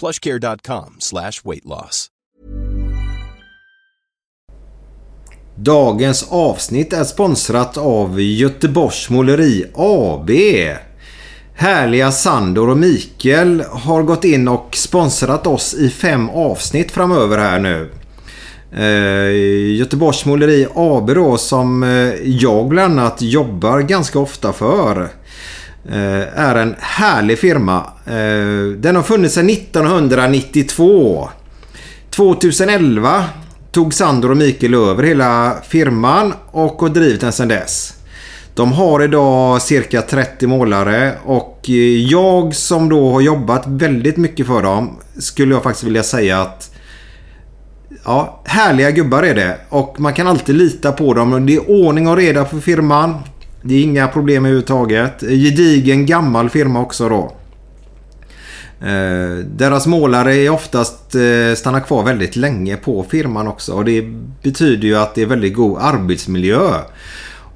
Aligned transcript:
plushcare.com 0.00 0.96
slash 0.98 1.32
weightloss. 1.44 2.10
Dagens 5.56 6.26
avsnitt 6.30 6.92
är 6.92 7.04
sponsrat 7.04 7.76
av 7.76 8.20
Göteborgs 8.20 9.10
Måleri 9.10 9.66
AB. 9.74 10.30
Härliga 11.54 12.12
Sandor 12.12 12.70
och 12.70 12.76
Mikael 12.76 13.64
har 13.70 14.02
gått 14.02 14.24
in 14.24 14.48
och 14.48 14.76
sponsrat 14.76 15.46
oss 15.46 15.74
i 15.74 15.90
fem 15.90 16.30
avsnitt 16.30 16.90
framöver 16.90 17.38
här 17.38 17.58
nu. 17.58 17.90
Eh, 18.76 19.76
Göteborgs 19.76 20.24
Måleri 20.24 20.66
AB 20.74 21.14
då 21.14 21.38
som 21.38 21.82
eh, 21.82 22.14
jag 22.24 22.68
bland 22.68 23.00
annat 23.00 23.22
jobbar 23.22 23.80
ganska 23.80 24.18
ofta 24.18 24.52
för. 24.52 25.08
Eh, 25.88 26.38
är 26.40 26.54
en 26.54 26.76
härlig 26.78 27.38
firma. 27.38 27.76
Eh, 28.06 28.76
den 28.76 28.96
har 28.96 29.02
funnits 29.02 29.34
sedan 29.34 29.46
1992. 29.46 31.28
2011 32.10 33.24
tog 33.72 33.94
Sandor 33.94 34.30
och 34.30 34.36
Mikael 34.36 34.74
över 34.74 35.02
hela 35.02 35.56
firman 35.68 36.34
och 36.50 36.80
har 36.80 36.88
drivit 36.88 37.20
den 37.20 37.32
sedan 37.32 37.48
dess. 37.48 37.94
De 38.54 38.72
har 38.72 39.02
idag 39.02 39.62
cirka 39.62 40.02
30 40.02 40.46
målare 40.46 41.12
och 41.24 41.60
eh, 41.68 41.74
jag 42.10 42.54
som 42.54 42.88
då 42.88 43.12
har 43.12 43.20
jobbat 43.20 43.66
väldigt 43.66 44.16
mycket 44.16 44.46
för 44.46 44.62
dem 44.62 44.98
skulle 45.18 45.54
jag 45.54 45.62
faktiskt 45.62 45.84
vilja 45.84 46.02
säga 46.02 46.40
att 46.40 46.70
Ja, 48.04 48.42
härliga 48.44 48.90
gubbar 48.90 49.22
är 49.22 49.34
det. 49.34 49.58
Och 49.68 50.00
man 50.00 50.14
kan 50.14 50.26
alltid 50.26 50.54
lita 50.54 50.92
på 50.92 51.14
dem. 51.14 51.46
Det 51.46 51.54
är 51.54 51.70
ordning 51.70 52.08
och 52.08 52.16
reda 52.16 52.44
för 52.44 52.58
firman. 52.58 53.14
Det 53.66 53.74
är 53.74 53.82
inga 53.82 54.08
problem 54.08 54.44
överhuvudtaget. 54.44 55.20
Gedigen 55.20 56.06
gammal 56.06 56.50
firma 56.50 56.80
också 56.80 57.08
då. 57.08 57.32
Eh, 58.80 59.36
deras 59.46 59.86
målare 59.86 60.34
är 60.34 60.50
oftast 60.50 61.14
eh, 61.14 61.54
stannar 61.56 61.80
kvar 61.80 62.02
väldigt 62.02 62.36
länge 62.36 62.76
på 62.76 63.02
firman 63.02 63.48
också. 63.48 63.72
Och 63.72 63.84
det 63.84 64.02
betyder 64.42 64.88
ju 64.88 64.96
att 64.96 65.14
det 65.14 65.22
är 65.22 65.26
väldigt 65.26 65.54
god 65.54 65.78
arbetsmiljö. 65.80 66.70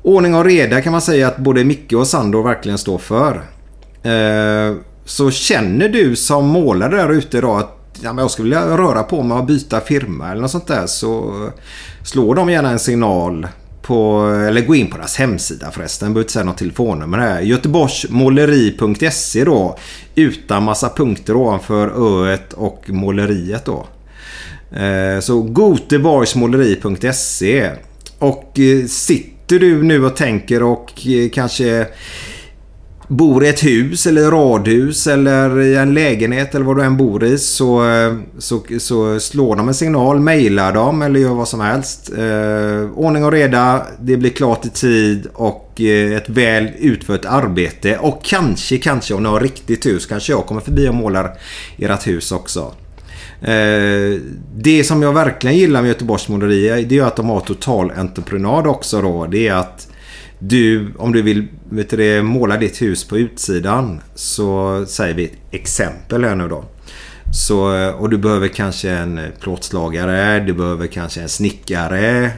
Ordning 0.02 0.34
och 0.34 0.44
reda 0.44 0.82
kan 0.82 0.92
man 0.92 1.00
säga 1.00 1.28
att 1.28 1.38
både 1.38 1.64
Micke 1.64 1.92
och 1.92 2.06
Sandor 2.06 2.42
verkligen 2.42 2.78
står 2.78 2.98
för. 2.98 3.34
Eh, 4.02 4.76
så 5.04 5.30
känner 5.30 5.88
du 5.88 6.16
som 6.16 6.46
målare 6.46 6.96
där 6.96 7.12
ute 7.12 7.38
idag 7.38 7.58
att 7.58 7.98
ja, 8.02 8.12
men 8.12 8.22
jag 8.22 8.30
skulle 8.30 8.44
vilja 8.44 8.76
röra 8.76 9.02
på 9.02 9.22
mig 9.22 9.38
och 9.38 9.44
byta 9.44 9.80
firma 9.80 10.30
eller 10.30 10.42
något 10.42 10.50
sånt 10.50 10.66
där 10.66 10.86
så 10.86 11.32
slår 12.02 12.34
de 12.34 12.50
gärna 12.50 12.70
en 12.70 12.78
signal 12.78 13.46
på, 13.88 14.30
eller 14.48 14.60
gå 14.60 14.74
in 14.74 14.90
på 14.90 14.96
deras 14.96 15.16
hemsida 15.16 15.70
förresten. 15.70 16.08
Behöver 16.08 16.20
inte 16.20 16.32
säga 16.32 16.44
något 16.44 16.58
telefonnummer 16.58 17.18
här. 17.18 17.40
Göteborgsmåleri.se 17.40 19.44
då. 19.44 19.78
Utan 20.14 20.62
massa 20.62 20.88
punkter 20.88 21.36
ovanför 21.36 22.22
öet 22.22 22.52
och 22.52 22.90
måleriet 22.90 23.64
då. 23.64 23.86
Eh, 24.76 25.20
så 25.20 25.42
goteborgsmåleri.se 25.42 27.70
Och 28.18 28.58
eh, 28.58 28.86
sitter 28.86 29.58
du 29.58 29.82
nu 29.82 30.04
och 30.04 30.16
tänker 30.16 30.62
och 30.62 31.06
eh, 31.06 31.30
kanske 31.30 31.86
bor 33.08 33.44
i 33.44 33.48
ett 33.48 33.64
hus 33.64 34.06
eller 34.06 34.30
radhus 34.30 35.06
eller 35.06 35.60
i 35.60 35.76
en 35.76 35.94
lägenhet 35.94 36.54
eller 36.54 36.64
vad 36.64 36.76
du 36.76 36.82
än 36.82 36.96
bor 36.96 37.24
i 37.24 37.38
så, 37.38 37.90
eh, 37.90 38.14
så, 38.38 38.62
så 38.78 39.20
slår 39.20 39.56
de 39.56 39.68
en 39.68 39.74
signal, 39.74 40.20
mejlar 40.20 40.72
dem 40.72 41.02
eller 41.02 41.20
gör 41.20 41.34
vad 41.34 41.48
som 41.48 41.60
helst. 41.60 42.12
Eh, 42.18 42.90
ordning 42.94 43.24
och 43.24 43.32
reda, 43.32 43.86
det 44.00 44.16
blir 44.16 44.30
klart 44.30 44.66
i 44.66 44.68
tid 44.68 45.28
och 45.34 45.80
eh, 45.80 46.16
ett 46.16 46.28
väl 46.28 46.68
utfört 46.78 47.24
arbete. 47.24 47.98
Och 47.98 48.24
kanske, 48.24 48.78
kanske 48.78 49.14
om 49.14 49.22
ni 49.22 49.28
har 49.28 49.40
riktigt 49.40 49.86
hus, 49.86 50.06
kanske 50.06 50.32
jag 50.32 50.46
kommer 50.46 50.60
förbi 50.60 50.88
och 50.88 50.94
målar 50.94 51.38
ert 51.78 52.06
hus 52.06 52.32
också. 52.32 52.72
Eh, 53.40 54.20
det 54.56 54.84
som 54.86 55.02
jag 55.02 55.12
verkligen 55.12 55.56
gillar 55.56 55.82
med 55.82 55.88
Göteborgs 55.88 56.28
måleri 56.28 56.84
det 56.84 56.98
är 56.98 57.02
att 57.02 57.16
de 57.16 57.28
har 57.28 57.40
total 57.40 57.92
entreprenad 57.96 58.66
också 58.66 59.02
då. 59.02 59.26
Det 59.26 59.48
är 59.48 59.54
att 59.54 59.88
du, 60.38 60.92
om 60.98 61.12
du 61.12 61.22
vill 61.22 61.48
vet 61.70 61.90
du, 61.90 62.22
måla 62.22 62.56
ditt 62.56 62.82
hus 62.82 63.04
på 63.04 63.18
utsidan 63.18 64.00
så 64.14 64.84
säger 64.86 65.14
vi 65.14 65.24
ett 65.24 65.38
exempel 65.50 66.24
här 66.24 66.36
nu 66.36 66.48
då. 66.48 66.64
Så, 67.32 67.90
och 67.98 68.10
du 68.10 68.18
behöver 68.18 68.48
kanske 68.48 68.90
en 68.90 69.20
plåtslagare, 69.40 70.40
du 70.40 70.52
behöver 70.52 70.86
kanske 70.86 71.20
en 71.20 71.28
snickare, 71.28 72.30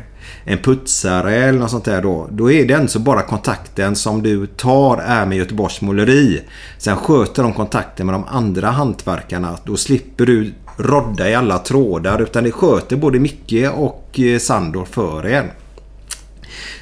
en 0.45 0.59
putsare 0.59 1.35
eller 1.35 1.59
något 1.59 1.71
sånt 1.71 1.85
där 1.85 2.03
då. 2.03 2.29
Då 2.31 2.51
är 2.51 2.67
det 2.67 2.75
alltså 2.75 2.99
bara 2.99 3.23
kontakten 3.23 3.97
som 3.97 4.23
du 4.23 4.47
tar 4.47 4.97
är 4.97 5.27
med 5.27 5.39
Göteborgs 5.39 5.81
måleri. 5.81 6.43
Sen 6.79 6.97
sköter 6.97 7.43
de 7.43 7.53
kontakten 7.53 8.07
med 8.07 8.15
de 8.15 8.25
andra 8.25 8.67
hantverkarna. 8.67 9.59
Då 9.65 9.77
slipper 9.77 10.27
du 10.27 10.53
rodda 10.77 11.31
i 11.31 11.35
alla 11.35 11.59
trådar 11.59 12.23
utan 12.23 12.45
det 12.45 12.53
sköter 12.53 12.97
både 12.97 13.19
Micke 13.19 13.69
och 13.75 14.21
eh, 14.21 14.39
Sandor 14.39 14.85
för 14.85 15.27
en. 15.27 15.47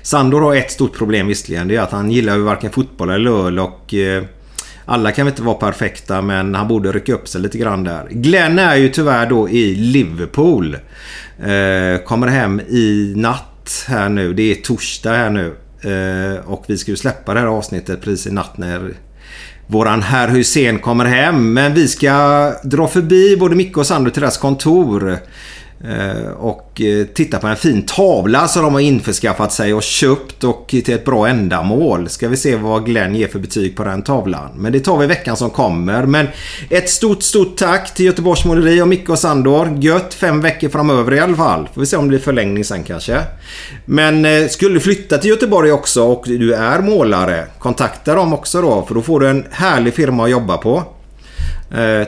Sandor 0.02 0.40
har 0.40 0.54
ett 0.54 0.70
stort 0.70 0.98
problem 0.98 1.26
visserligen. 1.26 1.68
Det 1.68 1.76
är 1.76 1.80
att 1.80 1.92
han 1.92 2.10
gillar 2.10 2.36
ju 2.36 2.42
varken 2.42 2.70
fotboll 2.70 3.10
eller 3.10 3.46
öl 3.46 3.58
och 3.58 3.94
eh, 3.94 4.24
alla 4.84 5.12
kan 5.12 5.26
väl 5.26 5.32
inte 5.32 5.42
vara 5.42 5.56
perfekta 5.56 6.22
men 6.22 6.54
han 6.54 6.68
borde 6.68 6.92
rycka 6.92 7.14
upp 7.14 7.28
sig 7.28 7.40
lite 7.40 7.58
grann 7.58 7.84
där. 7.84 8.08
Glenn 8.10 8.58
är 8.58 8.76
ju 8.76 8.88
tyvärr 8.88 9.26
då 9.26 9.48
i 9.48 9.74
Liverpool. 9.74 10.74
Eh, 11.38 12.04
kommer 12.04 12.26
hem 12.26 12.60
i 12.60 13.12
natt 13.16 13.84
här 13.88 14.08
nu. 14.08 14.32
Det 14.32 14.50
är 14.50 14.54
torsdag 14.54 15.12
här 15.12 15.30
nu. 15.30 15.54
Eh, 15.80 16.50
och 16.50 16.64
vi 16.66 16.78
ska 16.78 16.90
ju 16.90 16.96
släppa 16.96 17.34
det 17.34 17.40
här 17.40 17.46
avsnittet 17.46 18.02
precis 18.02 18.26
i 18.26 18.30
natt 18.30 18.58
när 18.58 18.94
våran 19.66 20.02
herr 20.02 20.28
Hussein 20.28 20.78
kommer 20.78 21.04
hem. 21.04 21.52
Men 21.52 21.74
vi 21.74 21.88
ska 21.88 22.52
dra 22.62 22.88
förbi 22.88 23.36
både 23.36 23.56
Micke 23.56 23.76
och 23.76 23.86
Sandro 23.86 24.10
till 24.10 24.22
deras 24.22 24.38
kontor. 24.38 25.18
Eh, 25.84 26.30
och 26.30 26.80
eh, 26.80 27.06
titta 27.06 27.38
på 27.38 27.46
en 27.46 27.56
fin 27.56 27.82
tavla 27.82 28.48
som 28.48 28.62
de 28.62 28.72
har 28.72 28.80
införskaffat 28.80 29.52
sig 29.52 29.74
och 29.74 29.82
köpt 29.82 30.44
och 30.44 30.66
till 30.68 30.94
ett 30.94 31.04
bra 31.04 31.28
ändamål. 31.28 32.08
Ska 32.08 32.28
vi 32.28 32.36
se 32.36 32.56
vad 32.56 32.86
Glenn 32.86 33.14
ger 33.14 33.28
för 33.28 33.38
betyg 33.38 33.76
på 33.76 33.84
den 33.84 34.02
tavlan. 34.02 34.50
Men 34.56 34.72
det 34.72 34.80
tar 34.80 34.98
vi 34.98 35.06
veckan 35.06 35.36
som 35.36 35.50
kommer. 35.50 36.06
Men 36.06 36.28
ett 36.70 36.90
stort, 36.90 37.22
stort 37.22 37.56
tack 37.56 37.94
till 37.94 38.06
Göteborgs 38.06 38.44
Måleri 38.44 38.82
och 38.82 38.88
Micke 38.88 39.08
och 39.08 39.18
Sandor. 39.18 39.78
Gött 39.80 40.14
fem 40.14 40.40
veckor 40.40 40.68
framöver 40.68 41.14
i 41.14 41.20
alla 41.20 41.36
fall. 41.36 41.68
Får 41.74 41.80
vi 41.80 41.86
se 41.86 41.96
om 41.96 42.04
det 42.04 42.08
blir 42.08 42.18
förlängning 42.18 42.64
sen 42.64 42.84
kanske. 42.84 43.20
Men 43.84 44.24
eh, 44.24 44.48
skulle 44.48 44.74
du 44.74 44.80
flytta 44.80 45.18
till 45.18 45.30
Göteborg 45.30 45.72
också 45.72 46.02
och 46.02 46.24
du 46.26 46.54
är 46.54 46.80
målare. 46.80 47.46
Kontakta 47.58 48.14
dem 48.14 48.32
också 48.32 48.62
då 48.62 48.84
för 48.88 48.94
då 48.94 49.02
får 49.02 49.20
du 49.20 49.28
en 49.28 49.44
härlig 49.50 49.94
firma 49.94 50.24
att 50.24 50.30
jobba 50.30 50.56
på. 50.56 50.82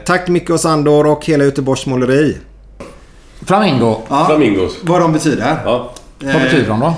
Tack 0.04 0.28
Micke 0.28 0.50
och 0.50 0.60
Sandor 0.60 1.06
och 1.06 1.26
hela 1.26 1.44
Göteborgs 1.44 1.86
Måleri. 1.86 2.36
Flamingo. 3.46 3.96
Ja, 4.08 4.26
Flamingos. 4.26 4.72
vad 4.82 5.00
de 5.00 5.12
betyder. 5.12 5.56
Ja. 5.64 5.90
Vad 6.18 6.42
betyder 6.42 6.68
de 6.68 6.80
då? 6.80 6.94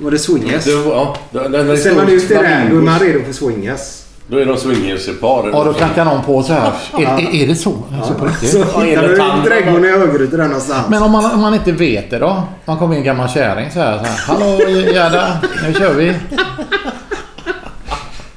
Var 0.00 0.10
det 0.10 0.18
swingers? 0.18 0.64
Det, 0.64 0.70
ja, 0.70 1.16
den, 1.30 1.52
den 1.52 1.70
är 1.70 1.76
Ställer 1.76 1.96
man 1.96 2.08
ut 2.08 2.28
det 2.28 2.34
där, 2.34 2.68
då 2.70 2.76
är 2.76 2.80
man 2.80 2.98
redo 2.98 3.24
för 3.24 3.32
swingers. 3.32 4.00
Då 4.26 4.38
är 4.38 4.46
de 4.46 4.56
swingers-par. 4.56 5.50
Ja, 5.52 5.64
då 5.64 5.72
knackar 5.72 6.04
någon 6.04 6.22
på 6.22 6.42
så 6.42 6.52
här. 6.52 6.72
Är, 6.98 7.02
är, 7.02 7.34
är 7.34 7.46
det 7.46 7.54
så? 7.54 7.74
Alltså 7.98 8.14
på 8.14 8.26
riktigt? 8.26 8.50
Så 8.50 8.58
Ja, 8.74 8.80
hittar 8.80 9.08
du 9.08 9.16
tanden, 9.16 9.38
en 9.38 9.44
trädgård 9.44 9.84
i 9.84 9.88
Örgryte 9.88 10.36
där 10.36 10.44
någonstans. 10.44 10.86
Men 10.88 11.02
om 11.02 11.10
man, 11.10 11.32
om 11.32 11.40
man 11.40 11.54
inte 11.54 11.72
vet 11.72 12.10
det 12.10 12.18
då? 12.18 12.42
Man 12.64 12.78
kommer 12.78 12.94
in 12.94 12.98
en 13.00 13.04
gammal 13.04 13.28
kärring 13.28 13.70
så 13.70 13.78
här. 13.80 13.98
Så 13.98 14.04
här 14.04 14.18
Hallå 14.26 14.58
Gerda, 14.92 15.38
nu 15.66 15.74
kör 15.74 15.94
vi. 15.94 16.14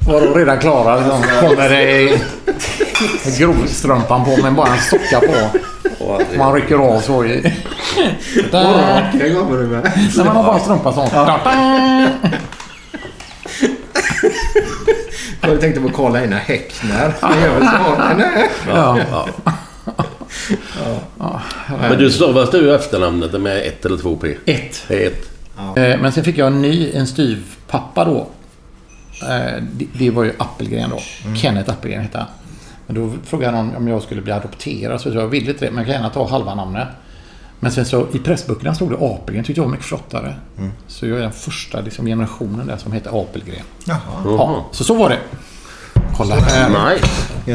Var 0.07 0.21
de 0.21 0.33
redan 0.33 0.59
klara? 0.59 1.03
Så 1.03 1.47
kommer 1.47 1.69
det 1.69 2.19
grovstrumpan 3.39 4.25
på 4.25 4.37
men 4.41 4.55
bara 4.55 4.67
en 4.67 4.79
socka 4.81 5.19
på. 5.19 5.59
Man 6.37 6.53
rycker 6.53 6.75
av 6.75 6.99
så 7.01 7.25
i... 7.25 7.53
Det 9.13 9.33
kommer 9.33 9.57
du 9.57 9.67
med. 9.67 9.91
Nej, 10.15 10.25
man 10.25 10.35
har 10.35 10.43
bara 10.43 10.59
strumpa 10.59 10.93
så. 10.93 11.01
Jag 15.41 15.61
tänkte 15.61 15.81
på 15.81 15.89
Karl 15.89 16.15
Einar 16.15 16.37
Häckner. 16.37 17.13
Han 17.21 17.41
gör 17.41 17.59
väl 17.59 17.67
så? 17.67 17.77
Ja. 21.19 21.41
Men 21.81 21.97
du 21.97 22.11
stavas 22.11 22.51
du 22.51 22.75
efternamnet 22.75 23.41
med 23.41 23.57
ett 23.67 23.85
eller 23.85 23.97
två 23.97 24.15
P? 24.15 24.35
Ett. 24.45 24.83
Det 24.87 25.05
ett. 25.05 25.29
Eh, 25.57 25.99
Men 26.01 26.11
sen 26.11 26.23
fick 26.23 26.37
jag 26.37 26.47
en 26.47 26.61
ny, 26.61 26.91
en 26.91 27.07
styvpappa 27.07 28.05
då. 28.05 28.27
Eh, 29.21 29.63
Det, 29.71 29.85
det 29.93 30.09
var 30.09 30.23
ju 30.23 30.33
Appelgren 30.37 30.89
då. 30.89 30.99
Kenneth 31.35 31.69
Appelgren 31.71 32.01
hette 32.01 32.17
han. 32.17 32.27
Men 32.87 32.95
då 32.95 33.11
frågade 33.25 33.57
han 33.57 33.75
om 33.75 33.87
jag 33.87 34.01
skulle 34.01 34.21
bli 34.21 34.31
adopterad. 34.31 35.01
Så 35.01 35.09
jag 35.09 35.27
ville 35.27 35.51
inte 35.51 35.65
det, 35.65 35.71
men 35.71 35.77
jag 35.77 35.85
kan 35.85 35.95
gärna 35.95 36.09
ta 36.09 36.27
halva 36.27 36.55
namnet. 36.55 36.87
Men 37.59 37.71
sen 37.71 37.85
så 37.85 38.07
i 38.13 38.19
pressböckerna 38.19 38.75
stod 38.75 38.89
det 38.91 38.97
Apelgren. 38.99 39.43
tyckte 39.45 39.59
jag 39.59 39.65
var 39.65 39.71
mycket 39.71 39.85
flottare. 39.85 40.35
Så 40.87 41.07
jag 41.07 41.17
är 41.17 41.21
den 41.21 41.31
första 41.31 41.81
liksom, 41.81 42.05
generationen 42.05 42.67
där 42.67 42.77
som 42.77 42.91
heter 42.91 43.21
Apelgren. 43.21 43.61
Jaha. 43.85 43.99
Ja, 44.25 44.65
så 44.71 44.83
så 44.83 44.93
var 44.93 45.09
det. 45.09 45.19
Kolla 46.17 46.35
här. 46.35 46.69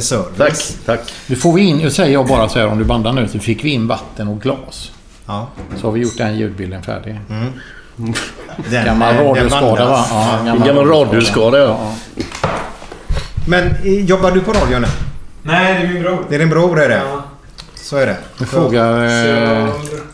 Service. 0.00 0.76
Tack, 0.87 0.99
tack. 1.00 1.12
Nu 1.26 1.37
får 1.37 1.52
vi 1.52 1.62
in, 1.62 1.79
nu 1.79 1.90
säger 1.90 2.12
jag 2.12 2.26
bara 2.26 2.49
så 2.49 2.58
här 2.58 2.67
om 2.67 2.79
du 2.79 2.84
bandar 2.84 3.12
nu, 3.12 3.29
så 3.29 3.38
fick 3.38 3.64
vi 3.64 3.70
in 3.70 3.87
vatten 3.87 4.29
och 4.29 4.40
glas. 4.40 4.93
Ja. 5.26 5.49
Så 5.81 5.87
har 5.87 5.93
vi 5.93 6.00
gjort 6.00 6.19
den 6.19 6.37
ljudbilden 6.38 6.82
färdig. 6.82 7.20
Den, 8.70 8.84
Gammal 8.84 9.14
den 9.14 9.25
radioskada 9.26 9.88
va? 9.88 10.06
Ja, 10.11 10.38
En 10.38 10.64
gammal 10.64 10.87
radioskada 10.87 11.58
ja. 11.58 11.94
Men 13.49 13.67
eh, 13.84 14.05
jobbar 14.05 14.31
du 14.31 14.40
på 14.40 14.52
radio 14.52 14.79
nu? 14.79 14.87
Nej, 15.42 15.74
det 15.82 15.86
är 15.88 15.92
min 15.92 16.02
bror. 16.02 16.24
Det 16.28 16.34
är 16.34 16.38
din 16.38 16.50
bror 16.50 16.80
är 16.80 16.88
det? 16.88 16.94
Ja. 17.10 17.22
Så 17.74 17.96
är 17.96 18.06
det. 18.06 18.16
Nu 18.38 18.46
frågar... 18.46 19.04
Eh, 19.04 19.68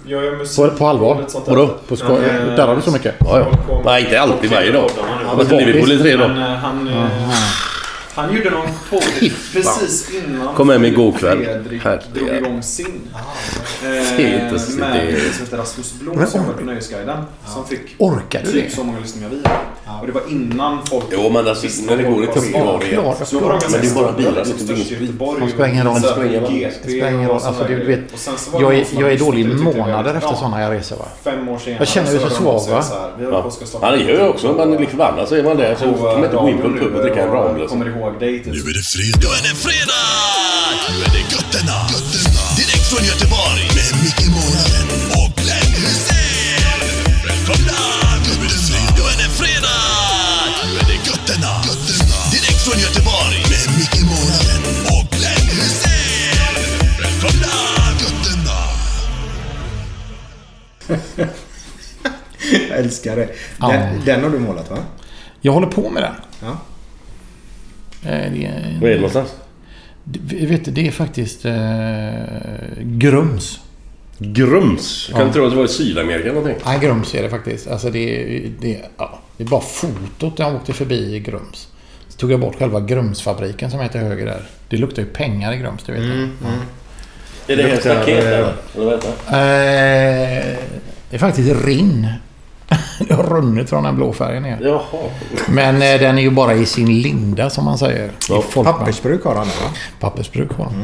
jag 0.04 0.24
gör 0.24 0.36
musik. 0.36 0.56
på, 0.56 0.70
på 0.70 0.86
allvar? 0.86 1.24
Vadå? 1.46 1.74
På 1.88 1.96
sko- 1.96 2.16
Eh, 2.16 2.54
där 2.56 2.66
har 2.66 2.76
du 2.76 2.82
så 2.82 2.90
mycket? 2.90 3.14
ja, 3.20 3.38
ja. 3.68 3.80
Nej, 3.84 4.04
inte 4.04 4.20
alltid 4.20 4.50
varje 4.50 4.72
dag. 4.72 4.90
Jag 5.28 5.36
var 5.36 5.44
till 5.44 5.56
Liverpool 5.56 5.92
i 5.92 5.98
tre 5.98 6.16
Men 6.16 6.34
dagar. 6.36 6.60
Eh, 8.18 8.24
han... 8.24 8.30
eh, 8.30 8.36
gjorde 8.36 8.50
någon 8.50 8.66
podd 8.90 9.02
precis 9.52 10.10
innan 10.14 10.54
Kom 10.54 10.68
hem 10.68 10.84
igår 10.84 11.12
kväll. 11.12 11.44
Fredrik 11.44 11.82
Herregud. 11.84 12.14
drog 12.14 12.28
igång 12.28 12.62
sin. 12.62 13.00
Det 13.82 13.88
är 14.22 14.44
inte 14.44 14.58
så- 14.58 14.78
med 14.78 15.06
det 15.06 15.32
som 15.34 15.44
heter 15.44 15.56
Rasmus 15.56 15.92
Blom 16.00 16.26
som 16.26 16.40
jobbar 16.40 16.54
på 16.54 16.64
Nöjesguiden. 16.64 17.18
Som 17.46 17.64
fick 17.66 17.80
Orkar 17.98 18.40
du 18.44 18.52
typ 18.52 18.70
det? 18.70 18.76
så 18.76 18.84
många 18.84 18.98
lyssningar 19.00 19.28
vi 19.28 19.40
har. 19.44 20.00
Och 20.00 20.06
det 20.06 20.12
var 20.12 20.22
innan 20.28 20.78
folk 20.86 21.04
Jo, 21.10 21.30
men 21.30 21.48
alltså, 21.48 21.62
visste 21.66 21.86
när 21.86 21.96
det 21.96 22.10
går 22.10 22.22
i 22.22 22.26
var. 22.26 22.62
var 22.62 22.80
det 22.80 22.96
var 22.96 23.50
ganska 23.50 23.70
Men 23.70 23.80
det 23.80 23.88
är 23.90 23.94
bara 23.94 24.12
bilar, 24.12 24.32
liksom, 24.44 24.66
det 24.66 24.72
är 24.72 24.76
Göteborg. 25.00 25.40
Ingen. 25.40 25.42
Och 25.42 25.48
så 25.48 25.54
spelar 25.54 25.68
ingen 25.68 25.86
roll. 25.86 26.00
Det 26.00 26.88
spelar 26.90 27.08
ingen 27.10 27.28
roll. 27.28 27.40
Alltså, 27.44 27.64
du 27.68 27.84
vet, 27.84 28.12
Och 28.12 28.18
sen 28.18 28.34
så 28.38 28.50
var 28.50 28.60
jag 28.60 28.70
det 28.72 28.76
är, 28.76 29.00
jag 29.00 29.12
är 29.12 29.18
dålig 29.18 29.44
tyckte 29.44 29.62
månader 29.64 30.02
det 30.04 30.10
var- 30.12 30.16
efter 30.16 30.34
sådana 30.34 30.62
jag 30.62 30.72
reser 30.72 30.96
va? 30.96 31.04
Fem 31.24 31.48
år 31.48 31.58
senare. 31.58 31.78
Jag 31.78 31.88
känner 31.88 32.12
mig 32.12 32.20
så 32.20 32.30
svag, 32.30 32.60
va? 32.70 32.84
Ja, 33.82 33.90
det 33.90 34.02
gör 34.02 34.18
jag 34.20 34.30
också. 34.30 34.52
Man 34.52 34.72
är 34.72 34.78
lite 34.78 34.90
förbannad 34.90 35.28
så 35.28 35.34
är 35.34 35.42
man 35.42 35.56
där. 35.56 35.74
Så 35.74 35.94
får 35.94 36.04
man 36.14 36.24
inte 36.24 36.36
gå 36.36 36.48
in 36.48 36.58
på 36.58 36.66
en 36.66 36.78
pub 36.78 36.94
och 36.94 37.02
dricka 37.02 37.22
en 37.22 37.30
Ramlös. 37.32 37.72
Typ. 38.16 38.46
Nu 38.46 38.58
är 38.70 38.74
det 38.74 38.82
fredag. 38.82 39.18
Nu 39.22 39.28
är 39.38 39.42
det 39.48 39.54
fredag! 39.66 40.06
Nu 40.90 40.94
är 41.04 41.10
det 41.16 41.24
götterna. 41.36 41.78
götterna. 41.94 42.42
Direkt 42.60 42.86
från 42.90 43.04
Göteborg. 43.10 43.62
Med 43.78 43.92
Micke 44.04 44.26
Månaden 44.36 44.86
och 45.20 45.30
Glenn 45.40 45.72
Hysén. 45.82 46.80
Välkomna! 47.26 47.80
Nu 48.24 48.32
är 48.44 48.48
det 48.54 48.60
fredag. 48.68 48.94
Nu 48.96 49.02
är 49.12 49.16
det 49.22 49.30
fredag! 49.40 49.82
Nu 50.64 50.70
är 50.80 50.86
det 50.92 50.98
götterna. 51.10 51.52
götterna. 51.68 52.16
Direkt 52.34 52.60
från 52.66 52.78
Göteborg. 52.86 53.38
Med 53.52 53.66
Micke 53.78 54.00
Månaden 54.12 54.62
och 54.94 55.04
Glenn 55.16 55.46
Hysén. 55.58 56.54
Välkomna! 57.02 57.54
Götterna. 58.02 58.58
Jag 62.68 62.78
älskar 62.78 63.16
det. 63.16 63.28
Ja. 63.60 63.68
Den, 63.72 64.04
den 64.04 64.22
har 64.22 64.30
du 64.30 64.38
målat 64.38 64.70
va? 64.70 64.78
Jag 65.40 65.52
håller 65.52 65.66
på 65.66 65.90
med 65.90 66.02
den. 66.02 66.14
Ja. 66.40 66.58
Eh, 68.04 68.32
Det 68.32 68.44
är, 68.44 68.78
Var 68.80 68.88
är 68.88 68.90
det 68.90 68.96
någonstans? 68.96 69.34
det, 70.04 70.46
vet 70.46 70.64
du, 70.64 70.70
det 70.70 70.86
är 70.86 70.90
faktiskt 70.90 71.44
eh, 71.44 72.82
Grums. 72.82 73.60
Grums. 74.18 75.06
Jag 75.08 75.18
kan 75.18 75.26
Ja. 75.26 75.32
tro 75.32 75.44
att 75.44 75.50
det 75.50 75.56
var 75.56 75.64
i 75.64 75.68
Sydamerika 75.68 76.28
någonting. 76.28 76.54
Nej, 76.66 76.78
Grums 76.80 77.14
är 77.14 77.22
det 77.22 77.30
faktiskt. 77.30 77.68
Alltså 77.68 77.90
det, 77.90 77.98
är- 78.36 78.50
det, 78.60 78.74
är- 78.76 78.84
ja, 78.96 79.18
det 79.36 79.44
är 79.44 79.48
bara 79.48 79.60
fotot 79.60 80.38
när 80.38 80.46
jag 80.46 80.54
åkte 80.54 80.72
förbi 80.72 81.20
Grums. 81.20 81.68
Så 82.08 82.18
tog 82.18 82.32
jag 82.32 82.40
bort 82.40 82.58
själva 82.58 82.80
Grumsfabriken 82.80 83.70
som 83.70 83.80
heter 83.80 83.98
höger 83.98 84.26
där. 84.26 84.42
Det 84.68 84.76
luktar 84.76 85.02
ju 85.02 85.08
pengar 85.08 85.52
i 85.52 85.56
Grums, 85.56 85.82
det 85.86 85.92
vet 85.92 86.00
Mm, 86.02 86.30
jag. 86.42 87.58
Är 87.58 87.62
det 87.62 87.68
helt 87.68 87.80
staket 87.80 88.08
eh, 88.24 88.28
eller? 88.32 88.38
Eller 88.74 88.84
vad 88.84 88.94
heter 88.94 89.10
det? 89.30 89.36
Eh, 89.36 90.56
det 91.10 91.16
är 91.16 91.18
faktiskt 91.18 91.64
Rinn. 91.66 92.06
Det 93.08 93.14
har 93.14 93.22
runnit 93.22 93.68
från 93.70 93.84
den 93.84 93.96
blå 93.96 94.12
färgen 94.12 94.42
ner. 94.42 94.58
Jaha. 94.62 94.82
Men 95.48 95.74
eh, 95.74 96.00
den 96.00 96.18
är 96.18 96.22
ju 96.22 96.30
bara 96.30 96.54
i 96.54 96.66
sin 96.66 97.00
linda 97.02 97.50
som 97.50 97.64
man 97.64 97.78
säger. 97.78 98.10
Ja. 98.28 98.42
Pappersbruk 98.64 99.24
har 99.24 99.34
han 99.34 99.46
va? 99.46 99.52
Pappersbruk 100.00 100.52
har 100.52 100.64
de. 100.64 100.74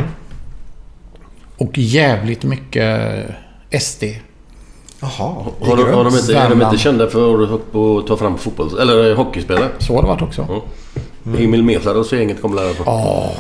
Och 1.56 1.78
jävligt 1.78 2.42
mycket 2.42 3.10
SD. 3.80 4.02
Jaha. 5.00 5.10
Har, 5.60 5.76
de- 5.76 5.92
har 5.92 6.04
de 6.04 6.16
inte, 6.18 6.36
är 6.38 6.48
de 6.50 6.62
inte 6.62 6.78
kända 6.78 7.10
för 7.10 7.44
att 7.54 8.06
ta 8.06 8.16
fram 8.16 8.38
fotbolls... 8.38 8.74
Eller 8.74 9.10
eh, 9.10 9.16
hockeyspelare? 9.16 9.68
Så 9.78 9.94
har 9.94 10.02
det 10.02 10.08
varit 10.08 10.22
också. 10.22 10.46
Ja. 10.48 10.62
Emil 11.38 11.62
Mesaros 11.62 12.12
och 12.12 12.18
gänget 12.18 12.42
kommer 12.42 12.56
lära 12.56 12.74
på. 12.74 12.82
Ja. 12.86 13.30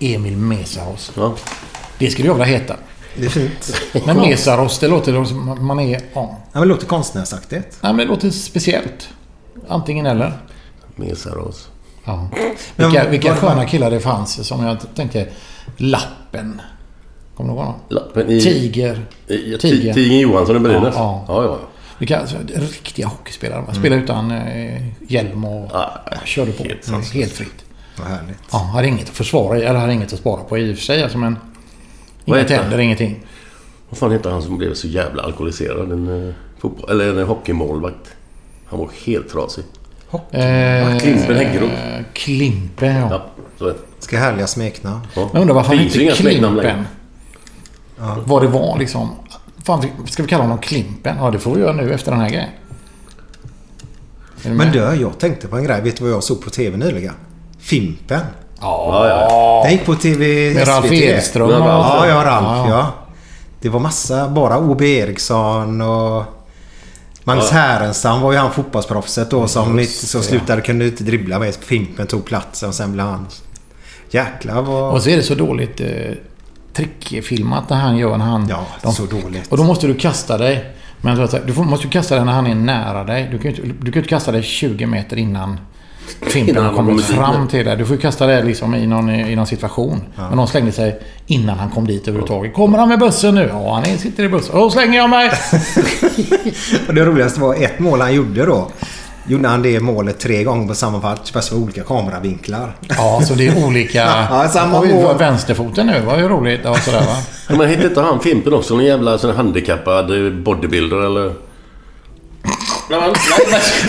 Emil 0.00 0.36
Mesaros. 0.36 1.12
Ja. 1.16 1.34
Det 1.98 2.10
skulle 2.10 2.28
jag 2.28 2.34
vilja 2.34 2.58
heta. 2.58 2.76
Det 3.16 3.24
är 3.26 3.30
fint. 3.30 3.82
Men 4.06 4.16
Mesaros, 4.16 4.78
det 4.78 4.88
låter 4.88 5.24
som 5.24 5.66
man 5.66 5.80
är... 5.80 5.90
Ja. 5.92 6.00
Ja, 6.14 6.38
men 6.52 6.62
det 6.62 6.68
låter 6.68 6.86
konstnärsaktigt. 6.86 7.78
Nej, 7.80 7.92
men 7.92 7.96
det 7.96 8.04
låter 8.04 8.30
speciellt. 8.30 9.08
Antingen 9.68 10.06
eller. 10.06 10.32
Mesaros. 10.96 11.68
Ja. 12.04 12.28
Vilka, 12.76 13.08
vilka 13.08 13.34
sköna 13.36 13.64
killar 13.66 13.90
det 13.90 14.00
fanns 14.00 14.46
som 14.48 14.66
jag 14.66 14.78
tänkte... 14.94 15.28
Lappen. 15.76 16.60
Kommer 17.36 17.50
du 17.50 17.56
ihåg 17.56 17.64
honom? 17.64 17.80
Lappen 17.88 18.30
i... 18.30 18.40
Tiger. 18.40 19.06
i 19.26 19.56
Tiger. 19.60 19.92
Tiger. 19.94 20.18
Johansson 20.20 20.56
i 20.56 20.58
Brynäs. 20.58 20.94
Ja, 20.96 21.24
Ja, 21.28 21.42
ja. 21.44 21.44
ja. 21.44 21.58
Vilka 21.98 22.20
alltså, 22.20 22.36
riktiga 22.54 23.06
hockeyspelare. 23.06 23.62
Man 23.66 23.74
Spelade 23.74 24.02
utan 24.02 24.30
eh, 24.30 24.82
hjälm 25.08 25.44
och 25.44 25.70
Ja, 25.72 26.00
körde 26.24 26.52
på. 26.52 26.62
helt 26.64 27.12
Helt, 27.14 27.32
fritt. 27.32 27.64
Vad 27.98 28.08
härligt. 28.08 28.38
Ja, 28.52 28.58
hade 28.58 28.88
inget 28.88 29.08
att 29.08 29.16
försvara 29.16 29.58
i, 29.58 29.62
eller 29.64 29.80
hade 29.80 29.92
inget 29.92 30.12
att 30.12 30.18
spara 30.18 30.42
på 30.44 30.58
i 30.58 30.72
och 30.72 30.76
för 30.76 30.84
sig. 30.84 31.02
Alltså, 31.02 31.18
men 31.18 31.36
inga 32.24 32.44
tänder, 32.44 32.78
ingenting. 32.78 33.26
Vad 33.88 33.98
fan 33.98 34.12
heter 34.12 34.30
han 34.30 34.42
som 34.42 34.58
blev 34.58 34.74
så 34.74 34.86
jävla 34.88 35.22
alkoholiserad? 35.22 35.92
En, 35.92 36.28
eh, 36.28 36.34
fotboll, 36.58 36.90
eller 36.90 37.20
en 37.20 37.26
hockeymålvakt. 37.26 38.14
Han 38.66 38.78
var 38.78 38.90
helt 39.04 39.28
trasig. 39.28 39.64
Eh, 40.30 40.98
Klimpen 40.98 41.36
Häggeroth. 41.36 41.72
Klimpen, 42.12 42.96
ja. 42.96 43.08
Ja, 43.10 43.26
så 43.58 43.74
Ska 43.98 44.18
härliga 44.18 44.46
smeknamn. 44.46 45.00
ja. 45.14 45.30
Jag 45.32 45.40
undrar 45.40 45.54
varför 45.54 45.68
han 45.76 45.86
längre. 45.86 46.12
Klimpen. 46.14 46.84
Vad 48.24 48.42
det 48.42 48.48
var 48.48 48.78
liksom. 48.78 49.10
Fan, 49.64 49.84
ska 50.06 50.22
vi 50.22 50.28
kalla 50.28 50.42
honom 50.44 50.58
Klimpen? 50.58 51.16
Ja, 51.20 51.30
det 51.30 51.38
får 51.38 51.54
vi 51.54 51.60
göra 51.60 51.72
nu 51.72 51.92
efter 51.92 52.10
den 52.10 52.20
här 52.20 52.28
grejen. 52.30 52.48
Men 54.42 54.72
du, 54.72 54.78
jag 54.78 55.18
tänkte 55.18 55.48
på 55.48 55.56
en 55.56 55.64
grej. 55.64 55.80
Vet 55.82 55.96
du 55.96 56.04
vad 56.04 56.12
jag 56.12 56.22
såg 56.22 56.40
på 56.44 56.50
TV 56.50 56.76
nyligen? 56.76 57.14
Fimpen. 57.58 58.20
Ja, 58.62 59.08
ja. 59.08 59.60
Den 59.64 59.72
gick 59.72 59.86
på 59.86 59.94
TV 59.94 60.54
Med 60.54 60.68
Ralf. 60.68 60.92
Edström 60.92 61.48
och... 61.48 61.52
Ja, 61.52 62.06
ja, 62.08 62.14
Ralf. 62.14 62.46
Ja, 62.46 62.68
Ja, 62.68 62.68
ja. 62.68 62.92
Det 63.60 63.68
var 63.68 63.80
massa 63.80 64.28
bara 64.28 64.58
O.B. 64.58 64.98
Eriksson 64.98 65.80
och... 65.80 66.24
Magnus 67.24 67.48
Ja. 67.52 67.58
Härenstam 67.58 68.20
var 68.20 68.32
ju 68.32 68.38
han 68.38 68.52
fotbollsproffset 68.52 69.30
då 69.30 69.48
som, 69.48 69.78
Just 69.78 69.94
inte, 69.94 70.06
som 70.06 70.22
slutade 70.22 70.62
kunde 70.62 70.84
inte 70.84 71.04
dribbla 71.04 71.38
med. 71.38 71.54
Fimpen 71.54 72.06
tog 72.06 72.24
platsen 72.24 72.68
och 72.68 72.74
sen 72.74 72.92
blev 72.92 73.06
han... 73.06 73.26
Jäklar 74.10 74.62
vad... 74.62 74.92
Och 74.92 75.02
så 75.02 75.10
är 75.10 75.16
det 75.16 75.22
så 75.22 75.34
dåligt 75.34 75.80
eh, 75.80 75.86
trickfilmat 76.72 77.70
när 77.70 77.76
han 77.76 77.96
gör 77.96 78.16
när 78.16 78.24
han... 78.24 78.46
Ja, 78.48 78.66
de- 78.82 78.92
så 78.92 79.06
dåligt. 79.06 79.52
Och 79.52 79.56
då 79.56 79.64
måste 79.64 79.86
du 79.86 79.94
kasta 79.94 80.38
dig. 80.38 80.72
Men 81.00 81.28
du 81.46 81.52
måste 81.54 81.86
ju 81.86 81.90
kasta 81.90 82.14
dig 82.16 82.24
när 82.24 82.32
han 82.32 82.46
är 82.46 82.54
nära 82.54 83.04
dig. 83.04 83.28
Du 83.30 83.38
kan 83.38 83.50
ju 83.50 83.56
inte, 83.56 83.76
du 83.80 83.84
kan 83.84 83.92
ju 83.92 83.98
inte 84.00 84.08
kasta 84.08 84.32
dig 84.32 84.42
20 84.42 84.86
meter 84.86 85.16
innan 85.16 85.60
Fimpen 86.20 86.64
har 86.64 86.74
kommit 86.74 87.04
fram 87.04 87.48
till 87.48 87.64
det. 87.64 87.76
Du 87.76 87.84
får 87.86 87.96
ju 87.96 88.02
kasta 88.02 88.26
det 88.26 88.42
liksom 88.42 88.74
i 88.74 88.86
någon, 88.86 89.10
i 89.10 89.36
någon 89.36 89.46
situation. 89.46 90.00
Men 90.16 90.36
någon 90.36 90.48
slängde 90.48 90.72
sig 90.72 91.00
innan 91.26 91.58
han 91.58 91.70
kom 91.70 91.86
dit 91.86 92.02
överhuvudtaget. 92.08 92.54
Kommer 92.54 92.78
han 92.78 92.88
med 92.88 92.98
bussen 92.98 93.34
nu? 93.34 93.48
Ja, 93.52 93.74
han 93.74 93.84
är- 93.84 93.96
sitter 93.96 94.24
i 94.24 94.28
bussen. 94.28 94.56
Då 94.56 94.70
slänger 94.70 94.98
jag 94.98 95.10
mig! 95.10 95.30
Och 96.88 96.94
det 96.94 97.04
roligaste 97.04 97.40
var 97.40 97.54
ett 97.54 97.78
mål 97.78 98.00
han 98.00 98.14
gjorde 98.14 98.46
då. 98.46 98.68
Gjorde 99.26 99.48
han 99.48 99.62
det 99.62 99.80
målet 99.80 100.20
tre 100.20 100.44
gånger 100.44 100.68
på 100.68 100.74
samma 100.74 100.98
match 100.98 101.32
fast 101.32 101.52
med 101.52 101.62
olika 101.62 101.82
kameravinklar. 101.82 102.76
Ja, 102.88 103.20
så 103.24 103.34
det 103.34 103.48
är 103.48 103.66
olika... 103.66 103.98
Ja, 104.30 104.48
samma 104.48 104.80
Oj, 104.80 104.94
mål. 104.94 105.18
vänsterfoten 105.18 105.86
nu 105.86 106.00
var 106.00 106.18
ju 106.18 106.28
roligt. 106.28 106.60
Ja, 106.64 106.74
sådär 106.74 107.00
va. 107.00 107.16
Ja, 107.48 107.56
Men 107.56 107.68
hette 107.68 107.86
inte 107.86 108.00
han 108.00 108.20
Fimpen 108.20 108.52
också? 108.54 108.74
Någon 108.74 108.84
jävla 108.84 109.18
sån 109.18 109.30
här 109.30 109.36
handikappad 109.36 110.06
bodybuilder 110.42 111.06
eller? 111.06 111.32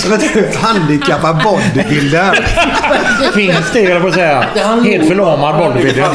Vet 0.10 0.34
du, 0.34 0.58
handikappad 0.58 1.44
bodybuilder. 1.44 2.34
Finns 3.34 3.72
det, 3.74 3.82
jag 3.82 4.02
på 4.02 4.08
att 4.08 4.14
säga. 4.14 4.46
Helt 4.84 5.08
förlamad 5.08 5.58
bodybuilder. 5.58 6.08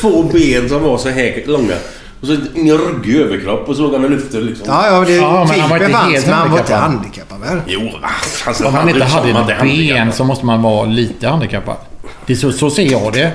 Två 0.00 0.22
ben 0.22 0.68
som 0.68 0.82
var 0.82 0.98
så 0.98 1.08
här 1.08 1.42
långa. 1.46 1.74
Och 2.20 2.26
så 2.26 2.32
en 2.32 2.70
ruggig 2.78 3.16
överkropp 3.16 3.68
och 3.68 3.76
så 3.76 3.82
låg 3.82 3.92
han 3.92 4.04
och 4.04 4.10
lyfte 4.10 4.36
liksom. 4.36 4.64
Ja, 4.68 4.86
ja, 4.86 5.00
det, 5.04 5.12
Ja, 5.16 5.44
men 5.48 5.60
han 5.60 5.70
var 5.70 5.78
Fimpen 5.78 5.82
inte 5.82 5.92
fanns 5.98 6.12
helt 6.12 6.26
men 6.26 6.34
han 6.34 6.50
var 6.50 6.58
inte 6.58 6.74
handikappad. 6.74 7.40
handikappad 7.40 7.40
väl? 7.40 7.60
Jo? 7.66 7.90
Alltså, 8.46 8.64
Om 8.64 8.72
man 8.72 8.80
han 8.80 8.88
inte 8.88 9.04
hade 9.04 9.28
ett 9.30 9.46
ben 9.46 9.56
handikappad. 9.58 10.14
så 10.14 10.24
måste 10.24 10.46
man 10.46 10.62
vara 10.62 10.84
lite 10.86 11.28
handikappad. 11.28 11.76
Det 12.26 12.36
så, 12.36 12.52
så 12.52 12.70
ser 12.70 12.92
jag 12.92 13.12
det. 13.12 13.32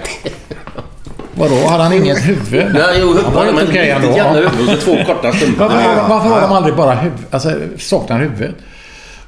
Vadå? 1.36 1.67
Hade 1.67 1.83
han 1.83 1.93
inget 1.93 2.27
huvud? 2.27 2.65
Nej, 2.74 2.83
jo, 3.01 3.15
han 3.24 3.33
var 3.33 3.45
men 3.45 3.55
helt 3.57 3.69
okej 3.69 3.81
lite 3.86 3.95
ändå. 3.95 4.17
jävla 4.17 4.50
huvud 4.50 4.69
och 4.75 4.79
så 4.81 4.86
två 4.86 4.98
korta 5.05 5.31
stumpar. 5.33 5.67
Varför, 5.69 5.81
Ja, 5.81 5.93
ja, 5.98 6.05
varför 6.10 6.29
har 6.29 6.41
de 6.41 6.51
aldrig 6.51 6.75
bara 6.75 6.95
huvud... 6.95 7.17
Alltså, 7.31 7.51
saknar 7.79 8.19
huvudet? 8.19 8.55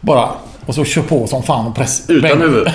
Bara... 0.04 0.30
Och 0.66 0.76
så 0.76 0.86
kör 0.86 1.02
på 1.02 1.28
som 1.28 1.44
fan 1.44 1.66
och 1.68 1.76
press... 1.76 2.04
Utan 2.10 2.32
bänk- 2.32 2.42
huvud. 2.42 2.64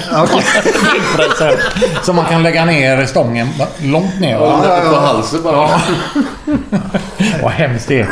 Bänkpressen. 1.16 1.58
Så 2.02 2.12
man 2.12 2.24
kan 2.24 2.42
lägga 2.42 2.64
ner 2.64 3.06
stången 3.06 3.48
långt 3.82 4.20
ner. 4.20 4.32
Ja, 4.32 4.40
Va? 4.40 4.80
På 4.90 4.96
halsen 5.00 5.42
bara. 5.42 5.68
Vad 7.42 7.52
hemskt 7.52 7.88
det 7.88 8.00
är. 8.00 8.08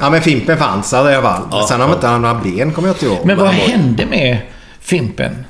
Ja, 0.00 0.10
men 0.10 0.20
Fimpen 0.22 0.58
fanns 0.58 0.92
i 0.92 0.96
alla 0.96 1.22
fall. 1.22 1.42
Ja, 1.50 1.66
Sen 1.68 1.80
har 1.80 1.88
han 1.88 1.96
inte 1.96 2.18
några 2.18 2.34
ben 2.34 2.72
kommer 2.72 2.88
jag 2.88 2.94
inte 2.94 3.06
ihåg. 3.06 3.18
Men 3.24 3.38
vad 3.38 3.48
hände 3.48 4.06
med 4.06 4.38
Fimpen? 4.80 5.44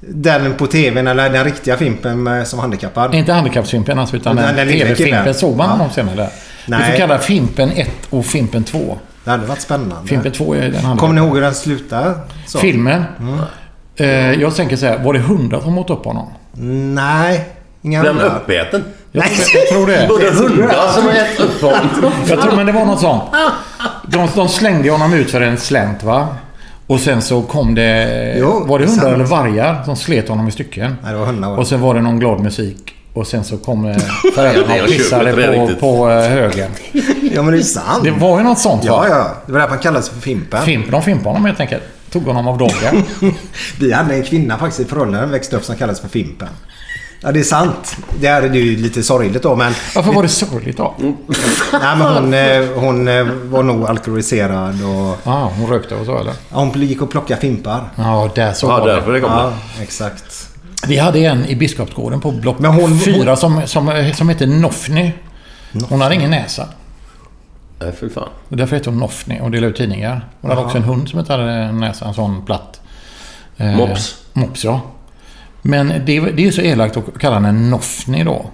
Den 0.00 0.54
på 0.54 0.66
TVn, 0.66 1.06
eller 1.06 1.30
den 1.30 1.44
riktiga 1.44 1.76
Fimpen 1.76 2.46
som 2.46 2.58
handikappad. 2.58 3.14
Inte 3.14 3.32
handikappsfimpen 3.32 3.98
alltså, 3.98 4.16
utan 4.16 4.36
Den- 4.36 4.56
den, 4.56 4.68
TV-Fimpen. 4.68 5.34
Såg 5.34 5.56
man 5.56 5.66
Ja. 5.66 5.72
honom 5.72 5.90
sen 5.94 6.08
eller? 6.08 6.24
Vi 6.24 6.30
Nej. 6.66 6.90
får 6.90 6.98
kalla 6.98 7.18
Fimpen 7.18 7.72
1 7.72 7.90
och 8.10 8.26
Fimpen 8.26 8.64
2. 8.64 8.98
Det 9.24 9.30
hade 9.30 9.46
varit 9.46 9.60
spännande. 9.60 10.08
Fimpen 10.08 10.32
2 10.32 10.54
är 10.54 10.58
den 10.58 10.62
handikappade. 10.64 10.98
Kommer 10.98 11.14
ni 11.14 11.20
ihåg 11.26 11.34
hur 11.34 11.42
den 11.42 11.54
slutade? 11.54 12.14
Så. 12.46 12.58
Filmen. 12.58 13.04
Eh, 13.96 14.06
jag 14.32 14.54
tänker 14.54 14.76
så 14.76 14.86
här, 14.86 14.98
var 14.98 15.12
det 15.12 15.18
hundar 15.20 15.60
som 15.60 15.78
åt 15.78 15.90
upp 15.90 16.04
honom? 16.04 16.26
Nej, 16.94 17.48
inga 17.82 18.00
Blev 18.00 18.14
han 18.20 18.36
uppäten? 18.36 18.84
Jag, 19.12 19.24
tror- 19.24 19.46
jag 19.54 19.68
tror 19.68 19.86
det. 19.86 20.06
Både 20.08 20.30
hundar 20.30 20.88
som 20.92 21.04
har 21.04 21.12
ätit 21.12 21.40
upp 21.40 21.60
honom. 21.60 22.12
Jag 22.28 22.40
tror, 22.42 22.56
men 22.56 22.66
det 22.66 22.72
var 22.72 22.84
något 22.84 23.00
sånt. 23.00 23.22
De, 24.06 24.28
de 24.34 24.48
slängde 24.48 24.90
honom 24.90 25.12
ut 25.14 25.30
för 25.30 25.40
en 25.40 25.56
slänt 25.56 26.02
va? 26.02 26.28
Och 26.86 27.00
sen 27.00 27.22
så 27.22 27.42
kom 27.42 27.74
det... 27.74 28.34
Jo, 28.38 28.64
var 28.66 28.78
det 28.78 28.84
hundar 28.84 29.02
sant. 29.02 29.14
eller 29.14 29.24
vargar 29.24 29.82
som 29.84 29.96
slet 29.96 30.28
honom 30.28 30.48
i 30.48 30.50
stycken? 30.50 30.96
Nej, 31.02 31.12
det 31.12 31.18
var 31.18 31.26
hundar. 31.26 31.56
Och 31.58 31.66
sen 31.66 31.80
var 31.80 31.94
det 31.94 32.00
någon 32.00 32.18
glad 32.18 32.40
musik. 32.40 32.94
Och 33.14 33.26
sen 33.26 33.44
så 33.44 33.56
kom 33.58 33.86
eh, 33.88 33.96
föräldrarna 34.34 34.82
och 34.82 34.88
pissade 34.88 35.32
på, 35.32 35.74
på 35.80 36.10
eh, 36.10 36.28
högen. 36.28 36.70
Ja, 37.34 37.42
men 37.42 37.52
det 37.52 37.58
är 37.58 37.62
sant. 37.62 38.04
Det 38.04 38.10
var 38.10 38.38
ju 38.38 38.44
något 38.44 38.58
sånt 38.58 38.84
Ja, 38.84 38.96
va? 38.96 39.06
ja. 39.08 39.30
Det 39.46 39.52
var 39.52 39.60
därför 39.60 39.74
han 39.74 39.82
kallades 39.82 40.08
för 40.08 40.20
Fimpen. 40.20 40.62
Fimp, 40.62 40.90
de 40.90 41.02
fimpade 41.02 41.28
honom 41.28 41.44
helt 41.44 41.60
enkelt. 41.60 41.82
Tog 42.10 42.22
honom 42.24 42.48
av 42.48 42.58
dagen. 42.58 43.02
Vi 43.80 43.92
hade 43.92 44.14
en 44.14 44.22
kvinna 44.22 44.58
faktiskt 44.58 44.80
i 44.80 44.84
förhållanden 44.84 45.30
växte 45.30 45.56
upp 45.56 45.64
som 45.64 45.76
kallades 45.76 46.00
för 46.00 46.08
Fimpen. 46.08 46.48
Ja, 47.24 47.32
det 47.32 47.40
är 47.40 47.44
sant. 47.44 47.96
Det 48.20 48.26
är 48.26 48.42
ju 48.54 48.76
lite 48.76 49.02
sorgligt 49.02 49.42
då, 49.42 49.56
men... 49.56 49.72
Varför 49.94 50.12
var 50.12 50.22
det 50.22 50.28
sorgligt 50.28 50.76
då? 50.76 50.94
Nej, 51.72 51.96
men 51.98 52.00
hon, 52.00 52.34
eh, 52.34 52.64
hon 52.74 53.08
eh, 53.08 53.24
var 53.44 53.62
nog 53.62 53.86
alkoholiserad 53.86 54.74
och... 54.84 55.18
Ja, 55.24 55.52
hon 55.58 55.70
rökte 55.70 55.94
och 55.94 56.06
så 56.06 56.18
eller? 56.18 56.32
Ja, 56.50 56.56
hon 56.58 56.82
gick 56.82 57.02
och 57.02 57.10
plockade 57.10 57.40
fimpar. 57.40 57.80
Ja, 57.96 58.30
där 58.34 58.52
så 58.52 58.66
Ja, 58.66 58.70
var 58.78 58.86
det. 58.88 58.94
därför 58.94 59.12
det 59.12 59.20
kommer. 59.20 59.36
Ja, 59.36 59.52
exakt. 59.80 60.48
Vi 60.88 60.98
hade 60.98 61.18
en 61.18 61.46
i 61.46 61.56
Biskopsgården 61.56 62.20
på 62.20 62.30
block 62.32 62.58
Men 62.58 62.72
hon- 62.72 62.98
fyra 62.98 63.36
som, 63.36 63.62
som, 63.66 64.10
som 64.14 64.28
hette 64.28 64.46
Nofny. 64.46 65.12
Hon 65.88 66.00
hade 66.00 66.14
ingen 66.14 66.30
näsa. 66.30 66.68
Nej, 67.80 67.92
för 67.92 68.08
fan. 68.08 68.28
Och 68.48 68.56
därför 68.56 68.76
hette 68.76 68.90
hon 68.90 68.98
Nofny 68.98 69.40
och 69.40 69.50
delade 69.50 69.70
ut 69.70 69.76
tidningar. 69.76 70.28
Hon 70.40 70.50
hade 70.50 70.62
också 70.62 70.76
en 70.76 70.82
hund 70.84 71.08
som 71.08 71.18
inte 71.18 71.32
hade 71.32 71.52
en 71.52 71.80
näsa, 71.80 72.04
en 72.08 72.14
sån 72.14 72.44
platt. 72.44 72.80
Eh, 73.56 73.76
Mops. 73.76 74.16
Mops, 74.32 74.64
ja. 74.64 74.80
Men 75.62 75.88
det, 76.06 76.16
är- 76.16 76.32
det 76.32 76.42
är 76.42 76.46
ju 76.46 76.52
så 76.52 76.60
elakt 76.60 76.96
att 76.96 77.18
kalla 77.18 77.34
henne 77.40 77.52
Nofny 77.52 78.24
då. 78.24 78.46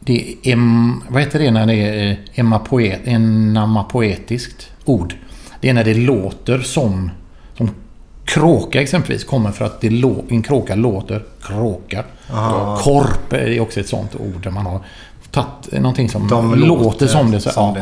Det 0.00 0.34
är, 0.42 0.52
em, 0.52 1.02
vad 1.08 1.22
heter 1.22 1.38
det 1.38 1.50
när 1.50 1.66
det 1.66 1.74
är 1.74 2.16
emapoet, 2.34 3.00
enamapoetiskt 3.04 4.68
ord? 4.84 5.14
Det 5.60 5.68
är 5.68 5.74
när 5.74 5.84
det 5.84 5.94
låter 5.94 6.58
som 6.58 7.10
kråka 8.34 8.82
exempelvis 8.82 9.24
kommer 9.24 9.50
för 9.50 9.64
att 9.64 9.80
det 9.80 9.88
en 10.30 10.42
kråka 10.42 10.74
låter 10.74 11.22
kråka. 11.42 12.04
Korp 12.78 13.32
är 13.32 13.60
också 13.60 13.80
ett 13.80 13.88
sånt 13.88 14.14
ord 14.16 14.42
där 14.42 14.50
man 14.50 14.66
har 14.66 14.80
tagit 15.30 15.72
någonting 15.72 16.08
som 16.08 16.28
De 16.28 16.54
låter, 16.54 17.06
som 17.06 17.30
det. 17.30 17.40
Så, 17.40 17.50
som 17.50 17.64
ja, 17.64 17.74
det. 17.74 17.80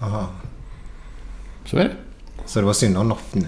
ja. 0.00 0.06
Aha. 0.06 0.26
så 1.64 1.76
är 1.76 1.84
det. 1.84 1.90
Så 2.46 2.60
det 2.60 2.66
var 2.66 2.72
synd 2.72 2.98
om 2.98 3.08
Noffny. 3.08 3.44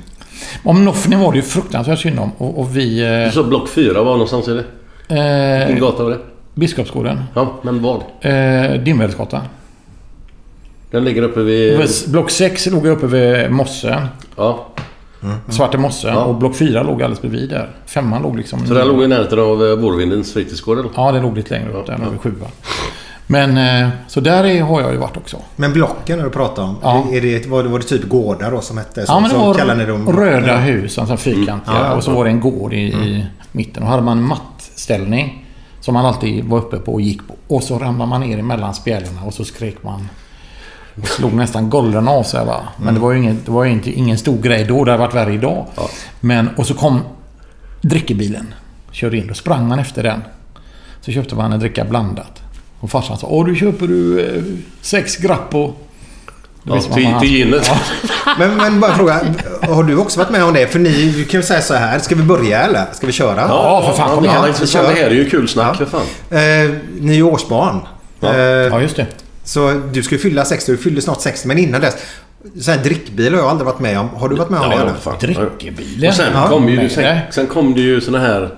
Om 0.64 0.84
Nofny 0.84 1.16
var 1.16 1.32
det 1.32 1.36
ju 1.38 1.42
fruktansvärt 1.42 1.98
synd 1.98 2.18
om. 2.18 2.32
Och, 2.38 2.58
och 2.58 2.76
vi... 2.76 2.98
Du 3.00 3.06
Eh, 3.06 3.30
sa 3.30 3.42
block 3.42 3.68
fyra 3.68 4.02
var 4.02 4.12
någonstans 4.12 4.48
är 4.48 4.54
det? 4.54 4.64
Vilken 5.66 5.76
eh, 5.76 5.80
gata 5.90 6.02
var 6.04 6.10
det? 6.10 6.18
Biskopsgården. 6.54 7.24
Ja, 7.34 7.54
men 7.62 7.82
vad? 7.82 8.02
Eh, 8.20 8.72
Dimmersgatan. 8.72 9.42
Den 10.90 11.04
ligger 11.04 11.22
uppe 11.22 11.40
vid... 11.40 11.88
Block 12.08 12.30
6 12.30 12.66
låg 12.66 12.86
uppe 12.86 13.06
vid 13.06 13.50
Mossen. 13.50 14.06
Ja. 14.36 14.66
Svarte 15.48 15.78
Mossen. 15.78 16.14
Ja. 16.14 16.24
Och 16.24 16.34
block 16.34 16.56
4 16.56 16.82
låg 16.82 16.92
alldeles 17.02 17.20
bredvid 17.20 17.48
där. 17.50 17.70
Femman 17.86 18.22
låg 18.22 18.36
liksom... 18.36 18.66
Så 18.66 18.74
den 18.74 18.88
låg 18.88 19.02
i 19.02 19.06
närheten 19.08 19.38
av 19.38 19.66
eh, 19.66 19.76
Vårvindens 19.76 20.32
fritidsgård 20.32 20.78
eller? 20.78 20.90
Ja, 20.96 21.12
det 21.12 21.20
låg 21.20 21.36
lite 21.36 21.54
längre 21.54 21.72
upp. 21.72 21.86
Där 21.86 21.98
Ja. 22.02 22.10
vid 22.10 22.20
sjuan. 22.20 22.48
Men... 23.26 23.56
Eh, 23.82 23.88
så 24.08 24.20
där 24.20 24.44
är, 24.44 24.62
har 24.62 24.80
jag 24.80 24.92
ju 24.92 24.98
varit 24.98 25.16
också. 25.16 25.36
Men 25.56 25.72
blocken 25.72 26.18
när 26.18 26.24
du 26.24 26.30
pratar 26.30 26.62
om. 26.62 26.76
Ja. 26.82 27.04
Är 27.12 27.20
det, 27.20 27.46
var, 27.46 27.62
det, 27.62 27.68
var 27.68 27.78
det 27.78 27.84
typ 27.84 28.08
gårdar 28.08 28.50
då 28.50 28.60
som 28.60 28.78
hette? 28.78 29.06
Så, 29.06 29.12
Ja, 29.12 29.20
men 29.20 29.30
det 29.30 29.36
var 29.36 29.86
dem 29.86 30.12
röda 30.12 30.46
Ja. 30.46 30.56
hus, 30.56 30.98
alltså 30.98 31.16
fyrkantiga. 31.16 31.72
Mm. 31.72 31.82
Ja, 31.82 31.90
ja. 31.90 31.96
Och 31.96 32.04
så 32.04 32.10
var 32.10 32.24
det 32.24 32.30
en 32.30 32.40
gård 32.40 32.72
i, 32.72 32.76
i 32.76 33.26
mitten. 33.52 33.82
Och 33.82 33.88
hade 33.88 34.02
man 34.02 34.18
en 34.18 34.24
mattställning 34.24 35.46
som 35.80 35.94
man 35.94 36.06
alltid 36.06 36.44
var 36.44 36.58
uppe 36.58 36.76
på 36.76 36.92
och 36.92 37.00
gick 37.00 37.20
på. 37.28 37.34
Och 37.54 37.62
så 37.62 37.78
ramlade 37.78 38.10
man 38.10 38.20
ner 38.20 38.38
emellan 38.38 38.74
spjälorna 38.74 39.22
och 39.26 39.34
så 39.34 39.44
skrek 39.44 39.76
man. 39.82 40.08
Slog 41.04 41.32
nästan 41.34 41.70
golven 41.70 42.08
av 42.08 42.22
sig 42.22 42.46
va. 42.46 42.60
Men 42.76 42.82
Mm. 42.88 42.94
det 42.94 43.00
var 43.00 43.12
ju 43.12 43.18
ingen, 43.18 43.38
det 43.44 43.50
var 43.50 43.64
ju 43.64 43.70
inte, 43.70 43.90
ingen 43.90 44.18
stor 44.18 44.38
grej 44.42 44.64
då. 44.64 44.84
Det 44.84 44.90
hade 44.90 45.02
varit 45.04 45.14
värre 45.14 45.32
idag. 45.34 45.66
Men, 46.20 46.48
och 46.56 46.66
så 46.66 46.74
kom 46.74 47.00
drickebilen. 47.80 48.54
Körde 48.92 49.16
in. 49.16 49.26
Då 49.26 49.34
sprang 49.34 49.68
man 49.68 49.78
efter 49.78 50.02
den. 50.02 50.22
Så 51.00 51.12
köpte 51.12 51.34
man 51.34 51.52
en 51.52 51.60
dricka 51.60 51.84
blandat. 51.84 52.42
Och 52.80 52.90
farsan 52.90 53.18
sa 53.18 53.26
Åh, 53.26 53.46
du 53.46 53.56
köper 53.56 53.86
du 53.86 54.20
eh, 54.20 54.42
sex 54.80 55.16
grappo. 55.16 55.72
Ja, 56.62 56.80
till, 56.80 57.14
till 57.20 57.32
gynnet. 57.36 57.70
Men, 58.38 58.56
men 58.56 58.80
bara 58.80 58.94
fråga. 58.94 59.20
Har 59.62 59.82
du 59.82 59.96
också 59.96 60.18
varit 60.18 60.30
med 60.30 60.44
om 60.44 60.54
det? 60.54 60.66
För 60.66 60.78
ni 60.78 61.12
du 61.16 61.24
kan 61.24 61.40
ju 61.40 61.46
säga 61.46 61.60
så 61.62 61.74
här. 61.74 61.98
Ska 61.98 62.14
vi 62.14 62.22
börja 62.22 62.62
eller? 62.62 62.84
Ska 62.92 63.06
vi 63.06 63.12
köra? 63.12 63.40
Ja, 63.40 63.82
för 63.86 63.92
fan, 63.96 64.14
kom 64.14 64.24
ja, 64.24 64.30
igen. 64.46 64.54
fan, 64.54 64.84
Det 64.94 65.00
här 65.00 65.06
är 65.10 65.14
ju 65.14 65.30
kul 65.30 65.48
snack 65.48 65.76
för 65.76 65.84
fan. 65.86 66.00
Eh, 66.30 66.70
ni 67.00 67.12
är 67.12 67.16
ju 67.16 67.22
årsbarn. 67.22 67.80
Ja. 68.20 68.28
Eh, 68.34 68.38
Ja, 68.38 68.80
just 68.80 68.96
det. 68.96 69.06
Så 69.50 69.80
du 69.92 70.02
ska 70.02 70.14
ju 70.14 70.18
fylla 70.18 70.44
60. 70.44 70.72
Du 70.72 70.78
fyller 70.78 71.00
snart 71.00 71.20
60. 71.20 71.48
Men 71.48 71.58
innan 71.58 71.80
dess. 71.80 71.96
Så 72.60 72.70
här 72.70 72.78
drickbil 72.84 73.34
har 73.34 73.40
jag 73.40 73.50
aldrig 73.50 73.66
varit 73.66 73.80
med 73.80 73.98
om. 73.98 74.08
Har 74.08 74.28
du 74.28 74.36
varit 74.36 74.50
med 74.50 74.60
om 74.60 74.70
Ja, 74.70 74.84
det? 74.84 74.92
ja. 75.04 75.16
Drickebilen. 75.20 76.08
Och 76.08 76.14
sen 76.14 76.32
Ja, 76.34 76.48
kom 76.48 76.68
ju, 76.68 76.88
sen, 76.88 77.18
sen 77.30 77.46
kom 77.46 77.74
det 77.74 77.80
ju 77.80 78.00
såna 78.00 78.18
här... 78.18 78.54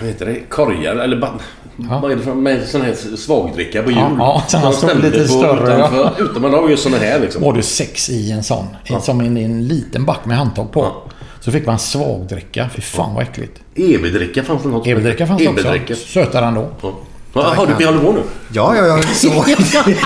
Vad 0.00 0.08
heter 0.08 0.26
det? 0.26 0.40
Korgar 0.48 0.96
eller 0.96 1.16
band, 1.16 1.40
Vad 1.76 2.12
är 2.12 2.16
det 2.16 2.22
för 2.22 2.34
med 2.34 2.68
sån 2.68 2.80
här 2.82 3.16
svagdricka 3.16 3.82
på 3.82 3.90
hjul? 3.90 3.98
Ja, 4.18 4.42
ja, 4.52 4.60
De 4.62 4.72
ställde 4.72 5.10
lite 5.10 5.18
på 5.22 5.28
större, 5.28 5.74
Utanför, 5.76 6.12
utan 6.18 6.42
man 6.42 6.52
har 6.54 6.68
ju 6.68 6.76
såna 6.76 6.96
här 6.96 7.20
liksom. 7.20 7.42
Var 7.42 7.52
du 7.52 7.62
sex 7.62 8.10
i 8.10 8.30
en 8.30 8.42
sån? 8.42 8.66
Som 9.02 9.20
en, 9.20 9.36
en 9.36 9.68
liten 9.68 10.04
back 10.04 10.24
med 10.24 10.36
handtag 10.36 10.72
på. 10.72 10.80
Ja. 10.80 11.04
Så 11.40 11.52
fick 11.52 11.66
man 11.66 11.78
svagdricka. 11.78 12.68
Fy 12.74 12.82
fan 12.82 13.14
vad 13.14 13.22
äckligt. 13.22 13.60
EB-dricka 13.74 14.42
fanns 14.42 14.62
det 14.62 14.68
något 14.68 14.86
hette. 14.86 15.26
fanns 15.26 15.42
EB-dricka. 15.42 15.92
också. 15.94 16.06
Sötare 16.06 16.46
ändå. 16.46 16.68
Ja. 16.82 16.92
Ja, 17.36 17.54
har 17.56 17.66
du 17.66 17.74
vi 17.78 17.84
håller 17.84 17.98
på 17.98 18.12
nu? 18.12 18.22
Ja, 18.52 18.76
ja, 18.76 18.86
ja. 18.86 19.02
Så. 19.02 19.28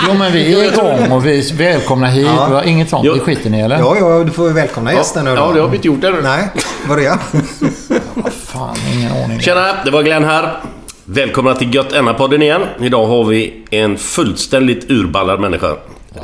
Jo 0.07 0.13
men 0.13 0.31
vi 0.31 0.53
är 0.53 0.73
igång 0.73 1.11
och 1.11 1.25
vi 1.25 1.51
välkomnar 1.53 2.07
hit. 2.09 2.25
Ja. 2.25 2.63
Inget 2.63 2.89
sånt. 2.89 3.05
Jo. 3.05 3.13
Det 3.13 3.19
skiter 3.19 3.49
ni 3.49 3.61
eller? 3.61 3.79
Ja, 3.79 3.95
ja, 3.99 4.23
du 4.23 4.31
får 4.31 4.49
välkomna 4.49 4.93
gästen 4.93 5.25
nu 5.25 5.31
då. 5.35 5.37
Ja, 5.37 5.51
det 5.53 5.61
har 5.61 5.67
vi 5.67 5.75
inte 5.75 5.87
gjort 5.87 6.03
ännu. 6.03 6.21
Nej, 6.21 6.49
var 6.87 6.97
är 6.97 7.01
jag? 7.01 7.19
Fan, 8.45 8.75
ingen 8.93 9.11
aning. 9.11 9.39
Tjena, 9.39 9.83
det 9.85 9.91
var 9.91 10.03
Glenn 10.03 10.23
här. 10.23 10.59
Välkomna 11.05 11.53
till 11.53 11.75
Gött 11.75 12.17
podden 12.17 12.41
igen. 12.41 12.61
Idag 12.79 13.05
har 13.05 13.23
vi 13.23 13.65
en 13.71 13.97
fullständigt 13.97 14.91
urballad 14.91 15.39
människa. 15.39 15.75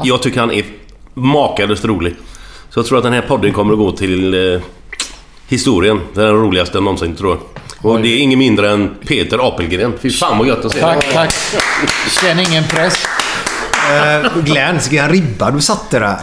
Jag 0.04 0.22
tycker 0.22 0.40
han 0.40 0.52
är 0.52 0.66
makalöst 1.14 1.86
rolig. 1.86 2.16
Så 2.70 2.80
jag 2.80 2.86
tror 2.86 2.98
att 2.98 3.04
den 3.04 3.14
här 3.14 3.22
podden 3.22 3.54
kommer 3.54 3.74
att 3.74 3.80
gå 3.80 3.92
till... 3.92 4.54
Eh, 4.54 4.62
historien. 5.48 6.02
Den 6.14 6.24
är 6.24 6.28
den 6.28 6.42
roligaste 6.42 6.80
någonsin 6.80 7.16
tror 7.16 7.30
jag. 7.32 7.40
Och 7.82 8.02
det 8.02 8.08
är 8.08 8.18
ingen 8.20 8.40
mindre 8.40 8.72
än 8.72 8.96
Peter 9.08 9.48
Apelgren. 9.48 9.94
Fy 10.02 10.10
fan 10.12 10.38
vad 10.38 10.48
gött 10.48 10.66
att 10.66 10.72
se 10.72 10.80
Tack, 10.80 11.14
tack. 11.14 11.34
Känn 12.22 12.40
ingen 12.40 12.64
press. 12.64 13.06
Eh, 13.92 14.42
Glenn, 14.44 14.82
ska 14.82 14.96
jag 14.96 15.14
ribba 15.14 15.52
du 15.52 15.62
satte 15.62 16.00
där? 16.00 16.18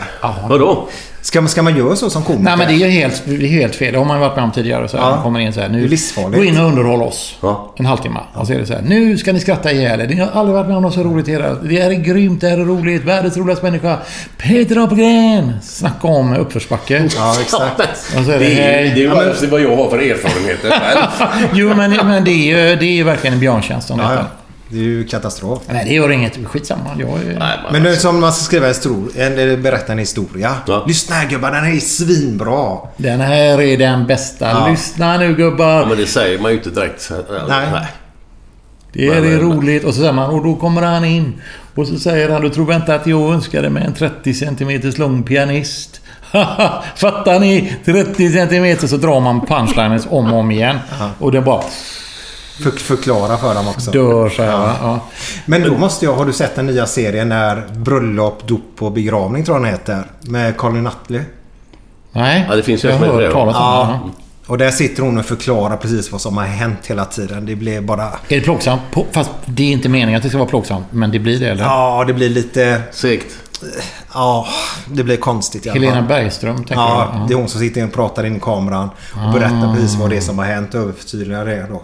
Vadå? 0.49 0.89
Ska, 1.35 1.47
ska 1.49 1.63
man 1.63 1.77
göra 1.77 1.97
så 1.97 2.11
som 2.11 2.23
komiker? 2.23 2.45
Nej 2.45 2.57
men 2.57 2.69
det 2.69 2.75
är 2.75 2.87
ju 2.87 3.01
helt, 3.01 3.23
det 3.27 3.35
är 3.35 3.49
helt 3.49 3.75
fel. 3.75 3.93
Det 3.93 3.99
har 3.99 4.05
man 4.05 4.21
varit 4.21 4.37
med 4.37 4.45
om 4.45 4.51
tidigare. 4.53 4.89
Så 4.89 4.97
här, 4.97 5.05
Ja. 5.05 5.11
Man 5.11 5.23
kommer 5.23 5.41
in 5.41 5.53
så 5.53 5.61
här. 5.61 5.69
Nu, 5.69 5.89
gå 6.37 6.45
in 6.45 6.59
och 6.61 6.67
underhåll 6.67 7.03
oss. 7.03 7.37
Ja. 7.43 7.73
En 7.77 7.87
halvtimme. 7.87 8.21
Och 8.35 8.47
så 8.47 8.53
är 8.53 8.59
det 8.59 8.67
så 8.67 8.73
här. 8.73 8.83
Nu 8.83 9.19
ska 9.19 9.33
ni 9.33 9.41
skratta 9.41 9.73
ihjäl 9.73 10.01
er. 10.01 10.07
Ni 10.07 10.21
har 10.21 10.29
aldrig 10.33 10.55
varit 10.55 10.67
med 10.67 10.77
om 10.77 10.83
något 10.83 10.95
så 10.95 11.03
roligt 11.03 11.29
i 11.29 11.33
era... 11.33 11.55
Det 11.55 11.83
här 11.83 11.91
är 11.91 11.95
grymt, 11.95 12.41
det 12.41 12.49
här 12.49 12.59
är 12.59 12.65
roligt. 12.65 13.05
Världens 13.05 13.37
roligaste 13.37 13.65
människa. 13.65 13.99
Peter 14.39 14.85
Apelgren. 14.85 15.53
Snacka 15.63 16.09
om 16.09 16.37
uppförsbacke. 16.37 17.09
Ja, 17.17 17.37
exakt. 17.41 17.81
Och 18.19 18.25
så 18.25 18.31
är 18.31 18.39
det, 18.39 18.45
Det 18.45 18.61
är, 18.63 18.95
det 18.95 19.05
är 19.05 19.51
vad 19.51 19.61
jag 19.61 19.77
har 19.77 19.91
för 19.91 19.99
erfarenheter 19.99 20.71
själv. 20.71 21.03
Jo 21.55 21.75
men, 21.75 21.91
men 22.07 22.25
det, 22.25 22.31
är 22.31 22.71
ju, 22.71 22.77
det 22.77 23.01
är 23.01 23.05
verkligen 23.05 23.35
en 23.35 23.41
björntjänst 23.41 23.91
om 23.91 23.99
Ja, 23.99 24.09
detta. 24.09 24.21
ja. 24.21 24.27
Det 24.69 24.79
är 24.79 24.83
ju 24.83 25.05
katastrof. 25.07 25.63
Nej, 25.69 25.85
det 25.85 25.95
gör 25.95 26.11
inget. 26.11 26.47
Skitsamma. 26.47 26.91
Jag 26.99 27.09
är... 27.09 27.39
Nej, 27.39 27.59
Men 27.73 27.83
nu 27.83 27.97
som 27.97 28.21
man 28.21 28.33
ska 28.33 28.45
skriva 28.45 28.67
en, 28.67 28.73
histor- 28.73 29.09
en 29.17 29.33
eller 29.39 29.57
berätta 29.57 29.93
en 29.93 29.99
historia. 29.99 30.55
Ja. 30.67 30.85
Lyssna 30.89 31.17
här 31.17 31.29
gubbar, 31.29 31.51
den 31.51 31.65
här 31.65 31.73
är 31.77 31.81
svinbra. 31.81 32.79
Den 32.97 33.21
här 33.21 33.63
är 33.63 33.79
den 33.79 34.07
bästa. 34.07 34.49
Ja. 34.51 34.69
Lyssna 34.69 35.17
nu 35.19 35.35
gubbar. 35.35 35.81
ja, 35.81 35.87
men 35.87 35.97
det 35.99 36.07
säger 36.07 36.39
man 36.39 36.51
ju 36.51 36.57
inte 36.57 36.71
direkt. 36.71 37.11
Nej. 37.49 37.67
Det 38.93 39.07
är 39.07 39.11
Men, 39.21 39.23
men- 39.31 39.41
roligt. 39.41 39.85
Och 39.85 39.95
så 39.95 40.01
säger 40.01 40.13
man, 40.13 40.31
och 40.31 40.45
då 40.45 40.55
kommer 40.57 40.83
han 40.83 41.05
in. 41.05 41.33
Och 41.75 41.87
så 41.87 41.99
säger 41.99 42.29
han, 42.31 42.43
du 42.43 42.49
tror 42.51 42.67
vänta 42.67 42.95
att 42.95 43.07
jag 43.07 43.35
önskade 43.35 43.71
mig 43.71 43.85
en 43.85 43.95
30 43.95 44.35
cm 44.35 44.93
lång 44.97 45.23
pianist. 45.23 46.01
Fattar 46.97 47.41
ni? 47.41 47.75
30 47.85 48.31
cm 48.33 48.89
så 48.89 48.97
drar 48.97 49.21
man 49.21 49.47
punchlines 49.47 50.07
om 50.11 50.33
och 50.33 50.39
om 50.39 50.51
igen. 50.51 50.79
Och 51.19 51.33
det 51.33 51.41
bara 51.41 51.63
För, 52.63 52.71
förklara 52.71 53.37
för 53.37 53.55
dem 53.55 53.69
också. 53.69 53.91
dör 53.91 54.29
så 54.29 54.43
här. 54.43 54.59
va? 54.59 54.75
Ja. 54.83 55.01
Men 55.47 55.63
då 55.63 55.79
måste 55.79 56.05
jag... 56.05 56.15
Har 56.15 56.25
du 56.25 56.33
sett 56.33 56.57
den 56.57 56.67
nya 56.67 56.87
serien 56.87 57.29
när 57.29 57.63
Bröllop, 57.77 58.49
dop 58.49 58.83
och 58.83 58.93
begravning 58.93 59.45
tror 59.45 59.57
jag 59.57 59.65
den 59.65 59.73
heter? 59.73 60.05
Med 60.21 60.57
Colin 60.57 60.85
Nutley. 60.85 61.23
Nej, 62.13 62.47
Ja, 62.49 62.57
det 62.57 62.63
finns 62.63 62.85
ju 62.85 62.89
jag 62.89 62.97
har 62.99 63.07
hört 63.07 63.23
ja. 63.23 63.31
talas 63.33 63.57
om 63.57 63.63
Ja. 63.63 64.01
det. 64.05 64.11
Och 64.47 64.59
där 64.59 64.71
sitter 64.71 65.03
hon 65.03 65.19
och 65.19 65.25
förklarar 65.25 65.77
precis 65.77 66.13
vad 66.13 66.21
som 66.21 66.37
har 66.37 66.45
hänt 66.45 66.79
hela 66.87 67.05
tiden. 67.05 67.47
Det 67.47 67.57
blir 67.57 67.81
bara... 67.81 68.03
Är 68.05 68.11
det 68.29 68.41
plågsamt? 68.41 68.81
Fast 69.13 69.31
det 69.47 69.63
är 69.63 69.73
inte 69.73 69.89
meningen 69.89 70.17
att 70.17 70.23
det 70.23 70.29
ska 70.29 70.39
vara 70.39 70.49
plågsamt. 70.49 70.87
Men 70.91 71.11
det 71.11 71.19
blir 71.19 71.41
det, 71.41 71.49
eller? 71.51 71.65
Ja, 71.65 72.05
det 72.07 72.13
blir 72.13 72.29
lite... 72.29 72.83
Segt. 72.93 73.27
Ja, 74.15 74.47
det 74.87 75.05
blir 75.05 75.17
konstigt 75.17 75.67
i 75.67 75.71
alla 75.71 75.81
Helena 75.81 75.97
fall. 75.97 76.09
Bergström, 76.09 76.57
tänker 76.57 76.75
Ja, 76.75 77.13
jag. 77.19 77.29
det 77.29 77.35
är 77.35 77.39
hon 77.39 77.49
som 77.49 77.61
sitter 77.61 77.85
och 77.85 77.93
pratar 77.93 78.27
in 78.27 78.37
i 78.37 78.41
kameran 78.41 78.91
och 79.27 79.33
berättar 79.33 79.75
precis 79.75 79.95
vad 79.95 80.11
det 80.11 80.17
är 80.17 80.21
som 80.21 80.39
har 80.39 80.45
hänt 80.45 80.75
och 80.75 80.81
övertydligar 80.81 81.45
det 81.45 81.67
då. 81.71 81.83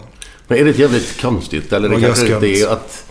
Men 0.51 0.59
är 0.59 0.63
det 0.63 0.69
inte 0.69 0.81
jävligt 0.81 1.21
konstigt? 1.21 1.73
Eller 1.73 1.89
det 1.89 2.01
kanske 2.01 2.33
inte 2.33 2.47
är 2.47 2.73
att... 2.73 3.05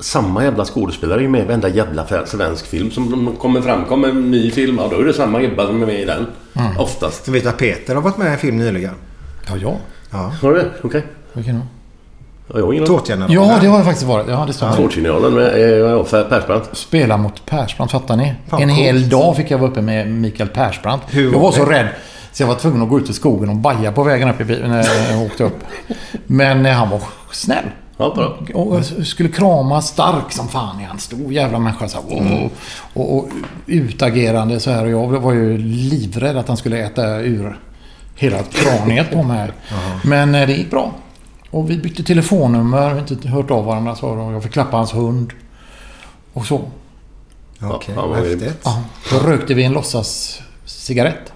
Samma 0.00 0.44
jävla 0.44 0.64
skådespelare 0.64 1.18
är 1.18 1.22
ju 1.22 1.28
med 1.28 1.40
i 1.40 1.44
varenda 1.44 1.68
jävla 1.68 2.26
svensk 2.26 2.66
film. 2.66 2.90
Som 2.90 3.10
de 3.10 3.36
kommer 3.36 3.60
fram, 3.60 3.84
kommer 3.84 4.08
en 4.08 4.30
ny 4.30 4.50
film, 4.50 4.78
ja, 4.78 4.88
då 4.90 5.00
är 5.00 5.04
det 5.04 5.12
samma 5.12 5.40
gubbar 5.40 5.66
som 5.66 5.82
är 5.82 5.86
med 5.86 6.00
i 6.00 6.04
den. 6.04 6.26
Oftast. 6.78 7.24
Du 7.24 7.32
vet 7.32 7.46
att 7.46 7.58
Peter 7.58 7.94
har 7.94 8.02
varit 8.02 8.16
med 8.16 8.26
i 8.26 8.30
en 8.30 8.38
film 8.38 8.56
nyligen? 8.56 8.94
Ja, 9.48 9.56
ja. 9.56 9.76
Ja. 10.10 10.32
Har 10.42 10.52
du 10.52 10.58
det? 10.58 10.70
Okej. 10.82 11.06
Vilken 11.32 11.54
då? 11.54 12.60
Ja, 12.60 12.74
jag. 12.74 12.86
Tårtgenerationen. 12.86 13.48
Ja, 13.48 13.58
det 13.60 13.66
har 13.66 13.76
jag 13.76 13.86
faktiskt 13.86 14.06
varit. 14.06 14.28
Ja, 14.28 14.44
det 14.46 14.52
stämmer. 14.52 14.76
Tårtgeneralen 14.76 15.34
med 15.34 15.54
eh, 15.54 15.60
ja, 15.60 16.04
Persbrandt. 16.04 16.70
Spela 16.72 17.16
mot 17.16 17.46
Persbrandt, 17.46 17.92
fattar 17.92 18.16
ni? 18.16 18.34
Fan, 18.48 18.62
en 18.62 18.68
hel 18.68 19.08
dag 19.08 19.36
fick 19.36 19.50
jag 19.50 19.58
vara 19.58 19.70
uppe 19.70 19.82
med 19.82 20.10
Mikael 20.10 20.48
Persbrandt. 20.48 21.04
Hur 21.08 21.32
jag 21.32 21.40
var 21.40 21.52
så 21.52 21.64
rädd 21.64 21.88
så 22.32 22.42
jag 22.42 22.46
var 22.48 22.54
tvungen 22.54 22.82
att 22.82 22.88
gå 22.88 22.98
ut 22.98 23.10
i 23.10 23.12
skogen 23.12 23.48
och 23.48 23.56
baja 23.56 23.92
på 23.92 24.02
vägen 24.02 24.28
upp 24.30 24.40
i 24.40 24.44
bilen 24.44 24.70
när 24.70 25.10
jag 25.12 25.22
åkte 25.26 25.44
upp. 25.44 25.58
Men 26.26 26.66
eh, 26.66 26.72
han 26.72 26.90
var 26.90 27.00
snäll. 27.32 27.64
Ja, 27.96 28.14
bra. 28.14 28.60
Och 28.62 28.84
skulle 28.84 29.28
krama 29.28 29.82
stark 29.82 30.32
som 30.32 30.48
fan 30.48 30.80
i 30.80 30.84
han. 30.84 30.98
Stor 30.98 31.32
jävla 31.32 31.58
människa 31.58 31.88
så 31.88 31.98
här, 32.02 32.18
Mm. 32.18 32.44
och, 32.44 32.50
och, 32.94 33.18
och 33.18 33.28
utagerande 33.66 34.60
så 34.60 34.70
här. 34.70 34.84
Och 34.84 34.90
jag 34.90 35.20
var 35.20 35.32
ju 35.32 35.58
livrädd 35.58 36.36
att 36.36 36.48
han 36.48 36.56
skulle 36.56 36.78
äta 36.78 37.20
ur 37.20 37.58
hela 38.14 38.38
kraniet 38.42 39.10
på 39.12 39.22
mig. 39.22 39.50
Men 40.04 40.34
eh, 40.34 40.46
det 40.46 40.52
gick 40.52 40.70
bra. 40.70 40.92
Och 41.50 41.70
vi 41.70 41.76
bytte 41.76 42.02
telefonnummer. 42.02 42.88
Vi 42.94 43.00
har 43.00 43.06
inte 43.12 43.28
hört 43.28 43.50
av 43.50 43.64
varandra. 43.64 43.96
Så 43.96 44.08
och 44.08 44.32
jag 44.32 44.42
fick 44.42 44.52
klappa 44.52 44.76
hans 44.76 44.94
hund. 44.94 45.32
Och 46.32 46.46
så. 46.46 46.60
Okej, 47.62 47.94
Ja, 47.96 48.06
vad 48.06 48.18
häftigt. 48.18 48.60
Ja, 48.64 48.82
då 49.10 49.18
rökte 49.18 49.54
vi 49.54 49.64
en 49.64 49.72
låtsas 49.72 50.40
cigarett. 50.64 51.32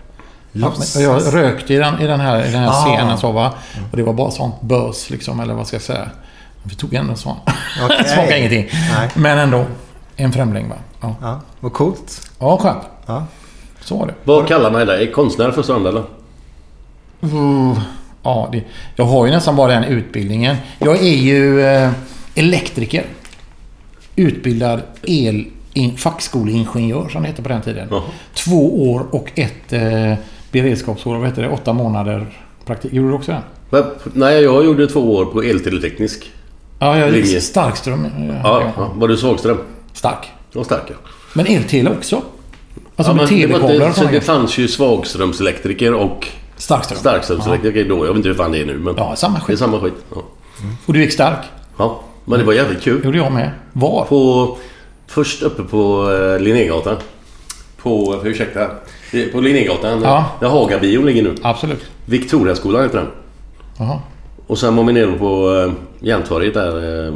Låtsas. 0.56 0.96
Jag 1.02 1.34
rökte 1.34 1.74
i 1.74 1.76
den, 1.76 2.00
i 2.00 2.06
den 2.06 2.20
här, 2.20 2.38
i 2.48 2.50
den 2.52 2.60
här 2.62 2.68
Ah. 2.68 2.84
scenen 2.84 3.18
så 3.18 3.32
va. 3.32 3.52
Och 3.90 3.96
det 3.96 4.02
var 4.02 4.12
bara 4.12 4.30
sånt 4.30 4.60
bös 4.62 5.10
liksom, 5.10 5.40
eller 5.40 5.54
vad 5.54 5.66
ska 5.66 5.74
jag 5.76 5.82
säga. 5.82 6.10
Vi 6.62 6.74
tog 6.74 6.94
ändå 6.94 7.14
sån. 7.14 7.36
Okej. 7.84 8.04
Smakade 8.08 8.38
ingenting. 8.38 8.68
Nej. 8.96 9.08
Men 9.14 9.38
ändå. 9.38 9.64
En 10.16 10.32
främling 10.32 10.68
va. 10.68 10.76
Ja, 11.00 11.16
Ja, 11.20 11.40
vad 11.60 11.72
coolt. 11.72 12.30
ja 12.38 12.56
skönt. 12.58 12.82
Ja. 13.06 13.26
Så 13.80 13.96
var 13.98 14.06
det. 14.06 14.14
Vad 14.24 14.48
kallar 14.48 14.70
man 14.70 14.86
dig? 14.86 15.12
Konstnär 15.12 15.50
för 15.50 15.62
stund 15.62 15.86
eller? 15.86 16.02
Uh, 17.24 17.78
ja, 18.22 18.48
det, 18.52 18.62
jag 18.96 19.04
har 19.04 19.26
ju 19.26 19.32
nästan 19.32 19.56
bara 19.56 19.72
den 19.72 19.84
utbildningen. 19.84 20.56
Jag 20.78 20.96
är 20.96 21.16
ju 21.16 21.60
eh, 21.66 21.90
elektriker. 22.34 23.04
Utbildad 24.16 24.80
el, 25.02 25.46
in, 25.72 25.96
fackskoleingenjör 25.96 27.08
som 27.08 27.22
det 27.22 27.28
hette 27.28 27.42
på 27.42 27.48
den 27.48 27.62
tiden. 27.62 27.88
Jaha. 27.90 28.02
Två 28.34 28.92
år 28.92 29.06
och 29.10 29.28
ett 29.34 29.72
eh, 29.72 30.14
beredskapsår. 30.62 31.16
Vad 31.16 31.26
heter 31.28 31.42
det? 31.42 31.48
Åtta 31.48 31.72
månader 31.72 32.26
praktik. 32.66 32.92
Gjorde 32.92 33.08
du 33.08 33.14
också 33.14 33.30
det? 33.32 33.42
Men, 33.70 33.84
Nej, 34.12 34.42
jag 34.42 34.64
gjorde 34.64 34.86
två 34.86 35.14
år 35.14 35.24
på 35.24 35.42
elteleteknisk. 35.42 36.32
Ja, 36.78 36.98
jag 36.98 37.12
Linje. 37.12 37.40
Starkström. 37.40 38.06
Ja, 38.28 38.34
ja. 38.42 38.72
ja. 38.76 38.92
Var 38.94 39.08
du 39.08 39.16
svagström? 39.16 39.58
Stark. 39.92 40.32
Och 40.54 40.64
stark 40.66 40.82
ja. 40.86 40.94
Men 41.32 41.46
eltele 41.46 41.90
också? 41.90 42.22
Alltså 42.96 43.12
ja, 43.12 43.16
med 43.16 43.28
telekablar 43.28 43.88
och 43.88 43.94
så 43.94 44.04
det 44.04 44.20
fanns 44.20 44.58
ju 44.58 44.68
svagströmselektriker 44.68 45.94
och 45.94 46.28
Starkström. 46.56 46.98
starkströmselektriker 46.98 47.88
då. 47.88 47.96
Jag 47.96 48.08
vet 48.08 48.16
inte 48.16 48.28
hur 48.28 48.36
fan 48.36 48.52
det 48.52 48.60
är 48.60 48.66
nu 48.66 48.78
men... 48.78 48.94
Ja, 48.96 49.16
samma 49.16 49.34
Det 49.34 49.40
är 49.40 49.44
skit. 49.44 49.58
samma 49.58 49.80
skit. 49.80 49.94
Ja. 50.14 50.22
Och 50.86 50.92
du 50.94 51.00
gick 51.00 51.12
stark? 51.12 51.38
ja. 51.76 52.00
Men 52.24 52.38
det 52.38 52.44
var 52.44 52.52
jävligt 52.52 52.82
kul. 52.82 53.04
gjorde 53.04 53.18
jag 53.18 53.32
med. 53.32 53.50
Var? 53.72 54.04
På... 54.04 54.58
Först 55.06 55.42
uppe 55.42 55.62
på 55.62 56.10
eh, 56.12 56.40
Linnégatan. 56.42 56.96
På... 57.82 58.20
Ursäkta. 58.24 58.70
Det 59.14 59.24
är 59.24 59.28
På 59.28 59.40
Linnégatan. 59.40 60.00
Ja. 60.02 60.24
Där 60.40 60.48
Hagabion 60.48 61.06
ligger 61.06 61.22
nu. 61.22 61.34
Absolut. 61.42 61.82
Victoriaskolan 62.04 62.82
heter 62.82 62.98
den. 62.98 63.06
Jaha. 63.78 63.98
Och 64.46 64.58
sen 64.58 64.76
var 64.76 64.84
vi 64.84 64.92
nere 64.92 65.06
på 65.12 65.64
eh, 66.00 66.06
Järntorget 66.08 66.54
där. 66.54 66.76
Eh, 67.08 67.14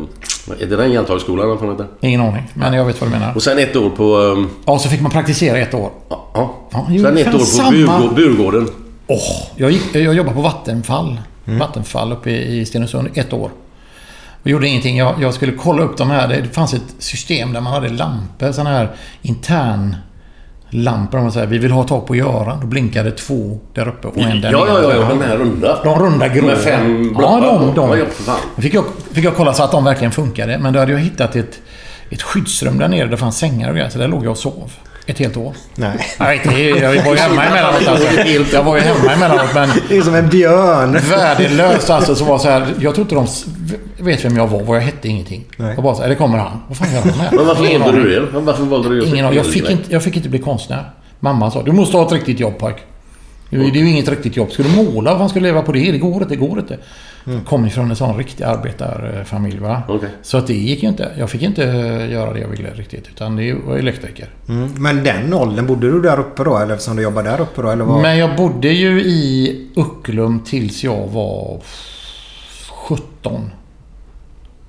är 0.61 0.66
det 0.66 0.76
den 0.76 0.92
Järntorgsskolan 0.92 1.50
eller 1.50 1.70
heter? 1.72 1.87
Ingen 2.00 2.20
aning. 2.20 2.42
Men 2.54 2.74
jag 2.74 2.84
vet 2.84 3.00
vad 3.00 3.11
du 3.11 3.14
menar. 3.18 3.32
Och 3.34 3.42
sen 3.42 3.58
ett 3.58 3.76
år 3.76 3.90
på... 3.90 4.34
Eh, 4.38 4.46
Ja, 4.66 4.78
så 4.78 4.88
fick 4.88 5.00
man 5.00 5.11
praktisera 5.11 5.58
ett 5.58 5.74
år. 5.74 5.90
ja, 6.08 6.28
ja. 6.34 6.87
Jo, 6.90 7.02
Sen 7.04 7.16
ett 7.18 7.26
år 7.26 7.32
på 7.32 7.44
samma. 7.44 7.70
Burgå- 7.70 8.14
Burgården. 8.14 8.68
Åh, 9.06 9.18
jag, 9.56 9.70
gick, 9.70 9.94
jag 9.94 10.14
jobbade 10.14 10.34
på 10.37 10.42
Vattenfall. 10.42 11.20
Mm. 11.46 11.58
Vattenfall 11.58 12.12
uppe 12.12 12.30
i 12.30 12.58
i 12.61 12.66
Stenungsund 12.66 13.08
ett 13.14 13.32
år. 13.32 13.50
Och 14.42 14.50
gjorde 14.50 14.68
ingenting. 14.68 14.96
Jag, 14.96 15.14
jag 15.20 15.34
skulle 15.34 15.52
kolla 15.52 15.82
upp 15.82 15.96
de 15.96 16.11
här. 16.11 16.28
Det 16.28 16.54
fanns 16.54 16.74
ett 16.74 16.94
system 16.98 17.52
där 17.52 17.61
man 17.61 17.72
hade 17.72 17.88
lampor. 17.88 18.52
Sådana 18.52 18.70
här 18.70 18.88
intern 19.22 19.96
lampor 20.70 21.18
om 21.18 21.24
man 21.24 21.33
säger. 21.33 21.46
Vi 21.46 21.59
vill 21.59 21.70
ha 21.70 21.85
tag 21.85 22.07
på 22.07 22.16
Göran. 22.16 22.61
Då 22.61 22.66
blinkade 22.66 23.11
två 23.11 23.59
där 23.74 23.88
uppe 23.88 24.09
och 24.09 24.16
en 24.18 24.40
där 24.40 24.52
Ja, 24.52 24.64
ja, 24.68 24.83
ja, 24.83 24.92
ja. 24.94 25.09
Den 25.09 25.22
här 25.22 25.37
runda. 25.37 25.78
De 25.85 25.98
runda 25.98 26.28
grå. 26.28 26.46
Med 26.46 26.59
fem 26.59 27.02
Ja, 27.04 27.18
bloppar 27.18 27.40
de. 27.40 27.74
de. 27.74 28.07
Ja, 28.26 28.37
fick 28.62 28.74
jag, 28.74 28.85
fick 29.12 29.24
jag 29.24 29.37
kolla 29.37 29.52
så 29.54 29.62
att 29.62 29.70
de 29.72 29.85
verkligen 29.85 30.12
funkade. 30.12 30.59
Men 30.59 30.72
då 30.72 30.78
hade 30.81 30.92
jag 30.92 30.98
hittat 30.98 31.37
ett, 31.37 31.61
ett 32.11 32.22
skyddsrum 32.22 32.78
där 32.78 32.88
nere. 32.88 33.07
Det 33.09 33.16
fanns 33.16 33.38
sängar 33.38 33.68
och 33.68 33.74
grejer. 33.74 33.90
Så 33.90 33.98
där 33.98 34.09
låg 34.09 34.24
jag 34.24 34.31
och 34.31 34.38
sov. 34.38 34.72
Ett 35.09 35.18
helt 35.18 35.37
år. 35.37 35.55
Nej. 35.75 36.07
Jag, 36.18 36.35
inte, 36.35 36.61
jag 36.61 37.05
var 37.05 37.12
ju 37.12 37.18
hemma 37.18 37.44
emellanåt 37.44 37.88
alltså. 37.88 38.57
Jag 38.57 38.62
var 38.62 38.77
ju 38.77 38.83
hemma 38.83 39.12
emellanåt 39.12 39.55
men... 39.55 39.68
Det 39.88 39.97
är 39.97 40.03
som 40.03 40.14
en 40.14 40.29
björn. 40.29 40.92
Värdelöst 41.11 41.90
alltså. 41.90 42.14
Så 42.14 42.25
var 42.25 42.38
så 42.38 42.49
här, 42.49 42.75
jag 42.81 42.94
tror 42.94 43.05
inte 43.05 43.14
de 43.14 43.27
vet 44.05 44.25
vem 44.25 44.37
jag 44.37 44.47
var. 44.47 44.62
Vad 44.62 44.77
jag 44.77 44.83
hette 44.83 45.09
ingenting. 45.09 45.44
Nej. 45.57 45.75
Jag 45.75 45.85
bara 45.85 45.94
så 45.94 46.03
här, 46.03 46.09
det 46.09 46.14
kommer 46.14 46.38
han. 46.38 46.62
Vad 46.68 46.77
fan 46.77 46.94
gör 46.94 47.01
han 47.01 47.11
här? 47.11 47.31
Men 47.33 47.47
varför 47.47 47.66
Ingen 47.66 47.81
valde 47.81 48.03
du 48.03 48.21
det? 48.21 48.40
Varför 48.40 48.62
valde 48.62 48.88
du 48.88 49.07
Ingen 49.07 49.27
aning. 49.27 49.37
Jag 49.37 49.47
fick, 49.47 49.71
inte, 49.71 49.92
jag 49.92 50.03
fick 50.03 50.16
inte 50.16 50.29
bli 50.29 50.38
konstnär. 50.38 50.90
Mamma 51.21 51.51
sa, 51.51 51.62
du 51.62 51.73
måste 51.73 51.97
ha 51.97 52.07
ett 52.07 52.12
riktigt 52.12 52.40
jobb 52.40 52.59
pojk. 52.59 52.77
Det 53.50 53.56
är 53.56 53.74
ju 53.74 53.90
inget 53.90 54.08
riktigt 54.08 54.37
jobb. 54.37 54.48
Du 54.56 54.76
måla? 54.76 55.14
Vad 55.14 55.30
fan 55.30 55.30
du 55.34 55.40
leva 55.40 55.62
på 55.62 55.72
det? 55.72 55.92
Det 55.92 55.98
går 55.98 56.14
inte, 56.14 56.28
det 56.28 56.37
går 56.37 56.58
inte. 56.58 56.78
Mm. 57.26 57.44
Kom 57.44 57.66
ifrån 57.66 57.90
en 57.90 57.96
sån 57.96 58.16
riktig 58.16 58.44
arbetarfamilj 58.44 59.58
va. 59.58 59.82
Okej. 59.88 60.08
Så 60.22 60.38
att 60.38 60.46
det 60.46 60.54
gick 60.54 60.82
ju 60.82 60.88
inte. 60.88 61.12
Jag 61.18 61.30
fick 61.30 61.42
inte 61.42 61.64
eh, 61.64 62.11
göra 62.11 62.32
det 62.32 62.40
jag 62.40 62.48
ville 62.48 62.70
riktigt. 62.70 63.08
Utan 63.08 63.37
det 63.37 63.54
var 63.54 63.76
elektriker. 63.76 64.28
Mm. 64.48 64.70
Men 64.78 65.04
den 65.04 65.34
åldern, 65.34 65.66
bodde 65.66 65.90
du 65.90 66.00
där 66.00 66.20
uppe 66.20 66.44
då? 66.44 66.58
Eller 66.58 66.74
eftersom 66.74 66.96
du 66.96 67.02
jobbade 67.02 67.30
där 67.30 67.40
uppe 67.40 67.62
då? 67.62 67.70
Eller 67.70 67.84
vad? 67.84 68.02
Men 68.02 68.18
jag 68.18 68.37
bodde 68.37 68.68
ju 68.68 69.02
i 69.02 69.68
Ucklum 69.76 70.40
tills 70.40 70.84
jag 70.84 71.06
var 71.06 71.61
17. 72.70 73.50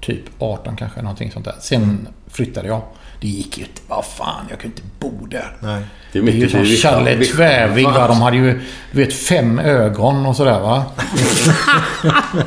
Typ 0.01 0.23
18 0.39 0.75
kanske, 0.75 1.01
någonting 1.01 1.31
sånt 1.31 1.45
där. 1.45 1.55
Sen 1.59 2.07
flyttade 2.27 2.67
jag 2.67 2.81
Det 3.21 3.27
gick 3.27 3.57
ju 3.57 3.63
inte. 3.63 3.81
Vad 3.87 4.05
fan, 4.05 4.45
jag 4.49 4.59
kunde 4.59 4.77
inte 4.77 4.89
bo 4.99 5.25
där. 5.25 5.57
Nej. 5.59 5.81
Det 6.11 6.19
är 6.19 6.23
Det 6.23 6.31
är 6.31 6.33
ju 6.35 6.49
som 6.49 6.65
Challe 6.65 7.15
vi- 7.15 7.25
Tvärvig 7.25 7.85
va. 7.85 8.07
De 8.07 8.21
hade 8.21 8.37
ju, 8.37 8.61
du 8.91 9.05
vet, 9.05 9.13
fem 9.13 9.59
ögon 9.59 10.25
och 10.25 10.35
sådär 10.35 10.59
va. 10.59 10.83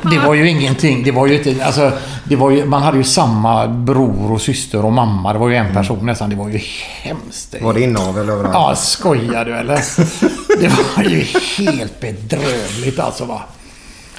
Det 0.11 0.19
var 0.19 0.33
ju 0.33 0.49
ingenting. 0.49 1.03
Det 1.03 1.11
var 1.11 1.27
ju 1.27 1.37
inte, 1.43 1.65
alltså, 1.65 1.91
det 2.23 2.35
var 2.35 2.49
ju, 2.51 2.65
man 2.65 2.83
hade 2.83 2.97
ju 2.97 3.03
samma 3.03 3.67
bror 3.67 4.31
och 4.31 4.41
syster 4.41 4.85
och 4.85 4.93
mamma. 4.93 5.33
Det 5.33 5.39
var 5.39 5.49
ju 5.49 5.55
en 5.55 5.73
person 5.73 6.05
nästan. 6.05 6.29
Det 6.29 6.35
var 6.35 6.49
ju 6.49 6.59
hemskt. 7.01 7.55
Var 7.61 7.73
det 7.73 7.81
inavel 7.81 8.29
överallt? 8.29 8.53
Ja, 8.53 8.75
skojar 8.75 9.45
du 9.45 9.55
eller? 9.55 9.75
Det 10.61 10.67
var 10.67 11.03
ju 11.03 11.19
helt 11.57 11.99
bedrövligt 11.99 12.99
alltså 12.99 13.25
va. 13.25 13.41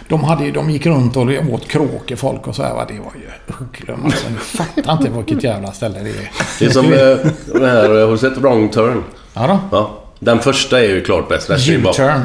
De, 0.08 0.24
hade, 0.24 0.50
de 0.50 0.70
gick 0.70 0.86
runt 0.86 1.16
och 1.16 1.26
åt 1.52 1.68
kråkor 1.68 2.16
folk 2.16 2.46
och 2.46 2.56
så 2.56 2.62
här 2.62 2.74
va. 2.74 2.84
Det 2.88 2.94
var 2.94 3.12
ju 3.14 3.54
Uggglum 3.60 4.04
alltså. 4.04 4.28
Ni 4.28 4.36
fattar 4.36 4.92
inte 4.92 5.10
vilket 5.10 5.44
jävla 5.44 5.72
ställe 5.72 5.98
det 5.98 6.10
är. 6.10 6.30
Det 6.58 6.64
är 6.64 6.70
som 6.70 6.84
eh, 6.84 7.60
det 7.60 7.66
här, 7.66 7.88
har 7.88 8.12
du 8.12 8.18
sett 8.18 8.36
Wrong 8.36 8.68
Turn? 8.68 9.02
Ja 9.34 9.46
då. 9.46 9.58
Ja. 9.76 10.00
Den 10.18 10.38
första 10.38 10.80
är 10.80 10.88
ju 10.88 11.00
klart 11.04 11.28
bäst. 11.28 11.50
U-turn. 11.50 12.20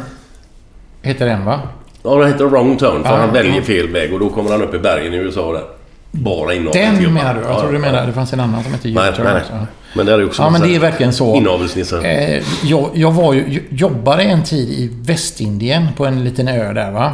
Heter 1.01 1.25
den 1.25 1.45
va? 1.45 1.59
Ja, 2.03 2.15
den 2.15 2.27
heter 2.27 2.45
Wrong 2.45 2.77
Turn 2.77 3.03
för 3.03 3.09
Ja, 3.09 3.15
han 3.17 3.27
ja. 3.27 3.33
väljer 3.33 3.61
fel 3.61 3.87
väg 3.87 4.13
och 4.13 4.19
då 4.19 4.29
kommer 4.29 4.51
han 4.51 4.61
upp 4.61 4.73
i 4.73 4.79
bergen 4.79 5.13
i 5.13 5.17
USA 5.17 5.53
där. 5.53 5.63
Bara 6.11 6.53
inavel. 6.53 6.73
Den 7.01 7.13
menar 7.13 7.33
du? 7.33 7.41
Jag 7.41 7.59
tror 7.59 7.71
du 7.71 7.79
menar 7.79 8.07
det 8.07 8.13
fanns 8.13 8.33
en 8.33 8.39
annan 8.39 8.63
som 8.63 8.73
heter 8.73 8.89
Nej, 8.89 9.09
U-turn 9.09 9.25
nej, 9.25 9.41
nej. 9.51 9.65
Men 9.93 10.05
det 10.05 10.11
är 10.11 10.25
också 10.25 10.41
Ja, 10.41 10.49
men 10.49 10.61
det 10.61 10.75
är 10.75 10.79
verkligen 10.79 11.13
så. 11.13 11.35
Inavelsnissar. 11.35 12.05
Eh, 12.05 12.43
jag, 12.63 12.89
jag 12.93 13.11
var 13.11 13.33
ju, 13.33 13.63
jobbade 13.69 14.23
en 14.23 14.43
tid 14.43 14.69
i 14.69 14.89
Västindien 15.01 15.87
på 15.97 16.05
en 16.05 16.23
liten 16.23 16.47
ö 16.47 16.73
där 16.73 16.91
va. 16.91 17.13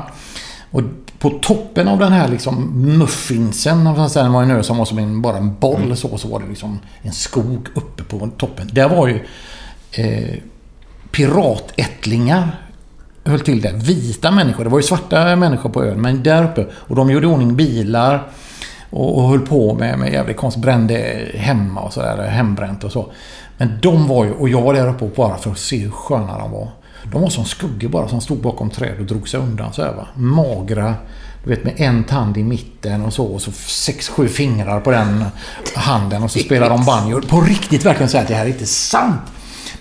Och 0.71 0.81
på 1.19 1.29
toppen 1.29 1.87
av 1.87 1.99
den 1.99 2.11
här 2.11 2.27
liksom 2.27 2.71
muffinsen, 2.97 3.85
det 3.85 4.29
var 4.29 4.43
en 4.43 4.51
ö 4.51 4.63
som 4.63 4.77
var 4.77 4.85
som 4.85 4.97
en, 4.97 5.21
bara 5.21 5.37
en 5.37 5.55
boll 5.59 5.97
så, 5.97 6.17
så 6.17 6.27
var 6.27 6.39
det 6.39 6.47
liksom 6.49 6.79
en 7.01 7.13
skog 7.13 7.67
uppe 7.75 8.03
på 8.03 8.29
toppen. 8.37 8.69
Där 8.73 8.89
var 8.89 9.07
ju 9.07 9.25
eh, 9.91 10.35
piratättlingar 11.11 12.51
höll 13.25 13.39
till 13.39 13.61
där. 13.61 13.73
Vita 13.73 14.31
människor. 14.31 14.63
Det 14.63 14.69
var 14.69 14.79
ju 14.79 14.83
svarta 14.83 15.35
människor 15.35 15.69
på 15.69 15.83
ön, 15.83 16.01
men 16.01 16.23
där 16.23 16.43
uppe. 16.43 16.65
Och 16.73 16.95
de 16.95 17.09
gjorde 17.09 17.27
ordning 17.27 17.55
bilar 17.55 18.27
och, 18.89 19.17
och 19.17 19.29
höll 19.29 19.39
på 19.39 19.73
med, 19.73 19.99
med 19.99 20.13
jävligt 20.13 20.37
konst. 20.37 20.57
Brände 20.57 21.27
hemma 21.35 21.81
och 21.81 21.93
sådär. 21.93 22.27
Hembränt 22.27 22.83
och 22.83 22.91
så. 22.91 23.11
Men 23.57 23.79
de 23.81 24.07
var 24.07 24.25
ju, 24.25 24.31
och 24.31 24.49
jag 24.49 24.61
var 24.61 24.73
där 24.73 24.89
uppe 24.89 25.09
bara 25.15 25.37
för 25.37 25.51
att 25.51 25.59
se 25.59 25.77
hur 25.77 25.91
sköna 25.91 26.37
de 26.37 26.51
var. 26.51 26.69
De 27.15 27.21
var 27.21 27.29
som 27.29 27.45
skuggor 27.45 27.89
bara 27.89 28.07
som 28.07 28.21
stod 28.21 28.37
bakom 28.37 28.69
träd 28.69 28.99
och 28.99 29.05
drog 29.05 29.29
sig 29.29 29.39
undan 29.39 29.73
så 29.73 29.81
här 29.81 29.91
va. 29.91 30.07
Magra. 30.15 30.95
Du 31.43 31.49
vet 31.49 31.63
med 31.63 31.73
en 31.77 32.03
tand 32.03 32.37
i 32.37 32.43
mitten 32.43 33.05
och 33.05 33.13
så. 33.13 33.25
Och 33.25 33.41
så 33.41 33.51
sex, 33.51 34.09
sju 34.09 34.27
fingrar 34.27 34.79
på 34.79 34.91
den 34.91 35.25
handen. 35.75 36.23
Och 36.23 36.31
så 36.31 36.39
spelar 36.39 36.69
de 36.69 36.85
banjo. 36.85 37.21
På 37.21 37.41
riktigt 37.41 37.85
verkligen 37.85 38.09
säga 38.09 38.21
att 38.21 38.27
det 38.27 38.35
här 38.35 38.45
är 38.45 38.49
inte 38.49 38.65
sant. 38.65 39.21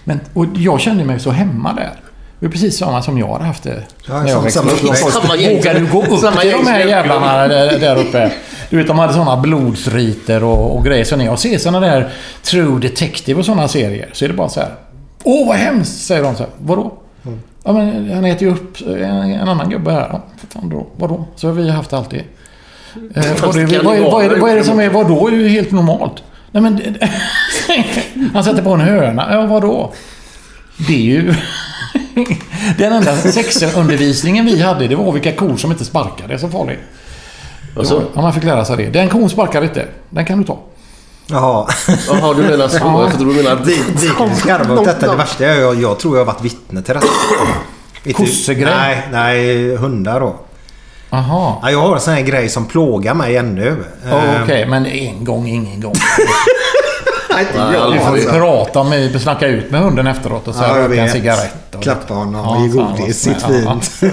Men, 0.05 0.21
och 0.35 0.47
jag 0.57 0.81
kände 0.81 1.05
mig 1.05 1.21
så 1.21 1.31
hemma 1.31 1.73
där. 1.73 1.93
Det 2.41 2.47
är 2.47 2.51
precis 2.51 2.79
samma 2.79 3.03
som 3.03 3.19
jag 3.19 3.33
hade 3.33 3.45
haft 3.45 3.63
det. 3.63 3.83
Ja, 4.09 4.23
när 4.23 4.29
jag 4.31 4.43
växte 4.43 4.61
samma 4.61 4.73
upp. 4.73 4.97
Samma. 4.97 5.37
Vågar 5.37 5.75
du 5.75 5.87
gå 5.87 6.03
upp 6.03 6.21
Samma 6.21 6.41
till 6.41 6.51
de 6.51 6.67
här 6.67 6.81
jävlarna 6.85 7.49
där, 7.49 7.79
där 7.79 7.97
uppe? 7.97 8.33
Du 8.71 8.77
vet, 8.77 8.87
de 8.87 8.99
hade 8.99 9.13
såna 9.13 9.37
blodsriter 9.37 10.45
och, 10.45 10.77
och 10.77 10.85
grejer. 10.85 11.05
Så 11.05 11.17
när 11.17 11.25
jag 11.25 11.39
ser 11.39 11.59
såna 11.59 11.81
där 11.81 12.13
True 12.43 12.81
Detective 12.81 13.39
och 13.39 13.47
såna 13.47 13.69
serier 13.69 14.11
så 14.13 14.25
är 14.25 14.29
det 14.29 14.35
bara 14.35 14.49
så 14.49 14.61
här. 14.61 14.75
Åh, 15.25 15.49
vad 15.49 15.57
hemskt! 15.57 16.07
Säger 16.07 16.23
de 16.23 16.37
så 16.37 16.43
här. 16.43 16.53
Vadå? 16.59 16.99
Ja, 17.65 17.73
men 17.73 18.11
han 18.15 18.25
äter 18.25 18.49
ju 18.49 18.55
upp 18.55 18.81
en, 18.87 19.33
en 19.33 19.49
annan 19.49 19.71
gubbe 19.71 19.91
här. 19.91 20.09
Ja, 20.13 20.23
fan 20.49 20.69
då. 20.69 20.87
Vadå? 20.97 21.25
Så 21.37 21.47
har 21.47 21.55
vi 21.55 21.71
haft 21.71 21.93
alltid. 21.93 22.23
Eh, 23.15 23.25
vad, 23.43 23.57
är, 23.57 23.85
vad, 23.85 23.97
är, 23.97 24.01
vad, 24.11 24.25
är, 24.25 24.41
vad 24.41 24.51
är 24.51 24.57
det 24.57 24.65
som 24.65 24.81
är... 24.81 24.91
Vadå? 24.91 25.29
är 25.29 25.33
ju 25.33 25.49
helt 25.49 25.71
normalt. 25.71 26.23
Nej 26.51 26.63
men... 26.63 26.81
han 28.35 28.45
sätter 28.45 28.63
på 28.63 28.71
en 28.71 28.81
höna. 28.81 29.33
Ja, 29.35 29.47
vadå? 29.47 29.93
Det 30.87 30.95
är 30.95 31.23
ju... 31.23 31.35
Den 32.79 32.93
enda 32.93 33.17
sexundervisningen 33.17 34.47
vi 34.47 34.63
hade, 34.63 34.89
det 34.89 34.97
var 34.97 35.13
vilka 35.13 35.33
kor 35.33 35.57
som 35.57 35.71
inte 35.71 35.85
sparkade. 35.85 36.29
Det 36.29 36.35
är 36.35 36.39
så 36.39 36.49
farligt. 36.49 36.81
Alltså, 37.77 38.03
Ja, 38.15 38.23
man 38.23 38.33
fick 38.33 38.45
lära 38.45 38.65
sig 38.65 38.77
det. 38.77 38.91
Den 38.91 39.09
kon 39.09 39.31
sparkar 39.31 39.65
inte. 39.65 39.87
Den 40.11 40.25
kan 40.25 40.39
du 40.39 40.45
ta. 40.45 40.59
Jaha. 41.27 41.67
jaha, 42.09 42.35
du 42.35 42.43
menar 42.43 42.69
så? 42.69 42.77
Ja. 42.81 43.03
Jag 43.03 43.19
tror 43.19 43.35
du 44.01 44.11
kan 44.15 44.37
skarva 44.37 44.75
åt 44.75 44.85
detta. 44.85 45.11
Det 45.11 45.17
värsta 45.17 45.47
är 45.47 45.61
jag, 45.61 45.83
jag 45.83 45.99
tror 45.99 46.17
jag 46.19 46.25
har 46.25 46.33
varit 46.33 46.45
vittne 46.45 46.83
till 46.83 46.95
detta. 46.95 47.07
Inte- 48.05 48.23
Kossegrej? 48.23 48.65
Nej, 48.77 49.09
nej, 49.13 49.77
hundar 49.77 50.21
då. 50.21 50.37
Aha. 51.11 51.59
Ja, 51.63 51.71
jag 51.71 51.79
har 51.81 51.95
en 51.95 52.01
sån 52.01 52.15
här 52.15 52.21
grej 52.23 52.49
som 52.49 52.65
plågar 52.67 53.15
mig 53.15 53.37
ännu. 53.37 53.85
Oh, 54.13 54.43
Okej, 54.43 54.67
men 54.67 54.87
en 54.87 55.25
gång, 55.25 55.47
ingen 55.49 55.81
gång. 55.81 55.95
Nej, 57.31 57.47
inte 57.47 57.59
jag, 57.77 57.93
Du 57.93 57.99
får 57.99 58.07
alltså. 58.07 58.31
prata 58.31 58.83
med, 58.85 59.21
snacka 59.23 59.47
ut 59.47 59.71
med 59.71 59.81
hunden 59.81 60.07
efteråt 60.07 60.49
och 60.49 60.55
så 60.55 60.63
Ja, 60.63 60.77
röka 60.77 61.03
en 61.03 61.09
cigarett. 61.11 61.75
Och 61.75 61.83
Klappa 61.83 62.15
honom 62.15 62.49
och 62.49 62.63
ge 62.63 62.69
godis. 62.69 63.21
Sitt 63.23 63.43
fint. 63.43 64.13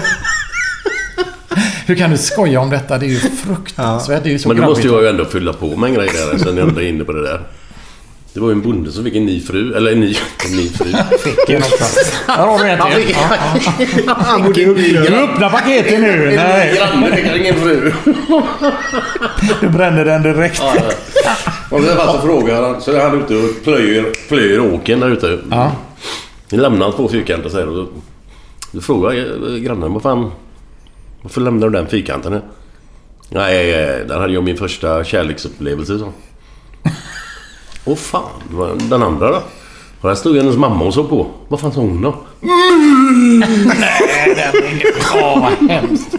Hur 1.86 1.94
kan 1.94 2.10
du 2.10 2.18
skoja 2.18 2.60
om 2.60 2.70
detta? 2.70 2.98
Det 2.98 3.06
är 3.06 3.10
ju 3.10 3.18
fruktansvärt. 3.18 4.22
Det 4.22 4.28
är 4.28 4.32
ju 4.32 4.38
så 4.38 4.48
Men 4.48 4.56
då 4.56 4.62
måste 4.62 4.86
jag 4.86 5.02
ju 5.02 5.08
ändå 5.08 5.24
fylla 5.24 5.52
på 5.52 5.76
med 5.76 5.88
en 5.88 5.94
grej 5.94 6.08
där 6.08 6.38
sen 6.38 6.56
jag 6.56 6.68
ändå 6.68 6.80
är 6.80 6.88
inne 6.88 7.04
på 7.04 7.12
det 7.12 7.22
där. 7.22 7.40
Det 8.34 8.40
var 8.40 8.48
ju 8.48 8.52
en 8.52 8.60
bonde 8.60 8.92
som 8.92 9.04
fick 9.04 9.16
en 9.16 9.26
ny 9.26 9.40
fru. 9.40 9.74
Eller 9.76 9.92
en 9.92 10.00
ny, 10.00 10.16
en 10.50 10.56
ny 10.56 10.68
fru. 10.68 10.86
Fick 11.18 11.50
en 11.50 11.62
också. 11.62 11.84
Där 12.26 12.36
har 12.36 12.58
du 12.58 12.70
en 12.70 13.04
till. 13.06 13.16
Ja, 14.06 14.16
Han 14.18 14.42
borde 14.42 14.66
upp 14.66 14.76
Du 14.76 15.16
öppnar 15.16 15.50
paketet 15.50 16.00
nu. 16.00 16.28
en 16.28 16.36
Nej, 16.36 16.76
granne 16.76 17.16
fick 17.16 17.36
ingen 17.36 17.54
fru. 17.54 17.92
du 19.60 19.68
brände 19.68 20.04
den 20.04 20.22
direkt. 20.22 20.62
Ja, 20.62 20.74
ja. 21.24 21.32
Och 21.70 21.82
sen 21.82 21.96
så 21.96 22.20
frågade 22.20 22.66
han, 22.66 22.80
så 22.82 22.92
är 22.92 23.00
han 23.00 23.22
ute 23.22 23.36
och 23.36 23.64
plöjer, 23.64 24.06
plöjer 24.28 24.60
åken 24.60 25.00
där 25.00 25.10
ute. 25.10 25.38
Ja. 25.50 25.72
Vi 26.50 26.56
lämnar 26.56 26.92
två 26.92 27.08
fyrkanter 27.08 27.50
så 27.50 27.56
här 27.58 27.68
och 27.68 27.76
då, 27.76 27.88
då 28.72 28.80
frågar 28.80 29.12
jag 29.12 29.60
grannen 29.62 29.92
vad 29.92 30.02
fan... 30.02 30.30
Varför 31.22 31.40
lämnar 31.40 31.68
du 31.68 31.72
den 31.78 31.86
fyrkanten? 31.86 32.32
här?" 32.32 32.42
Nej, 33.28 33.72
eh, 33.74 34.06
där 34.06 34.20
hade 34.20 34.32
jag 34.32 34.44
min 34.44 34.56
första 34.56 35.04
kärleksupplevelse 35.04 35.98
så. 35.98 36.12
Åh 37.84 37.96
fan, 37.96 38.22
vad- 38.50 38.82
den 38.82 39.02
andra 39.02 39.30
då? 39.30 39.42
Och 40.00 40.08
där 40.08 40.14
stod 40.14 40.36
hennes 40.36 40.56
mamma 40.56 40.84
och 40.84 40.94
såg 40.94 41.08
på. 41.08 41.26
Vad 41.48 41.60
fan 41.60 41.72
sa 41.72 41.80
hon 41.80 42.02
då? 42.02 42.14
Ja, 45.14 45.38
vad 45.60 45.70
hemskt. 45.70 46.10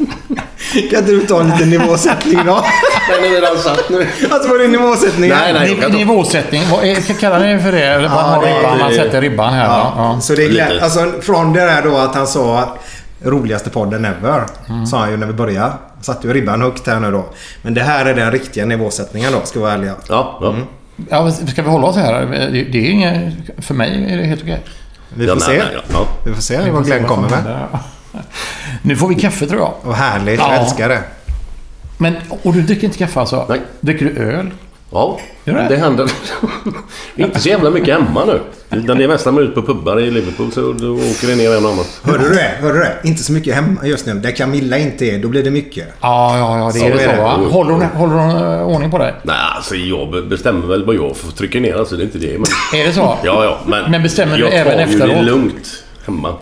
Kan 0.92 1.00
inte 1.00 1.12
du 1.12 1.20
ta 1.26 1.40
en 1.42 1.50
liten 1.50 1.70
nivåsättning 1.70 2.38
då? 2.46 2.66
Den 3.10 3.24
är 3.26 3.30
redan 3.30 3.58
satt 3.58 3.90
nu. 3.90 4.08
Alltså 4.32 4.50
var 4.50 4.58
det 4.60 4.68
nivåsättning? 4.68 5.30
Nej, 5.30 5.54
nej. 5.54 5.70
jag 5.72 5.82
kan 5.82 5.92
Niv- 5.92 5.96
Nivåsättning. 5.98 6.62
Vad 6.72 6.84
är, 6.84 7.20
kallar 7.20 7.40
ni 7.40 7.54
det 7.54 7.60
för 7.60 7.72
det? 7.72 7.86
Ja, 8.02 8.08
har 8.10 8.42
det 8.44 8.50
är- 8.50 8.56
ribban? 8.58 8.80
Man 8.80 8.94
sätter 8.94 9.22
ribban 9.22 9.54
här 9.54 9.68
va? 9.68 9.94
Ja. 9.98 10.20
Så 10.22 10.36
det 10.36 10.44
är 10.60 10.80
alltså, 10.84 11.12
från 11.22 11.54
det 11.54 11.60
där 11.60 11.82
då 11.84 11.98
att 11.98 12.16
han 12.16 12.28
sa 12.28 12.78
roligaste 13.24 13.70
podden 13.70 14.06
ever. 14.06 14.44
Sa 14.86 15.00
han 15.00 15.12
ju 15.12 15.18
när 15.18 15.28
vi 15.28 15.34
började. 15.34 15.74
Satte 16.02 16.28
ju 16.28 16.34
ribban 16.34 16.62
högt 16.62 16.88
här 16.88 17.00
nu 17.00 17.12
då. 17.12 17.26
Men 17.62 17.74
det 17.74 17.82
här 17.84 18.06
är 18.06 18.16
den 18.16 18.32
riktiga 18.32 18.66
nivåsättningen 18.66 19.32
då, 19.32 19.42
ska 19.44 19.60
vi 19.60 19.64
vara 19.64 19.74
ärliga. 19.74 19.96
Ja, 20.10 20.38
ja. 20.42 20.56
Ja, 21.10 21.24
men 21.24 21.48
ska 21.48 21.62
vi 21.62 21.70
hålla 21.70 21.88
oss 21.88 21.96
här? 21.96 22.26
Det, 22.72 22.78
är 22.78 22.90
inget... 22.90 23.34
För 23.58 23.74
mig 23.74 24.06
är 24.14 24.18
det 24.18 24.24
helt 24.24 24.42
okej. 24.42 24.60
Vi 25.16 25.26
Ja, 25.26 25.34
får 25.34 25.40
nej, 25.52 25.60
se. 25.60 25.64
nej, 25.64 25.84
ja. 25.94 26.08
Vi 26.26 26.34
får 26.34 26.42
se 26.42 26.72
vad 26.72 26.86
Glenn 26.86 27.04
kommer 27.04 27.30
med. 27.30 27.68
Nu 28.82 28.96
får 28.96 29.08
vi 29.08 29.16
kaffe 29.16 29.46
tror 29.46 29.60
jag. 29.62 29.74
Och 29.84 29.96
härligt, 29.96 30.40
Ja. 30.40 30.54
jag 30.54 30.64
älskar 30.64 30.90
det. 30.90 31.00
Men, 31.98 32.16
och 32.44 32.54
du 32.54 32.62
dricker 32.62 32.84
inte 32.84 32.98
kaffe 32.98 33.20
alltså? 33.20 33.46
Nej. 33.50 33.62
Dricker 33.80 34.06
du 34.06 34.12
öl? 34.18 34.52
Ja, 34.94 35.20
Gör 35.46 35.54
det? 35.56 35.66
det 35.70 35.76
händer. 35.78 36.12
Det 37.16 37.22
är 37.22 37.26
inte 37.26 37.40
så 37.40 37.50
jävla 37.50 37.70
mycket 37.70 37.94
hemma 37.94 38.26
nu. 38.26 38.42
Utan 38.78 38.98
det 38.98 39.04
är 39.04 39.08
mest 39.08 39.26
när 39.26 39.32
man 39.34 39.44
är 39.44 39.48
ute 39.48 39.62
på 39.62 39.68
pubbar 39.68 40.00
i 40.00 40.12
Liverpool 40.12 40.52
så 40.52 40.62
då 40.74 40.94
åker 40.94 41.28
det 41.28 41.36
ner 41.36 41.58
en 41.58 41.66
och 41.66 41.72
annan. 41.72 41.86
Hörde 42.04 42.30
du 42.30 42.36
det? 42.36 42.52
Hörde 42.62 42.74
du 42.74 42.80
det? 42.80 42.98
Inte 43.04 43.24
så 43.24 43.32
mycket 43.34 43.56
hemma 43.56 43.86
just 43.88 44.06
nu. 44.06 44.14
Där 44.14 44.32
Camilla 44.32 44.78
inte 44.78 45.06
är, 45.06 45.20
då 45.20 45.28
blir 45.28 45.44
det 45.44 45.52
mycket. 45.52 45.88
Ja, 46.02 46.38
ja, 46.38 46.58
ja. 46.58 46.66
Det 46.66 46.80
Så 46.80 46.86
är 46.86 46.90
det 46.90 47.04
är 47.04 47.06
så 47.10 47.16
det. 47.16 47.22
va? 47.22 47.30
Håller 47.52 47.72
hon, 47.72 47.82
håller 47.84 48.14
hon 48.16 48.54
eh, 48.60 48.62
ordning 48.68 48.92
på 48.92 48.98
dig? 48.98 49.14
Nej, 49.24 49.36
alltså 49.56 49.76
jag 49.76 50.28
bestämmer 50.28 50.68
väl 50.68 50.86
vad 50.86 50.96
jag 50.96 51.18
får 51.18 51.32
trycka 51.32 51.60
ner. 51.60 51.76
Alltså 51.76 51.96
det 51.96 52.02
är 52.04 52.06
inte 52.06 52.18
det. 52.18 52.34
Men, 52.38 52.80
Är 52.82 52.86
det 52.88 52.94
så? 52.94 53.18
ja, 53.24 53.44
ja. 53.44 53.60
Men, 53.66 53.92
Men 53.92 54.04
bestämmer 54.04 54.38
du 54.38 54.44
jag 54.44 54.54
även 54.54 54.74
tar 54.74 54.80
ju 54.80 54.84
efteråt? 54.84 55.16
det 55.16 55.22
lugnt 55.22 55.84
hemma. 56.06 56.34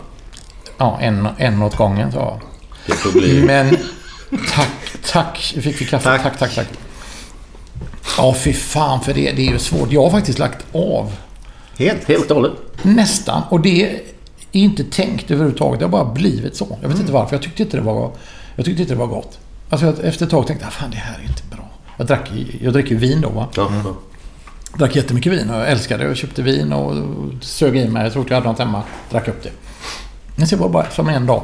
Ja, 0.78 0.98
en, 1.00 1.28
en 1.38 1.62
åt 1.62 1.76
gången 1.76 2.12
så. 2.12 2.40
Det 2.86 2.92
får 2.92 3.12
bli... 3.20 3.42
Men 3.46 3.76
tack, 4.54 4.68
tack. 5.12 5.38
Fick 5.62 5.80
vi 5.80 5.84
kaffe? 5.84 6.04
Tack. 6.04 6.22
Tack, 6.22 6.38
tack, 6.38 6.54
tack. 6.54 6.66
Ja, 8.18 8.34
fy 8.44 8.52
fan 8.52 9.00
för 9.00 9.14
det. 9.14 9.32
Det 9.32 9.42
är 9.48 9.52
ju 9.52 9.58
svårt. 9.58 9.92
Jag 9.92 10.02
har 10.02 10.10
faktiskt 10.10 10.38
lagt 10.38 10.64
av. 10.72 11.12
Helt. 11.78 12.08
Helt 12.08 12.30
och 12.30 12.36
hållet. 12.36 12.52
Nästan. 12.82 13.42
Och 13.50 13.60
det 13.60 13.84
är 13.90 14.00
inte 14.52 14.84
tänkt 14.84 15.30
överhuvudtaget. 15.30 15.78
Det 15.78 15.84
har 15.84 15.90
bara 15.90 16.04
blivit 16.12 16.56
så. 16.56 16.78
Jag 16.82 16.88
vet 16.88 17.00
inte 17.00 17.12
varför. 17.12 17.34
Jag 17.36 17.42
tyckte 17.42 17.62
inte 17.62 17.76
det 17.76 17.82
var, 17.82 18.10
jag 18.56 18.64
tyckte 18.64 18.82
inte 18.82 18.94
det 18.94 18.98
var 18.98 19.06
gott. 19.06 19.38
Alltså 19.70 19.86
jag- 19.86 19.98
efter 20.04 20.24
ett 20.24 20.30
tag 20.30 20.46
tänkte 20.46 20.64
jag, 20.66 20.72
fan 20.72 20.90
det 20.90 20.96
här 20.96 21.18
är 21.18 21.22
inte 21.22 21.42
bra. 21.56 21.70
Jag 21.96 22.06
drack, 22.06 22.30
jag 22.60 22.72
dricker 22.72 22.94
vin 22.94 23.20
då 23.20 23.28
va. 23.28 23.48
Ja, 23.56 23.70
ja. 23.84 23.94
Drack 24.78 24.96
jättemycket 24.96 25.32
vin 25.32 25.50
och 25.50 25.56
jag 25.60 25.70
älskade 25.70 26.02
det. 26.02 26.08
Jag 26.08 26.16
köpte 26.16 26.42
vin 26.42 26.72
och 26.72 26.94
sög 27.40 27.76
i 27.76 27.88
mig. 27.88 28.02
Jag 28.02 28.12
trodde 28.12 28.28
jag 28.28 28.34
hade 28.36 28.48
något 28.48 28.58
hemma. 28.58 28.82
Drack 29.10 29.28
upp 29.28 29.42
det. 29.42 29.50
Men 30.36 30.46
sen 30.46 30.58
var 30.58 30.66
det 30.66 30.72
bara 30.72 30.90
som 30.90 31.08
en 31.08 31.26
dag. 31.26 31.42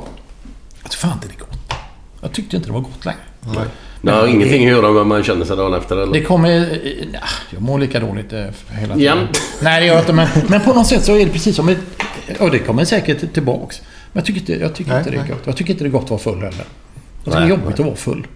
Jag 0.82 0.90
tyckte 0.90 0.96
fan 1.06 1.12
inte 1.12 1.28
det 1.28 1.34
är 1.34 1.38
gott. 1.38 1.72
Jag 2.20 2.32
tyckte 2.32 2.56
inte 2.56 2.68
det 2.68 2.72
var 2.72 2.80
gott 2.80 3.04
längre. 3.04 3.20
Det 4.02 4.10
har 4.10 4.26
ingenting 4.26 4.64
att 4.66 4.70
göra 4.70 4.82
med 4.82 4.92
vad 4.92 5.06
man 5.06 5.22
känner 5.24 5.44
sig 5.44 5.56
dagen 5.56 5.74
efter 5.74 5.96
eller? 5.96 6.12
Det 6.12 6.22
kommer... 6.22 6.78
Ja, 7.12 7.20
jag 7.50 7.62
mår 7.62 7.78
lika 7.78 8.00
dåligt 8.00 8.32
eh, 8.32 8.38
hela 8.38 8.94
tiden. 8.94 8.98
Jämt? 8.98 9.40
Nej, 9.62 9.80
det 9.80 9.86
gör 9.86 9.94
jag 9.94 10.02
inte. 10.02 10.12
Men, 10.12 10.28
men 10.48 10.60
på 10.60 10.72
något 10.72 10.86
sätt 10.86 11.04
så 11.04 11.14
är 11.16 11.26
det 11.26 11.32
precis 11.32 11.56
som 11.56 11.68
ett... 11.68 11.78
Och 12.38 12.50
det 12.50 12.58
kommer 12.58 12.84
säkert 12.84 13.32
tillbaks. 13.34 13.80
Men 14.12 14.20
jag 14.20 14.24
tycker 14.26 14.40
inte, 14.40 14.52
jag 14.52 14.74
tycker 14.74 14.90
Nej, 14.90 14.98
inte 14.98 15.10
det 15.10 15.16
är 15.16 15.20
nej. 15.20 15.30
gott. 15.30 15.42
Jag 15.44 15.56
tycker 15.56 15.72
inte 15.72 15.84
det 15.84 15.88
är 15.88 15.92
gott 15.92 16.04
att 16.04 16.10
vara 16.10 16.20
full 16.20 16.42
heller. 16.42 16.64
Jag 17.24 17.32
tycker 17.34 17.40
Nej, 17.40 17.48
det 17.48 17.54
är 17.54 17.58
jobbigt 17.58 17.80
att 17.80 17.86
vara 17.86 17.96
full. 17.96 18.26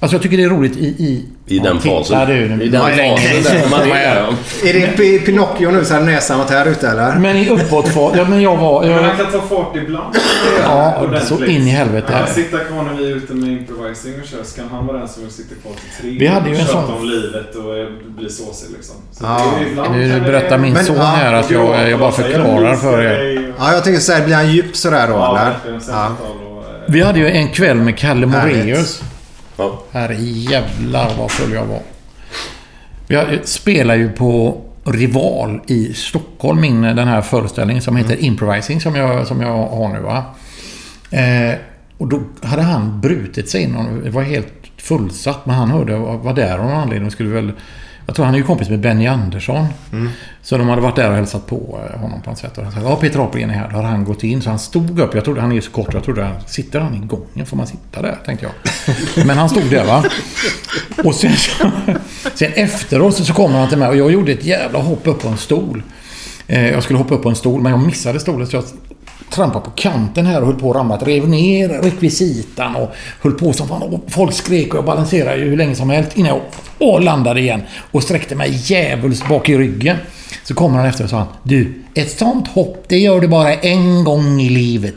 Alltså 0.00 0.14
jag 0.16 0.22
tycker 0.22 0.36
det 0.36 0.42
är 0.44 0.48
roligt 0.48 0.76
i... 0.76 0.84
I, 0.86 1.24
I 1.46 1.58
den 1.58 1.80
fasen. 1.80 2.28
Du, 2.28 2.64
I 2.64 2.68
den 2.68 2.80
fasen 2.80 3.42
där 3.42 3.70
man 3.70 3.80
är. 3.92 4.16
ja. 4.16 4.68
Är 4.68 4.72
det 4.72 5.18
Pinocchio 5.18 5.70
nu 5.70 5.84
så 5.84 5.94
hade 5.94 6.06
näsan 6.06 6.38
varit 6.38 6.50
här 6.50 6.66
ute 6.66 6.88
eller? 6.88 7.14
Men 7.18 7.36
i 7.36 7.48
uppåtfart... 7.50 8.12
Ja, 8.16 8.24
men 8.28 8.42
jag 8.42 8.56
var... 8.56 8.82
Men 8.82 8.90
Jag, 8.90 9.02
han 9.02 9.16
kan 9.16 9.26
ta 9.32 9.40
fart 9.40 9.76
ibland. 9.76 10.14
Ja, 10.62 10.94
Ordentligt. 11.00 11.24
så 11.28 11.44
in 11.44 11.62
i 11.66 11.70
helvete. 11.70 12.12
Han 12.12 12.26
sitter 12.26 12.58
kvar 12.64 12.82
när 12.82 12.94
vi 12.94 13.10
är 13.12 13.16
ute 13.16 13.34
med 13.34 13.48
improvising 13.52 14.12
och 14.22 14.26
kör. 14.26 14.38
Så 14.44 14.56
kan 14.56 14.68
han 14.68 14.86
vara 14.86 14.98
den 14.98 15.08
som 15.08 15.30
sitter 15.30 15.54
kvar 15.56 15.72
till 15.72 16.00
tre. 16.02 16.18
Vi 16.18 16.26
hade 16.26 16.50
ju 16.50 16.56
en 16.56 16.66
sån- 16.66 16.84
om 16.94 17.04
livet 17.08 17.54
och 17.56 17.64
blir 18.16 18.28
såsig 18.28 18.70
liksom. 18.76 18.96
Så 19.12 19.24
Ja. 19.24 19.44
ibland 19.70 19.94
nu 19.96 20.20
berättar 20.20 20.58
min 20.58 20.72
Men, 20.72 20.84
son 20.84 20.96
ja, 20.96 21.02
här 21.02 21.32
att 21.32 21.50
jag, 21.50 21.90
jag 21.90 21.98
bara 22.00 22.12
förklarar 22.12 22.76
för 22.76 23.02
er. 23.02 23.52
Ja, 23.58 23.72
jag 23.72 23.84
tänker 23.84 24.00
så 24.00 24.12
här, 24.12 24.24
blir 24.24 24.34
han 24.34 24.50
djup 24.50 24.76
sådär 24.76 25.06
då 25.08 25.12
Ja, 25.14 25.38
eller? 25.38 25.50
verkligen. 25.50 25.80
Ja. 25.88 26.10
Vi 26.88 27.02
hade 27.02 27.18
ju 27.18 27.28
en 27.30 27.48
kväll 27.48 27.76
med 27.76 27.98
Kalle. 27.98 28.26
Moraeus. 28.26 29.02
Ja. 29.56 29.82
Herre 29.92 30.14
jävlar 30.20 31.14
vad 31.18 31.30
full 31.30 31.52
jag 31.52 31.64
var. 31.64 31.80
Jag 33.08 33.48
spelar 33.48 33.94
ju 33.94 34.12
på 34.12 34.60
Rival 34.84 35.60
i 35.66 35.94
Stockholm, 35.94 36.60
min, 36.60 36.82
den 36.82 37.08
här 37.08 37.22
föreställningen 37.22 37.82
som 37.82 37.96
heter 37.96 38.16
Improvising 38.16 38.80
som 38.80 38.94
jag, 38.94 39.26
som 39.26 39.40
jag 39.40 39.68
har 39.68 39.88
nu. 39.88 40.00
Va? 40.00 40.24
Eh, 41.10 41.54
och 41.98 42.08
då 42.08 42.22
hade 42.42 42.62
han 42.62 43.00
brutit 43.00 43.50
sig 43.50 43.62
in. 43.62 44.00
Det 44.04 44.10
var 44.10 44.22
helt 44.22 44.52
fullsatt. 44.76 45.46
Men 45.46 45.54
han 45.54 45.70
hörde 45.70 45.96
var 45.96 46.34
där 46.34 46.58
av 46.58 46.64
någon 46.64 46.76
anledning. 46.76 47.06
och 47.06 47.12
Skulle 47.12 47.28
väl, 47.28 47.52
jag 48.06 48.14
tror 48.16 48.24
han 48.24 48.34
är 48.34 48.38
ju 48.38 48.44
kompis 48.44 48.68
med 48.68 48.80
Benny 48.80 49.06
Andersson. 49.06 49.66
Så 50.42 50.58
de 50.58 50.68
hade 50.68 50.82
varit 50.82 50.96
där 50.96 51.10
och 51.10 51.16
hälsat 51.16 51.46
på 51.46 51.80
eh, 51.94 52.00
honom 52.00 52.22
på 52.22 52.30
något 52.30 52.38
sätt. 52.38 52.58
Och 52.58 52.64
han 52.64 52.72
sa, 52.72 52.80
ja 52.80 52.96
Peter 52.96 53.18
Apelgren 53.24 53.50
är 53.50 53.54
här. 53.54 53.68
Då 53.70 53.76
hade 53.76 53.88
han 53.88 54.04
gått 54.04 54.24
in. 54.24 54.42
Så 54.42 54.50
han 54.50 54.58
stod 54.58 54.98
upp. 55.00 55.14
Jag 55.14 55.24
trodde 55.24 55.40
han 55.40 55.52
är 55.52 55.60
så 55.60 55.70
kort. 55.70 55.94
Jag 55.94 56.04
trodde 56.04 56.24
han, 56.24 56.34
sitter 56.46 56.80
han 56.80 56.94
i 56.94 56.98
gången? 56.98 57.46
Får 57.46 57.56
man 57.56 57.66
sitta 57.66 58.02
där? 58.02 58.16
Tänkte 58.26 58.46
jag. 58.46 59.26
Men 59.26 59.38
han 59.38 59.48
stod 59.48 59.70
där 59.70 59.84
va. 59.84 60.04
Och 61.04 61.14
sen, 61.14 61.32
sen 62.34 62.52
efteråt 62.54 63.14
så 63.14 63.32
kommer 63.34 63.58
han 63.58 63.68
till 63.68 63.78
mig 63.78 63.88
och 63.88 63.96
jag 63.96 64.10
gjorde 64.12 64.32
ett 64.32 64.44
jävla 64.44 64.78
hopp 64.78 65.06
upp 65.06 65.22
på 65.22 65.28
en 65.28 65.36
stol. 65.36 65.82
Eh, 66.46 66.70
Jag 66.70 66.82
skulle 66.82 66.98
hoppa 66.98 67.14
upp 67.14 67.22
på 67.22 67.28
en 67.28 67.36
stol 67.36 67.60
men 67.62 67.72
jag 67.72 67.82
missade 67.86 68.20
stolen 68.20 68.46
så 68.46 68.56
jag 68.56 68.64
trampade 69.30 69.64
på 69.64 69.70
kanten 69.70 70.26
här 70.26 70.40
och 70.40 70.46
höll 70.46 70.56
på 70.56 70.70
att 70.70 70.76
ramla. 70.76 70.96
Rev 70.96 71.28
ner 71.28 71.68
rekvisitan 71.68 72.76
och 72.76 72.94
höll 73.22 73.32
på 73.32 73.52
som 73.52 73.68
fan. 73.68 73.82
Och 73.82 74.00
folk 74.08 74.32
skrek 74.32 74.74
och 74.74 74.78
jag 74.78 74.84
balanserade 74.84 75.36
ju 75.36 75.48
hur 75.48 75.56
länge 75.56 75.74
som 75.74 75.90
helst 75.90 76.10
innan 76.14 76.28
jag 76.28 76.40
och 76.78 77.02
landade 77.02 77.40
igen. 77.40 77.62
Och 77.90 78.02
sträckte 78.02 78.34
mig 78.34 78.50
djävulskt 78.52 79.28
bak 79.28 79.48
i 79.48 79.58
ryggen. 79.58 79.96
Så 80.44 80.54
kommer 80.54 80.78
han 80.78 80.86
efter 80.86 81.04
och 81.04 81.10
sa 81.10 81.16
han, 81.16 81.26
Du, 81.42 81.82
ett 81.94 82.18
sånt 82.18 82.48
hopp 82.48 82.84
det 82.88 82.98
gör 82.98 83.20
du 83.20 83.28
bara 83.28 83.54
en 83.54 84.04
gång 84.04 84.40
i 84.40 84.48
livet. 84.48 84.94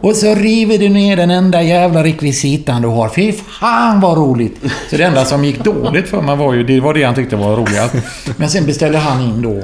Och 0.00 0.16
så 0.16 0.34
river 0.34 0.78
du 0.78 0.88
ner 0.88 1.16
den 1.16 1.30
enda 1.30 1.62
jävla 1.62 2.04
rekvisitan 2.04 2.82
du 2.82 2.88
har. 2.88 3.08
Fy 3.08 3.32
fan 3.32 4.00
vad 4.00 4.18
roligt! 4.18 4.56
Så 4.90 4.96
det 4.96 5.04
enda 5.04 5.24
som 5.24 5.44
gick 5.44 5.64
dåligt 5.64 6.08
för 6.08 6.22
mig 6.22 6.36
var 6.36 6.54
ju, 6.54 6.64
det 6.64 6.80
var 6.80 6.94
det 6.94 7.04
han 7.04 7.14
tyckte 7.14 7.36
var 7.36 7.56
roligast. 7.56 7.94
Men 8.36 8.50
sen 8.50 8.66
beställde 8.66 8.98
han 8.98 9.22
in 9.22 9.42
då 9.42 9.62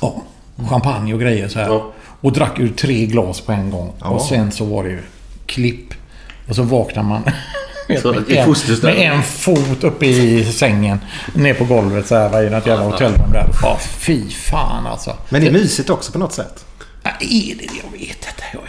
ja, 0.00 0.22
champagne 0.68 1.14
och 1.14 1.20
grejer 1.20 1.48
så 1.48 1.58
här. 1.58 1.97
Ja. 2.20 2.28
Och 2.28 2.32
drack 2.32 2.58
ur 2.58 2.68
tre 2.68 3.06
glas 3.06 3.40
på 3.40 3.52
en 3.52 3.70
gång. 3.70 3.92
Och 4.00 4.22
sen 4.22 4.52
så 4.52 4.64
var 4.64 4.84
det 4.84 4.90
ju 4.90 5.02
klipp. 5.46 5.94
Och 6.48 6.56
så 6.56 6.62
vaknar 6.62 7.02
man 7.02 7.22
Så, 8.02 8.12
med, 8.12 8.30
en, 8.30 8.54
med 8.82 9.12
en 9.12 9.22
fot 9.22 9.84
uppe 9.84 10.06
i 10.06 10.44
sängen. 10.44 11.00
Ner 11.34 11.54
på 11.54 11.64
golvet 11.64 12.06
så 12.06 12.14
här 12.14 12.42
i 12.42 12.50
något 12.50 12.66
jävla 12.66 12.84
hotellrum 12.84 13.32
där. 13.32 13.46
Ja, 13.62 13.78
fy 13.80 14.30
fan 14.30 14.86
alltså. 14.86 15.16
Men 15.28 15.40
det 15.40 15.46
är 15.46 15.52
mysigt 15.52 15.90
också 15.90 16.12
på 16.12 16.18
något 16.18 16.32
sätt. 16.32 16.64
Ja, 17.02 17.10
Är 17.20 17.54
det 17.54 17.54
det? 17.54 17.80
Jag 17.84 17.92
vet 17.92 18.00
inte. 18.00 18.44
Jag 18.52 18.60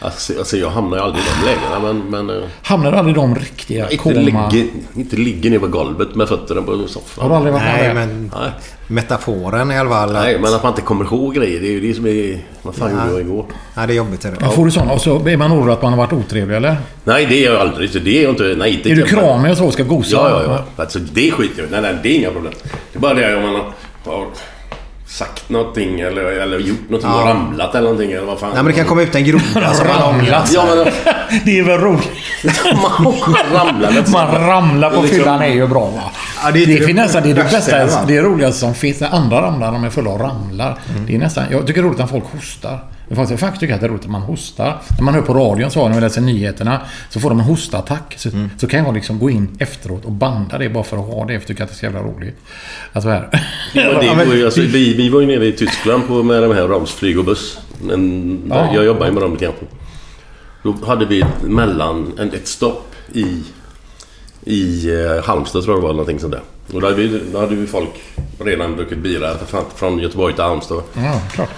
Alltså, 0.00 0.38
alltså 0.38 0.56
jag 0.56 0.70
hamnar 0.70 0.96
ju 0.96 1.02
aldrig 1.02 1.24
i 1.24 1.28
de 1.40 1.46
lägena 1.46 1.78
men... 1.92 2.26
men 2.26 2.36
eh, 2.36 2.48
hamnar 2.62 2.92
aldrig 2.92 3.16
de 3.16 3.34
riktiga 3.34 3.90
inte, 3.90 3.96
koma... 3.96 4.48
ligger, 4.50 4.68
inte 4.94 5.16
ligger 5.16 5.50
ner 5.50 5.58
på 5.58 5.66
golvet 5.66 6.14
med 6.14 6.28
fötterna 6.28 6.62
på 6.62 6.88
soffan. 6.88 7.22
Har 7.22 7.30
du 7.30 7.36
aldrig 7.36 7.52
varit 7.52 7.64
Nej, 7.64 7.94
men 7.94 8.32
Nej. 8.40 8.50
metaforen 8.86 9.72
i 9.72 9.78
alla 9.78 9.90
fall. 9.90 10.12
Nej, 10.12 10.38
men 10.38 10.54
att 10.54 10.62
man 10.62 10.72
inte 10.72 10.82
kommer 10.82 11.04
ihåg 11.04 11.34
grejer. 11.34 11.60
Det 11.60 11.66
är 11.66 11.72
ju 11.72 11.80
det 11.80 11.94
som 11.94 12.06
är... 12.06 12.40
Vad 12.62 12.74
fan 12.74 12.90
gjorde 12.90 13.10
jag 13.10 13.20
igår? 13.20 13.46
Ja, 13.74 13.86
det 13.86 13.92
är 13.92 13.96
jobbigt. 13.96 14.24
Är 14.24 14.30
det. 14.30 14.36
Men 14.40 14.50
får 14.50 14.64
du 14.64 14.70
sån 14.70 14.90
och 14.90 15.00
så 15.00 15.28
är 15.28 15.36
man 15.36 15.52
orolig 15.52 15.72
att 15.72 15.82
man 15.82 15.92
har 15.92 15.98
varit 15.98 16.12
otrevlig 16.12 16.56
eller? 16.56 16.76
Nej, 17.04 17.26
det 17.26 17.44
är 17.44 17.52
jag 17.52 17.60
aldrig. 17.60 17.90
Så 17.90 17.98
det 17.98 18.18
är 18.18 18.22
jag 18.22 18.32
inte... 18.32 18.54
Nej, 18.58 18.80
det 18.84 18.90
Är 18.90 18.96
du 18.96 19.02
kramig 19.02 19.50
och 19.50 19.58
så 19.58 19.66
och 19.66 19.72
ska 19.72 19.82
gosa? 19.82 20.16
Ja, 20.16 20.30
ja, 20.30 20.42
ja. 20.46 20.82
Alltså 20.82 20.98
det 20.98 21.30
skiter 21.30 21.58
jag 21.58 21.68
i. 21.68 21.70
Nej, 21.70 21.82
nej, 21.82 21.96
det 22.02 22.08
är 22.08 22.18
inga 22.18 22.30
problem. 22.30 22.52
Det 22.92 22.98
är 22.98 23.00
bara 23.00 23.14
det 23.14 23.36
om 23.36 23.42
man 23.42 23.54
har 23.54 24.26
sagt 25.06 25.48
någonting 25.48 26.00
eller, 26.00 26.22
eller 26.24 26.58
gjort 26.58 26.90
någonting 26.90 27.10
och 27.10 27.26
ramlat 27.26 27.74
eller 27.74 27.82
någonting 27.82 28.12
eller 28.12 28.26
vad 28.26 28.38
fan. 28.40 28.48
Nej, 28.54 28.56
men 28.62 28.66
det 28.66 28.72
kan 28.72 28.86
komma 28.86 29.02
ut 29.02 29.14
en 29.14 29.24
groda 29.24 29.74
som 29.74 29.86
man 29.86 30.02
Ramlat. 30.02 30.50
Ja, 30.54 30.64
men 30.74 30.84
Det 31.44 31.58
är 31.58 31.62
väl 31.62 31.78
roligt. 31.80 32.10
man 32.64 33.36
ramlar. 33.52 34.12
Man 34.12 34.46
ramlar 34.48 34.90
på 34.90 35.02
Liksom- 35.02 35.18
fyllan 35.18 35.42
är 35.42 35.46
ju 35.46 35.66
bra 35.66 35.80
va? 35.86 36.02
Ja, 36.44 36.50
det 36.50 36.62
är 36.62 36.66
det, 36.66 36.86
det 36.86 36.92
nästan 36.92 37.22
det, 37.22 37.30
är 37.30 37.34
det 37.34 37.42
bästa, 37.42 38.04
det 38.06 38.16
är 38.16 38.22
roligaste 38.22 38.60
som 38.60 38.74
finns. 38.74 39.00
När 39.00 39.14
andra 39.14 39.42
ramlar, 39.42 39.72
de 39.72 39.84
är 39.84 39.90
fulla 39.90 40.10
av 40.10 40.18
ramlar. 40.18 40.78
Det 41.06 41.14
är 41.14 41.18
nästan, 41.18 41.44
jag 41.50 41.66
tycker 41.66 41.82
det 41.82 41.86
är 41.86 41.88
roligt 41.88 41.98
när 41.98 42.06
folk 42.06 42.24
hostar. 42.32 42.78
Jag 43.08 43.16
faktiskt, 43.16 43.40
faktiskt 43.40 43.60
tycker 43.60 43.74
att 43.74 43.80
det 43.80 43.86
är 43.86 43.90
roligt 43.90 44.04
att 44.04 44.10
man 44.10 44.22
hostar. 44.22 44.82
När 44.98 45.04
man 45.04 45.14
hör 45.14 45.22
på 45.22 45.34
radion 45.34 45.70
så, 45.70 45.88
när 45.88 45.94
vi 45.94 46.00
läser 46.00 46.20
nyheterna, 46.20 46.80
så 47.10 47.20
får 47.20 47.28
de 47.30 47.38
en 47.40 47.44
hostattack. 47.44 48.14
Så, 48.18 48.30
så 48.58 48.66
kan 48.66 48.84
jag 48.84 48.94
liksom 48.94 49.18
gå 49.18 49.30
in 49.30 49.56
efteråt 49.60 50.04
och 50.04 50.12
banda 50.12 50.58
det 50.58 50.68
bara 50.68 50.84
för 50.84 50.96
att 50.96 51.04
ha 51.06 51.20
det. 51.24 51.26
För 51.26 51.32
jag 51.34 51.46
tycker 51.46 51.64
att 51.64 51.68
det 51.70 51.74
är 51.74 51.76
så 51.76 51.84
jävla 51.84 52.00
roligt. 52.02 52.36
Alltså 52.92 53.08
här. 53.08 53.28
Men 53.74 53.84
det 54.18 54.24
var 54.26 54.34
ju, 54.34 54.44
alltså, 54.44 54.60
vi, 54.60 54.94
vi 54.94 55.08
var 55.08 55.20
ju 55.20 55.26
nere 55.26 55.46
i 55.46 55.52
Tyskland 55.52 56.06
på, 56.08 56.22
med 56.22 56.42
de 56.42 56.54
här 56.54 56.68
Rams 56.68 56.92
flyg 56.92 57.18
och 57.18 57.24
buss. 57.24 57.58
Men, 57.82 58.42
Ja. 58.48 58.74
Jag 58.74 58.84
jobbar 58.84 59.06
ju 59.06 59.12
med 59.12 59.22
dem 59.22 59.32
lite 59.32 59.44
grann. 59.44 59.54
Då 60.62 60.74
hade 60.86 61.06
vi 61.06 61.20
ett 61.20 61.42
mellan, 61.42 62.12
en- 62.18 62.32
ett 62.34 62.48
stopp 62.48 62.94
i, 63.12 63.42
i 64.44 64.90
eh, 65.04 65.24
Halmstad 65.24 65.62
tror 65.64 65.74
jag 65.76 65.82
det 65.82 65.86
var, 65.86 65.92
någonting 65.92 66.18
sånt 66.20 66.32
där. 66.32 66.42
Och 66.72 66.80
då 66.80 66.86
hade 66.86 66.96
vi, 67.02 67.20
då 67.32 67.38
hade 67.40 67.54
vi 67.54 67.66
folk 67.66 67.90
redan 68.44 68.76
druckit 68.76 68.98
bira 68.98 69.38
från, 69.38 69.64
från 69.74 69.98
Göteborg 69.98 70.34
till 70.34 70.44
Halmstad. 70.44 70.82
Ja, 70.94 71.20
klart. 71.32 71.48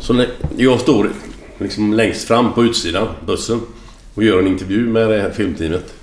Så 0.00 0.24
jag 0.56 0.80
står 0.80 1.10
liksom 1.58 1.92
längst 1.92 2.24
fram 2.28 2.52
på 2.52 2.64
utsidan, 2.64 3.08
bussen, 3.26 3.60
och 4.14 4.24
gör 4.24 4.38
en 4.38 4.46
intervju 4.46 4.88
med 4.88 5.10
det 5.10 5.22
här 5.22 5.30
filmteamet. 5.30 5.94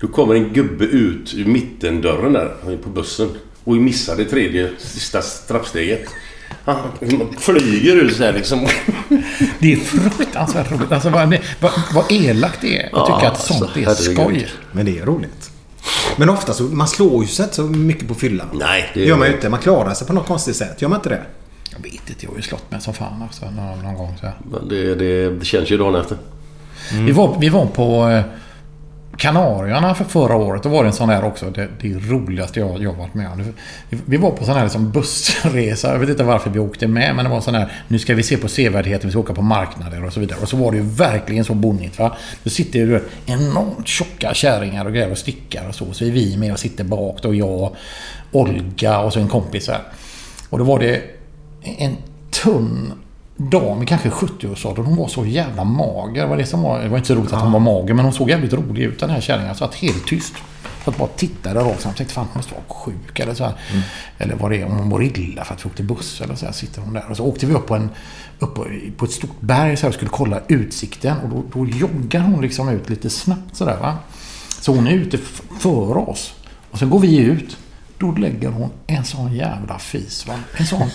Då 0.00 0.08
kommer 0.08 0.34
en 0.34 0.52
gubbe 0.52 0.84
ut 0.84 1.34
ur 1.34 1.44
mittendörren 1.44 2.32
där 2.32 2.78
på 2.82 2.88
bussen 2.88 3.28
och 3.64 3.76
missar 3.76 4.16
det 4.16 4.24
tredje, 4.24 4.70
sista 4.78 5.20
trappsteget. 5.48 6.08
Han 6.64 6.76
flyger 7.38 7.96
ut 7.96 8.16
så 8.16 8.24
här 8.24 8.32
liksom. 8.32 8.60
Det 9.58 9.72
är 9.72 9.76
fruktansvärt 9.76 10.72
roligt. 10.72 10.92
Alltså 10.92 11.10
vad, 11.10 11.38
vad, 11.60 11.72
vad 11.94 12.12
elakt 12.12 12.60
det 12.60 12.78
är. 12.78 12.88
Jag 12.92 13.06
tycker 13.06 13.22
Ja, 13.22 13.30
att 13.30 13.40
sånt 13.40 13.62
alltså, 13.86 14.10
är 14.10 14.14
skoj. 14.14 14.48
Men 14.72 14.86
det 14.86 14.98
är 14.98 15.06
roligt. 15.06 15.50
Men 16.16 16.30
ofta 16.30 16.52
så, 16.52 16.62
man 16.62 16.88
slår 16.88 17.22
ju 17.22 17.28
sig 17.28 17.42
inte 17.42 17.54
så 17.56 17.62
mycket 17.62 18.08
på 18.08 18.14
fyllan. 18.14 18.46
Nej, 18.52 18.90
Det 18.94 19.04
gör 19.04 19.16
man 19.16 19.28
ju 19.28 19.34
inte. 19.34 19.48
Man 19.48 19.60
klarar 19.60 19.94
sig 19.94 20.06
på 20.06 20.12
något 20.12 20.26
konstigt 20.26 20.56
sätt. 20.56 20.82
Gör 20.82 20.88
man 20.88 20.98
inte 20.98 21.08
det? 21.08 21.22
Jag 21.76 21.82
vet 21.82 22.08
inte, 22.10 22.24
jag 22.24 22.30
har 22.30 22.36
ju 22.36 22.42
slått 22.42 22.70
mig 22.70 22.80
som 22.80 22.94
fan 22.94 23.22
också 23.22 23.50
någon, 23.50 23.82
någon 23.82 23.94
gång. 23.94 24.14
Så 24.20 24.26
här. 24.26 24.34
Men 24.50 24.68
det, 24.68 24.94
det, 24.94 25.30
det 25.30 25.44
känns 25.44 25.70
ju 25.70 25.76
dagen 25.76 25.94
efter. 26.00 26.16
Vi, 26.92 27.12
var, 27.12 27.36
vi 27.40 27.48
var 27.48 27.66
på 27.66 28.08
eh, 28.08 28.22
Kanarierna 29.16 29.94
för 29.94 30.04
förra 30.04 30.36
året. 30.36 30.62
Då 30.62 30.68
var 30.68 30.82
det 30.82 30.88
en 30.88 30.92
sån 30.92 31.08
där 31.08 31.24
också. 31.24 31.50
Det, 31.50 31.68
det 31.80 31.88
roligaste 31.94 32.60
jag, 32.60 32.82
jag 32.82 32.92
varit 32.92 33.14
med 33.14 33.28
om. 33.32 33.52
Vi- 34.06 34.16
var 34.16 34.30
på 34.30 34.44
sån 34.44 34.54
här 34.54 34.62
liksom 34.62 34.90
bussresa. 34.90 35.92
Jag 35.92 35.98
vet 35.98 36.08
inte 36.08 36.24
varför 36.24 36.50
vi 36.50 36.58
åkte 36.58 36.86
med. 36.86 37.16
Men 37.16 37.24
det 37.24 37.30
var 37.30 37.40
sån 37.40 37.54
här. 37.54 37.72
Nu 37.88 37.98
ska 37.98 38.14
vi 38.14 38.22
se 38.22 38.36
på 38.36 38.48
sevärdheter. 38.48 39.04
Vi 39.06 39.10
ska 39.10 39.20
åka 39.20 39.34
på 39.34 39.42
marknader 39.42 40.04
och 40.04 40.12
så 40.12 40.20
vidare. 40.20 40.38
Och 40.42 40.48
så 40.48 40.56
var 40.56 40.70
det 40.70 40.76
ju 40.76 40.82
verkligen 40.82 41.44
så 41.44 41.54
bonnigt. 41.54 41.98
Va? 41.98 42.16
Då 42.44 42.50
sitter 42.50 42.78
ju 42.78 43.00
enormt 43.26 43.88
tjocka 43.88 44.34
kärringar 44.34 44.84
och 44.84 44.92
grejer 44.92 45.10
och 45.10 45.18
stickar 45.18 45.68
och 45.68 45.74
så. 45.74 45.92
Så 45.92 46.04
är 46.04 46.10
vi 46.10 46.36
med 46.36 46.52
och 46.52 46.58
sitter 46.58 46.84
bak. 46.84 47.18
Då 47.22 47.34
jag, 47.34 47.76
Olga 48.32 48.98
och 48.98 49.12
så 49.12 49.20
en 49.20 49.28
kompis 49.28 49.68
här. 49.68 49.80
Och 50.50 50.58
då 50.58 50.64
var 50.64 50.78
det 50.78 51.02
en 51.64 51.96
tunn 52.30 52.92
dam 53.36 53.82
i 53.82 53.86
kanske 53.86 54.08
70-årsåldern. 54.08 54.84
Hon 54.84 54.96
var 54.96 55.08
så 55.08 55.24
jävla 55.24 55.64
mager. 55.64 56.22
Det 56.22 56.28
var, 56.28 56.36
det, 56.36 56.46
som 56.46 56.62
var, 56.62 56.82
det 56.82 56.88
var 56.88 56.96
inte 56.96 57.08
så 57.08 57.14
roligt 57.14 57.32
att 57.32 57.42
hon 57.42 57.52
var 57.52 57.60
mager, 57.60 57.94
men 57.94 58.04
hon 58.04 58.14
såg 58.14 58.30
jävligt 58.30 58.52
rolig 58.52 58.82
ut 58.82 59.00
den 59.00 59.10
här 59.10 59.20
kärringen. 59.20 59.48
Jag 59.48 59.56
satt 59.56 59.74
helt 59.74 60.06
tyst. 60.06 60.34
Så 60.84 60.90
att 60.90 60.96
bara 60.98 61.08
tittade 61.08 61.60
rakt 61.60 61.82
fram. 61.82 61.94
Tänkte 61.94 62.14
fan 62.14 62.26
hon 62.32 62.38
måste 62.38 62.54
vara 62.54 62.64
sjuk 62.68 63.20
eller 63.20 63.34
så 63.34 63.44
här. 63.44 63.54
Eller 64.18 64.34
vad 64.34 64.50
det 64.50 64.60
är, 64.60 64.64
om 64.66 64.72
hon 64.72 64.88
mår 64.88 65.04
illa 65.04 65.44
för 65.44 65.54
att 65.54 65.64
vi 65.64 65.70
åkte 65.70 65.82
buss 65.82 66.20
eller 66.20 66.34
så 66.34 66.46
här. 66.46 66.52
Sitter 66.52 66.80
hon 66.80 66.92
där. 66.92 67.10
Och 67.10 67.16
så 67.16 67.24
åkte 67.24 67.46
vi 67.46 67.54
upp 67.54 67.66
på, 67.66 67.74
en, 67.74 67.90
upp 68.38 68.54
på 68.96 69.04
ett 69.04 69.10
stort 69.10 69.40
berg 69.40 69.76
så 69.76 69.82
här, 69.82 69.88
och 69.88 69.94
skulle 69.94 70.10
kolla 70.10 70.40
utsikten. 70.48 71.16
Och 71.18 71.28
då, 71.28 71.44
då 71.52 71.66
joggar 71.66 72.20
hon 72.20 72.42
liksom 72.42 72.68
ut 72.68 72.90
lite 72.90 73.10
snabbt 73.10 73.56
sådär 73.56 73.76
va. 73.80 73.96
Så 74.60 74.74
hon 74.74 74.86
är 74.86 74.92
ute 74.92 75.18
före 75.60 75.98
oss. 75.98 76.34
Och 76.70 76.78
så 76.78 76.86
går 76.86 76.98
vi 76.98 77.16
ut. 77.16 77.56
Då 78.04 78.12
lägger 78.12 78.48
hon 78.48 78.70
en 78.86 79.04
sån 79.04 79.34
jävla 79.34 79.78
fis 79.78 80.26
va. 80.26 80.34
En 80.56 80.66
sån. 80.66 80.90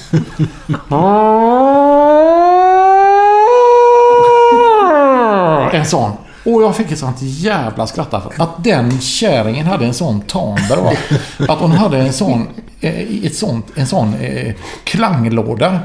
En 5.73 5.85
sån. 5.85 6.11
Och 6.43 6.61
jag 6.61 6.75
fick 6.75 6.91
ett 6.91 6.99
sånt 6.99 7.17
jävla 7.21 7.87
skratt. 7.87 8.13
Att 8.13 8.63
den 8.63 9.01
kärringen 9.01 9.65
hade 9.65 9.85
en 9.85 9.93
sån 9.93 10.21
tamber. 10.21 10.97
Att 11.47 11.59
hon 11.59 11.71
hade 11.71 11.97
en 11.97 12.13
sån, 12.13 12.47
eh, 12.81 13.25
ett 13.25 13.35
sånt, 13.35 13.65
en 13.75 13.87
sån 13.87 14.13
eh, 14.13 14.53
klanglåda. 14.83 15.79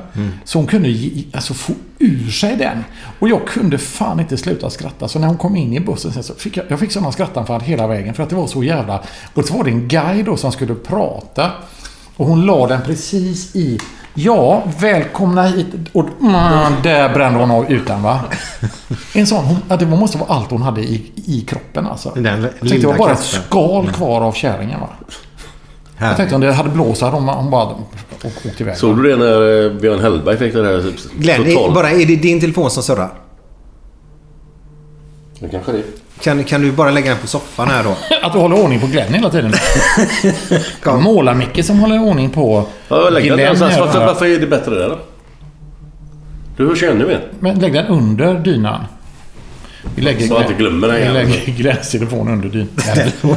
Så 0.45 0.59
hon 0.59 0.67
kunde 0.67 0.89
alltså, 1.33 1.55
få 1.55 1.73
ur 1.99 2.31
sig 2.31 2.57
den. 2.57 2.85
Och 3.19 3.29
jag 3.29 3.47
kunde 3.47 3.79
fan 3.79 4.21
inte 4.21 4.37
sluta 4.37 4.71
skratta. 4.71 5.09
Så 5.09 5.19
när 5.19 5.29
hon 5.29 5.37
kom 5.37 5.57
in 5.57 5.73
i 5.73 5.81
bussen 5.81 6.13
sen 6.13 6.23
så 6.23 6.35
fick 6.35 6.57
jag, 6.57 6.67
jag 6.69 6.81
fick 6.81 6.93
sådana 6.93 7.13
skrattanfall 7.13 7.61
hela 7.61 7.87
vägen. 7.87 8.15
För 8.15 8.23
att 8.23 8.31
det 8.31 8.37
var 8.37 8.47
så 8.47 8.65
jävla... 8.65 9.03
Och 9.35 9.45
så 9.45 9.57
var 9.57 9.65
det 9.65 9.71
en 9.71 9.89
guide 9.89 10.25
då 10.25 10.37
som 10.37 10.53
skulle 10.53 10.75
prata. 10.75 11.51
Och 12.17 12.27
hon 12.27 12.47
la 12.47 12.67
den 12.67 12.83
precis 12.83 13.57
i... 13.57 13.79
Ja, 14.15 14.63
välkomna 14.81 15.43
hit. 15.43 15.67
Och 15.93 16.05
mm, 16.21 16.73
där 16.83 17.15
brände 17.15 17.39
hon 17.39 17.51
av 17.51 17.73
utan 17.73 18.03
va. 18.03 18.21
En 19.15 19.27
sån, 19.27 19.45
hon, 19.45 19.79
det 19.79 19.87
måste 19.87 20.19
vara 20.19 20.31
allt 20.31 20.51
hon 20.51 20.63
hade 20.63 20.81
i, 20.81 21.13
i 21.15 21.41
kroppen 21.41 21.87
alltså. 21.87 22.13
Den 22.15 22.43
Jag 22.43 22.53
tänkte 22.61 22.77
det 22.77 22.87
var 22.87 22.99
bara 22.99 23.13
ett 23.13 23.19
skal 23.19 23.91
kvar 23.93 24.21
av 24.21 24.33
kärringen 24.33 24.81
va. 24.81 24.89
Jag 25.99 26.17
tänkte 26.17 26.35
om 26.35 26.41
det 26.41 26.53
hade 26.53 26.69
blåst 26.71 27.03
hade 27.03 27.17
hon, 27.17 27.51
bara 27.51 27.65
åkt, 28.25 28.47
åkt 28.47 28.61
iväg. 28.61 28.77
Såg 28.77 28.97
du 28.97 29.11
det 29.11 29.17
när 29.17 29.65
eh, 29.67 29.81
Björn 29.81 30.01
Hellberg 30.01 30.37
fick 30.37 30.55
det 30.55 30.65
här 30.65 30.95
Glenn, 31.15 31.47
är, 31.47 31.75
bara, 31.75 31.91
är 31.91 32.07
det 32.07 32.17
din 32.17 32.41
telefon 32.41 32.71
som 32.71 32.83
surrar? 32.83 33.13
Det 35.41 35.49
kanske 35.49 35.73
det 35.73 35.79
är. 35.79 35.85
Kan, 36.25 36.45
kan 36.45 36.61
du 36.63 36.73
bara 36.73 36.91
lägga 36.91 37.11
den 37.11 37.19
på 37.19 37.27
soffan 37.27 37.69
här 37.69 37.85
då? 37.85 37.97
Att 38.23 38.33
du 38.33 38.39
håller 38.39 38.63
ordning 38.65 38.81
på 38.81 38.87
Glenn 38.87 39.15
hela 39.15 39.31
tiden. 39.31 39.53
Målar-Micke 41.03 41.63
som 41.63 41.79
håller 41.79 41.99
ordning 42.03 42.31
på 42.31 42.67
Ja, 42.89 43.11
lägg 43.11 43.25
den 43.25 43.37
Glenn 43.37 43.41
någonstans. 43.41 43.75
här. 43.75 43.81
Varför, 43.81 44.07
varför 44.07 44.27
är 44.27 44.39
det 44.39 44.47
bättre 44.47 44.75
där 44.75 44.89
då? 44.89 44.99
Du 46.57 46.69
hörs 46.69 46.83
ju 46.83 46.91
ännu 46.91 47.07
mer. 47.07 47.21
Men 47.41 47.59
lägg 47.59 47.73
den 47.73 47.87
under 47.87 48.35
dynan. 48.35 48.81
Vi 49.95 50.03
lägger, 50.03 50.27
Så 50.27 50.35
att 50.35 50.41
jag 50.43 50.51
inte 50.51 50.63
glömmer 50.63 50.89
den 50.89 50.97
vi 50.97 51.03
igen. 51.03 51.15
lägger 51.15 51.53
Glenns 51.53 51.91
telefon 51.91 52.29
under 52.29 52.49
dynan. 52.49 52.69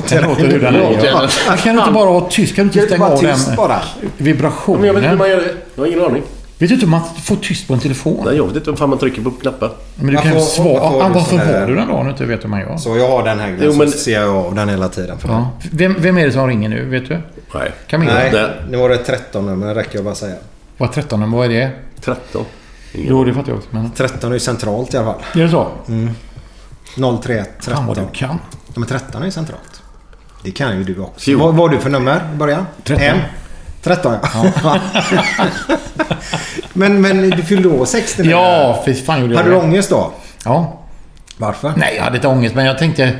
Den 0.09 0.23
låter 0.23 0.47
hur 0.47 0.59
den 0.59 0.75
är. 0.75 1.29
Men 1.49 1.57
Kan 1.57 1.75
du 1.75 1.79
inte 1.81 1.91
bara 1.93 2.11
vara 2.11 2.25
tyst? 2.29 2.55
Kan 2.55 2.67
du 2.67 2.79
inte 2.79 2.87
stänga 2.95 3.05
av 3.05 3.21
den 3.23 3.39
bara? 3.57 3.79
vibrationen? 4.17 4.79
Men 4.81 4.87
jag 4.87 4.93
vet 4.93 5.03
inte 5.03 5.09
hur 5.11 5.17
man 5.17 5.29
gör 5.29 5.37
det. 5.37 5.53
Jag 5.75 5.83
har 5.83 5.87
ingen 5.87 6.01
aning. 6.05 6.23
Vet 6.59 6.69
du 6.69 6.73
inte 6.75 6.85
hur 6.85 6.91
man 6.91 7.01
får 7.23 7.35
tyst 7.35 7.67
på 7.67 7.73
en 7.73 7.79
telefon? 7.79 8.21
Nej, 8.25 8.35
jag 8.37 8.47
vet 8.47 8.55
inte 8.55 8.69
hur 8.69 8.77
fan 8.77 8.89
man 8.89 8.99
trycker 8.99 9.21
på 9.21 9.31
knappar. 9.31 9.71
Men 9.95 10.07
du 10.07 10.13
Varför- 10.15 10.29
kan 10.29 10.39
ju 10.39 10.45
svara... 10.45 10.79
varför 10.79 11.01
Ah, 11.01 11.07
du 11.07 11.13
varför 11.13 11.37
här- 11.37 11.59
har 11.59 11.67
du 11.67 11.75
den 11.75 11.87
då 11.87 11.93
om 11.93 12.05
du 12.05 12.11
inte 12.11 12.25
vet 12.25 12.43
hur 12.43 12.49
man 12.49 12.59
gör? 12.59 12.77
Så 12.77 12.97
jag 12.97 13.09
har 13.09 13.23
den 13.23 13.39
här 13.39 13.47
Glenn, 13.47 13.61
Jo, 13.71 13.73
men- 13.77 13.91
så 13.91 13.97
ser 13.97 14.21
jag 14.21 14.35
av 14.35 14.55
den 14.55 14.69
hela 14.69 14.89
tiden. 14.89 15.17
För 15.17 15.29
Ja. 15.29 15.49
Vem, 15.71 15.95
vem 15.99 16.17
är 16.17 16.25
det 16.25 16.31
som 16.31 16.47
ringer 16.47 16.69
nu? 16.69 16.85
Vet 16.85 17.07
du? 17.07 17.21
Nej. 17.53 17.71
Camilla? 17.87 18.13
Nej, 18.13 18.49
nu 18.69 18.77
var 18.77 18.89
det 18.89 18.97
13 18.97 19.45
nummer, 19.45 19.67
det 19.67 19.75
räcker 19.75 19.95
jag 19.95 20.05
bara 20.05 20.15
säga. 20.15 20.35
Vad 20.77 20.91
13 20.91 21.31
Vad 21.31 21.45
är 21.45 21.49
det? 21.49 21.71
13. 22.01 22.45
Jo, 22.93 23.23
det 23.23 23.33
fattar 23.33 23.49
jag 23.49 23.57
också. 23.57 23.69
Men... 23.71 23.91
13 23.91 24.29
är 24.29 24.33
ju 24.33 24.39
centralt 24.39 24.93
i 24.93 24.97
alla 24.97 25.05
fall. 25.13 25.21
Är 25.35 25.43
det 25.43 25.49
så? 25.49 25.67
031 27.21 27.47
Fan 27.59 27.61
13. 27.61 27.87
vad 27.87 27.97
du 27.97 28.01
kan. 28.13 28.29
Ja, 28.67 28.73
men 28.75 28.87
13 28.87 29.21
är 29.21 29.25
ju 29.25 29.31
centralt. 29.31 29.81
Det 30.43 30.51
kan 30.51 30.77
ju 30.77 30.83
du 30.83 30.99
också. 30.99 31.37
Vad 31.37 31.55
har 31.55 31.69
du 31.69 31.77
för 31.79 31.89
nummer 31.89 32.21
i 32.33 32.37
början? 32.37 32.65
13. 32.83 33.05
En? 33.05 33.17
13 33.81 34.15
ja. 34.33 34.79
men, 36.73 37.01
men 37.01 37.29
du 37.29 37.43
fyllde 37.43 37.69
år 37.69 37.85
60 37.85 38.23
nu. 38.23 38.29
Ja, 38.29 38.81
fy 38.85 38.93
fan 38.93 39.21
gjorde 39.21 39.33
jag 39.33 39.37
Hade 39.37 39.49
du 39.51 39.57
ångest 39.57 39.89
då? 39.89 40.11
Ja. 40.45 40.79
Varför? 41.37 41.73
Nej, 41.77 41.95
jag 41.95 42.03
hade 42.03 42.15
inte 42.15 42.27
ångest, 42.27 42.55
men 42.55 42.65
jag 42.65 42.77
tänkte... 42.77 43.13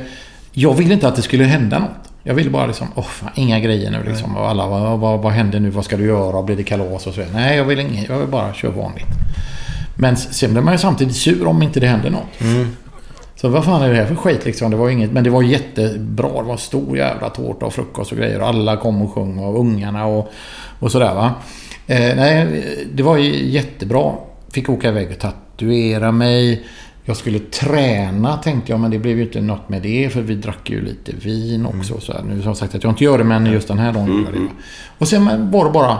Jag 0.52 0.74
ville 0.74 0.94
inte 0.94 1.08
att 1.08 1.16
det 1.16 1.22
skulle 1.22 1.44
hända 1.44 1.78
något. 1.78 1.90
Jag 2.22 2.34
ville 2.34 2.50
bara 2.50 2.66
liksom, 2.66 2.88
åh 2.94 3.04
fan, 3.04 3.30
inga 3.34 3.60
grejer 3.60 3.90
nu 3.90 4.04
liksom. 4.04 4.36
Och 4.36 4.48
alla, 4.48 4.66
vad, 4.66 4.98
vad, 4.98 5.20
vad 5.20 5.32
händer 5.32 5.60
nu? 5.60 5.70
Vad 5.70 5.84
ska 5.84 5.96
du 5.96 6.04
göra? 6.06 6.42
Blir 6.42 6.56
det 6.56 6.62
kalas 6.62 7.06
och 7.06 7.14
så? 7.14 7.24
Nej, 7.32 7.56
jag 7.56 7.64
vill 7.64 7.80
inget. 7.80 8.08
Jag 8.08 8.18
vill 8.18 8.28
bara 8.28 8.54
köra 8.54 8.70
vanligt. 8.70 9.06
Men 9.94 10.16
sen 10.16 10.52
blev 10.52 10.64
man 10.64 10.74
ju 10.74 10.78
samtidigt 10.78 11.16
sur 11.16 11.46
om 11.46 11.62
inte 11.62 11.80
det 11.80 11.86
hände 11.86 12.10
något. 12.10 12.40
Så 13.40 13.48
vad 13.48 13.64
fan 13.64 13.82
är 13.82 13.90
det 13.90 13.96
här 13.96 14.06
för 14.06 14.14
skit 14.14 14.44
liksom? 14.44 14.70
Det 14.70 14.76
var 14.76 14.90
inget, 14.90 15.12
men 15.12 15.24
det 15.24 15.30
var 15.30 15.42
jättebra. 15.42 16.42
Det 16.42 16.48
var 16.48 16.56
stor 16.56 16.96
jävla 16.96 17.30
tårta 17.30 17.66
och 17.66 17.72
frukost 17.72 18.12
och 18.12 18.18
grejer. 18.18 18.40
Och 18.40 18.48
alla 18.48 18.76
kom 18.76 19.02
och 19.02 19.12
sjöng 19.12 19.38
och 19.38 19.60
ungarna 19.60 20.06
och, 20.06 20.32
och 20.78 20.92
sådär 20.92 21.14
va. 21.14 21.32
Eh, 21.86 22.16
nej, 22.16 22.64
det 22.92 23.02
var 23.02 23.18
jättebra. 23.18 24.12
Fick 24.52 24.68
åka 24.68 24.88
iväg 24.88 25.10
och 25.10 25.18
tatuera 25.18 26.12
mig. 26.12 26.66
Jag 27.04 27.16
skulle 27.16 27.38
träna 27.38 28.36
tänkte 28.36 28.72
jag, 28.72 28.80
men 28.80 28.90
det 28.90 28.98
blev 28.98 29.16
ju 29.16 29.22
inte 29.22 29.40
något 29.40 29.68
med 29.68 29.82
det. 29.82 30.12
För 30.12 30.20
vi 30.20 30.34
drack 30.34 30.70
ju 30.70 30.84
lite 30.84 31.12
vin 31.12 31.66
också. 31.66 31.94
och 31.94 32.02
Så 32.02 32.12
här. 32.12 32.22
Nu 32.22 32.36
har 32.36 32.44
jag 32.44 32.56
sagt 32.56 32.74
att 32.74 32.84
jag 32.84 32.92
inte 32.92 33.04
gör 33.04 33.18
det, 33.18 33.24
men 33.24 33.46
just 33.46 33.68
den 33.68 33.78
här 33.78 33.92
dagen 33.92 34.06
gjorde 34.06 34.22
jag 34.22 34.32
det. 34.32 34.48
Och 34.98 35.08
sen 35.08 35.50
var 35.50 35.64
det 35.64 35.70
bara 35.70 35.98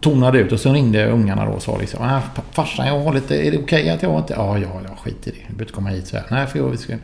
tonade 0.00 0.38
ut 0.38 0.52
och 0.52 0.60
så 0.60 0.72
ringde 0.72 1.06
ungarna 1.10 1.44
då 1.44 1.52
och 1.52 1.62
sa 1.62 1.78
liksom 1.78 2.02
ah, 2.04 2.20
Farsan, 2.52 2.86
jag 2.86 3.00
har 3.00 3.14
lite... 3.14 3.36
Är 3.46 3.50
det 3.50 3.58
okej 3.58 3.90
att 3.90 4.02
jag 4.02 4.18
inte... 4.18 4.32
Ja, 4.36 4.58
ja, 4.58 4.68
ja, 4.88 4.96
skit 5.04 5.26
i 5.26 5.30
det. 5.30 5.36
Du 5.36 5.42
behöver 5.42 5.62
inte 5.62 5.72
komma 5.72 5.88
hit 5.88 6.06
så 6.08 6.16
här. 6.16 6.26
Nej, 6.30 6.46
för 6.46 6.58
jag 6.58 6.68
vi 6.68 6.76
skulle, 6.76 6.98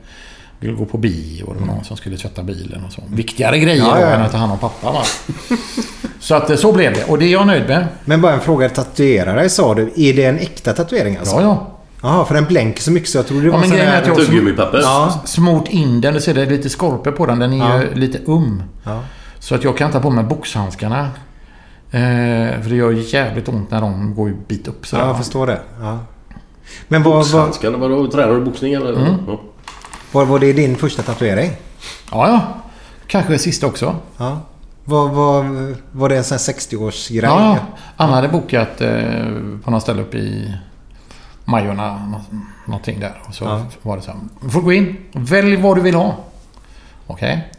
vi 0.60 0.66
ville 0.66 0.78
gå 0.78 0.84
på 0.84 0.98
bio 0.98 1.44
och 1.44 1.54
det 1.54 1.60
var 1.60 1.66
någon 1.66 1.84
som 1.84 1.96
skulle 1.96 2.16
tvätta 2.16 2.42
bilen 2.42 2.84
och 2.84 2.92
så. 2.92 3.02
Viktigare 3.08 3.58
grejer 3.58 3.78
Ja, 3.84 3.94
då 3.94 4.00
ja, 4.00 4.08
ja. 4.08 4.14
än 4.14 4.22
att 4.22 4.32
ta 4.32 4.38
hand 4.38 4.52
om 4.52 4.58
pappa 4.58 4.92
va. 4.92 5.02
så 6.20 6.34
att 6.34 6.50
eh, 6.50 6.56
så 6.56 6.72
blev 6.72 6.94
det. 6.94 7.04
Och 7.04 7.18
det 7.18 7.24
är 7.24 7.32
jag 7.32 7.46
nöjd 7.46 7.68
med. 7.68 7.86
Men 8.04 8.20
bara 8.20 8.32
en 8.32 8.40
fråga. 8.40 8.68
Tatuera 8.68 9.32
dig 9.34 9.50
sa 9.50 9.74
du. 9.74 9.82
Är 9.96 10.14
det 10.14 10.24
en 10.24 10.38
äkta 10.38 10.72
tatuering 10.72 11.16
alltså? 11.16 11.36
Ja, 11.36 11.42
ja. 11.42 11.72
Jaha, 12.02 12.24
för 12.24 12.34
den 12.34 12.44
blänker 12.44 12.82
så 12.82 12.90
mycket 12.90 13.08
så 13.08 13.18
jag 13.18 13.26
trodde 13.26 13.42
det 13.42 13.46
Ja, 13.46 13.52
var 13.52 13.60
men 13.60 13.68
sån 13.68 13.78
här... 13.78 14.00
att 14.02 14.06
jag- 14.06 14.16
Tuggummipapper. 14.16 14.78
Ja. 14.82 15.20
Smort 15.24 15.68
in 15.68 16.00
den. 16.00 16.14
Du 16.14 16.20
ser 16.20 16.34
det 16.34 16.42
är 16.42 16.46
lite 16.46 16.68
skorpor 16.68 17.12
på 17.12 17.26
den. 17.26 17.38
Den 17.38 17.52
är 17.52 17.58
Ja. 17.58 17.82
ju 17.82 17.94
lite 17.94 18.18
um. 18.26 18.62
Ja. 18.84 19.00
Så 19.38 19.54
att 19.54 19.64
jag 19.64 19.78
kan 19.78 19.92
ta 19.92 20.00
på 20.00 20.10
mig 20.10 20.24
boxhandskarna. 20.24 21.10
Eh, 21.96 22.62
för 22.62 22.68
det 22.70 22.76
gör 22.76 22.90
jävligt 23.14 23.48
ont 23.48 23.70
när 23.70 23.80
de 23.80 24.14
går 24.14 24.28
en 24.28 24.44
bit 24.48 24.68
upp 24.68 24.86
sådär. 24.86 25.02
Ja, 25.02 25.08
jag 25.08 25.16
förstår 25.18 25.46
det. 25.46 25.60
Ja. 25.80 25.98
Men 26.88 27.02
vad, 27.02 27.12
vad, 27.14 27.22
Boxhandskarna, 27.22 27.78
vadå? 27.78 28.10
Tränar 28.10 28.34
du 28.34 28.40
boxning 28.44 28.72
eller? 28.74 28.92
Mm. 28.92 29.14
Ja. 29.26 29.40
vad 30.12 30.26
var 30.28 30.38
det 30.38 30.52
din 30.52 30.76
första 30.76 31.02
tatuering? 31.02 31.50
Ja, 32.10 32.28
ja. 32.28 32.40
Kanske 33.06 33.38
sista 33.38 33.66
också. 33.66 33.96
Ja. 34.16 34.40
Vad, 34.84 35.10
vad, 35.10 35.44
var 35.92 36.08
det 36.08 36.16
en 36.16 36.24
sån 36.24 36.34
här 36.38 36.54
60-årsgrej? 36.54 37.24
Ja, 37.24 37.58
Anna 37.96 38.14
hade 38.14 38.28
bokat 38.28 38.80
eh, 38.80 39.24
på 39.64 39.70
något 39.70 39.82
ställe 39.82 40.02
uppe 40.02 40.16
i 40.18 40.54
Majorna. 41.44 42.06
nå- 42.06 42.40
Någonting 42.66 43.00
där. 43.00 43.22
Och 43.28 43.34
så 43.34 43.44
Ja. 43.44 43.62
var 43.82 43.96
det 43.96 44.02
så 44.02 44.10
här. 44.10 44.20
Du 44.40 44.50
får 44.50 44.60
gå 44.60 44.72
in. 44.72 44.96
Välj 45.12 45.56
vad 45.56 45.76
du 45.76 45.80
vill 45.80 45.94
ha. 45.94 46.14
Okej. 47.06 47.52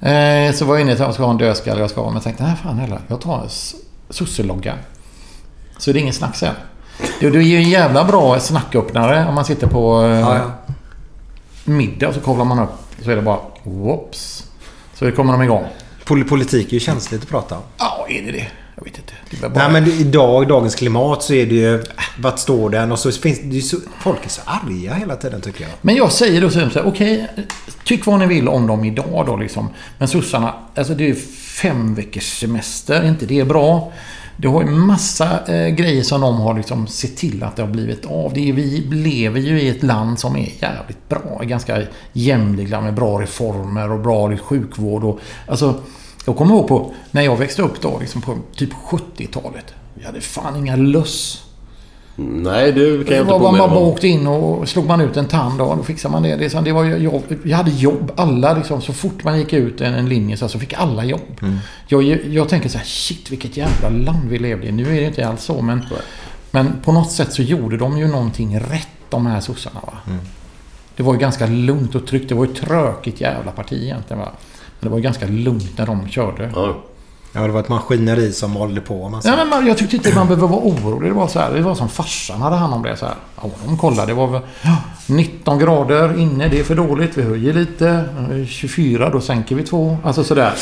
Eh, 0.00 0.52
så 0.54 0.64
var 0.64 0.74
jag 0.74 0.80
inne 0.80 0.92
och 0.92 0.98
sa, 0.98 1.04
jag 1.04 1.14
ska 1.14 1.22
ha 1.24 1.30
en 1.30 1.38
dödskalle. 1.38 1.80
Jag 1.80 1.90
ska 1.90 2.00
ha. 2.00 2.10
Men 2.10 2.22
tänkte, 2.22 2.42
nej 2.44 2.56
fan 2.62 2.78
heller. 2.78 3.00
Jag 3.08 3.20
tar 3.20 3.42
en 3.42 3.48
sosselogga. 4.10 4.74
Så 5.78 5.92
det 5.92 5.98
är 5.98 6.00
ingen 6.00 6.14
snack 6.14 6.36
sen. 6.36 6.54
Det, 7.20 7.30
det 7.30 7.38
är 7.38 7.42
ju 7.42 7.56
en 7.56 7.68
jävla 7.70 8.04
bra 8.04 8.40
snacköppnare 8.40 9.26
om 9.28 9.34
man 9.34 9.44
sitter 9.44 9.66
på 9.66 10.02
eh, 10.02 10.08
Ja, 10.20 10.36
ja. 10.38 10.74
middag 11.64 12.08
och 12.08 12.14
så 12.14 12.20
kavlar 12.20 12.44
man 12.44 12.58
upp. 12.58 12.70
Så 13.04 13.10
är 13.10 13.16
det 13.16 13.22
bara 13.22 13.38
whoops. 13.62 14.44
Så 14.94 15.12
kommer 15.12 15.32
de 15.32 15.42
igång. 15.42 15.64
Pol- 16.04 16.24
politik 16.28 16.68
är 16.68 16.72
ju 16.72 16.80
känsligt 16.80 17.22
att 17.22 17.28
prata 17.28 17.54
om. 17.56 17.62
Ja, 17.78 18.06
är 18.08 18.22
det 18.22 18.32
det? 18.32 18.46
Jag 18.76 18.84
vet 18.84 18.98
inte. 18.98 19.12
Det 19.30 19.48
bara... 19.48 19.68
Nej 19.68 19.82
men 19.82 19.92
idag, 19.92 20.42
i 20.42 20.46
dagens 20.46 20.74
klimat 20.74 21.22
så 21.22 21.32
är 21.34 21.46
det 21.46 21.54
ju... 21.54 21.84
Vart 22.18 22.38
står 22.38 22.70
den? 22.70 22.92
Och 22.92 22.98
så 22.98 23.12
finns 23.12 23.40
det 23.42 23.60
så, 23.60 23.76
Folk 24.00 24.24
är 24.24 24.28
så 24.28 24.40
arga 24.44 24.94
hela 24.94 25.16
tiden 25.16 25.40
tycker 25.40 25.62
jag. 25.62 25.70
Men 25.80 25.96
jag 25.96 26.12
säger 26.12 26.40
då 26.40 26.50
så 26.50 26.58
här, 26.58 26.86
okej, 26.86 27.26
tyck 27.84 28.06
vad 28.06 28.18
ni 28.18 28.26
vill 28.26 28.48
om 28.48 28.66
dem 28.66 28.84
idag 28.84 29.24
då 29.26 29.36
liksom. 29.36 29.68
Men 29.98 30.08
sossarna, 30.08 30.54
alltså 30.74 30.94
det 30.94 31.10
är 31.10 31.14
fem 31.62 31.94
veckors 31.94 32.40
semester, 32.40 33.04
inte 33.08 33.26
det 33.26 33.40
är 33.40 33.44
bra? 33.44 33.92
Det 34.36 34.48
har 34.48 34.62
ju 34.62 34.70
massa 34.70 35.46
eh, 35.46 35.68
grejer 35.68 36.02
som 36.02 36.20
de 36.20 36.36
har 36.36 36.54
liksom 36.54 36.86
sett 36.86 37.16
till 37.16 37.42
att 37.42 37.56
det 37.56 37.62
har 37.62 37.70
blivit 37.70 38.06
av. 38.06 38.32
Det 38.34 38.48
är, 38.48 38.52
vi 38.52 38.78
lever 38.90 39.40
ju 39.40 39.60
i 39.60 39.68
ett 39.68 39.82
land 39.82 40.18
som 40.18 40.36
är 40.36 40.48
jävligt 40.60 41.08
bra, 41.08 41.40
ganska 41.42 41.82
jämlika 42.12 42.80
med 42.80 42.94
bra 42.94 43.20
reformer 43.20 43.92
och 43.92 44.00
bra 44.00 44.36
sjukvård 44.36 45.04
och 45.04 45.20
alltså 45.46 45.74
jag 46.26 46.36
kommer 46.36 46.54
ihåg 46.54 46.68
på 46.68 46.94
när 47.10 47.22
jag 47.22 47.36
växte 47.36 47.62
upp 47.62 47.80
då, 47.80 47.98
liksom 47.98 48.22
på 48.22 48.38
typ 48.54 48.72
70-talet. 48.72 49.74
Vi 49.94 50.04
hade 50.04 50.20
fan 50.20 50.56
inga 50.56 50.76
löss. 50.76 51.42
Nej, 52.16 52.72
det 52.72 52.80
kan 52.80 52.90
jag 52.90 53.06
Det 53.06 53.18
inte 53.18 53.32
påminna 53.32 53.50
man 53.50 53.70
bara 53.70 53.78
åkte 53.78 54.08
in 54.08 54.26
och 54.26 54.68
slog 54.68 54.86
man 54.86 55.00
ut 55.00 55.16
en 55.16 55.26
tand 55.26 55.60
och 55.60 55.76
då 55.76 55.82
fixade 55.82 56.12
man 56.12 56.22
det. 56.22 56.36
det, 56.64 56.72
var 56.72 56.84
jag, 56.84 57.22
jag 57.44 57.56
hade 57.56 57.70
jobb. 57.70 58.12
Alla 58.16 58.54
liksom, 58.54 58.82
så 58.82 58.92
fort 58.92 59.24
man 59.24 59.38
gick 59.38 59.52
ut 59.52 59.80
en, 59.80 59.94
en 59.94 60.08
linje 60.08 60.36
så, 60.36 60.44
här, 60.44 60.50
så 60.50 60.58
fick 60.58 60.72
alla 60.72 61.04
jobb. 61.04 61.40
Jag, 61.88 62.02
jag 62.26 62.48
tänker 62.48 62.68
så 62.68 62.78
här, 62.78 62.84
shit 62.84 63.30
vilket 63.30 63.56
jävla 63.56 63.88
land 63.88 64.28
vi 64.28 64.38
levde 64.38 64.66
i. 64.66 64.72
Nu 64.72 64.96
är 64.96 65.00
det 65.00 65.06
inte 65.06 65.28
alls 65.28 65.42
så 65.42 65.62
men, 65.62 65.86
men 66.50 66.72
på 66.84 66.92
något 66.92 67.12
sätt 67.12 67.32
så 67.32 67.42
gjorde 67.42 67.76
de 67.76 67.98
ju 67.98 68.08
någonting 68.08 68.60
rätt 68.60 68.88
de 69.10 69.26
här 69.26 69.40
sossarna. 69.40 69.80
Va? 69.86 70.12
Det 70.96 71.02
var 71.02 71.14
ju 71.14 71.20
ganska 71.20 71.46
lugnt 71.46 71.94
och 71.94 72.06
tryggt. 72.06 72.28
Det 72.28 72.34
var 72.34 72.44
ju 72.44 72.52
ett 72.52 72.58
trökigt 72.58 73.20
jävla 73.20 73.52
parti 73.52 73.82
egentligen. 73.82 74.20
Va? 74.20 74.32
Men 74.80 74.88
det 74.88 74.94
var 74.94 74.98
ganska 75.00 75.26
lugnt 75.26 75.78
när 75.78 75.86
de 75.86 76.08
körde. 76.08 76.50
Ja. 76.54 76.76
Ja, 77.32 77.42
det 77.42 77.52
var 77.52 77.60
ett 77.60 77.68
maskineri 77.68 78.32
som 78.32 78.50
malde 78.52 78.80
på. 78.80 79.02
Man 79.02 79.12
Nej, 79.12 79.22
säger. 79.22 79.36
men 79.36 79.48
man, 79.48 79.66
jag 79.66 79.78
tyckte 79.78 79.96
inte 79.96 80.14
man 80.14 80.26
behöver 80.28 80.48
vara 80.48 80.60
orolig. 80.60 81.10
Det 81.10 81.14
var 81.14 81.28
så 81.28 81.38
här, 81.38 81.52
det 81.54 81.60
var 81.62 81.74
som 81.74 81.88
farsan 81.88 82.40
hade 82.42 82.56
hand 82.56 82.74
om 82.74 82.82
det. 82.82 82.96
Så 82.96 83.06
här. 83.06 83.14
Ja, 83.42 83.50
de 83.66 83.78
kollade. 83.78 84.06
Det 84.06 84.14
var 84.14 84.26
väl, 84.26 84.40
ja, 84.62 84.76
19 85.06 85.58
grader 85.58 86.18
inne, 86.18 86.48
det 86.48 86.60
är 86.60 86.64
för 86.64 86.74
dåligt. 86.74 87.18
Vi 87.18 87.22
höjer 87.22 87.52
lite. 87.52 87.88
Eh, 88.30 88.46
24, 88.46 89.10
då 89.10 89.20
sänker 89.20 89.54
vi 89.54 89.62
två. 89.62 89.98
Alltså 90.04 90.24
sådär. 90.24 90.52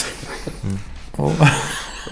Och, 1.17 1.33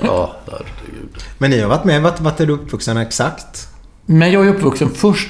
Ja, 0.02 0.32
herregud. 0.46 1.08
Men 1.38 1.50
ni 1.50 1.60
har 1.60 1.68
varit 1.68 1.84
med. 1.84 2.02
Vart, 2.02 2.20
vart 2.20 2.40
är 2.40 2.46
du 2.46 2.52
uppvuxen 2.52 2.96
exakt? 2.96 3.68
men 4.06 4.32
jag 4.32 4.46
är 4.46 4.54
uppvuxen 4.54 4.90
först 4.94 5.28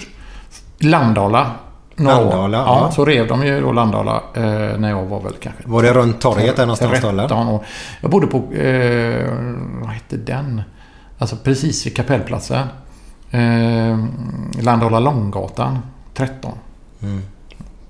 Landala. 0.78 1.50
Landala, 1.96 2.58
Ja, 2.58 2.64
ja. 2.66 2.90
så 2.90 3.04
rev 3.04 3.26
de 3.28 3.46
ju 3.46 3.60
då 3.60 3.72
Landala 3.72 4.22
eh, 4.34 4.42
när 4.78 4.90
jag 4.90 5.04
var 5.04 5.20
väl 5.20 5.34
kanske... 5.40 5.62
Var 5.66 5.82
det 5.82 5.92
runt 5.92 6.20
torget 6.20 6.56
där 6.56 6.66
någonstans 6.66 7.00
då, 7.02 7.08
eller? 7.08 7.28
13 7.28 7.48
år. 7.48 7.64
Jag 8.00 8.10
bodde 8.10 8.26
på... 8.26 8.36
Eh, 8.54 9.32
vad 9.80 9.90
hette 9.90 10.16
den? 10.16 10.62
Alltså 11.18 11.36
precis 11.36 11.86
vid 11.86 11.96
Kapellplatsen. 11.96 12.66
Eh, 13.30 13.98
Landala 14.62 15.00
Långgatan 15.00 15.78
13. 16.14 16.52
Mm. 17.02 17.22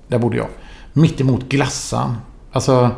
Där 0.07 0.17
bodde 0.17 0.37
jag. 0.37 0.47
Mitt 0.93 1.21
emot 1.21 1.43
Glassan. 1.49 2.17
Alltså... 2.51 2.89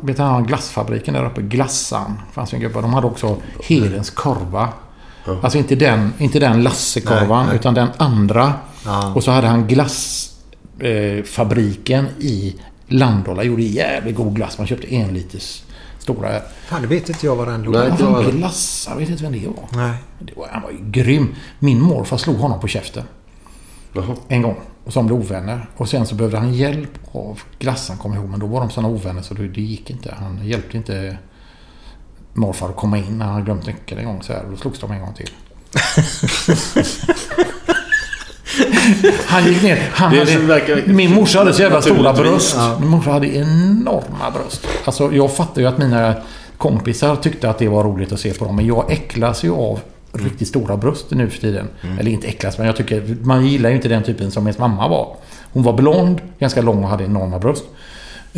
Vet 0.00 0.16
du 0.16 0.22
han 0.22 0.44
glassfabriken 0.46 1.14
där 1.14 1.24
uppe? 1.26 1.42
Glassan. 1.42 2.20
Fanns 2.32 2.52
ju 2.52 2.56
en 2.56 2.62
gubbe. 2.62 2.80
De 2.80 2.94
hade 2.94 3.06
också 3.06 3.36
Hedens 3.68 4.10
korva. 4.10 4.68
Alltså 5.42 5.58
inte 5.58 5.74
den, 5.74 6.12
inte 6.18 6.38
den 6.38 6.62
Lassekorvan, 6.62 7.50
utan 7.50 7.74
den 7.74 7.88
andra. 7.96 8.52
Ja. 8.84 9.12
Och 9.14 9.24
så 9.24 9.30
hade 9.30 9.46
han 9.46 9.66
glassfabriken 9.66 12.06
eh, 12.06 12.12
i 12.18 12.56
Landala. 12.86 13.42
Gjorde 13.42 13.62
jävligt 13.62 14.16
god 14.16 14.36
glass. 14.36 14.58
Man 14.58 14.66
köpte 14.66 14.94
en 14.94 15.14
liters 15.14 15.62
stora. 15.98 16.40
Fan, 16.68 16.82
det 16.82 16.88
vet 16.88 17.08
inte 17.08 17.26
jag 17.26 17.36
vad 17.36 17.48
den 17.48 17.62
låg. 17.62 17.74
Nej. 17.74 17.90
Var 18.00 18.30
glassar. 18.30 18.92
Jag 18.92 18.98
vet 18.98 19.08
inte 19.08 19.22
vem 19.22 19.32
det 19.32 19.46
var. 19.46 19.68
Nej. 19.72 19.94
Det 20.18 20.36
var. 20.36 20.48
Han 20.52 20.62
var 20.62 20.70
ju 20.70 20.90
grym. 20.90 21.34
Min 21.58 21.80
morfar 21.80 22.16
slog 22.16 22.36
honom 22.36 22.60
på 22.60 22.68
käften. 22.68 23.04
Jaha. 23.92 24.16
En 24.28 24.42
gång. 24.42 24.56
Och 24.84 24.92
så 24.92 25.02
blev 25.02 25.18
ovänner. 25.18 25.68
Och 25.76 25.88
sen 25.88 26.06
så 26.06 26.14
behövde 26.14 26.38
han 26.38 26.54
hjälp 26.54 26.98
av 27.12 27.40
glassan, 27.58 27.98
jag 28.16 28.22
ihåg. 28.22 28.30
Men 28.30 28.40
då 28.40 28.46
var 28.46 28.60
de 28.60 28.70
sådana 28.70 28.94
ovänner 28.94 29.22
så 29.22 29.34
det, 29.34 29.48
det 29.48 29.60
gick 29.60 29.90
inte. 29.90 30.14
Han 30.18 30.46
hjälpte 30.46 30.76
inte 30.76 31.18
morfar 32.38 32.68
att 32.68 32.76
komma 32.76 32.98
in 32.98 33.18
när 33.18 33.26
han 33.26 33.44
glömt 33.44 33.66
nyckeln 33.66 34.00
en 34.00 34.06
gång. 34.06 34.22
Så 34.22 34.32
här. 34.32 34.42
Och 34.44 34.50
då 34.50 34.56
slogs 34.56 34.78
de 34.80 34.90
en 34.92 35.00
gång 35.00 35.14
till. 35.14 35.30
Han 39.26 39.44
gick 39.46 39.62
ner. 39.62 39.88
Han 39.92 40.18
hade, 40.18 40.38
verkar- 40.38 40.82
min 40.86 41.14
morsa 41.14 41.38
hade 41.38 41.52
så 41.52 41.62
jävla 41.62 41.82
stora 41.82 42.12
bröst. 42.12 42.56
Min 42.80 42.88
morsa 42.88 43.10
hade 43.10 43.26
enorma 43.36 44.30
bröst. 44.34 44.66
Alltså 44.84 45.12
jag 45.12 45.36
fattar 45.36 45.60
ju 45.62 45.66
att 45.68 45.78
mina 45.78 46.14
kompisar 46.56 47.16
tyckte 47.16 47.50
att 47.50 47.58
det 47.58 47.68
var 47.68 47.84
roligt 47.84 48.12
att 48.12 48.20
se 48.20 48.32
på 48.34 48.44
dem. 48.44 48.56
Men 48.56 48.66
jag 48.66 48.90
äcklas 48.92 49.44
ju 49.44 49.52
av 49.54 49.80
riktigt 50.12 50.48
stora 50.48 50.76
bröst 50.76 51.06
nu 51.10 51.30
för 51.30 51.40
tiden. 51.40 51.68
Eller 52.00 52.10
inte 52.10 52.26
äcklas, 52.26 52.58
men 52.58 52.66
jag 52.66 52.76
tycker... 52.76 53.16
Man 53.22 53.46
gillar 53.46 53.70
ju 53.70 53.76
inte 53.76 53.88
den 53.88 54.02
typen 54.02 54.30
som 54.30 54.46
ens 54.46 54.58
mamma 54.58 54.88
var. 54.88 55.16
Hon 55.52 55.62
var 55.62 55.72
blond, 55.72 56.20
ganska 56.38 56.62
lång 56.62 56.84
och 56.84 56.90
hade 56.90 57.04
enorma 57.04 57.38
bröst. 57.38 57.64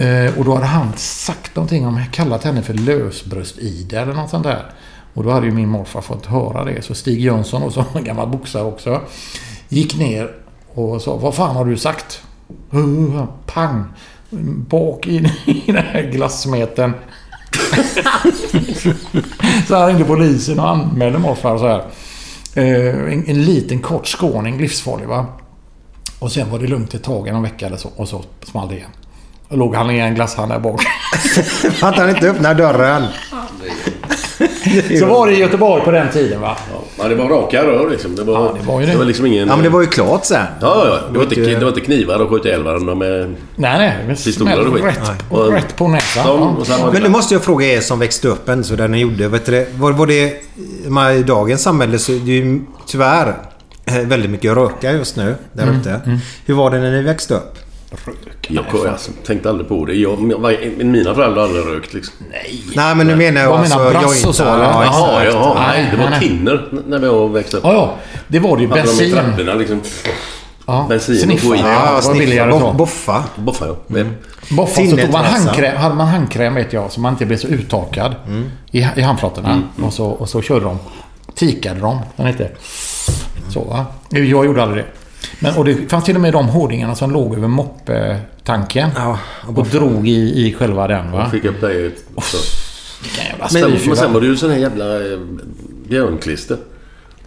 Eh, 0.01 0.39
och 0.39 0.45
då 0.45 0.55
hade 0.55 0.67
han 0.67 0.93
sagt 0.97 1.57
någonting 1.57 1.87
om... 1.87 2.01
Kallat 2.13 2.45
henne 2.45 2.63
för 2.63 2.75
lösbröst-Ida 2.75 4.01
eller 4.01 4.15
något 4.15 4.31
sånt 4.31 4.45
där. 4.45 4.65
Och 5.15 5.25
då 5.25 5.31
hade 5.31 5.47
ju 5.47 5.53
min 5.53 5.69
morfar 5.69 6.01
fått 6.01 6.27
höra 6.27 6.65
det. 6.65 6.83
Så 6.83 6.95
Stig 6.95 7.21
Jönsson, 7.21 7.63
och 7.63 7.73
som 7.73 7.85
en 7.95 8.05
gammal 8.05 8.29
boxare 8.29 8.63
också, 8.63 9.01
gick 9.69 9.99
ner 9.99 10.31
och 10.75 11.03
sa 11.03 11.17
Vad 11.17 11.35
fan 11.35 11.57
har 11.57 11.65
du 11.65 11.77
sagt? 11.77 12.23
Uh, 12.75 13.25
pang! 13.47 13.85
Bak 14.69 15.07
i, 15.07 15.17
i 15.47 15.63
den 15.67 15.85
här 15.85 16.03
glassmeten. 16.03 16.95
så 19.69 19.77
han 19.77 19.89
ringde 19.89 20.05
polisen 20.05 20.61
och 20.61 20.69
anmälde 20.69 21.19
morfar 21.19 21.59
så 21.59 21.69
här. 21.69 21.85
Eh, 22.55 23.13
en, 23.13 23.27
en 23.27 23.45
liten 23.45 23.79
kort 23.79 24.07
skåning, 24.07 24.59
livsfarlig 24.59 25.09
va. 25.09 25.27
Och 26.19 26.33
sen 26.33 26.51
var 26.51 26.59
det 26.59 26.67
lugnt 26.67 26.95
ett 26.95 27.03
tag, 27.03 27.29
en 27.29 27.43
vecka 27.43 27.67
eller 27.67 27.77
så. 27.77 27.89
Och 27.97 28.09
så 28.09 28.25
small 28.43 28.69
det 28.69 28.77
igen. 28.77 28.91
Och 29.51 29.59
låg 29.59 29.75
han 29.75 29.91
i 29.91 29.99
en 29.99 30.15
glasshandel 30.15 30.63
där 30.63 30.71
bak. 30.71 30.83
Att 31.83 31.97
han 31.99 32.09
inte 32.11 32.31
öppnar 32.31 32.55
dörren. 32.55 33.05
så 34.99 35.07
var 35.07 35.27
det 35.27 35.33
i 35.33 35.39
Göteborg 35.41 35.85
på 35.85 35.91
den 35.91 36.09
tiden 36.11 36.41
va. 36.41 36.57
Ja, 36.99 37.09
det 37.09 37.15
var 37.15 37.29
raka 37.29 37.63
rör 37.65 37.91
liksom. 37.91 38.17
Det 38.17 38.25
var, 38.25 38.35
Ja, 38.35 38.55
det 38.61 38.67
var 38.67 38.81
ju 38.81 38.87
det. 38.87 38.93
det 38.93 38.99
var 38.99 39.05
liksom 39.05 39.27
ingen... 39.27 39.49
Ja, 39.49 39.55
men 39.57 39.63
det 39.65 39.69
var 39.71 39.81
ju 39.81 39.87
klart 39.87 40.25
sen. 40.25 40.45
Ja, 40.61 40.87
ja. 40.87 40.99
Det 41.13 41.19
var 41.19 41.25
inte, 41.25 41.41
det 41.41 41.61
var 41.61 41.69
inte 41.69 41.81
knivar 41.81 42.19
och 42.23 42.31
skjuta 42.31 42.49
ihjäl 42.49 42.63
varandra 42.63 42.95
med... 42.95 43.35
Nej, 43.57 43.95
nej. 44.07 44.17
Pistoler 44.17 44.67
och 44.67 44.75
skit. 44.75 44.85
rätt, 44.85 45.29
på, 45.31 45.37
Och- 45.37 45.53
rätt 45.53 45.77
på 45.77 45.89
näsan. 45.89 46.23
Ja. 46.27 46.33
och 46.59 46.67
sen 46.67 46.81
var 46.81 46.93
Men 46.93 47.03
nu 47.03 47.09
måste 47.09 47.35
jag 47.35 47.43
fråga 47.45 47.67
er 47.67 47.81
som 47.81 47.99
växte 47.99 48.29
upp 48.29 48.49
än 48.49 48.65
så 48.65 48.77
där 48.77 48.89
ni 48.89 48.99
gjorde. 48.99 49.29
Vet 49.29 49.47
du, 49.47 49.53
det, 49.53 49.67
var, 49.79 49.93
var 49.93 50.07
det... 50.07 50.35
man- 50.89 51.13
I 51.13 51.23
dagens 51.23 51.63
samhälle 51.63 51.99
så 51.99 52.13
är 52.13 52.19
det 52.19 52.31
ju 52.33 52.61
tyvärr 52.87 53.35
eh, 53.85 53.95
väldigt 53.99 54.31
mycket 54.31 54.55
röka 54.55 54.93
just 54.93 55.17
nu 55.17 55.35
där 55.53 55.63
Mm, 55.63 55.81
ute. 55.81 56.01
Hur 56.47 56.55
var 56.55 56.71
det 56.71 56.79
när 56.79 56.91
ni 56.91 57.03
växte 57.03 57.35
upp? 57.35 57.57
Jag, 58.55 58.65
jag 58.85 59.25
tänkte 59.27 59.49
aldrig 59.51 59.69
på 59.69 59.85
det. 59.85 59.95
Jag, 59.95 60.21
mina 60.85 61.15
föräldrar 61.15 61.41
har 61.43 61.49
aldrig 61.49 61.65
rökt 61.77 61.95
liksom. 61.95 62.15
Nej, 62.75 62.95
men 62.95 63.07
nu 63.07 63.17
menar 63.17 63.41
jag 63.41 63.51
Vad 63.51 63.61
menar 63.61 63.77
alltså... 63.87 64.01
brass 64.01 64.21
jag 64.23 64.29
och 64.29 64.35
så? 64.35 64.43
Ja, 64.43 64.85
Jaha, 64.85 65.25
jaha. 65.25 65.55
Nej, 65.69 65.83
Nej, 65.83 65.89
det 65.91 65.97
var 65.97 66.11
nej, 66.11 66.19
nej. 66.21 66.29
tinner 66.29 66.69
när 66.87 66.99
vi 67.29 67.35
växte 67.35 67.57
upp. 67.57 67.65
Ja, 67.65 67.73
ja. 67.73 67.95
Det 68.29 68.39
var 68.39 68.57
det 68.57 68.63
ju. 68.63 68.69
Hade 68.69 68.83
de 68.83 68.89
i 68.89 68.93
Bensin. 68.97 69.13
trapporna 69.13 69.55
liksom. 69.55 69.81
Ja. 70.67 70.87
Bensin 70.89 71.15
och 71.15 71.21
Sniffa. 71.21 71.51
skit. 71.53 71.61
Ja, 71.65 71.73
Ja, 71.87 71.93
var 71.93 72.01
sniffa, 72.01 72.19
billigare 72.19 72.53
så. 72.61 72.73
Boffa. 72.73 73.25
Boffa 73.37 73.67
ja. 73.67 73.77
Mm. 74.01 74.15
Boffa 74.51 74.75
så 74.75 74.81
Tinnet 74.81 75.01
tog 75.05 75.13
man 75.13 75.25
handkräm, 75.25 75.77
hade 75.77 75.95
man 75.95 76.07
handkräm 76.07 76.55
vet 76.55 76.73
jag, 76.73 76.93
så 76.93 77.01
man 77.01 77.13
inte 77.13 77.27
blev 77.27 77.37
så 77.37 77.47
uttorkad 77.49 78.15
i, 78.71 78.87
i 78.97 79.01
handflatorna. 79.03 79.63
Och, 79.83 79.93
så, 79.93 80.07
och 80.07 80.29
så 80.29 80.43
körde 80.43 80.65
de. 80.65 80.79
Tikade 81.35 81.81
de, 81.81 81.99
den 82.17 82.27
hette. 82.27 82.51
Så 83.49 83.61
va. 83.61 83.87
Jag 84.11 84.25
gjorde 84.27 84.63
aldrig 84.63 84.85
det. 84.85 84.91
Men, 85.39 85.57
och 85.57 85.65
det 85.65 85.91
fanns 85.91 86.05
till 86.05 86.15
och 86.15 86.21
med 86.21 86.33
de 86.33 86.49
hårdingarna 86.49 86.95
som 86.95 87.11
låg 87.11 87.35
över 87.35 87.49
moppetanken. 87.49 88.91
Ja, 88.97 89.19
och 89.57 89.67
drog 89.67 90.09
i, 90.09 90.47
i 90.47 90.53
själva 90.55 90.87
den 90.89 91.13
va. 91.13 91.31
Fick 91.31 91.45
upp. 91.45 91.63
Vilken 91.63 93.25
jävla 93.25 93.49
Men, 93.53 93.71
men 93.87 93.97
sen 93.97 94.13
var 94.13 94.21
det 94.21 94.27
ju 94.27 94.37
sån 94.37 94.51
här 94.51 94.59
jävla 94.59 95.13
eh, 95.13 95.19
björnklister. 95.89 96.57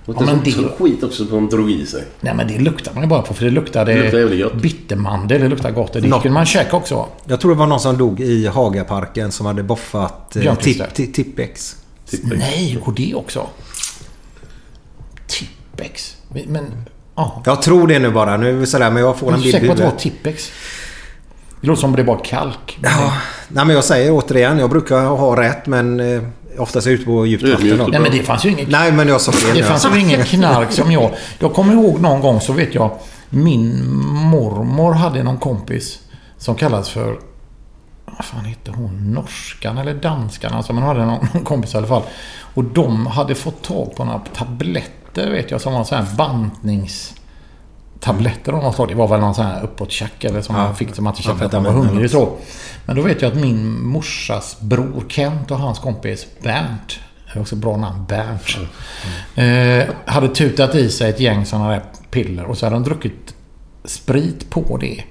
Och 0.05 0.15
Ja, 0.19 0.25
men 0.25 0.41
det... 0.43 0.51
skit 0.51 1.03
också 1.03 1.25
som 1.25 1.35
de 1.35 1.49
drog 1.49 1.71
i 1.71 1.85
sig. 1.85 2.03
Nej 2.21 2.33
men 2.35 2.47
det 2.47 2.59
luktar 2.59 2.93
man 2.93 3.03
ju 3.03 3.09
bara 3.09 3.21
på 3.21 3.33
för 3.33 3.45
det 3.45 3.51
luktade 3.51 3.93
Det 3.93 4.43
gott. 4.43 4.53
bittermandel. 4.61 5.41
Det 5.41 5.47
luktar 5.47 5.71
gott. 5.71 5.93
Det 5.93 6.01
Nå- 6.01 6.19
skulle 6.19 6.33
man 6.33 6.45
käka 6.45 6.75
också. 6.75 7.07
Jag 7.25 7.39
tror 7.39 7.51
det 7.51 7.57
var 7.57 7.67
någon 7.67 7.79
som 7.79 7.97
dog 7.97 8.19
i 8.19 8.47
Hagaparken 8.47 9.31
som 9.31 9.45
hade 9.45 9.63
boffat 9.63 10.35
eh, 10.35 10.55
Tippex. 10.55 11.75
Nej, 12.23 12.79
går 12.85 12.93
det 12.93 13.15
också? 13.15 13.47
Tippex. 15.27 16.17
Men, 16.47 16.65
ja. 17.15 17.41
Jag 17.45 17.61
tror 17.61 17.87
det 17.87 17.99
nu 17.99 18.11
bara. 18.11 18.37
Nu 18.37 18.49
är 18.49 18.53
vi 18.53 18.65
sådär, 18.65 18.91
men 18.91 19.03
jag 19.03 19.17
får 19.17 19.31
Jag 19.31 19.33
är 19.33 19.37
en 19.37 19.43
bild 19.43 19.55
i 19.55 19.59
säker 19.59 19.67
på 19.67 19.71
att 19.71 19.77
det 19.77 19.83
var 19.83 19.91
huvudet. 19.91 20.03
Tippex? 20.03 20.51
Det 21.61 21.67
låter 21.67 21.81
som 21.81 21.95
det 21.95 22.01
är 22.01 22.05
bara 22.05 22.19
kalk. 22.19 22.79
Ja, 22.83 23.13
nej 23.47 23.65
men 23.65 23.75
jag 23.75 23.83
säger 23.83 24.11
återigen. 24.11 24.59
Jag 24.59 24.69
brukar 24.69 25.05
ha 25.05 25.41
rätt 25.41 25.67
men 25.67 25.99
eh, 25.99 26.21
oftast 26.57 26.87
är 26.87 26.91
jag 26.91 26.99
ute 26.99 27.05
på 27.05 27.25
djupt 27.25 27.43
vatten. 27.43 27.91
Nej 27.91 27.99
men 27.99 28.11
det 28.11 28.23
fanns 28.23 28.45
ju 28.45 28.49
inget 28.49 28.69
Nej 28.69 28.91
men 28.91 29.07
jag 29.07 29.21
sa 29.21 29.31
fel. 29.31 29.57
Det 29.57 29.63
fanns 29.63 29.87
ju 29.95 29.99
ingen 29.99 30.23
knark 30.23 30.71
som 30.71 30.91
jag... 30.91 31.11
Jag 31.39 31.53
kommer 31.53 31.73
ihåg 31.73 32.01
någon 32.01 32.21
gång 32.21 32.41
så 32.41 32.53
vet 32.53 32.75
jag 32.75 32.91
min 33.33 33.95
mormor 34.31 34.93
hade 34.93 35.23
någon 35.23 35.37
kompis 35.37 35.99
som 36.37 36.55
kallades 36.55 36.89
för... 36.89 37.19
Vad 38.05 38.25
fan 38.25 38.45
hette 38.45 38.71
hon? 38.71 39.13
Norskan 39.13 39.77
eller 39.77 39.93
danskan? 39.93 40.53
Alltså 40.53 40.73
man 40.73 40.83
hade 40.83 41.05
någon 41.05 41.27
kompis 41.43 41.73
i 41.73 41.77
alla 41.77 41.87
fall. 41.87 42.03
Och 42.53 42.63
de 42.63 43.07
hade 43.07 43.35
fått 43.35 43.61
tag 43.61 43.95
på 43.95 44.05
några 44.05 44.19
tabletter 44.19 45.02
vet 45.17 45.51
jag 45.51 45.61
som 45.61 45.73
var 45.73 45.83
så 45.83 45.95
här 45.95 46.05
bantnings... 46.17 47.13
Tabletter 47.99 48.53
av 48.53 48.63
något 48.63 48.75
slag. 48.75 48.87
Det 48.87 48.95
var 48.95 49.07
väl 49.07 49.19
någon 49.19 49.35
sån 49.35 49.45
här 49.45 49.63
uppåttjack 49.63 50.23
eller 50.23 50.41
som 50.41 50.55
man 50.55 50.75
fick 50.75 50.95
som 50.95 51.07
att 51.07 51.17
kände 51.17 51.45
att 51.45 51.51
man 51.51 51.63
var 51.63 51.71
hungrig 51.71 52.09
så. 52.09 52.37
Men 52.85 52.95
då 52.95 53.01
vet 53.01 53.21
jag 53.21 53.31
att 53.31 53.37
min 53.37 53.81
morsas 53.81 54.57
bror 54.59 55.05
Kent 55.09 55.51
och 55.51 55.57
hans 55.57 55.79
kompis 55.79 56.27
Bernt, 56.41 56.99
det 57.25 57.39
är 57.39 57.41
också 57.41 57.55
bra 57.55 57.77
namn, 57.77 58.05
Bernt, 58.07 58.57
eh, 59.35 59.95
hade 60.05 60.27
tutat 60.27 60.75
i 60.75 60.89
sig 60.89 61.09
ett 61.09 61.19
gäng 61.19 61.45
sådana 61.45 61.69
där 61.69 61.83
piller 62.11 62.45
och 62.45 62.57
så 62.57 62.65
hade 62.65 62.75
de 62.75 62.83
druckit 62.83 63.35
sprit 63.85 64.49
på 64.49 64.77
det. 64.77 65.03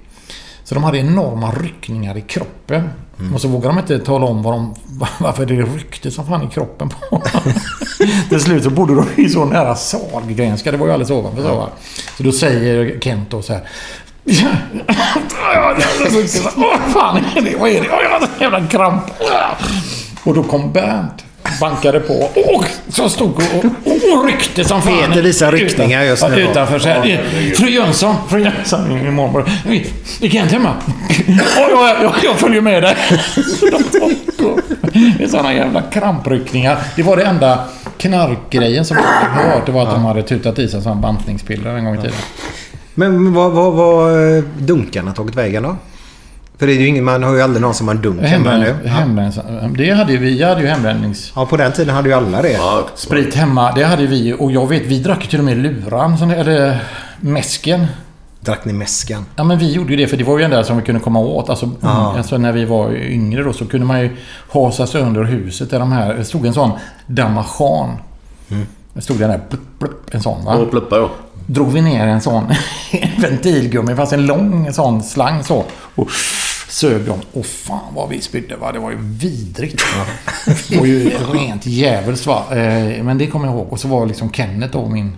Så 0.64 0.74
de 0.74 0.84
hade 0.84 0.98
enorma 0.98 1.53
ryckningar 1.53 2.16
i 2.16 2.20
kroppen. 2.20 2.90
Och 3.34 3.40
så 3.40 3.48
vågade 3.48 3.74
de 3.74 3.78
inte 3.78 3.98
tala 3.98 4.26
om 4.26 4.42
vad 4.42 4.54
de, 4.54 4.74
varför 5.20 5.46
det 5.46 5.54
ryckte 5.54 6.10
som 6.10 6.26
fan 6.26 6.42
i 6.42 6.48
kroppen 6.50 6.88
på 6.88 7.22
Till 8.28 8.40
slut 8.40 8.64
så 8.64 8.70
bodde 8.70 8.94
de 8.94 9.22
ju 9.22 9.28
så 9.28 9.44
nära 9.44 9.74
Sahlgrenska. 9.74 10.70
Det 10.72 10.76
var 10.76 10.86
ju 10.86 10.92
alldeles 10.92 11.10
ovanför 11.10 11.42
så 11.42 11.54
va. 11.54 11.68
Så 12.16 12.22
då 12.22 12.32
säger 12.32 13.00
Kent 13.00 13.30
då 13.30 13.42
så 13.42 13.52
här. 13.52 13.62
Vad 16.56 16.80
fan 16.92 17.16
är 17.36 17.42
det? 17.42 17.56
Vad 17.56 17.70
är 17.70 17.80
det? 17.80 17.86
Ja, 17.86 18.02
Jag 18.02 18.10
har 18.10 18.20
en 18.20 18.40
jävla 18.40 18.66
kramp. 18.66 19.02
Och 20.24 20.34
då 20.34 20.42
kom 20.42 20.72
Bernt. 20.72 21.24
Bankade 21.62 22.00
på 22.00 22.14
och 22.54 22.64
så 22.88 23.08
stod 23.08 23.30
och, 23.36 23.64
och, 23.64 24.18
och 24.18 24.26
ryckte 24.26 24.64
som 24.64 24.82
fan. 24.82 24.92
Peter 25.08 25.22
visar 25.22 25.52
ryckningar 25.52 26.02
just 26.02 26.28
nu. 26.28 26.40
Utanför 26.40 26.78
så 26.78 26.88
här. 26.88 27.22
Fru 27.56 27.68
Jönsson, 27.70 28.14
fru 28.28 28.40
Jönsson, 28.42 28.94
min 29.04 29.14
mormor. 29.14 29.50
Är 30.20 30.28
Kent 30.28 30.50
hemma? 30.52 30.74
Ja, 31.26 31.68
ja, 31.70 31.96
ja, 32.02 32.14
jag 32.24 32.36
följer 32.38 32.60
med 32.60 32.82
dig. 32.82 32.96
Det 35.18 35.24
är 35.24 35.28
sådana 35.28 35.54
jävla 35.54 35.82
krampryckningar. 35.82 36.78
Det 36.96 37.02
var 37.02 37.16
det 37.16 37.22
enda 37.24 37.58
knarkgrejen 37.98 38.84
som 38.84 38.96
jag 38.96 39.42
hört. 39.42 39.66
Det 39.66 39.72
var 39.72 39.82
att 39.82 39.90
de 39.90 40.04
hade 40.04 40.22
tutat 40.22 40.58
i 40.58 40.68
sig 40.68 40.82
som 40.82 41.00
bantningspiller 41.00 41.70
en 41.70 41.84
gång 41.84 41.94
i 41.94 41.98
tiden. 41.98 42.16
Men 42.94 43.32
vad 43.34 43.52
vad- 43.52 43.72
vad 43.72 44.36
eh, 44.36 44.42
dunkarna 44.58 45.12
tagit 45.12 45.34
vägen 45.34 45.62
då? 45.62 45.76
För 46.62 46.66
det 46.66 46.72
är 46.74 46.80
ju 46.80 46.86
ingen, 46.86 47.04
man 47.04 47.22
har 47.22 47.34
ju 47.34 47.42
aldrig 47.42 47.62
någon 47.62 47.74
som 47.74 47.88
har 47.88 47.94
en 47.94 48.02
dunk 48.02 48.20
hemma 48.22 48.56
nu. 48.56 48.74
Hembränning, 48.88 49.74
det 49.76 49.90
hade 49.90 50.12
ju 50.12 50.18
vi. 50.18 50.38
Jag 50.40 50.48
hade 50.48 50.60
ju 50.60 50.66
hembränningssprit 50.66 51.32
Ja, 51.36 51.46
på 51.46 51.56
den 51.56 51.72
tiden 51.72 51.94
hade 51.94 52.08
ju 52.08 52.14
alla 52.14 52.42
det. 52.42 52.52
Ja, 52.52 52.86
hemma. 53.34 53.72
Det 53.72 53.82
hade 53.84 54.06
vi. 54.06 54.34
Och 54.38 54.52
jag 54.52 54.68
vet, 54.68 54.82
vi 54.82 54.98
drack 54.98 55.22
ju 55.24 55.28
till 55.30 55.38
och 55.38 55.44
med 55.44 55.56
luran. 55.58 56.28
det- 56.28 56.34
Eller 56.36 56.78
mäsken. 57.20 57.86
Drack 58.40 58.64
ni 58.64 58.72
mäskan? 58.72 59.24
Ja 59.36 59.44
men 59.44 59.58
vi 59.58 59.72
gjorde 59.72 59.90
ju 59.90 59.96
det 59.96 60.06
för 60.06 60.16
det 60.16 60.24
var 60.24 60.38
ju 60.38 60.48
det 60.48 60.64
som 60.64 60.76
vi 60.76 60.82
kunde 60.82 61.00
komma 61.00 61.18
åt. 61.20 61.50
Alltså, 61.50 61.70
Ja. 61.80 62.14
alltså 62.16 62.38
när 62.38 62.52
vi 62.52 62.64
var 62.64 62.92
yngre 62.96 63.42
då 63.42 63.52
så 63.52 63.66
kunde 63.66 63.86
man 63.86 64.00
ju 64.00 64.16
hasa 64.52 64.86
sig 64.86 65.00
under 65.02 65.22
huset 65.24 65.70
där 65.70 65.78
de 65.78 65.92
här... 65.92 66.14
Det 66.14 66.24
stod 66.24 66.46
en 66.46 66.54
sån 66.54 66.70
Damaschan. 67.06 67.96
Det 68.92 69.00
stod 69.00 69.18
den 69.18 69.30
där 69.30 69.40
plupp, 69.48 69.78
plupp, 69.78 70.14
en 70.14 70.22
sån 70.22 70.44
va? 70.44 70.54
Och 70.54 70.70
pluppa 70.70 70.96
ja. 70.96 71.10
Drog 71.46 71.72
vi 71.72 71.80
ner 71.80 72.06
en 72.06 72.20
sån 72.20 72.44
ventilgummi 73.18 73.94
fast 73.96 74.12
en 74.12 74.26
lång 74.26 74.72
sån 74.72 75.02
slang 75.02 75.44
så. 75.44 75.64
Och 75.94 76.08
sög 76.73 77.01
dem. 77.05 77.18
Och 77.33 77.47
fan 77.47 77.95
vad 77.95 78.09
vi 78.09 78.20
spydde 78.20 78.57
va. 78.57 78.73
Det 78.73 78.79
var 78.79 78.91
ju 78.91 78.97
vidrigt. 79.01 79.83
Det 80.68 80.77
var 80.79 80.87
ju 80.87 81.11
rent 81.33 81.66
djävulskt 81.66 82.27
va. 82.27 82.45
Eh, 82.51 83.03
Men 83.05 83.18
det 83.18 83.27
kommer 83.27 83.47
jag 83.47 83.55
ihåg. 83.55 83.73
Och 83.73 83.81
så 83.81 83.89
var 83.89 84.07
liksom 84.07 84.33
Kenneth 84.33 84.73
då 84.73 84.89
min 84.89 85.16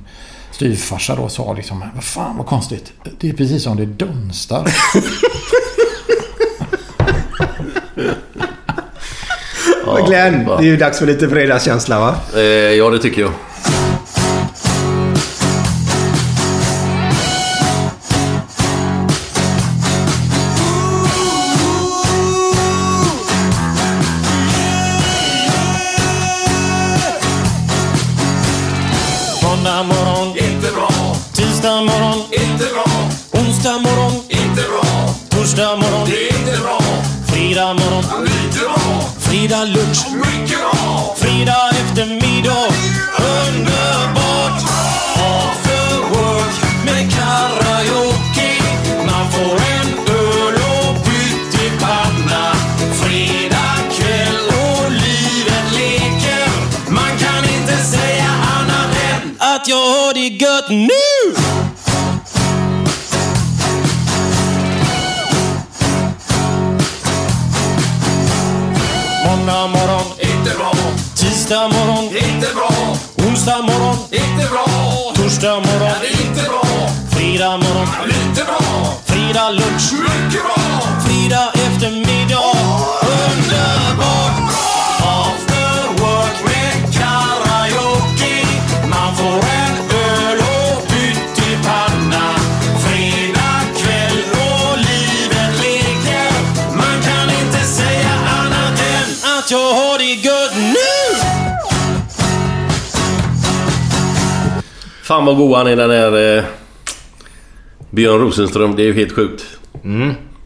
styvfarsa 0.50 1.16
då 1.16 1.28
sa 1.28 1.52
liksom 1.52 1.84
Vad 1.94 2.04
fan 2.04 2.36
vad 2.36 2.46
konstigt. 2.46 2.92
Det 3.20 3.28
är 3.28 3.32
precis 3.32 3.62
som 3.62 3.76
det 3.76 3.86
dunstar. 3.86 4.70
Glenn, 10.06 10.44
det 10.44 10.52
är 10.52 10.62
ju 10.62 10.76
dags 10.76 10.98
för 10.98 11.06
lite 11.06 11.28
fredagskänsla 11.28 12.00
va? 12.00 12.16
Eh, 12.36 12.42
ja, 12.42 12.90
det 12.90 12.98
tycker 12.98 13.20
jag. 13.20 13.30
Inte 72.44 72.56
bra. 72.56 72.96
Onsdag 73.28 73.62
morgon, 73.62 73.96
inte 74.10 74.48
bra. 74.50 74.66
Torsdag 75.14 75.54
morgon, 75.54 75.96
inte 76.22 76.42
bra. 76.42 76.62
Fredag 77.10 77.56
morgon, 77.56 77.88
lite 78.06 78.44
bra. 78.44 78.60
Fredag 79.04 79.50
lunch, 79.50 79.92
mycket 79.92 80.42
bra. 80.42 80.80
Fredag 81.06 81.52
eftermiddag, 81.54 82.53
Fan 105.04 105.24
vad 105.24 105.36
god 105.36 105.56
han 105.56 105.66
är 105.66 105.76
den 105.76 105.88
där... 105.88 106.38
Eh, 106.38 106.44
Björn 107.90 108.20
Rosenström. 108.20 108.76
Det 108.76 108.82
är 108.82 108.86
ju 108.86 108.94
helt 108.94 109.12
sjukt. 109.12 109.44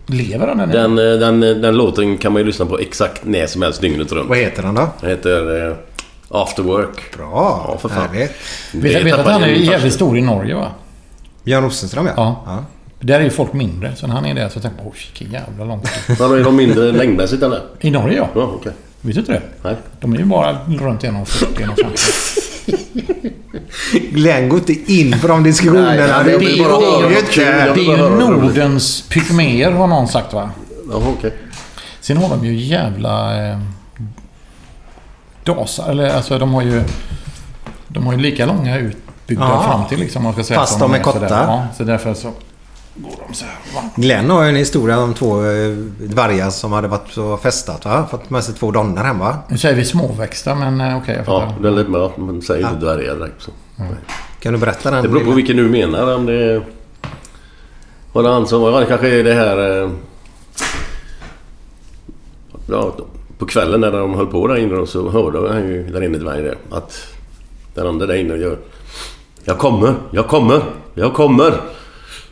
Lever 0.07 0.47
han 0.47 0.61
än? 0.61 0.69
Den, 0.71 0.99
eh, 0.99 1.19
den, 1.19 1.43
eh, 1.43 1.51
den 1.57 1.77
låten 1.77 2.19
kan 2.19 2.33
man 2.33 2.41
ju 2.43 2.47
lyssna 2.47 2.67
på 2.67 2.79
exakt 2.79 3.25
när 3.25 3.47
som 3.47 3.63
helst 3.63 3.81
dygnet 3.81 4.13
runt. 4.13 4.29
Vad 4.29 4.39
heter 4.39 4.63
han 4.63 4.75
då? 4.75 4.89
Den 5.01 5.11
heter 5.11 5.69
eh, 5.69 5.77
After 6.29 6.63
Work. 6.63 7.17
Bra, 7.17 7.65
Ja, 7.69 7.79
för 7.81 7.89
fan. 7.89 8.09
härligt. 8.09 8.31
Vet, 8.73 9.05
vet 9.05 9.19
att 9.19 9.27
han 9.27 9.43
är 9.43 9.49
jävligt 9.49 9.93
stor 9.93 10.19
i 10.19 10.23
Norge 10.23 10.55
va? 10.55 10.71
Björn 11.45 11.65
Rosenström 11.65 12.07
ja. 12.07 12.43
Ja. 12.47 12.65
Där 13.01 13.21
är 13.21 13.25
ju 13.25 13.31
folk 13.31 13.53
mindre. 13.53 13.97
Så 13.97 14.07
när 14.07 14.15
han 14.15 14.27
är 14.27 14.35
där 14.35 14.49
så 14.49 14.61
tänker 14.61 14.79
jag, 14.79 14.87
oj 14.87 14.99
vilken 15.19 15.41
jävla 15.41 15.65
långt. 15.65 15.89
Men 16.19 16.33
är 16.41 16.45
de 16.45 16.57
mindre 16.57 16.93
längdmässigt 16.93 17.43
eller? 17.43 17.61
I 17.81 17.91
Norge 17.91 18.17
ja. 18.17 18.29
Ja, 18.35 18.51
okej. 18.55 18.73
Vet 19.01 19.15
du 19.15 19.21
inte 19.21 19.33
det? 19.33 19.43
Nej. 19.63 19.75
De 20.01 20.15
är 20.15 20.19
ju 20.19 20.25
bara 20.25 20.59
runt 20.69 21.03
1,40 21.03 21.57
1,50. 21.57 22.39
Glenn, 23.93 24.49
gå 24.49 24.57
inte 24.57 24.93
in 24.93 25.21
på 25.21 25.29
de 25.29 25.43
diskussionerna. 25.43 26.23
Nej, 26.23 26.33
det 26.33 26.39
blir 26.39 26.65
bara. 26.65 27.11
Jag 27.11 27.21
inte... 27.21 27.75
Det 27.75 27.81
är 27.81 27.97
ju 27.97 27.97
Nordens 27.97 29.09
pygméer 29.09 29.71
har 29.73 29.87
någon 29.87 30.09
sagt 30.09 30.33
va? 30.33 30.51
Ja, 30.91 31.03
okej. 31.19 31.35
Sen 32.01 32.17
har 32.17 32.29
de 32.29 32.45
ju 32.47 32.55
jävla... 32.55 33.47
Eh, 33.51 33.59
dasar. 35.45 35.91
Eller 35.91 36.11
alltså 36.17 36.39
de 36.39 36.55
har 36.55 36.63
ju... 36.63 36.83
De 37.89 38.07
har 38.07 38.13
ju 38.13 38.19
lika 38.19 38.47
långa 38.47 38.79
utbyggda 38.79 39.45
Ja. 39.45 39.63
fram 39.63 39.89
till 39.89 39.99
liksom. 39.99 40.23
Man 40.23 40.33
ska 40.33 40.45
säga 40.45 40.61
Fast 40.61 40.81
de 40.81 40.95
är 40.95 40.99
korta. 40.99 41.27
Ja, 41.31 41.67
så 41.77 41.85
därför 41.85 42.15
så 42.15 42.33
går 43.03 43.15
de 43.29 43.35
så 43.35 43.45
här. 43.45 43.55
Va? 43.75 43.91
Glenn 43.97 44.31
har 44.31 44.43
ju 44.43 44.49
en 44.49 44.57
historia 44.57 44.99
om 44.99 45.15
två 45.15 45.45
eh, 45.45 45.71
dvärgar 46.01 46.51
som 46.51 46.73
hade 46.73 46.89
varit 46.89 47.17
och 47.17 47.43
festat 47.43 47.85
va? 47.85 48.07
Fått 48.11 48.31
med 48.31 48.45
sig 48.45 48.55
två 48.55 48.71
donner 48.71 49.05
hem 49.05 49.19
va? 49.19 49.37
Nu 49.49 49.59
säger 49.59 49.77
vi 49.77 49.85
småväxta 49.85 50.55
men 50.55 50.81
eh, 50.81 50.97
okej 50.99 51.15
jag 51.17 51.27
fattar. 51.27 51.47
Ja, 51.47 51.55
det 51.63 51.69
är 51.69 51.73
lite 51.73 51.91
bra. 51.91 52.13
Man 52.17 52.43
säger 52.43 52.69
inte 52.71 52.85
dvärgar 52.85 53.15
direkt. 53.17 53.43
Så. 53.43 53.51
Kan 54.41 54.53
du 54.53 54.59
berätta 54.59 54.91
den? 54.91 55.03
Det 55.03 55.09
beror 55.09 55.25
på 55.25 55.31
vilken 55.31 55.57
du 55.57 55.69
menar. 55.69 56.15
Om 56.15 56.27
det 56.27 56.33
är... 56.53 56.63
Var 58.13 58.23
det 58.23 58.29
han 58.29 58.47
som 58.47 58.61
var... 58.61 58.81
Det 58.81 58.87
kanske 58.87 59.09
är 59.09 59.25
det 59.25 59.35
här... 59.35 59.83
eh, 59.83 59.91
Ja, 62.71 62.93
på 63.39 63.47
kvällen 63.47 63.81
när 63.81 63.93
de 63.93 64.15
höll 64.15 64.27
på 64.27 64.47
där 64.47 64.57
inne 64.57 64.87
så 64.87 65.11
hörde 65.11 65.53
han 65.53 65.69
ju 65.69 65.89
där 65.91 66.05
inne 66.05 66.19
dvärgen 66.19 66.45
det. 66.45 66.77
Att 66.77 67.07
den 67.75 67.87
andra 67.87 68.07
där 68.07 68.15
inne 68.15 68.35
gör... 68.35 68.59
Jag 69.45 69.59
kommer! 69.59 69.95
Jag 70.11 70.27
kommer! 70.29 70.63
Jag 70.95 71.15
kommer! 71.15 71.61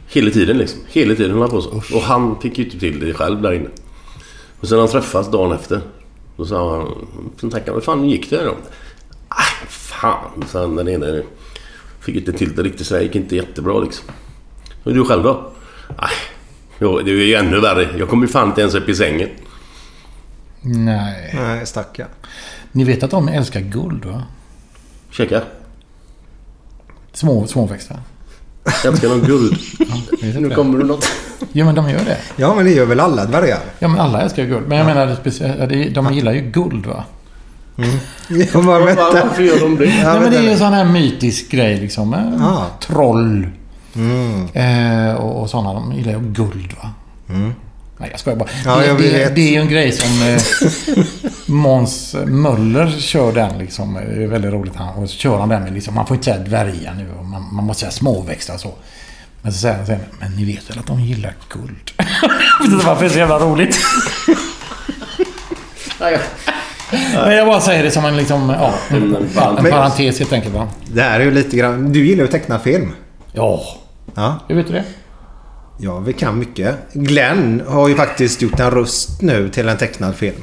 Hela 0.07 0.31
tiden 0.31 0.59
liksom. 0.59 0.81
Hela 0.89 1.15
tiden 1.15 1.33
höll 1.33 1.41
han 1.41 1.51
på 1.51 1.63
så. 1.63 1.97
Och 1.97 2.03
han 2.03 2.41
fick 2.41 2.59
ju 2.59 2.65
inte 2.65 2.79
till 2.79 3.01
det 3.01 3.15
själv 3.15 3.43
där 3.43 3.53
inne. 3.53 3.69
Och 4.61 4.69
sen 4.69 4.79
han 4.79 4.89
träffas 4.89 5.31
dagen 5.31 5.53
efter. 5.53 5.81
Då 6.37 6.47
sa 6.47 6.77
han... 6.77 7.09
Sen 7.41 7.51
tänkte 7.51 7.71
han, 7.71 7.75
vad 7.75 7.85
fan 7.85 8.09
gick 8.09 8.31
det 8.31 8.45
då? 8.45 8.57
Ah, 9.29 9.67
fan, 9.69 10.45
sa 10.49 10.61
han 10.61 10.77
den 10.77 10.89
ene. 10.89 11.23
Fick 12.01 12.17
inte 12.17 12.33
till 12.33 12.57
det 12.57 12.63
riktigt 12.63 12.87
så 12.87 12.95
det 12.95 13.03
gick 13.03 13.17
inte 13.17 13.37
jättebra 13.37 13.81
liksom. 13.81 14.05
Och 14.85 14.95
du 14.95 15.05
själv 15.05 15.23
då? 15.23 15.53
Nej, 15.89 16.11
jo, 16.79 16.99
det 16.99 17.11
är 17.11 17.15
ju 17.15 17.35
ännu 17.35 17.61
värre. 17.61 17.99
Jag 17.99 18.09
kommer 18.09 18.27
ju 18.27 18.33
fan 18.33 18.49
inte 18.49 18.61
ens 18.61 18.75
upp 18.75 18.89
i 18.89 18.95
sängen. 18.95 19.29
Nej. 20.61 21.33
Nej, 21.35 21.67
stackarn. 21.67 22.09
Ni 22.73 22.85
vet 22.85 23.03
att 23.03 23.11
de 23.11 23.29
älskar 23.29 23.61
guld 23.61 24.05
va? 24.05 24.23
Käka. 25.11 25.43
Små, 27.13 27.47
småväxta. 27.47 27.95
Älskar 28.85 29.09
de 29.09 29.21
guld. 29.21 29.59
Inte 30.23 30.41
Nu 30.41 30.51
kommer 30.51 30.79
det 30.79 30.85
något. 30.85 31.05
Jo 31.53 31.65
men 31.67 31.75
de 31.75 31.91
gör 31.91 31.99
det. 32.05 32.19
Ja, 32.37 32.55
men 32.55 32.65
det 32.65 32.71
gör 32.71 32.87
väl 32.87 33.01
alla 33.01 33.25
dvärgar? 33.25 33.59
Ja 33.79 33.89
men 33.89 34.01
alla 34.01 34.23
älskar 34.23 34.43
ju 34.43 34.49
guld. 34.49 34.69
Men 34.69 34.79
jag 34.79 34.87
menar 34.87 35.17
speciellt, 35.21 35.69
det- 35.69 35.89
de 35.89 36.13
gillar 36.15 36.33
ju 36.33 36.41
guld 36.41 36.87
va? 36.87 37.05
Ja, 37.77 38.61
men 38.61 38.85
vänta. 38.85 39.03
Varför 39.13 39.43
gör 39.43 39.61
de 39.61 39.77
det? 39.77 39.85
Ja, 39.85 40.13
Nej 40.13 40.21
men 40.21 40.31
det 40.33 40.39
är 40.39 40.43
ju 40.43 40.51
en 40.51 40.59
sån 40.59 40.73
här 40.73 40.85
mytisk 40.85 41.51
grej 41.51 41.77
liksom. 41.81 42.15
eh, 42.15 42.21
Ja. 42.39 42.67
Troll. 42.81 43.49
Mm. 43.97 44.47
Eh, 45.09 45.15
och, 45.15 45.43
och 45.43 45.51
sådana. 45.51 45.73
De 45.73 45.93
gillar 45.93 46.13
ju 46.13 46.21
guld 46.21 46.73
va? 46.83 46.91
Nej 47.99 48.09
jag 48.11 48.21
skojar 48.21 48.37
bara. 48.39 48.49
Ja, 48.65 48.77
det, 48.77 48.87
jag 48.87 48.99
det, 48.99 49.35
det 49.35 49.41
är 49.41 49.53
ju 49.53 49.61
en 49.61 49.69
grej 49.69 49.93
som 49.93 50.23
eh, 50.29 50.43
Måns 51.47 52.17
Möller 52.27 52.91
kör 52.99 53.33
den 53.33 53.59
liksom. 53.59 53.95
Det 53.95 54.23
är 54.23 54.27
väldigt 54.27 54.53
roligt. 54.53 54.77
Han, 54.77 54.89
och 54.95 55.11
så 55.11 55.17
kör 55.17 55.39
han 55.39 55.49
den 55.49 55.63
med 55.63 55.73
liksom. 55.73 55.95
Man 55.95 56.07
får 56.07 56.15
inte 56.17 56.25
säga 56.25 56.39
dvärgar 56.39 56.95
nu. 56.95 57.07
och 57.19 57.25
Man, 57.25 57.55
man 57.55 57.65
måste 57.65 57.81
säga 57.81 57.91
småväxta 57.91 58.55
och 58.55 58.61
så. 58.61 58.73
Men 59.43 59.53
så 59.53 59.59
säger 59.59 59.77
han 59.77 59.87
sen. 59.87 59.99
Men 60.21 60.33
ni 60.37 60.45
vet 60.45 60.71
väl 60.71 60.79
att 60.79 60.87
de 60.87 61.01
gillar 61.01 61.35
guld? 61.53 61.91
jag 61.97 62.65
vet 62.65 62.73
inte 62.73 62.87
varför 62.87 63.01
det 63.05 63.09
är 63.09 63.13
så 63.13 63.19
jävla 63.19 63.39
roligt. 63.39 63.79
Nej, 66.01 67.37
jag 67.37 67.47
bara 67.47 67.61
säger 67.61 67.83
det 67.83 67.91
som 67.91 68.05
en, 68.05 68.17
liksom, 68.17 68.51
ja, 68.51 68.75
en, 68.89 69.17
en 69.17 69.71
parentes 69.71 70.19
helt 70.19 70.33
enkelt. 70.33 70.55
Va? 70.55 70.69
Det 70.93 71.03
här 71.03 71.21
är 71.21 71.25
ju 71.25 71.31
lite 71.31 71.57
grann... 71.57 71.93
Du 71.93 72.07
gillar 72.07 72.19
ju 72.19 72.25
att 72.25 72.31
teckna 72.31 72.59
film. 72.59 72.93
Ja, 73.33 73.63
Ja. 74.15 74.39
hur 74.49 74.57
vet 74.57 74.67
du 74.67 74.73
det? 74.73 74.85
Ja, 75.79 75.99
vi 75.99 76.13
kan 76.13 76.39
mycket. 76.39 76.75
Glenn 76.93 77.63
har 77.69 77.89
ju 77.89 77.95
faktiskt 77.95 78.43
gjort 78.43 78.61
en 78.61 78.71
röst 78.71 79.23
nu 79.23 79.49
till 79.49 79.69
en 79.69 79.77
tecknad 79.77 80.15
film. 80.17 80.35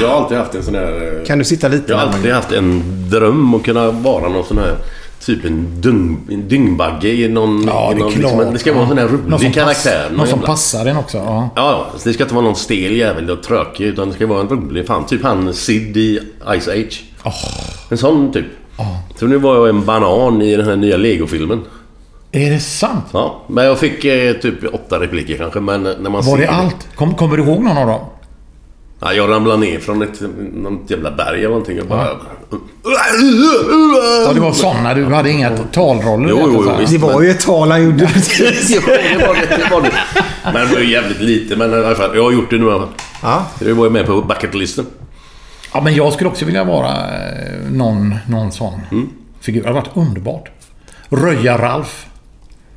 Jag 0.00 0.08
har 0.08 0.16
alltid 0.22 0.38
haft 0.38 0.54
en 0.54 0.62
sån 0.62 0.74
här... 0.74 1.18
eh, 1.20 1.26
Kan 1.26 1.38
du 1.38 1.44
sitta 1.44 1.68
lite 1.68 1.92
Jag 1.92 1.98
har 1.98 2.06
alltid 2.06 2.32
haft 2.32 2.52
en 2.52 2.82
dröm 3.10 3.54
att 3.54 3.64
kunna 3.64 3.90
vara 3.90 4.28
någon 4.28 4.44
sån 4.44 4.58
här 4.58 4.74
Typ 5.20 5.44
en, 5.44 5.80
dung, 5.80 6.20
en 6.30 6.48
dyngbagge 6.48 7.08
i 7.08 7.28
någon... 7.28 7.64
Ja, 7.66 7.90
i 7.90 7.94
det 7.94 8.00
är 8.00 8.04
någon, 8.04 8.12
klart. 8.12 8.52
det 8.52 8.58
ska 8.58 8.72
vara 8.72 8.82
en 8.82 8.88
sån 8.88 8.98
här 8.98 9.04
Någon 9.08 9.22
rolig 9.24 9.40
som 9.40 9.52
karaktär. 9.52 10.02
Pass, 10.08 10.16
någon 10.16 10.26
som 10.26 10.38
jävla- 10.38 10.46
passar 10.46 10.86
en 10.86 10.96
också. 10.96 11.18
Ja. 11.18 11.50
Ja. 11.56 11.86
Så 11.98 12.08
det 12.08 12.14
ska 12.14 12.22
inte 12.22 12.34
vara 12.34 12.44
någon 12.44 12.56
stel 12.56 12.96
jävel 12.96 13.30
och 13.30 13.42
tråkig 13.42 13.84
utan 13.84 14.08
det 14.08 14.14
ska 14.14 14.26
vara 14.26 14.40
en 14.40 14.48
rolig 14.48 14.86
fan. 14.86 15.06
Typ 15.06 15.22
han 15.22 15.54
Sid 15.54 15.96
i 15.96 16.20
Ice 16.60 16.68
Age. 16.68 17.04
En 17.90 17.98
sån 17.98 18.32
typ. 18.32 18.44
Så 19.16 19.26
nu 19.26 19.36
var 19.38 19.54
jag 19.56 19.68
en 19.68 19.84
banan 19.84 20.42
i 20.42 20.56
den 20.56 20.66
här 20.66 20.76
nya 20.76 20.96
Lego-filmen. 20.96 21.60
Är 22.34 22.50
det 22.50 22.60
sant? 22.60 23.04
Ja, 23.12 23.42
men 23.48 23.64
jag 23.64 23.78
fick 23.78 24.04
eh, 24.04 24.32
typ 24.32 24.74
åtta 24.74 25.00
repliker 25.00 25.36
kanske. 25.36 25.60
Men 25.60 25.82
när 25.82 25.92
man 26.10 26.12
Var 26.12 26.22
ser 26.22 26.36
det 26.36 26.48
allt? 26.50 26.88
Kom, 26.96 27.14
kommer 27.14 27.36
du 27.36 27.42
ihåg 27.42 27.62
någon 27.62 27.78
av 27.78 27.86
dem? 27.86 28.00
Ja, 29.00 29.12
jag 29.12 29.30
ramlade 29.30 29.60
ner 29.60 29.78
från 29.78 30.02
ett 30.02 30.20
något 30.54 30.90
jävla 30.90 31.10
berg 31.10 31.38
eller 31.38 31.48
någonting 31.48 31.80
och 31.80 31.86
bara... 31.86 32.08
Ja, 34.26 34.32
det 34.34 34.40
var 34.40 34.52
sådana. 34.52 34.94
Du 34.94 35.04
hade 35.04 35.30
inga 35.30 35.50
talroller? 35.50 36.28
Jo, 36.30 36.38
jo, 36.46 36.64
jag, 36.64 36.72
här. 36.72 36.80
visst. 36.80 36.92
Det 36.92 36.98
var 36.98 37.22
ju 37.22 37.30
ett 37.30 37.40
tal 37.40 37.70
han 37.70 37.84
gjorde. 37.84 38.04
Ja, 38.38 38.50
det 39.18 39.26
var 39.26 39.34
det, 39.34 39.56
det 39.56 39.68
var 39.70 39.82
det. 39.82 39.92
Men 40.44 40.54
det 40.68 40.74
var 40.74 40.80
ju 40.80 40.90
jävligt 40.90 41.20
lite. 41.20 41.56
Men 41.56 41.70
i 41.72 41.74
alla 41.74 41.94
fall, 41.94 42.16
jag 42.16 42.24
har 42.24 42.32
gjort 42.32 42.50
det 42.50 42.56
nu 42.58 42.66
i 42.66 42.70
alla 42.70 42.78
fall. 42.80 42.94
Ja. 43.22 43.46
Det 43.58 43.72
var 43.72 43.84
ju 43.84 43.90
med 43.90 44.06
på 44.06 44.22
bucketlisten. 44.22 44.86
Ja, 45.72 45.80
men 45.80 45.94
jag 45.94 46.12
skulle 46.12 46.30
också 46.30 46.44
vilja 46.44 46.64
vara 46.64 46.88
eh, 46.90 47.70
någon, 47.70 48.14
någon 48.28 48.52
sån 48.52 48.80
Mm. 48.90 49.08
figur. 49.40 49.60
Det 49.62 49.68
hade 49.68 49.80
varit 49.80 49.96
underbart. 49.96 50.50
Röja-Ralf. 51.08 52.06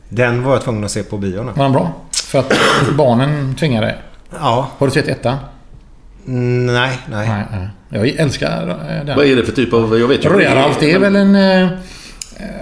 Den 0.10 0.44
var 0.44 0.54
jag 0.54 0.64
tvungen 0.64 0.84
att 0.84 0.92
se 0.92 1.04
på 1.04 1.18
bio 1.18 1.44
nu. 1.44 1.52
Var 1.56 1.64
den 1.64 1.72
bra? 1.74 1.92
För 2.26 2.40
att 2.40 2.54
barnen 2.98 3.56
tvingade. 3.56 3.96
Ja. 4.40 4.68
Har 4.78 4.88
du 4.88 4.94
sett 4.94 5.08
ettan? 5.08 5.38
Mm, 6.28 6.66
Nej, 6.66 6.98
nej. 7.12 7.28
Nej, 7.30 7.44
nej. 7.52 7.70
Jag 7.90 8.08
älskar 8.08 8.68
eh, 8.70 9.06
den. 9.06 9.16
Vad 9.18 9.26
är 9.26 9.36
det 9.36 9.46
för 9.46 9.52
typ 9.52 9.74
av... 9.74 10.00
Jag 10.00 10.08
vet 10.08 10.26
ju... 10.26 10.30
Röja-Ralf, 10.30 10.78
det 10.80 10.92
är 10.92 11.00
väl 11.00 11.16
en... 11.16 11.36
eh, 11.36 11.62
eh, 11.64 11.70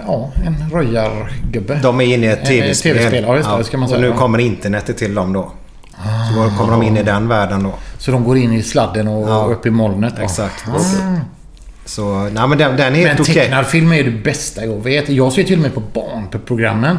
Ja, 0.06 0.32
en 0.46 0.70
röjargubbe. 0.72 1.74
De 1.82 2.00
är 2.00 2.04
inne 2.14 2.26
i 2.26 2.28
ett 2.30 2.44
tv-spel. 2.44 2.96
tv-spel, 2.96 3.24
ja, 3.44 3.56
det 3.58 3.64
ska 3.64 3.76
man 3.76 3.84
och 3.84 3.90
säga. 3.90 4.00
nu 4.00 4.06
Ja. 4.08 4.14
kommer 4.16 4.38
internetet 4.38 4.96
till 4.96 5.14
dem 5.14 5.32
då. 5.32 5.52
Så 6.34 6.42
då 6.42 6.50
kommer 6.58 6.72
de 6.72 6.82
in 6.82 6.96
i 6.96 7.02
den 7.02 7.28
världen 7.28 7.62
då. 7.62 7.74
Så 7.98 8.10
de 8.10 8.24
går 8.24 8.36
in 8.36 8.52
i 8.52 8.62
sladden 8.62 9.08
och 9.08 9.28
Ja. 9.28 9.44
upp 9.50 9.66
i 9.66 9.70
molnet? 9.70 10.14
Ja. 10.16 10.22
Exakt. 10.24 10.64
Ah. 10.68 10.80
Så, 11.84 12.14
nej 12.32 12.48
men 12.48 12.58
den, 12.58 12.76
den 12.76 12.86
är 12.86 12.90
Men 12.90 13.06
helt 13.06 13.20
okej. 13.20 13.34
tecknad 13.34 13.66
film 13.66 13.92
är 13.92 14.04
det 14.04 14.10
bästa 14.10 14.64
jag 14.64 14.82
vet. 14.84 15.08
Jag 15.08 15.32
ser 15.32 15.44
till 15.44 15.56
och 15.56 15.62
med 15.62 15.74
på 15.74 15.80
barnprogrammen. 15.80 16.98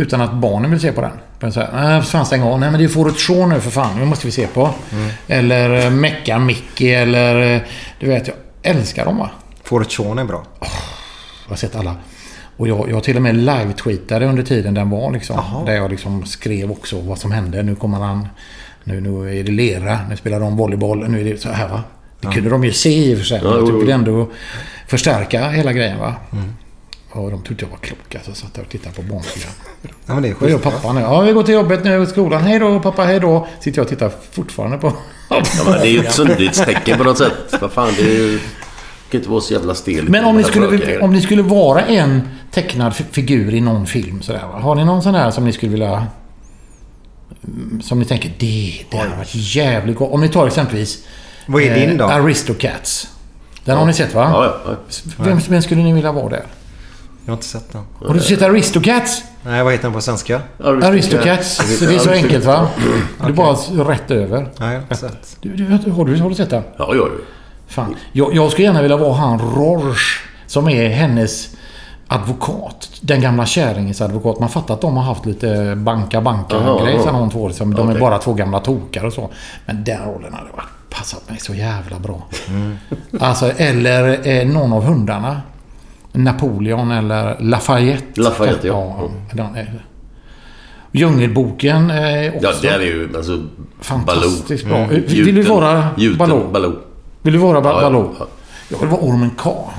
Utan 0.00 0.20
att 0.20 0.32
barnen 0.34 0.70
vill 0.70 0.80
se 0.80 0.92
på 0.92 1.00
den. 1.00 1.10
Men 1.40 1.52
så 1.52 1.60
här, 1.60 1.68
nej, 1.74 2.02
fan 2.02 2.26
stäng 2.26 2.42
av. 2.42 2.60
Nej 2.60 2.70
men 2.70 2.78
det 2.80 2.84
är 2.86 2.88
Fåret 2.88 3.16
Shaw 3.20 3.46
nu 3.54 3.60
för 3.60 3.70
fan. 3.70 3.98
Det 4.00 4.04
måste 4.06 4.26
vi 4.26 4.32
se 4.32 4.46
på. 4.46 4.70
Mm. 4.92 5.08
Eller 5.28 5.84
eh, 5.86 5.90
Mecka 5.90 6.38
Mickey 6.38 6.90
eller... 6.90 7.54
eh, 7.56 7.60
Du 8.00 8.06
vet, 8.06 8.26
jag 8.28 8.36
älskar 8.62 9.04
dem 9.04 9.16
va. 9.18 9.30
Fåret 9.64 9.92
Shaun 9.92 10.18
är 10.18 10.24
bra. 10.24 10.42
Jag 10.60 10.68
har 11.48 11.56
sett 11.56 11.76
alla. 11.76 11.96
Och 12.56 12.68
jag, 12.68 12.90
jag 12.90 13.04
till 13.04 13.16
och 13.16 13.22
med 13.22 13.34
live-tweetade 13.36 14.26
under 14.26 14.42
tiden 14.42 14.74
den 14.74 14.90
var 14.90 15.12
liksom. 15.12 15.40
Där 15.66 15.72
jag 15.74 15.90
liksom 15.90 16.26
skrev 16.26 16.70
också 16.70 17.00
vad 17.00 17.18
som 17.18 17.32
hände. 17.32 17.62
Nu 17.62 17.74
kommer 17.74 17.98
han... 17.98 18.28
Nu, 18.84 19.00
nu 19.00 19.38
är 19.40 19.44
det 19.44 19.52
lera. 19.52 19.98
Nu 20.10 20.16
spelar 20.16 20.40
de 20.40 20.56
volleyboll. 20.56 21.08
Nu 21.08 21.20
är 21.20 21.24
det 21.24 21.40
så 21.40 21.50
här 21.50 21.68
va. 21.68 21.82
Det 22.20 22.26
kunde 22.32 22.50
de 22.50 22.64
ju 22.64 22.72
se 22.72 22.90
i 23.10 23.14
och 23.14 23.18
för 23.18 23.24
sig. 23.24 23.40
Men 23.42 23.50
Ja, 23.52 23.56
jag 23.58 23.66
tyckte 23.66 23.84
jo. 23.86 23.90
ändå 23.90 24.28
förstärka 24.86 25.48
hela 25.48 25.72
grejen 25.72 25.98
va. 25.98 26.14
Mm. 26.32 26.54
Och 27.12 27.30
de 27.30 27.42
tyckte 27.42 27.64
jag 27.64 27.70
var 27.70 27.78
klok. 27.78 28.14
Alltså 28.14 28.34
satt 28.34 28.54
där 28.54 28.62
och 28.62 28.68
tittade 28.68 28.94
på 28.96 29.02
barnprogram. 29.02 29.52
Ja, 30.06 30.14
men 30.14 30.22
det 30.22 30.28
är 30.28 30.34
schysst. 30.34 30.62
pappa 30.62 30.92
nu? 30.92 31.00
Ja, 31.00 31.20
vi 31.20 31.32
går 31.32 31.42
till 31.42 31.54
jobbet 31.54 31.84
nu 31.84 32.02
i 32.02 32.06
skolan. 32.06 32.42
Hej 32.42 32.58
då 32.58 32.80
pappa, 32.80 33.04
hej 33.04 33.20
då. 33.20 33.46
Sitter 33.60 33.78
jag 33.78 33.84
och 33.84 33.88
tittar 33.88 34.12
fortfarande 34.32 34.78
på... 34.78 34.92
Ja, 35.30 35.42
men 35.64 35.72
det 35.72 35.86
är 35.88 35.90
ju 35.90 36.00
ett 36.04 36.12
sundhetstecken 36.12 36.98
på 36.98 37.04
något 37.04 37.18
sätt. 37.18 37.32
Vad 37.60 37.72
fan, 37.72 37.92
det 37.96 38.02
är 38.02 38.14
ju... 38.14 38.32
Det 38.38 39.10
kan 39.10 39.20
inte 39.20 39.30
vara 39.30 39.40
så 39.40 39.52
jävla 39.52 39.74
stel. 39.74 40.08
Men 40.08 40.24
om 40.24 40.36
ni, 40.36 40.44
skulle, 40.44 40.98
om 41.00 41.12
ni 41.12 41.20
skulle 41.20 41.42
vara 41.42 41.80
en 41.82 42.28
tecknad 42.50 42.94
figur 42.96 43.54
i 43.54 43.60
någon 43.60 43.86
film 43.86 44.22
sådär 44.22 44.42
va? 44.52 44.58
Har 44.58 44.74
ni 44.74 44.84
någon 44.84 45.02
sån 45.02 45.12
där 45.12 45.30
som 45.30 45.44
ni 45.44 45.52
skulle 45.52 45.72
vilja... 45.72 46.06
mm, 47.46 47.80
Som 47.82 47.98
ni 47.98 48.04
tänker, 48.04 48.32
det, 48.38 48.84
det 48.90 48.96
hade 48.96 49.16
varit 49.16 49.34
jävligt 49.34 49.96
gott. 49.96 50.12
Om 50.12 50.20
ni 50.20 50.28
tar 50.28 50.46
exempelvis... 50.46 50.98
Vad 51.46 51.62
är 51.62 51.74
din 51.74 51.96
då? 51.96 52.04
Aristocats. 52.04 53.08
Den 53.64 53.76
har 53.78 53.86
ni 53.86 53.92
sett 53.94 54.14
va? 54.14 54.30
Ja, 54.32 54.44
ja, 54.44 54.76
ja. 54.88 55.14
Vem, 55.24 55.38
vem 55.48 55.62
skulle 55.62 55.82
ni 55.82 55.92
vilja 55.92 56.12
vara 56.12 56.28
där? 56.28 56.42
Jag 57.28 57.32
har 57.32 57.36
inte 57.36 57.46
sett 57.46 57.72
den. 57.72 57.82
Har 58.06 58.14
du 58.14 58.20
sett 58.20 58.42
Aristocats? 58.42 59.22
Nej, 59.42 59.64
vad 59.64 59.72
heter 59.72 59.84
den 59.84 59.92
på 59.92 60.00
svenska? 60.00 60.40
Aristocats. 60.64 61.56
Så 61.78 61.84
det 61.84 61.94
är 61.94 61.98
så 61.98 62.10
enkelt 62.10 62.44
va? 62.44 62.68
Det 63.20 63.26
är 63.26 63.32
bara 63.32 63.52
rätt 63.92 64.10
över. 64.10 64.40
Nej, 64.40 64.50
jag 64.58 64.66
har 64.68 64.78
inte 64.80 64.96
sett. 64.96 65.36
Du, 65.40 65.56
du, 65.56 65.64
har, 65.90 66.04
du, 66.04 66.16
har 66.20 66.28
du 66.28 66.34
sett 66.34 66.50
den? 66.50 66.62
Ja, 66.76 66.94
ja, 66.94 66.94
ja. 66.94 67.06
Fan. 67.66 67.94
Jag, 68.12 68.34
jag 68.34 68.52
skulle 68.52 68.66
gärna 68.66 68.82
vilja 68.82 68.96
vara 68.96 69.12
han 69.14 69.38
Rorsch 69.38 70.20
som 70.46 70.68
är 70.68 70.88
hennes 70.88 71.48
advokat. 72.06 72.88
Den 73.00 73.20
gamla 73.20 73.46
kärringens 73.46 74.00
advokat. 74.00 74.40
Man 74.40 74.48
fattar 74.48 74.74
att 74.74 74.80
de 74.80 74.96
har 74.96 75.04
haft 75.04 75.26
lite 75.26 75.74
banka 75.76 76.20
banka 76.20 76.56
Jaha, 76.56 76.84
grej 76.84 76.94
jaha. 76.94 77.04
sedan 77.04 77.14
de 77.14 77.30
två. 77.30 77.48
Liksom. 77.48 77.74
De 77.74 77.88
är 77.88 77.92
Okej. 77.92 78.00
bara 78.00 78.18
två 78.18 78.32
gamla 78.34 78.60
tokar 78.60 79.04
och 79.04 79.12
så. 79.12 79.30
Men 79.66 79.84
den 79.84 80.04
rollen 80.04 80.32
hade 80.34 80.50
varit, 80.56 80.90
passat 80.90 81.30
mig 81.30 81.38
så 81.40 81.54
jävla 81.54 81.98
bra. 81.98 82.26
Alltså, 83.20 83.52
eller 83.56 84.28
eh, 84.28 84.46
någon 84.48 84.72
av 84.72 84.84
hundarna. 84.84 85.40
Napoleon 86.18 86.90
eller 86.90 87.36
Lafayette. 87.40 88.20
Lafayette, 88.20 88.66
ja. 88.66 88.96
ja 89.00 89.10
den 89.44 89.56
är, 89.56 89.82
Djungelboken 90.92 91.90
eh, 91.90 92.34
också. 92.34 92.46
Ja, 92.46 92.52
det 92.60 92.68
är 92.68 92.80
ju 92.80 93.08
alltså... 93.16 93.42
Fantastiskt 93.80 94.64
Baloo. 94.64 94.86
bra. 94.86 94.96
Vill 94.96 95.24
du 95.24 95.30
Gjuten- 95.32 95.48
vara 95.54 95.88
gjuten 95.96 96.18
Baloo? 96.18 96.50
Baloo. 96.52 96.76
Vill 97.22 97.32
du 97.32 97.38
vara 97.38 97.60
ba- 97.60 97.68
Ja, 97.70 97.80
Baloo? 97.80 98.14
ja. 98.18 98.26
Jag 98.68 98.78
vill 98.78 98.88
vara 98.88 99.00
ormen 99.00 99.30
K. 99.38 99.70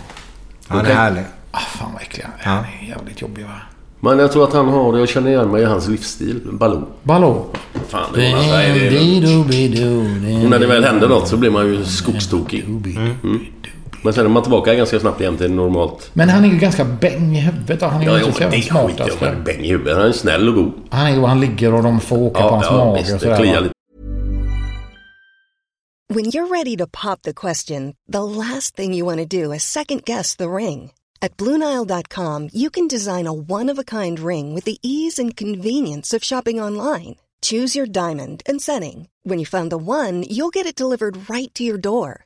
Han 0.68 0.80
Okej. 0.80 0.92
är 0.92 0.96
härlig. 0.96 1.24
Ah, 1.52 1.60
fan 1.60 1.90
vad 1.94 2.02
äckliga. 2.02 2.28
Ja. 2.44 2.50
Han 2.50 2.64
är 2.64 2.88
jävligt 2.90 3.22
jobbig 3.22 3.44
va? 3.44 3.50
Men 4.00 4.20
jag 4.20 4.32
tror 4.32 4.44
att 4.44 4.54
han 4.54 4.68
har 4.70 4.94
det. 4.94 5.00
Jag 5.00 5.10
känner 5.10 5.30
igen 5.32 5.52
mig 5.52 5.62
i 5.62 5.66
hans 5.66 5.88
livsstil. 5.88 6.42
Baloo. 6.52 6.86
Baloo. 7.04 7.46
Fan, 7.88 8.02
det 8.16 8.32
var, 8.34 8.40
nej, 8.40 8.90
det 8.90 8.98
är, 8.98 10.44
och 10.44 10.50
när 10.50 10.60
det 10.60 10.68
väl 10.68 10.84
händer 10.84 11.08
något 11.10 11.28
så 11.28 11.38
blir 11.38 11.50
man 11.52 11.68
ju 11.68 11.86
skogstokig. 11.86 12.64
Mm. 12.64 13.40
Men 14.04 14.14
sen 14.14 14.26
är 14.26 14.30
man 14.30 14.43
tillbaka 14.43 14.76
ganska 14.76 15.00
snabbt 15.00 15.22
igen 15.22 15.38
till 15.38 15.52
normalt. 15.52 16.10
Men 16.14 16.30
han 16.30 16.45
är 16.45 16.50
ju 16.50 16.58
ganska 16.58 16.86
bäng 16.86 17.36
i 17.36 17.39
huvudet. 17.39 17.82
Han 17.82 18.02
är 18.02 18.06
ju 18.06 18.12
Ja, 18.12 18.20
inte 18.20 18.32
så 18.34 18.39
men 18.43 18.50
det 18.52 18.58
jävla 18.58 18.82
är 18.82 18.88
skit. 18.88 18.95
Jag 19.00 19.08
smartast. 19.08 19.22
var 19.22 19.43
bäng 19.45 19.60
i 19.66 19.68
huvudet. 19.70 19.97
Han 19.97 20.06
är 20.08 20.12
snäll 20.12 20.47
och 20.50 20.56
god. 20.56 20.72
Han 20.91 21.08
är 21.08 21.28
han 21.28 21.39
ligger 21.41 21.74
och 21.74 21.84
de 21.84 22.00
får 22.00 22.18
åka 22.18 22.41
på 22.41 22.50
hans 22.56 22.72
mage 22.72 23.00
visst. 23.02 23.14
och 23.14 23.20
Det 23.20 23.36
sådär. 23.38 23.62
lite. 23.62 23.74
When 26.14 26.26
you're 26.26 26.47
ready 26.50 26.76
to 26.78 26.88
pop 26.88 27.22
the 27.22 27.34
question, 27.34 27.93
the 28.12 28.24
last 28.24 28.76
thing 28.76 28.93
you 28.95 29.06
want 29.06 29.20
to 29.32 29.38
do 29.43 29.54
is 29.54 29.64
second 29.64 30.02
guess 30.06 30.36
the 30.36 30.47
ring. 30.50 30.91
At 31.22 31.38
Bluenile.com, 31.38 32.50
you 32.54 32.70
can 32.70 32.88
design 32.88 33.28
a 33.28 33.34
one 33.34 33.70
of 33.74 33.78
a 33.80 33.84
kind 33.84 34.20
ring 34.20 34.56
with 34.56 34.66
the 34.66 34.78
ease 34.82 35.20
and 35.20 35.36
convenience 35.36 36.14
of 36.14 36.24
shopping 36.24 36.62
online. 36.62 37.16
Choose 37.41 37.76
your 37.80 37.86
diamond 37.88 38.41
and 38.50 38.62
setting. 38.62 39.08
When 39.24 39.38
you 39.39 39.45
find 39.45 39.70
the 39.72 39.78
one, 39.78 40.24
you'll 40.30 40.50
get 40.50 40.66
it 40.66 40.76
delivered 40.78 41.30
right 41.30 41.54
to 41.54 41.64
your 41.64 41.78
door. 41.78 42.26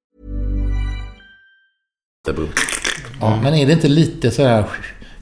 Ja, 3.19 3.39
men 3.43 3.53
är 3.53 3.65
det 3.65 3.73
inte 3.73 3.87
lite 3.87 4.31
sådär 4.31 4.65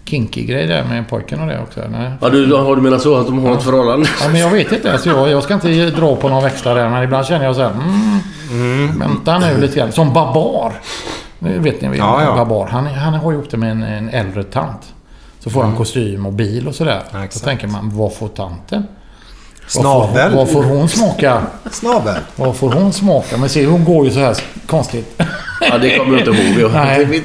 kinky 0.05 0.43
grej 0.45 0.67
där 0.67 0.83
med 0.83 1.09
pojken 1.09 1.39
och 1.41 1.47
det 1.47 1.59
också? 1.59 1.81
Nej. 1.91 2.11
Ja, 2.21 2.29
du, 2.29 2.53
har 2.55 2.75
du 2.75 2.81
menar 2.81 2.97
så 2.97 3.15
att 3.17 3.25
de 3.25 3.45
har 3.45 3.53
ett 3.55 3.63
förhållande? 3.63 4.07
Ja, 4.21 4.27
men 4.29 4.41
jag 4.41 4.49
vet 4.49 4.71
inte. 4.71 4.91
Alltså, 4.91 5.09
jag, 5.09 5.29
jag 5.29 5.43
ska 5.43 5.53
inte 5.53 5.89
dra 5.89 6.15
på 6.15 6.29
någon 6.29 6.43
växlar 6.43 6.75
där, 6.75 6.89
men 6.89 7.03
ibland 7.03 7.25
känner 7.25 7.45
jag 7.45 7.55
så 7.55 7.61
här... 7.61 7.71
Mm, 8.51 8.99
Vänta 8.99 9.39
nu 9.39 9.61
lite 9.61 9.79
grann. 9.79 9.91
Som 9.91 10.13
Babar. 10.13 10.73
Nu 11.39 11.59
vet 11.59 11.81
ni, 11.81 11.97
Ja, 11.97 12.23
ja. 12.23 12.35
Babar. 12.35 12.67
Han, 12.67 12.85
han 12.85 13.13
har 13.13 13.31
gjort 13.33 13.51
det 13.51 13.57
med 13.57 13.71
en, 13.71 13.83
en 13.83 14.09
äldre 14.09 14.43
tant. 14.43 14.93
Så 15.39 15.49
får 15.49 15.63
han 15.63 15.75
kostym 15.75 16.25
och 16.25 16.33
bil 16.33 16.67
och 16.67 16.75
sådär. 16.75 17.01
Ja, 17.11 17.27
så 17.29 17.39
tänker 17.39 17.67
man, 17.67 17.89
vad 17.97 18.13
får 18.13 18.27
tanten? 18.27 18.83
Snavel. 19.69 20.35
Vad 20.35 20.49
får, 20.49 20.63
vad 20.63 20.69
får 20.69 20.75
hon 20.75 20.89
smaka? 20.89 21.41
Snavel. 21.71 22.15
Vad 22.35 22.55
får 22.55 22.71
hon 22.71 22.93
smaka? 22.93 23.37
Men 23.37 23.49
se, 23.49 23.65
hon 23.65 23.85
går 23.85 24.05
ju 24.05 24.11
så 24.11 24.19
här 24.19 24.37
konstigt. 24.65 25.21
Ja, 25.61 25.77
det 25.77 25.97
kommer 25.97 26.19
jag 26.19 26.27
inte 26.27 26.43
ihåg. 26.43 26.59
Jag 26.59 26.71
Nej. 26.71 27.23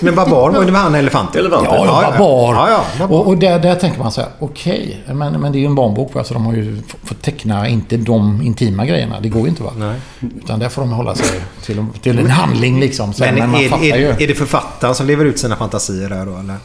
Men 0.00 0.14
Babar 0.14 0.50
var 0.50 0.64
ju 0.64 0.70
med 0.70 0.80
han 0.80 0.94
elefanten. 0.94 1.40
Elefanten. 1.40 1.74
Ja, 1.74 2.02
ja, 2.02 2.10
Babar. 2.18 2.54
Ja, 2.54 2.70
ja, 2.70 2.84
Babar. 2.98 3.16
Och, 3.18 3.26
och 3.26 3.38
där, 3.38 3.58
där 3.58 3.74
tänker 3.74 3.98
man 3.98 4.12
så 4.12 4.20
här, 4.20 4.30
okej, 4.38 5.02
men, 5.06 5.40
men 5.40 5.52
det 5.52 5.58
är 5.58 5.60
ju 5.60 5.66
en 5.66 5.74
barnbok. 5.74 6.14
va, 6.14 6.24
Så 6.24 6.34
de 6.34 6.46
har 6.46 6.52
ju 6.52 6.82
fått 7.04 7.22
teckna 7.22 7.68
inte 7.68 7.96
de 7.96 8.42
intima 8.42 8.86
grejerna. 8.86 9.20
Det 9.20 9.28
går 9.28 9.42
ju 9.42 9.48
inte 9.48 9.62
va? 9.62 9.72
Nej. 9.76 10.00
Utan 10.36 10.58
där 10.58 10.68
får 10.68 10.82
de 10.82 10.92
hålla 10.92 11.14
sig 11.14 11.40
till, 11.62 11.84
till 12.02 12.18
en 12.18 12.30
handling 12.30 12.80
liksom. 12.80 13.12
Så, 13.12 13.24
Men, 13.24 13.34
men, 13.34 13.50
man 13.50 13.60
är, 13.60 13.94
är, 13.94 13.98
ju. 13.98 14.08
är 14.08 14.28
det 14.28 14.34
författaren 14.34 14.94
som 14.94 15.06
lever 15.06 15.24
ut 15.24 15.38
sina 15.38 15.56
fantasier 15.56 16.08
där 16.08 16.26
då 16.26 16.38
eller? 16.38 16.56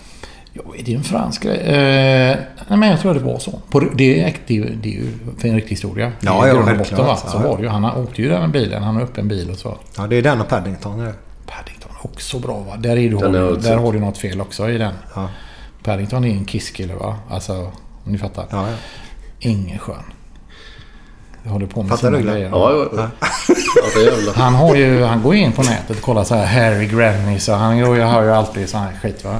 Ja, 0.65 0.75
är 0.77 0.83
det 0.83 0.93
en 0.93 1.03
fransk 1.03 1.43
grej? 1.43 1.57
Eh, 1.57 2.37
nej, 2.67 2.79
men 2.79 2.89
jag 2.89 2.99
tror 2.99 3.11
att 3.11 3.17
det 3.17 3.23
var 3.25 3.39
så. 3.39 3.51
På, 3.69 3.79
det, 3.79 4.21
är, 4.21 4.33
det, 4.47 4.53
är, 4.53 4.57
ju- 4.57 4.75
det 4.75 4.89
är 4.89 4.93
ju 4.93 5.11
för 5.37 5.47
en 5.47 5.55
riktig 5.55 5.69
historia. 5.69 6.11
Ja, 6.19 6.47
ja, 6.47 6.53
botten, 6.77 6.97
va? 6.97 7.15
Så 7.15 7.27
Ja, 7.33 7.41
ja. 7.43 7.49
var 7.49 7.57
det 7.57 7.63
ju. 7.63 7.69
Han 7.69 7.85
åkte 7.85 8.21
ju 8.21 8.29
där 8.29 8.39
med 8.39 8.51
bilen. 8.51 8.83
Han 8.83 8.95
har 8.95 9.01
upp 9.03 9.17
en 9.17 9.27
bil 9.27 9.49
och 9.49 9.57
så. 9.57 9.77
Ja, 9.97 10.07
det 10.07 10.15
är 10.15 10.21
den 10.21 10.41
och 10.41 10.47
Paddington. 10.47 10.99
Är. 10.99 11.13
Paddington, 11.45 11.91
också 12.01 12.39
bra 12.39 12.57
va? 12.57 12.75
Där, 12.77 12.97
är 12.97 13.09
du, 13.09 13.17
där 13.61 13.77
har 13.77 13.93
du 13.93 13.99
något 13.99 14.17
fel 14.17 14.41
också 14.41 14.69
i 14.69 14.77
den. 14.77 14.93
Ja. 15.15 15.29
Paddington 15.83 16.25
är 16.25 16.29
en 16.31 16.45
kisskille 16.45 16.93
va? 16.95 17.15
Alltså, 17.29 17.53
om 18.05 18.11
ni 18.11 18.17
fattar. 18.17 18.45
Ja, 18.49 18.67
ja. 18.69 18.75
Ingen 19.39 19.79
skön. 19.79 19.95
Jag 21.43 21.51
håller 21.51 21.65
på 21.67 21.81
med 21.81 21.89
Fattar 21.89 22.07
sina 22.07 22.17
du, 22.17 22.23
grejer. 22.23 22.49
Ja, 22.49 22.71
ja, 22.71 22.87
ja. 22.97 24.31
Han, 24.35 24.55
har 24.55 24.75
ju, 24.75 25.03
han 25.03 25.23
går 25.23 25.35
in 25.35 25.51
på 25.51 25.61
nätet 25.63 25.97
och 25.97 26.01
kollar 26.03 26.23
så 26.23 26.35
här 26.35 26.45
Harry 26.45 26.85
Grannies 26.87 27.49
och 27.49 27.55
han 27.55 27.79
har 27.83 28.23
ju 28.23 28.31
alltid 28.31 28.69
sån 28.69 28.79
här 28.81 28.91
skit 29.01 29.23
va. 29.25 29.39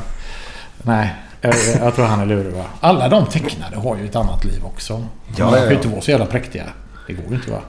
Nej, 0.87 1.13
jag, 1.41 1.53
jag 1.81 1.95
tror 1.95 2.05
han 2.05 2.19
är 2.19 2.25
lurig 2.25 2.53
va. 2.53 2.63
Alla 2.79 3.09
de 3.09 3.25
tecknade 3.25 3.77
har 3.77 3.97
ju 3.97 4.05
ett 4.05 4.15
annat 4.15 4.45
liv 4.45 4.65
också. 4.65 4.93
Ja, 4.93 5.35
de 5.35 5.41
ja, 5.41 5.49
kan 5.49 5.59
ja. 5.59 5.69
ju 5.69 5.75
inte 5.75 5.87
vara 5.87 6.01
så 6.01 6.11
jävla 6.11 6.25
präktiga. 6.25 6.63
Det 7.07 7.13
går 7.13 7.25
ju 7.29 7.35
inte 7.35 7.51
va. 7.51 7.59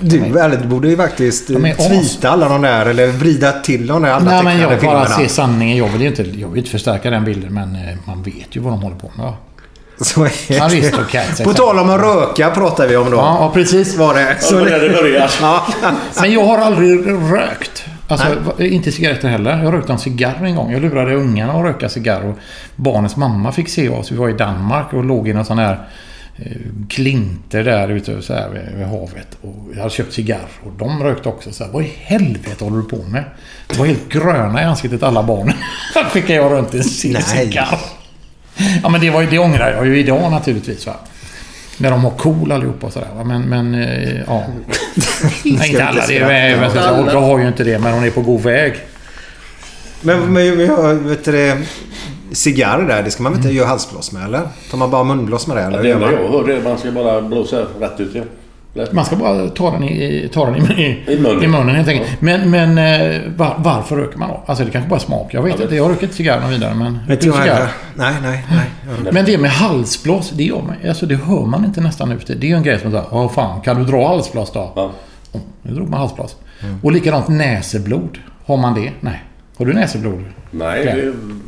Du, 0.00 0.40
eller, 0.40 0.56
du 0.56 0.68
borde 0.68 0.88
ju 0.88 0.96
faktiskt 0.96 1.50
är 1.50 1.66
eh, 1.66 1.76
tweeta 1.76 2.30
alla 2.30 2.48
de 2.48 2.62
där 2.62 2.86
eller 2.86 3.06
vrida 3.06 3.52
till 3.52 3.86
de 3.86 4.02
där 4.02 4.12
andra 4.12 4.30
Nej 4.30 4.44
men 4.44 4.60
jag 4.60 4.70
bara 4.70 4.78
filmerna. 4.78 5.06
ser 5.06 5.28
sanningen. 5.28 5.76
Jag 5.76 5.88
vill 5.88 6.00
ju 6.00 6.08
inte, 6.08 6.22
jag 6.22 6.48
vill 6.48 6.58
inte 6.58 6.70
förstärka 6.70 7.10
den 7.10 7.24
bilden 7.24 7.54
men 7.54 7.76
eh, 7.76 7.96
man 8.04 8.22
vet 8.22 8.56
ju 8.56 8.60
vad 8.60 8.72
de 8.72 8.82
håller 8.82 8.96
på 8.96 9.10
med. 9.16 9.32
Så 10.00 10.24
är 10.24 10.32
det. 10.48 10.60
Aristocats, 10.60 11.40
På 11.40 11.52
tal 11.52 11.78
om 11.78 11.90
att 11.90 12.00
röka 12.00 12.50
pratar 12.50 12.86
vi 12.86 12.96
om 12.96 13.10
då. 13.10 13.16
Ja, 13.16 13.36
ja 13.40 13.50
precis. 13.54 13.96
Var 13.96 14.14
det. 14.14 14.36
Så 14.40 14.64
där 14.64 14.80
det 14.80 14.88
börjar. 14.88 15.30
Ja. 15.40 15.66
Men 16.20 16.32
jag 16.32 16.44
har 16.44 16.58
aldrig 16.58 17.06
rökt. 17.32 17.85
Alltså, 18.08 18.28
va- 18.40 18.64
inte 18.64 18.92
cigaretter 18.92 19.28
heller. 19.28 19.62
Jag 19.64 19.72
rökte 19.74 19.92
en 19.92 19.98
cigarr 19.98 20.44
en 20.44 20.54
gång. 20.54 20.72
Jag 20.72 20.82
lurade 20.82 21.14
ungarna 21.14 21.52
att 21.52 21.64
röka 21.64 21.88
cigarr. 21.88 22.24
Och 22.24 22.38
barnens 22.76 23.16
mamma 23.16 23.52
fick 23.52 23.68
se 23.68 23.88
oss. 23.88 24.12
Vi 24.12 24.16
var 24.16 24.28
i 24.28 24.32
Danmark 24.32 24.92
och 24.92 25.04
låg 25.04 25.28
i 25.28 25.32
någon 25.32 25.44
sån 25.44 25.58
här 25.58 25.78
eh, 26.36 26.52
klinter 26.88 27.64
där 27.64 27.88
ute 27.88 28.22
så 28.22 28.34
här 28.34 28.48
vid, 28.48 28.78
vid 28.78 28.86
havet. 28.86 29.38
Och 29.42 29.54
jag 29.72 29.78
hade 29.78 29.90
köpt 29.90 30.12
cigarr. 30.12 30.46
Och 30.64 30.72
de 30.78 31.02
rökte 31.02 31.28
också. 31.28 31.52
Så 31.52 31.64
här, 31.64 31.70
Vad 31.72 31.84
i 31.84 31.92
helvete 31.98 32.64
håller 32.64 32.76
du 32.76 32.82
på 32.82 32.96
med? 33.08 33.24
Det 33.66 33.78
var 33.78 33.86
helt 33.86 34.08
gröna 34.08 34.62
i 34.62 34.64
ansiktet 34.64 35.02
alla 35.02 35.22
barnen. 35.22 35.54
Då 35.94 36.00
skickade 36.10 36.34
jag 36.34 36.52
runt 36.52 36.74
en 36.74 36.82
Nej. 37.04 37.22
cigarr. 37.22 37.78
Ja 38.82 38.88
men 38.88 39.00
det, 39.00 39.10
var, 39.10 39.22
det 39.22 39.38
ångrar 39.38 39.72
jag 39.72 39.86
ju 39.86 39.98
idag 39.98 40.30
naturligtvis. 40.30 40.86
Va? 40.86 40.94
När 41.78 41.90
de 41.90 42.04
har 42.04 42.10
cool 42.10 42.52
allihopa 42.52 42.86
och 42.86 42.92
sådär. 42.92 43.08
Men, 43.24 43.42
men 43.42 43.74
eh, 43.74 44.20
ja. 44.26 44.44
Nej, 45.44 45.70
inte 45.70 45.84
alla. 45.84 46.06
Det 46.06 46.18
är, 46.18 46.62
jag, 46.62 46.72
säga, 46.72 47.00
Olga 47.00 47.18
har 47.18 47.38
ju 47.38 47.48
inte 47.48 47.64
det, 47.64 47.78
men 47.78 47.94
hon 47.94 48.04
är 48.04 48.10
på 48.10 48.20
god 48.20 48.42
väg. 48.42 48.74
Men, 50.00 50.32
men 50.32 50.60
jag 50.60 50.94
vet 50.94 51.24
du 51.24 51.32
det... 51.32 51.58
Cigarr 52.32 52.82
där, 52.82 53.02
det 53.02 53.10
ska 53.10 53.22
man 53.22 53.32
väl 53.32 53.40
inte 53.42 53.54
göra 53.54 53.68
halsblås 53.68 54.12
med 54.12 54.24
eller? 54.24 54.40
Tar 54.70 54.78
man 54.78 54.90
bara 54.90 55.04
munblås 55.04 55.46
med 55.46 55.56
det 55.56 55.62
eller? 55.62 55.76
Ja, 55.76 55.82
det 55.82 55.92
enda 55.92 56.06
man? 56.06 56.14
jag 56.14 56.28
hörde 56.28 56.60
man 56.62 56.78
ska 56.78 56.92
bara 56.92 57.22
blåsa 57.22 57.66
rätt 57.80 58.00
ut. 58.00 58.14
Ja. 58.14 58.22
Man 58.92 59.04
ska 59.04 59.16
bara 59.16 59.48
ta 59.48 59.70
den 59.70 59.84
i, 59.84 60.28
ta 60.32 60.46
den 60.46 60.56
i, 60.56 60.82
i, 60.82 61.12
I 61.12 61.18
munnen. 61.20 61.44
i 61.44 61.46
munnen 61.46 61.74
helt 61.76 61.88
enkelt. 61.88 62.20
Men, 62.20 62.50
men 62.50 62.78
eh, 62.78 63.20
var, 63.36 63.54
varför 63.58 63.96
röker 63.96 64.18
man 64.18 64.28
då? 64.28 64.42
Alltså 64.46 64.64
det 64.64 64.70
kanske 64.70 64.90
bara 64.90 64.96
är 64.96 65.00
smak. 65.00 65.34
Jag 65.34 65.42
vet 65.42 65.60
inte. 65.60 65.76
Jag 65.76 65.90
röker 65.90 66.02
inte 66.02 66.16
cigarr 66.16 66.48
vidare. 66.48 66.74
Men, 66.74 67.20
cigarr. 67.20 67.38
heller? 67.38 67.68
Nej, 67.94 68.14
nej, 68.22 68.44
nej. 68.50 68.66
Ja. 69.04 69.12
men 69.12 69.24
det 69.24 69.38
med 69.38 69.50
halsblås, 69.50 70.30
det, 70.30 70.44
gör 70.44 70.62
man, 70.62 70.88
alltså 70.88 71.06
det 71.06 71.16
hör 71.16 71.46
man 71.46 71.64
inte 71.64 71.80
nästan 71.80 72.12
ute. 72.12 72.34
Det 72.34 72.46
är 72.46 72.48
ju 72.48 72.56
en 72.56 72.62
grej 72.62 72.80
som 72.80 72.90
säger, 72.90 73.04
vad 73.10 73.32
fan, 73.32 73.60
kan 73.60 73.76
du 73.78 73.84
dra 73.84 74.08
halsblås 74.08 74.52
då? 74.52 74.72
Ja. 74.76 74.90
Oh, 75.32 75.40
nu 75.62 75.74
drog 75.74 75.88
man 75.88 76.00
halsblås. 76.00 76.36
Och 76.82 76.92
likadant 76.92 77.28
näseblod. 77.28 78.18
Har 78.44 78.56
man 78.56 78.74
det? 78.74 78.92
Nej. 79.00 79.22
Har 79.58 79.66
du 79.66 79.72
näseblod? 79.72 80.24
Nej, 80.50 80.84
det, 80.84 80.92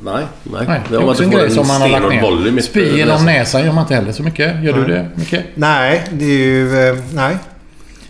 nej, 0.05 0.25
nej. 0.43 0.65
Nej, 0.69 0.81
det 0.89 0.95
är 0.97 1.09
också 1.11 1.23
en 1.23 1.31
grej 1.31 1.51
som 1.51 1.67
man 1.67 1.81
har 1.81 1.89
lagt 1.89 2.09
ner. 2.09 2.61
Spy 2.63 2.97
genom 2.97 3.25
näsan. 3.27 3.65
gör 3.65 3.73
man 3.73 3.85
inte 3.85 3.95
heller 3.95 4.13
så 4.13 4.23
mycket. 4.23 4.63
Gör 4.63 4.73
du 4.73 4.85
det 4.85 5.09
mycket? 5.15 5.45
Nej, 5.55 6.05
det 6.13 6.25
är 6.25 6.29
ju... 6.39 6.89
eh, 6.89 6.97
Nej. 7.13 7.37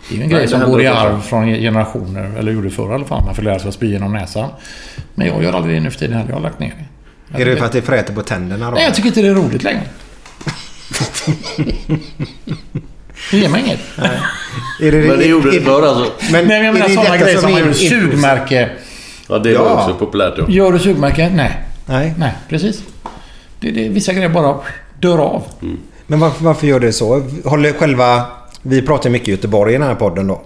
Det 0.09 0.15
är 0.15 0.17
ju 0.17 0.23
en 0.23 0.29
Nej, 0.29 0.37
grej 0.37 0.41
det 0.41 0.47
som 0.47 0.59
går 0.71 0.81
i 0.81 0.87
också. 0.89 0.99
arv 0.99 1.21
från 1.21 1.45
generationer. 1.55 2.31
Eller 2.39 2.51
gjorde 2.51 2.69
förr 2.69 2.91
i 2.91 2.93
alla 2.93 3.05
fall. 3.05 3.25
Man 3.25 3.35
får 3.35 3.43
lära 3.43 3.59
sig 3.59 3.67
att 3.67 3.73
spy 3.73 3.91
genom 3.91 4.13
näsan. 4.13 4.49
Men 5.15 5.27
jag 5.27 5.43
gör 5.43 5.53
aldrig 5.53 5.75
det 5.75 5.79
nu 5.81 5.91
för 5.91 5.99
tiden 5.99 6.17
heller. 6.17 6.29
Jag 6.29 6.35
har 6.35 6.43
lagt 6.43 6.59
ner 6.59 6.73
det. 7.29 7.41
Är 7.41 7.45
det 7.45 7.55
för 7.55 7.65
att 7.65 7.71
det 7.71 7.81
fräter 7.81 8.13
på 8.13 8.21
tänderna 8.21 8.65
då? 8.65 8.71
Nej, 8.75 8.83
jag 8.83 8.95
tycker 8.95 9.07
inte 9.07 9.21
det 9.21 9.27
är 9.27 9.33
roligt 9.33 9.63
längre. 9.63 9.81
Det 13.31 13.37
ger 13.37 13.49
mig 13.49 13.61
inget. 13.65 13.79
Är 14.81 14.91
det, 14.91 15.07
Men 15.07 15.17
det 15.19 15.25
gjorde 15.25 15.51
det 15.51 15.57
är- 15.57 15.61
förr 15.61 15.87
alltså. 15.87 16.13
Men, 16.31 16.31
Nej, 16.31 16.45
men 16.45 16.65
jag 16.65 16.73
menar 16.73 16.89
sådana 16.89 17.17
grejer 17.17 17.37
som 17.37 17.51
man 17.51 17.59
gjorde. 17.59 17.73
Sugmärke. 17.73 18.69
Ja, 19.29 19.39
det 19.39 19.57
var 19.57 19.65
Ja. 19.65 19.73
också 19.83 19.93
populärt 20.05 20.33
då. 20.37 20.45
Gör 20.49 20.71
du 20.71 20.79
sugmärke? 20.79 21.31
Nej. 21.35 21.57
Nej. 21.85 22.13
Nej, 22.17 22.33
precis. 22.49 22.83
Det, 23.59 23.71
det, 23.71 23.89
vissa 23.89 24.13
grejer 24.13 24.29
bara 24.29 24.55
dör 24.99 25.17
av. 25.17 25.43
Men 26.07 26.19
varför, 26.19 26.43
varför 26.45 26.67
gör 26.67 26.79
det 26.79 26.93
så? 26.93 27.23
Håller 27.45 27.71
själva... 27.73 28.25
Vi 28.61 28.81
pratar 28.81 29.09
mycket 29.09 29.27
Göteborg 29.27 29.73
i 29.73 29.77
den 29.77 29.87
här 29.87 29.95
podden 29.95 30.27
då. 30.27 30.41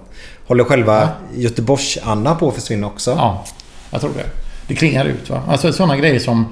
Håller 0.47 0.63
själva 0.63 1.09
Göteborgs-Anna 1.35 2.35
på 2.35 2.47
att 2.47 2.55
försvinna 2.55 2.87
också? 2.87 3.11
Ja, 3.11 3.45
jag 3.91 4.01
tror 4.01 4.11
det. 4.17 4.25
Det 4.67 4.75
klingar 4.75 5.05
ut 5.05 5.29
va. 5.29 5.41
Alltså 5.49 5.73
sådana 5.73 5.97
grejer 5.97 6.19
som... 6.19 6.45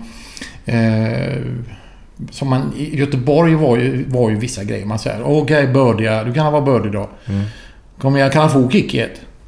Eh, 0.65 1.41
som 2.32 2.49
man, 2.49 2.73
I 2.77 2.97
Göteborg 2.99 3.55
var 3.55 3.77
ju, 3.77 4.05
var 4.09 4.29
ju 4.29 4.36
vissa 4.36 4.63
grejer. 4.63 4.86
Man 4.86 4.99
säger 4.99 5.23
okej 5.23 5.67
bördiga, 5.67 6.23
du 6.23 6.34
kan 6.34 6.51
vara 6.53 6.61
bördig 6.61 6.91
då. 6.91 7.09
Kom 8.01 8.15
igen, 8.17 8.29
kan 8.29 8.41
jag 8.41 8.51
få 8.51 8.59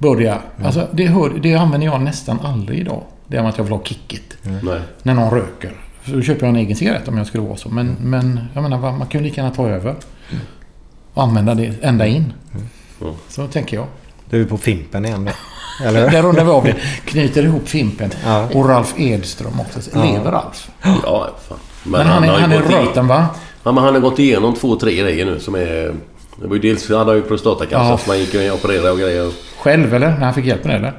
kicket? 0.04 0.12
Bördiga. 0.12 0.38
Alltså 0.66 0.88
det, 0.92 1.06
hör, 1.06 1.30
det 1.30 1.56
använder 1.56 1.88
jag 1.88 2.02
nästan 2.02 2.40
aldrig 2.44 2.80
idag. 2.80 3.02
Det 3.28 3.38
är 3.38 3.42
med 3.42 3.50
att 3.50 3.58
jag 3.58 3.64
vill 3.66 3.74
ha 3.74 3.84
kicket. 3.84 4.22
Nej. 4.42 4.80
När 5.04 5.14
någon 5.14 5.32
röker. 5.32 5.72
Så 6.06 6.22
köper 6.22 6.42
jag 6.46 6.50
en 6.50 6.56
egen 6.56 6.76
cigarett 6.78 7.08
om 7.08 7.18
jag 7.18 7.28
skulle 7.28 7.44
vara 7.44 7.58
så. 7.58 7.70
Men, 7.70 7.96
men 8.02 8.40
jag 8.54 8.62
menar, 8.64 8.78
man 8.78 9.08
kan 9.08 9.22
ju 9.22 9.28
lika 9.30 9.42
gärna 9.42 9.56
ta 9.56 9.68
över. 9.70 9.96
Och 11.14 11.24
använda 11.24 11.54
det 11.56 11.74
ända 11.82 12.08
in. 12.08 12.34
Så 13.30 13.48
tänker 13.48 13.78
jag. 13.78 13.86
Du 14.30 14.42
är 14.42 14.46
på 14.46 14.58
Fimpen 14.58 15.06
igen 15.06 15.26
då. 15.26 15.32
Eller? 15.88 16.10
Där 16.12 16.22
rundar 16.24 16.44
vi 16.46 16.52
av 16.52 16.64
det. 16.64 16.76
Knyter 17.06 17.44
ihop 17.44 17.68
Fimpen. 17.68 18.10
Ja. 18.26 18.50
Och 18.54 18.70
Ralf 18.70 18.94
Edström 18.98 19.60
också. 19.60 19.80
Lever 20.00 20.32
Ralf? 20.32 20.70
Ja, 20.84 21.30
fan. 21.50 21.58
Men, 21.84 22.08
han, 22.08 22.24
är, 22.24 22.28
har 22.28 22.36
ju 22.36 22.42
han 22.42 22.52
är 22.52 22.62
gått 22.62 22.72
i- 22.72 22.74
röten 22.76 23.08
va? 23.08 23.28
Ja, 23.64 23.72
men 23.72 23.84
han 23.84 23.94
har 23.94 24.02
gått 24.02 24.20
igenom 24.20 24.54
två, 24.54 24.76
tre 24.76 24.96
grejer 24.96 25.26
nu 25.26 25.40
som 25.40 25.56
är... 25.56 25.96
Det 26.42 26.48
var 26.48 26.56
ju 26.56 26.62
dels... 26.62 26.90
Han 26.90 27.08
har 27.08 27.14
ju 27.14 27.22
prostatacancer 27.22 27.90
Ja. 27.92 27.98
så 27.98 28.10
man 28.10 28.20
gick 28.20 28.34
och 28.36 28.56
opererade 28.60 28.92
och 28.92 28.98
grejer. 29.00 29.32
Själv 29.64 29.94
eller? 29.96 30.10
När 30.10 30.18
han 30.26 30.34
fick 30.34 30.46
hjälp 30.46 30.64
med 30.64 30.74
det 30.74 30.78
eller? 30.78 30.94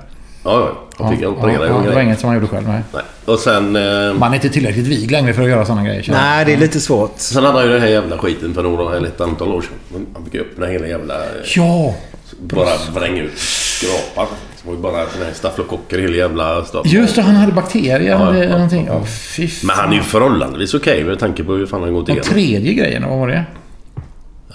Ja. 0.45 0.73
Han 0.99 1.13
fick 1.13 1.21
ja, 1.25 1.29
operera 1.29 1.67
ja, 1.67 1.75
och 1.75 1.83
Det 1.85 1.91
var 1.91 2.01
inget 2.01 2.21
som 2.21 2.27
han 2.29 2.37
gjorde 2.37 2.49
själv, 2.49 2.69
nej. 2.69 2.81
Nej. 2.93 3.03
Och 3.25 3.39
sen... 3.39 3.77
Eh, 3.77 4.15
Man 4.15 4.31
är 4.31 4.35
inte 4.35 4.49
tillräckligt 4.49 4.87
vig 4.87 5.11
längre 5.11 5.33
för 5.35 5.43
att 5.43 5.49
göra 5.49 5.65
sådana 5.65 5.85
grejer. 5.85 6.05
Nej, 6.11 6.45
det 6.45 6.53
är 6.53 6.57
lite 6.57 6.81
svårt. 6.81 7.13
sen 7.17 7.45
hade 7.45 7.59
han 7.59 7.67
ju 7.67 7.73
den 7.73 7.81
här 7.83 7.89
jävla 7.89 8.19
skiten 8.19 8.55
för 8.55 8.63
några, 8.63 8.97
eller 8.97 9.09
ett 9.09 9.21
antal 9.21 9.49
år 9.53 9.63
sedan. 9.63 10.07
Han 10.15 10.25
fick 10.25 10.35
upp 10.41 10.57
den 10.57 10.65
här 10.65 10.73
hela 10.73 10.87
jävla... 10.87 11.15
eh, 11.15 11.21
Ja! 11.57 11.95
Bara 12.41 12.71
vränga 12.95 13.23
ut 13.23 13.39
skrapar. 13.39 14.27
Det 14.63 14.69
var 14.69 14.75
ju 14.77 14.81
bara 14.83 14.97
här 14.97 15.07
staflokocker 15.33 15.99
i 15.99 16.03
hela 16.03 16.15
jävla 16.17 16.65
staden. 16.65 16.91
Just 16.93 17.15
det, 17.17 17.23
han 17.23 17.35
hade 17.35 17.53
bakterier 17.53 18.01
Ja, 18.01 18.31
eller 18.31 18.43
ja. 18.45 18.51
någonting. 18.51 18.87
Ja, 18.87 19.05
fy 19.05 19.49
fan. 19.49 19.67
Men 19.67 19.77
han 19.77 19.93
är 19.93 19.97
ju 19.97 20.03
förhållandevis 20.03 20.75
okej 20.75 21.05
med 21.05 21.19
tanke 21.19 21.45
på 21.45 21.53
hur 21.53 21.67
fan 21.67 21.83
han 21.83 21.95
gått 21.95 22.09
igenom. 22.09 22.25
tredje 22.25 22.73
grejen, 22.75 23.09
vad 23.09 23.19
var 23.19 23.29
det? 23.29 23.45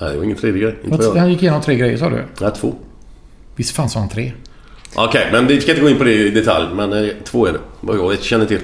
Nej, 0.01 0.11
det 0.11 0.17
var 0.17 0.23
ingen 0.23 0.37
tredje 0.37 0.61
grej. 0.61 0.75
Inte. 0.91 1.19
Han 1.19 1.29
gick 1.29 1.41
igenom 1.41 1.61
tre 1.61 1.75
grejer 1.75 1.97
sa 1.97 2.09
du? 2.09 2.23
Nej, 2.41 2.51
två. 2.51 2.73
Visst 3.59 3.75
fanns 3.75 3.95
han 3.95 4.09
tre? 4.09 4.31
Okej, 4.95 5.29
men 5.31 5.47
vi 5.47 5.61
ska 5.61 5.71
inte 5.71 5.81
gå 5.83 5.89
in 5.89 5.97
på 5.97 6.03
det 6.03 6.13
i 6.13 6.29
detalj. 6.29 6.67
Men 6.73 6.93
eh, 6.93 7.09
två 7.25 7.45
är 7.47 7.53
det. 7.53 7.59
Vad 7.81 7.97
jag 7.97 8.21
känner 8.23 8.45
till. 8.45 8.59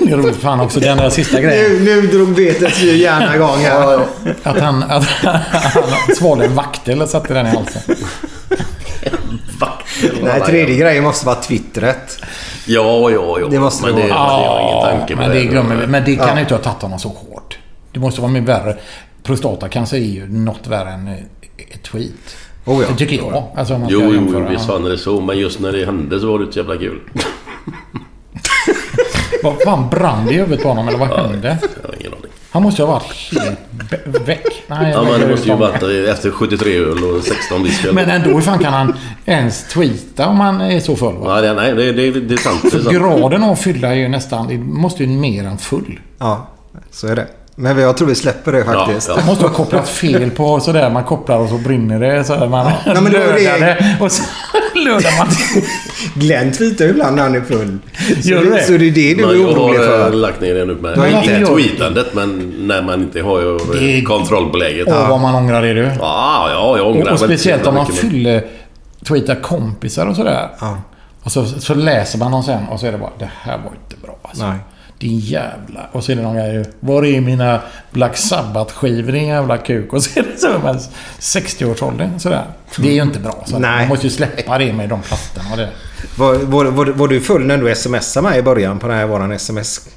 Det 0.00 0.12
är 0.12 0.16
roligt 0.16 0.36
fan 0.36 0.60
också, 0.60 0.80
den 0.80 0.96
där 0.96 1.10
sista 1.10 1.40
grejen. 1.40 1.84
Nu, 1.84 2.00
nu 2.02 2.06
drog 2.06 2.34
betet 2.34 2.82
ju 2.82 2.96
gärna 2.96 3.34
igång 3.36 3.58
här. 3.58 4.06
Att 4.42 4.60
han, 4.60 4.82
att 4.82 5.04
han 5.04 5.40
svalde 6.16 6.44
en 6.44 6.54
vaktel 6.54 7.02
och 7.02 7.08
satte 7.08 7.34
den 7.34 7.46
i 7.46 7.50
halsen. 7.50 7.96
Nej, 10.22 10.40
tredje 10.46 10.76
grejen 10.76 11.04
måste 11.04 11.26
vara 11.26 11.36
twittret. 11.36 12.18
Ja, 12.66 13.10
ja, 13.10 13.38
ja. 13.40 13.48
Det 13.50 13.58
måste 13.60 13.86
men 13.86 13.94
det 13.96 14.02
det, 14.02 14.08
vara. 14.08 14.18
jag 14.18 14.48
har 14.48 14.60
ingen 14.90 14.98
tanke 14.98 15.16
men 15.16 15.30
det 15.30 15.44
glömmer 15.44 15.76
vi. 15.76 15.86
Men 15.86 16.04
det 16.04 16.16
kan 16.16 16.28
Ja. 16.28 16.40
inte 16.40 16.54
ha 16.54 16.62
tagit 16.62 16.82
honom 16.82 16.98
så 16.98 17.08
hårt. 17.08 17.58
Det 17.92 18.00
måste 18.00 18.20
vara 18.20 18.32
mer 18.32 18.40
värre. 18.40 18.76
Prostatacancer 19.22 19.96
är 19.96 20.00
ju 20.00 20.28
något 20.28 20.66
värre 20.66 20.90
än 20.90 21.08
ett 21.72 21.82
tweet. 21.82 22.36
Oh, 22.64 22.82
ja. 22.82 22.88
Det 22.90 22.96
tycker 22.96 23.16
jag. 23.16 23.44
Alltså, 23.56 23.74
om 23.74 23.80
man 23.80 23.88
Jo, 23.92 24.00
jo, 24.04 24.14
jämföra. 24.14 24.48
visst 24.48 24.66
fan 24.66 24.84
är 24.86 24.90
det 24.90 24.98
så. 24.98 25.20
Men 25.20 25.38
just 25.38 25.60
när 25.60 25.72
det 25.72 25.84
hände 25.86 26.20
så 26.20 26.26
var 26.26 26.38
det 26.38 26.42
inte 26.42 26.52
så 26.54 26.58
jävla 26.60 26.76
kul. 26.76 27.00
Vad 29.42 29.62
fan 29.62 29.88
brann 29.90 30.26
det 30.26 30.32
i 30.32 30.36
huvudet 30.36 30.62
på 30.62 30.68
honom 30.68 30.88
eller 30.88 30.98
vad 30.98 31.08
hände? 31.08 31.58
Jag 31.82 31.88
har 31.88 31.94
ingen 32.00 32.12
aning. 32.12 32.30
Han 32.50 32.62
måste 32.62 32.82
ju 32.82 32.86
ha 32.86 32.92
varit 32.94 33.32
helt 33.32 34.28
väck. 34.28 34.62
Nej, 34.66 34.92
Ja, 34.92 35.02
men 35.02 35.20
det 35.20 35.28
måste 35.28 35.48
ju 35.48 35.54
honom. 35.54 35.72
varit 35.80 36.08
efter 36.08 36.30
73 36.30 36.76
öl 36.78 37.04
och 37.04 37.22
16 37.24 37.62
whisky. 37.62 37.92
Men 37.92 38.10
ändå, 38.10 38.30
hur 38.30 38.40
fan 38.40 38.58
kan 38.58 38.72
han 38.72 38.94
ens 39.24 39.68
tweeta 39.68 40.26
om 40.28 40.40
han 40.40 40.60
är 40.60 40.80
så 40.80 40.96
full? 40.96 41.14
Va? 41.16 41.34
Ja, 41.36 41.40
det, 41.40 41.52
nej, 41.54 41.74
det, 41.74 41.92
det, 41.92 42.20
det 42.20 42.34
är 42.34 42.38
sant. 42.38 42.62
Det 42.62 42.68
är 42.78 42.82
sant. 42.82 42.94
Graden 42.96 43.42
av 43.42 43.56
fylla 43.56 43.88
är 43.88 43.94
ju 43.94 44.08
nästan... 44.08 44.48
Det 44.48 44.58
måste 44.58 45.04
ju 45.04 45.08
mer 45.08 45.44
än 45.44 45.58
full. 45.58 46.00
Ja, 46.18 46.46
så 46.90 47.06
är 47.06 47.16
det. 47.16 47.26
Men 47.56 47.78
jag 47.78 47.96
tror 47.96 48.08
vi 48.08 48.14
släpper 48.14 48.52
det 48.52 48.64
faktiskt. 48.64 49.08
Ja, 49.08 49.16
Det 49.16 49.26
måste 49.26 49.44
ha 49.46 49.52
kopplat 49.54 49.88
fel 49.88 50.30
på 50.30 50.60
sådär. 50.60 50.90
Man 50.90 51.04
kopplar 51.04 51.38
och 51.38 51.48
så 51.48 51.58
brinner 51.58 52.00
det. 52.00 52.24
Så 52.24 52.36
där, 52.36 52.48
man 52.48 52.72
Ja, 52.86 53.00
men 53.00 53.12
det 53.12 53.18
var 53.18 53.26
det- 53.32 53.42
lödar 53.44 53.58
det 53.66 53.96
och 54.00 54.12
så 54.12 54.22
lödar 54.74 55.18
man. 55.18 55.28
Glenn 56.14 56.52
tweetar 56.52 56.84
ibland 56.84 57.16
när 57.16 57.22
han 57.22 57.34
är 57.34 57.40
full. 57.40 57.78
Så, 58.22 58.28
Gör 58.28 58.40
du 58.40 58.50
det, 58.50 58.56
det? 58.56 58.62
så 58.64 58.72
det 58.72 58.88
är 58.88 58.90
det 58.90 59.14
du 59.14 59.26
Men 59.26 59.30
är 59.30 59.34
jag 59.40 59.50
orolig 59.58 59.78
har 59.78 59.84
för. 59.86 60.06
eh, 60.08 60.14
lagt 60.14 60.40
ner 60.40 60.54
den 60.54 60.70
upp 60.70 60.80
med. 60.80 60.96
Har 60.96 61.06
Inte 61.06 61.46
tweetandet, 61.46 62.14
men 62.14 62.54
när 62.58 62.82
man 62.82 63.00
inte 63.02 63.22
har 63.22 63.40
ju 63.40 63.56
eh, 63.56 63.80
Det 63.80 64.02
kontroll 64.02 64.50
på 64.50 64.56
läget. 64.56 64.88
Åh, 64.90 65.08
vad 65.08 65.20
man 65.20 65.34
ångrar 65.34 65.62
det 65.62 65.74
du. 65.74 65.82
Ja, 66.00 66.48
ja, 66.50 66.76
jag 66.78 66.86
ångrar 66.86 67.06
Och, 67.06 67.12
och 67.12 67.18
speciellt 67.18 67.66
om 67.66 67.74
man 67.74 67.86
fyller 67.86 68.44
tweetar 69.08 69.34
kompisar 69.34 70.06
och 70.06 70.16
sådär. 70.16 70.48
Ja. 70.60 70.78
Och 71.22 71.32
så, 71.32 71.46
så 71.46 71.74
läser 71.74 72.18
man 72.18 72.32
dem 72.32 72.42
sen 72.42 72.68
och 72.70 72.80
så 72.80 72.86
är 72.86 72.92
det 72.92 72.98
bara 72.98 73.10
det 73.18 73.30
här 73.42 73.56
var 73.58 73.72
inte 73.82 73.96
bra 74.06 74.16
alltså. 74.22 74.46
Nej. 74.46 74.56
Din 74.98 75.18
jävla... 75.18 75.80
Och 75.92 76.04
så 76.04 76.12
är 76.12 76.16
det 76.16 76.22
någon 76.22 76.36
grej. 76.36 76.64
Var 76.80 77.04
är 77.04 77.20
mina 77.20 77.60
Black 77.90 78.16
Sabbath-skivor 78.16 79.12
din 79.12 79.26
jävla 79.26 79.58
kuk? 79.58 79.92
Och 79.92 80.02
så 80.02 80.20
är 80.20 80.24
det 80.24 80.38
så 80.40 80.46
är 80.46 80.58
man 80.58 80.78
60-årsåldern 81.20 82.18
sådär. 82.20 82.44
Det 82.78 82.88
är 82.88 82.92
ju 82.92 83.02
inte 83.02 83.18
bra. 83.18 83.42
Så 83.46 83.58
Nej. 83.58 83.78
Man 83.80 83.88
måste 83.88 84.06
ju 84.06 84.10
släppa 84.10 84.58
det 84.58 84.72
med 84.72 84.88
de 84.88 85.02
plattorna 85.02 85.50
och 85.52 85.56
det. 85.56 85.68
Var, 86.16 86.34
var, 86.34 86.64
var, 86.64 86.86
var 86.86 87.08
du 87.08 87.20
full 87.20 87.46
när 87.46 87.58
du 87.58 87.74
smsade 87.74 88.28
mig 88.28 88.38
i 88.38 88.42
början 88.42 88.78
på 88.78 88.88
den 88.88 88.96
här 88.96 89.06
våran 89.06 89.32
sms? 89.32 89.88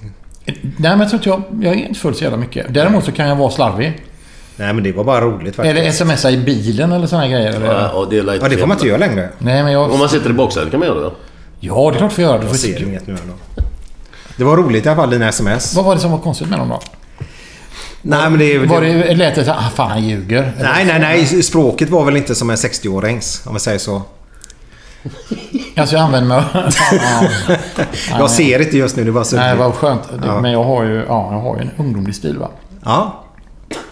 Nej 0.45 0.51
men 0.79 0.99
jag 0.99 1.09
tror 1.09 1.19
inte 1.19 1.29
jag... 1.29 1.43
Jag 1.63 1.73
är 1.83 1.87
inte 1.87 1.99
full 1.99 2.15
så 2.15 2.23
jävla 2.23 2.37
mycket. 2.37 2.65
Däremot 2.73 3.05
så 3.05 3.11
kan 3.11 3.27
jag 3.27 3.35
vara 3.35 3.51
slarvig. 3.51 4.01
Nej 4.55 4.73
men 4.73 4.83
det 4.83 4.91
var 4.91 5.03
bara 5.03 5.21
roligt 5.21 5.55
faktiskt. 5.55 5.77
Eller 5.77 5.91
smsa 6.15 6.31
i 6.31 6.37
bilen 6.37 6.91
eller 6.91 7.07
såna 7.07 7.27
grejer. 7.27 7.49
Eller? 7.53 7.65
Ja, 7.65 7.89
och 7.89 8.09
det, 8.09 8.17
är 8.17 8.39
Ja, 8.41 8.49
det 8.49 8.57
får 8.57 8.67
man 8.67 8.77
inte 8.77 8.87
göra 8.87 8.97
längre. 8.97 9.29
Nej 9.37 9.63
men 9.63 9.71
jag... 9.71 9.91
Om 9.91 9.99
man 9.99 10.09
sitter 10.09 10.29
i 10.29 10.33
baksätet 10.33 10.71
kan 10.71 10.79
man 10.79 10.89
göra 10.89 10.99
det. 10.99 11.11
Ja, 11.59 11.89
det 11.91 11.95
är 11.95 11.99
klart 11.99 12.19
vi 12.19 12.23
gör 12.23 12.33
Jag 12.35 12.43
får 12.43 12.55
ser 12.55 12.77
se- 12.77 12.83
inget 12.83 13.07
nu 13.07 13.13
ändå. 13.13 13.33
Det 14.37 14.43
var 14.43 14.57
roligt 14.57 14.85
i 14.85 14.89
alla 14.89 14.95
fall, 14.95 15.09
dina 15.09 15.27
sms. 15.27 15.75
Vad 15.75 15.85
var 15.85 15.95
det 15.95 16.01
som 16.01 16.11
var 16.11 16.19
konstigt 16.19 16.49
med 16.49 16.59
dem 16.59 16.69
då? 16.69 16.79
Nej 18.01 18.29
men 18.29 18.39
det... 18.39 18.57
Var 18.57 18.81
det, 18.81 19.15
lät 19.15 19.35
det 19.35 19.45
så 19.45 19.51
ah, 19.51 19.69
fan 19.75 19.91
han 19.91 20.03
ljuger? 20.03 20.53
Nej, 20.61 20.85
nej, 20.85 20.99
nej. 20.99 21.43
Språket 21.43 21.89
var 21.89 22.05
väl 22.05 22.17
inte 22.17 22.35
som 22.35 22.49
en 22.49 22.55
60-årings, 22.55 23.47
om 23.47 23.53
vi 23.53 23.59
säger 23.59 23.77
så. 23.79 24.01
Alltså 25.77 25.95
jag 25.95 26.03
använder 26.03 26.27
mig 26.27 26.37
av... 26.37 26.45
Ja. 28.09 28.19
Jag 28.19 28.31
ser 28.31 28.61
inte 28.61 28.77
just 28.77 28.95
nu, 28.95 29.03
det 29.03 29.11
var 29.11 29.23
så... 29.23 29.35
Nej, 29.35 29.55
vad 29.55 29.73
skönt. 29.73 30.01
Ja. 30.25 30.41
Men 30.41 30.51
jag 30.51 30.63
har 30.63 30.83
ju, 30.83 30.95
ja, 30.95 31.29
jag 31.31 31.39
har 31.39 31.55
ju 31.55 31.61
en 31.61 31.71
ungdomlig 31.77 32.15
stil 32.15 32.37
va? 32.37 32.49
Ja. 32.83 33.23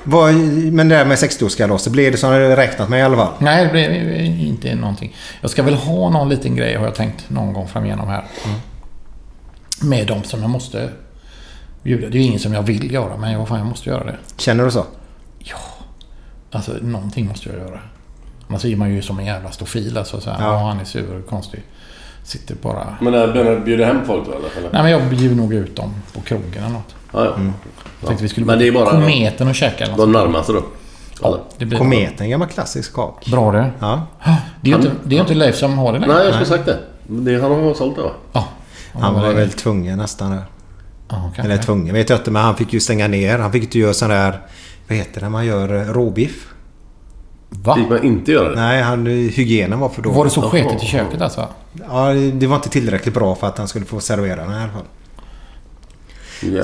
Vad, 0.03 0.33
men 0.73 0.89
det 0.89 0.95
där 0.95 1.05
med 1.05 1.17
60-årskalaset, 1.17 1.89
blev 1.89 2.11
det 2.11 2.17
som 2.17 2.31
du 2.31 2.55
räknat 2.55 2.89
med 2.89 2.99
i 2.99 3.03
alla 3.03 3.17
fall? 3.17 3.33
Nej, 3.39 3.65
det 3.65 3.71
blev 3.71 3.91
inte 4.21 4.75
någonting. 4.75 5.15
Jag 5.41 5.51
ska 5.51 5.63
väl 5.63 5.73
ha 5.73 6.09
någon 6.09 6.29
liten 6.29 6.55
grej 6.55 6.75
har 6.75 6.85
jag 6.85 6.95
tänkt 6.95 7.29
någon 7.29 7.53
gång 7.53 7.67
framigenom 7.67 8.07
här. 8.07 8.23
Med 9.81 10.07
dem 10.07 10.23
som 10.23 10.41
jag 10.41 10.49
måste 10.49 10.89
bjuda. 11.83 12.09
Det 12.09 12.17
är 12.17 12.21
ju 12.21 12.27
ingen 12.27 12.39
som 12.39 12.53
jag 12.53 12.61
vill 12.61 12.91
göra, 12.93 13.17
men 13.17 13.31
jag, 13.31 13.47
fan, 13.47 13.57
jag 13.57 13.67
måste 13.67 13.89
göra 13.89 14.03
det. 14.03 14.15
Känner 14.37 14.65
du 14.65 14.71
så? 14.71 14.85
Alltså, 16.51 16.71
någonting 16.81 17.27
måste 17.27 17.49
jag 17.49 17.57
göra. 17.57 17.79
Annars 18.47 18.65
är 18.65 18.75
man 18.75 18.93
ju 18.93 19.01
som 19.01 19.19
en 19.19 19.25
jävla 19.25 19.51
stofil. 19.51 19.97
Alltså, 19.97 20.21
så 20.21 20.29
här, 20.29 20.37
Ja. 20.43 20.53
ja. 20.53 20.67
han 20.67 20.79
är 20.79 20.85
sur 20.85 21.19
och 21.19 21.29
konstig. 21.29 21.63
Sitter 22.23 22.55
bara... 22.55 22.95
Men 23.01 23.13
när 23.13 23.59
bjuder 23.59 23.85
hem 23.85 24.05
folk 24.05 24.25
då 24.25 24.31
eller? 24.31 24.71
Nej, 24.71 24.81
men 24.83 24.91
jag 24.91 25.09
bjuder 25.09 25.35
nog 25.35 25.53
ut 25.53 25.75
dem 25.75 25.93
på 26.13 26.21
krogen 26.21 26.53
eller 26.63 26.69
något. 26.69 26.95
Ja, 27.13 27.25
ja. 27.25 27.31
Jag 27.99 28.07
tänkte 28.07 28.23
vi 28.23 28.29
skulle 28.29 28.45
Men 28.45 28.59
det 28.59 28.67
är 28.67 28.71
bara 28.71 28.89
Kometen 28.91 29.47
och 29.47 29.55
käka 29.55 29.83
eller 29.83 29.97
något. 29.97 29.99
de 30.05 30.11
närmaste 30.11 30.51
då? 30.53 30.63
Ja, 31.21 31.39
det 31.57 31.65
blir 31.65 31.77
Kometen, 31.77 32.29
gammal 32.29 32.47
klassisk 32.47 32.93
kak. 32.93 33.25
Bra 33.25 33.51
det. 33.51 33.71
Ja. 33.79 34.01
Det 34.61 34.71
är 34.71 34.75
ju 34.75 34.75
inte, 34.75 34.91
det 35.03 35.15
är 35.15 35.17
ju 35.17 35.21
inte 35.21 35.33
Leif 35.33 35.55
som 35.55 35.77
har 35.77 35.93
det 35.93 35.99
längre. 35.99 36.13
Nej, 36.13 36.25
jag 36.25 36.33
skulle 36.33 36.57
sagt 36.57 36.65
det. 36.65 36.79
det 37.07 37.41
han 37.41 37.51
har 37.51 37.73
sålt 37.73 37.95
det 37.95 38.01
va? 38.01 38.11
Ja. 38.33 38.47
Han 38.99 39.13
var 39.13 39.33
väl 39.33 39.51
tvungen 39.51 39.97
nästan. 39.97 40.31
där. 40.31 40.43
Kanske. 41.09 41.41
Eller 41.41 41.57
tvungen 41.57 41.93
vet 41.93 42.09
jag 42.09 42.19
inte, 42.19 42.31
men 42.31 42.41
han 42.43 42.55
fick 42.55 42.73
ju 42.73 42.79
stänga 42.79 43.07
ner. 43.07 43.39
Han 43.39 43.51
fick 43.51 43.63
inte 43.63 43.79
göra 43.79 43.93
sån 43.93 44.09
där... 44.09 44.41
Vad 44.87 44.97
heter 44.97 45.13
det 45.13 45.21
när 45.25 45.29
man 45.29 45.45
gör 45.45 45.75
eh, 45.75 45.93
råbiff? 45.93 46.47
Va? 47.49 47.75
Fick 47.75 47.89
man 47.89 48.03
inte 48.03 48.31
göra 48.31 48.49
det? 48.49 48.55
Nej, 48.55 48.81
han, 48.81 49.05
hygienen 49.05 49.79
var 49.79 49.89
för 49.89 50.01
dålig. 50.01 50.17
Var 50.17 50.23
det 50.25 50.31
så 50.31 50.41
sketigt 50.41 50.83
i 50.83 50.85
köket 50.85 51.21
alltså? 51.21 51.47
Ja, 51.89 52.13
det 52.13 52.47
var 52.47 52.55
inte 52.55 52.69
tillräckligt 52.69 53.13
bra 53.13 53.35
för 53.35 53.47
att 53.47 53.57
han 53.57 53.67
skulle 53.67 53.85
få 53.85 53.99
servera 53.99 54.41
den 54.41 54.51
i 54.51 54.55
alla 54.63 54.71
fall. 54.71 54.85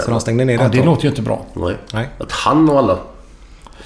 Så 0.02 0.12
de 0.12 0.20
stängde 0.22 0.46
ner 0.46 0.54
Ja, 0.54 0.68
det 0.70 0.78
tag. 0.78 0.86
låter 0.86 1.04
ju 1.04 1.10
inte 1.10 1.22
bra. 1.22 1.46
Nej. 1.54 1.78
Nej. 1.94 2.10
Att 2.20 2.32
han 2.32 2.70
och 2.70 2.78
alla... 2.80 2.98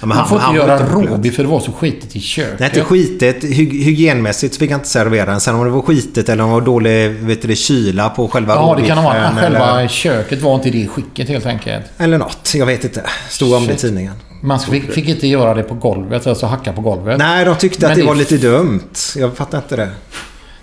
Ja, 0.00 0.06
men 0.06 0.16
Man 0.16 0.28
får 0.28 0.38
inte 0.38 0.48
var 0.48 0.54
göra 0.54 0.78
råbiff 0.86 1.34
för 1.36 1.42
det 1.42 1.48
var 1.48 1.60
så 1.60 1.72
skitigt 1.72 2.16
i 2.16 2.20
köket. 2.20 2.58
Nej, 2.60 2.68
inte 2.68 2.84
skitet. 2.84 3.44
Hy 3.44 3.84
hygienmässigt 3.84 4.54
så 4.54 4.58
fick 4.58 4.70
han 4.70 4.80
inte 4.80 4.88
servera 4.90 5.30
den. 5.30 5.40
Sen 5.40 5.54
om 5.54 5.64
det 5.64 5.70
var 5.70 5.82
skitet 5.82 6.28
eller 6.28 6.42
om 6.44 6.48
det 6.50 6.54
var 6.54 6.60
dålig 6.60 7.10
vet 7.10 7.42
du, 7.42 7.56
kyla 7.56 8.08
på 8.10 8.28
själva 8.28 8.54
Ja, 8.54 8.76
det 8.80 8.86
kan 8.86 9.04
vara. 9.04 9.14
råbiffen 9.18 9.36
Själva 9.36 9.78
Eller, 9.78 9.88
köket 9.88 10.42
var 10.42 10.54
inte 10.54 10.68
i 10.68 10.70
det 10.82 10.88
skicket 10.88 11.28
helt 11.28 11.46
enkelt. 11.46 11.84
eller 11.98 12.18
något. 12.18 12.52
Jag 12.54 12.66
vet 12.66 12.84
inte. 12.84 13.02
Stod 13.28 13.54
om 13.54 13.66
det 13.66 13.72
i 13.72 13.76
Shit. 13.76 13.80
tidningen. 13.80 14.12
Man 14.42 14.60
fick, 14.60 14.92
fick 14.92 15.08
inte 15.08 15.26
göra 15.26 15.54
det 15.54 15.62
på 15.62 15.74
golvet, 15.74 16.26
alltså 16.26 16.46
hacka 16.46 16.72
på 16.72 16.80
golvet. 16.80 17.18
Nej, 17.18 17.44
de 17.44 17.56
tyckte 17.56 17.80
Men 17.82 17.90
att 17.90 17.96
det 17.96 18.02
det- 18.02 18.06
var 18.08 18.14
lite 18.14 18.36
dumt. 18.36 18.80
Jag 19.16 19.36
fattar 19.36 19.58
inte 19.58 19.76
det. 19.76 19.88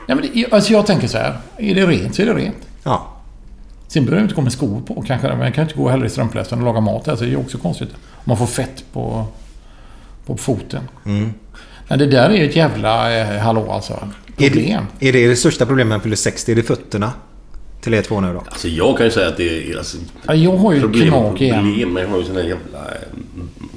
Nej, 0.08 0.18
men 0.18 0.30
det, 0.34 0.46
alltså 0.52 0.72
jag 0.74 0.86
tänker 0.86 1.08
så 1.08 1.18
här. 1.18 1.38
Är 1.58 1.76
det 1.76 1.86
rent 1.86 2.16
så 2.16 2.22
är 2.22 2.26
det 2.26 2.34
rent. 2.34 2.56
Ja. 2.84 3.10
Sen 3.88 4.06
behöver 4.06 4.22
det 4.22 4.24
inte 4.24 4.36
gå 4.36 4.42
med 4.42 4.52
skor 4.52 4.82
på 4.88 5.02
kanske. 5.08 5.28
Men 5.28 5.40
jag 5.40 5.54
kan 5.56 5.64
inte 5.64 5.76
gå 5.78 5.90
heller 5.90 6.06
i 6.06 6.10
strumplästen 6.10 6.60
och 6.60 6.66
laga 6.66 6.80
mat. 6.80 7.08
Alltså, 7.08 7.26
det 7.26 7.30
är 7.30 7.32
ju 7.32 7.38
också 7.38 7.58
konstigt. 7.58 7.90
Man 8.24 8.38
får 8.38 8.46
fett 8.46 8.84
på, 8.94 9.26
på 10.26 10.38
foten. 10.38 10.84
Mm. 11.06 11.34
Men 11.88 12.00
det 12.00 12.06
där 12.06 12.30
är 12.30 12.34
ju 12.34 12.50
ett 12.50 12.56
jävla 12.56 13.18
eh, 13.20 13.40
hallå 13.40 13.72
alltså. 13.72 13.94
Är 14.38 14.50
Problem. 14.50 14.86
det, 15.00 15.10
är 15.10 15.14
det 15.14 15.28
det 15.28 15.36
största 15.36 15.66
problemet 15.66 15.90
när 15.90 15.96
man 15.98 16.02
fyller 16.04 16.16
60? 16.16 16.52
Är 16.52 16.56
det 16.56 16.64
fötterna? 16.64 17.12
Till 17.82 17.94
er 17.94 18.02
två 18.02 18.22
nu 18.22 18.34
då? 18.34 18.40
Alltså 18.40 18.68
jag 18.68 18.98
kan 18.98 19.06
ju 19.06 19.12
säga 19.12 19.28
att 19.28 19.38
det 19.38 19.72
är... 19.72 19.78
Alltså, 19.78 19.98
Ja, 20.28 20.34
jag 20.36 20.58
har 20.58 20.74
ju 20.74 20.80
problem 20.82 21.08
knak 21.10 21.42
igen. 21.42 21.64
problem. 21.64 21.94
Men 21.94 22.04
jag 22.04 22.10
har 22.10 22.18
ju 22.18 22.24
sån 22.26 22.36
här 22.36 22.44
jävla... 22.44 22.80
eh, 22.80 23.08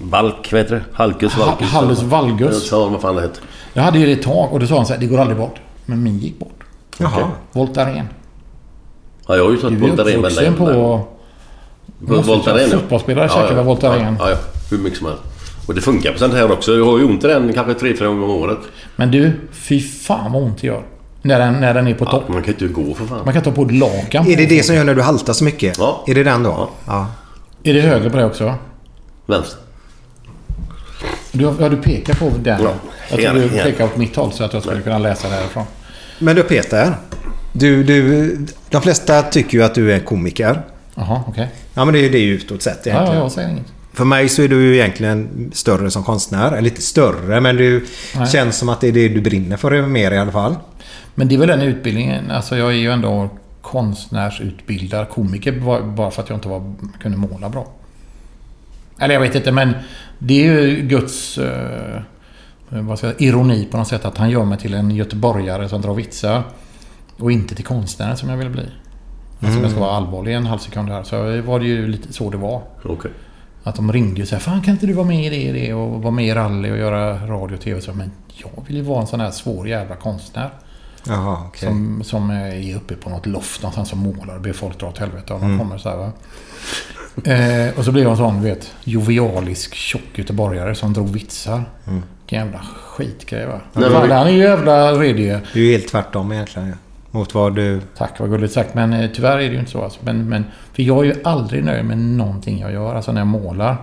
Valk, 0.03 0.53
vad 0.53 0.61
heter 0.61 0.75
det? 0.75 0.83
Halkus, 0.93 1.33
Ha- 1.33 1.47
valkus. 1.47 1.69
hallus 1.69 2.03
valgus. 2.03 2.53
Jag 2.53 2.63
sa 2.63 2.89
vad 2.89 3.01
fan 3.01 3.17
det 3.17 3.23
heter. 3.23 3.43
Jag 3.73 3.83
hade 3.83 3.99
ju 3.99 4.07
det 4.07 4.13
ett 4.13 4.23
tag 4.23 4.53
och 4.53 4.61
då 4.61 4.67
sa 4.67 4.77
han 4.77 4.87
så 4.87 4.93
här, 4.93 5.01
det 5.01 5.07
går 5.07 5.19
aldrig 5.19 5.39
bort. 5.39 5.55
Men 5.87 6.03
min 6.03 6.19
gick 6.19 6.39
bort. 6.39 6.65
Jaha. 6.99 7.31
Voltaren. 7.53 8.09
Ja, 9.29 9.37
jag 9.37 9.45
har 9.45 9.51
ju 9.51 9.59
satt 9.59 9.71
Du 9.71 9.77
är 9.77 9.81
Voltaren 9.81 10.15
uppvuxen 10.17 10.55
på... 10.55 11.09
Voltaren 11.99 12.71
ja. 12.71 12.79
fotbollsspelare 12.79 13.29
käkar 13.29 13.55
väl 13.55 13.65
Voltaren. 13.65 14.17
Ja, 14.19 14.31
ja, 14.31 14.37
hur 14.71 14.79
mycket 14.79 14.99
som 14.99 15.07
helst. 15.07 15.23
Och 15.67 15.75
det 15.75 15.81
funkar 15.81 16.13
på 16.13 16.19
sånt 16.19 16.35
här 16.35 16.53
också. 16.53 16.73
Jag 16.77 16.85
har 16.85 16.99
ju 16.99 17.05
ont 17.05 17.25
i 17.25 17.27
den 17.27 17.53
kanske 17.53 17.75
tre, 17.75 17.97
fyra 17.97 18.09
gånger 18.09 18.25
om 18.25 18.31
året. 18.31 18.59
Men 18.97 19.11
du, 19.11 19.33
fy 19.53 19.81
fan 19.81 20.33
vad 20.33 20.43
ont 20.43 20.61
det 20.61 20.67
gör. 20.67 20.83
När 21.23 21.39
den, 21.39 21.55
när 21.55 21.75
den 21.75 21.87
är 21.87 21.95
på 21.95 22.05
Ja, 22.05 22.11
topp. 22.11 22.29
man 22.29 22.43
kan 22.43 22.55
inte 22.55 22.67
gå 22.67 22.95
för 22.95 23.07
fan. 23.07 23.21
Man 23.25 23.35
kan 23.35 23.43
ta 23.43 23.53
på 23.53 23.63
ett 23.63 23.73
lakan. 23.73 24.27
Är 24.27 24.37
det 24.37 24.47
det 24.47 24.63
som 24.63 24.75
gör 24.75 24.85
när 24.85 24.95
du 24.95 25.03
haltar 25.03 25.33
så 25.33 25.45
mycket? 25.45 25.79
Ja. 25.79 26.05
Är 26.07 26.15
det 26.15 26.25
den 26.25 26.43
då? 26.43 26.71
Ja. 26.87 27.07
Är 27.63 27.75
det 27.75 27.81
höger 27.81 28.11
på 28.11 28.17
det 28.17 28.25
också? 28.25 28.55
Vänster. 29.27 29.59
Du, 31.33 31.53
ja, 31.61 31.69
du 31.69 31.77
pekar 31.77 32.15
på 32.15 32.33
den. 32.43 32.63
Ja, 32.63 32.71
jag 33.11 33.21
tror 33.21 33.35
du 33.35 33.49
pekar 33.49 33.85
åt 33.85 33.97
mitt 33.97 34.17
håll 34.17 34.33
så 34.33 34.45
att 34.45 34.53
jag 34.53 34.63
skulle 34.63 34.83
kunna 34.83 34.99
läsa 34.99 35.29
därifrån. 35.29 35.65
Men 36.19 36.37
du 36.37 36.43
Peter. 36.43 36.95
Du, 37.53 37.85
du, 37.85 38.37
de 38.71 38.83
flesta 38.83 39.23
tycker 39.23 39.59
ju 39.59 39.65
att 39.65 39.75
du 39.75 39.93
är 39.93 40.01
komiker. 40.01 40.63
Jaha, 40.95 41.23
okej. 41.27 41.49
Ja 41.77 41.85
men 41.85 41.95
det 41.95 42.01
är 42.01 42.03
ju 42.03 42.09
det 42.09 42.25
utåt 42.25 42.63
sett 42.63 42.87
egentligen. 42.87 43.17
ja, 43.17 43.23
jag 43.23 43.33
säger 43.33 43.49
inget. 43.49 43.73
För 43.93 44.05
mig 44.05 44.29
så 44.29 44.43
är 44.43 44.49
du 44.49 44.63
ju 44.63 44.75
egentligen 44.75 45.51
större 45.55 45.91
som 45.91 46.03
konstnär. 46.03 46.53
Eller 46.53 46.71
inte 46.71 46.83
större 46.83 47.41
men 47.41 47.57
du 47.57 47.87
Nej. 48.17 48.29
känns 48.29 48.59
som 48.59 48.69
att 48.69 48.81
det 48.81 48.89
är 48.89 48.93
det 48.93 49.09
du 49.09 49.21
brinner 49.21 49.57
för 49.57 49.83
mer 49.83 50.11
i 50.11 50.19
alla 50.19 50.33
fall. 50.33 50.57
Men 51.15 51.29
det 51.29 51.35
är 51.35 51.39
väl 51.39 51.49
den 51.49 51.63
utbildningen. 51.63 52.31
Alltså 52.31 52.57
jag 52.57 52.69
är 52.69 52.77
ju 52.77 52.91
ändå 52.91 53.31
konstnärsutbildad 53.63 55.09
komiker 55.09 55.53
bara 55.97 56.11
för 56.11 56.23
att 56.23 56.29
jag 56.29 56.37
inte 56.37 56.49
var, 56.49 56.75
kunde 57.01 57.19
måla 57.19 57.49
bra. 57.49 57.67
Eller 59.01 59.15
jag 59.15 59.21
vet 59.21 59.35
inte, 59.35 59.53
men 59.53 59.75
det 60.19 60.47
är 60.47 60.53
ju 60.53 60.83
Guds 60.83 61.39
eh, 61.39 62.01
vad 62.69 62.99
ska 62.99 63.07
jag, 63.07 63.23
ironi 63.23 63.69
på 63.71 63.77
något 63.77 63.89
sätt 63.89 64.05
att 64.05 64.19
han 64.19 64.31
gör 64.31 64.45
mig 64.45 64.59
till 64.59 64.75
en 64.75 64.91
göteborgare 64.91 65.69
som 65.69 65.83
drar 65.83 65.95
vitsar. 65.95 66.43
Och 67.17 67.33
inte 67.33 67.55
till 67.55 67.65
konstnären 67.65 68.17
som 68.17 68.29
jag 68.29 68.37
vill 68.37 68.51
bli. 68.51 68.67
Alltså 69.41 69.51
Mm. 69.59 69.63
jag 69.63 69.71
ska 69.71 69.81
vara 69.81 69.91
allvarlig 69.97 70.35
en 70.35 70.47
halv 70.47 70.59
sekund 70.59 70.89
här. 70.89 71.03
Så 71.03 71.41
var 71.43 71.61
det 71.61 71.67
ju 71.67 71.89
lite 71.89 72.13
så 72.13 72.31
det 72.31 72.37
var. 72.37 72.63
Okej. 72.85 73.11
Att 73.65 73.75
de 73.77 73.93
ringde 73.93 74.23
och 74.23 74.29
sa 74.29 74.39
Fan 74.39 74.63
kan 74.63 74.75
inte 74.75 74.87
du 74.87 74.93
vara 74.93 75.07
med 75.07 75.25
i 75.25 75.29
det, 75.29 75.49
och 75.49 75.55
det 75.55 75.75
och 75.95 76.03
vara 76.03 76.11
med 76.15 76.27
i 76.27 76.35
rally 76.35 76.71
och 76.71 76.79
göra 76.79 77.27
radio 77.27 77.55
och 77.57 77.61
tv? 77.63 77.81
Så, 77.81 77.93
men 77.93 78.11
jag 78.35 78.51
vill 78.67 78.77
ju 78.77 78.83
vara 78.83 79.01
en 79.01 79.07
sån 79.07 79.21
här 79.21 79.31
svår 79.31 79.69
jävla 79.69 79.97
konstnär. 79.97 80.51
Jaha, 81.09 81.39
okej. 81.49 81.69
Som, 81.69 82.03
som 82.05 82.31
är 82.31 82.77
uppe 82.77 82.95
på 82.95 83.11
något 83.11 83.27
loft 83.27 83.63
någonstans 83.63 83.93
och 83.93 83.99
målar 83.99 84.35
och 84.35 84.41
ber 84.41 84.53
folk 84.53 84.81
dra 84.81 84.87
åt 84.89 84.99
helvete 84.99 85.33
om 85.35 85.41
de 85.41 85.47
Mm. 85.47 85.59
kommer 85.59 85.79
så 85.79 85.89
här. 85.89 86.11
Eh, 87.25 87.79
och 87.79 87.85
så 87.85 87.93
blev 87.93 88.05
jag 88.05 88.11
en 88.11 88.17
sån, 88.17 88.43
vet, 88.43 88.75
jovialisk 88.85 89.75
tjock 89.75 90.03
göteborgare 90.19 90.75
som 90.75 90.93
drog 90.93 91.09
vitsar. 91.09 91.65
Mm. 91.87 92.03
Jävla 92.29 92.59
skitgrej 92.59 93.47
va. 93.47 93.61
Nej, 93.73 93.91
men- 93.91 94.11
han 94.11 94.27
är 94.27 94.31
ju 94.31 94.39
jävla 94.39 94.93
redig. 94.93 95.27
Det 95.53 95.61
är 95.61 95.63
ju 95.65 95.73
helt 95.73 95.89
tvärtom 95.89 96.33
egentligen. 96.33 96.69
Ja. 96.69 96.75
Mot 97.11 97.35
vad 97.35 97.55
du... 97.55 97.81
Tack, 97.97 98.21
vad 98.21 98.31
gulligt 98.31 98.53
sagt. 98.53 98.75
Men 98.75 98.93
eh, 98.93 99.11
tyvärr 99.15 99.39
är 99.39 99.49
det 99.49 99.55
ju 99.55 99.59
inte 99.59 99.71
så. 99.71 99.83
Alltså. 99.83 100.01
Men, 100.03 100.29
men, 100.29 100.45
för 100.73 100.83
jag 100.83 100.99
är 100.99 101.15
ju 101.15 101.23
aldrig 101.25 101.65
nöjd 101.65 101.85
med 101.85 101.99
någonting 101.99 102.61
jag 102.61 102.73
gör, 102.73 102.95
alltså 102.95 103.13
när 103.13 103.21
jag 103.21 103.27
målar. 103.27 103.77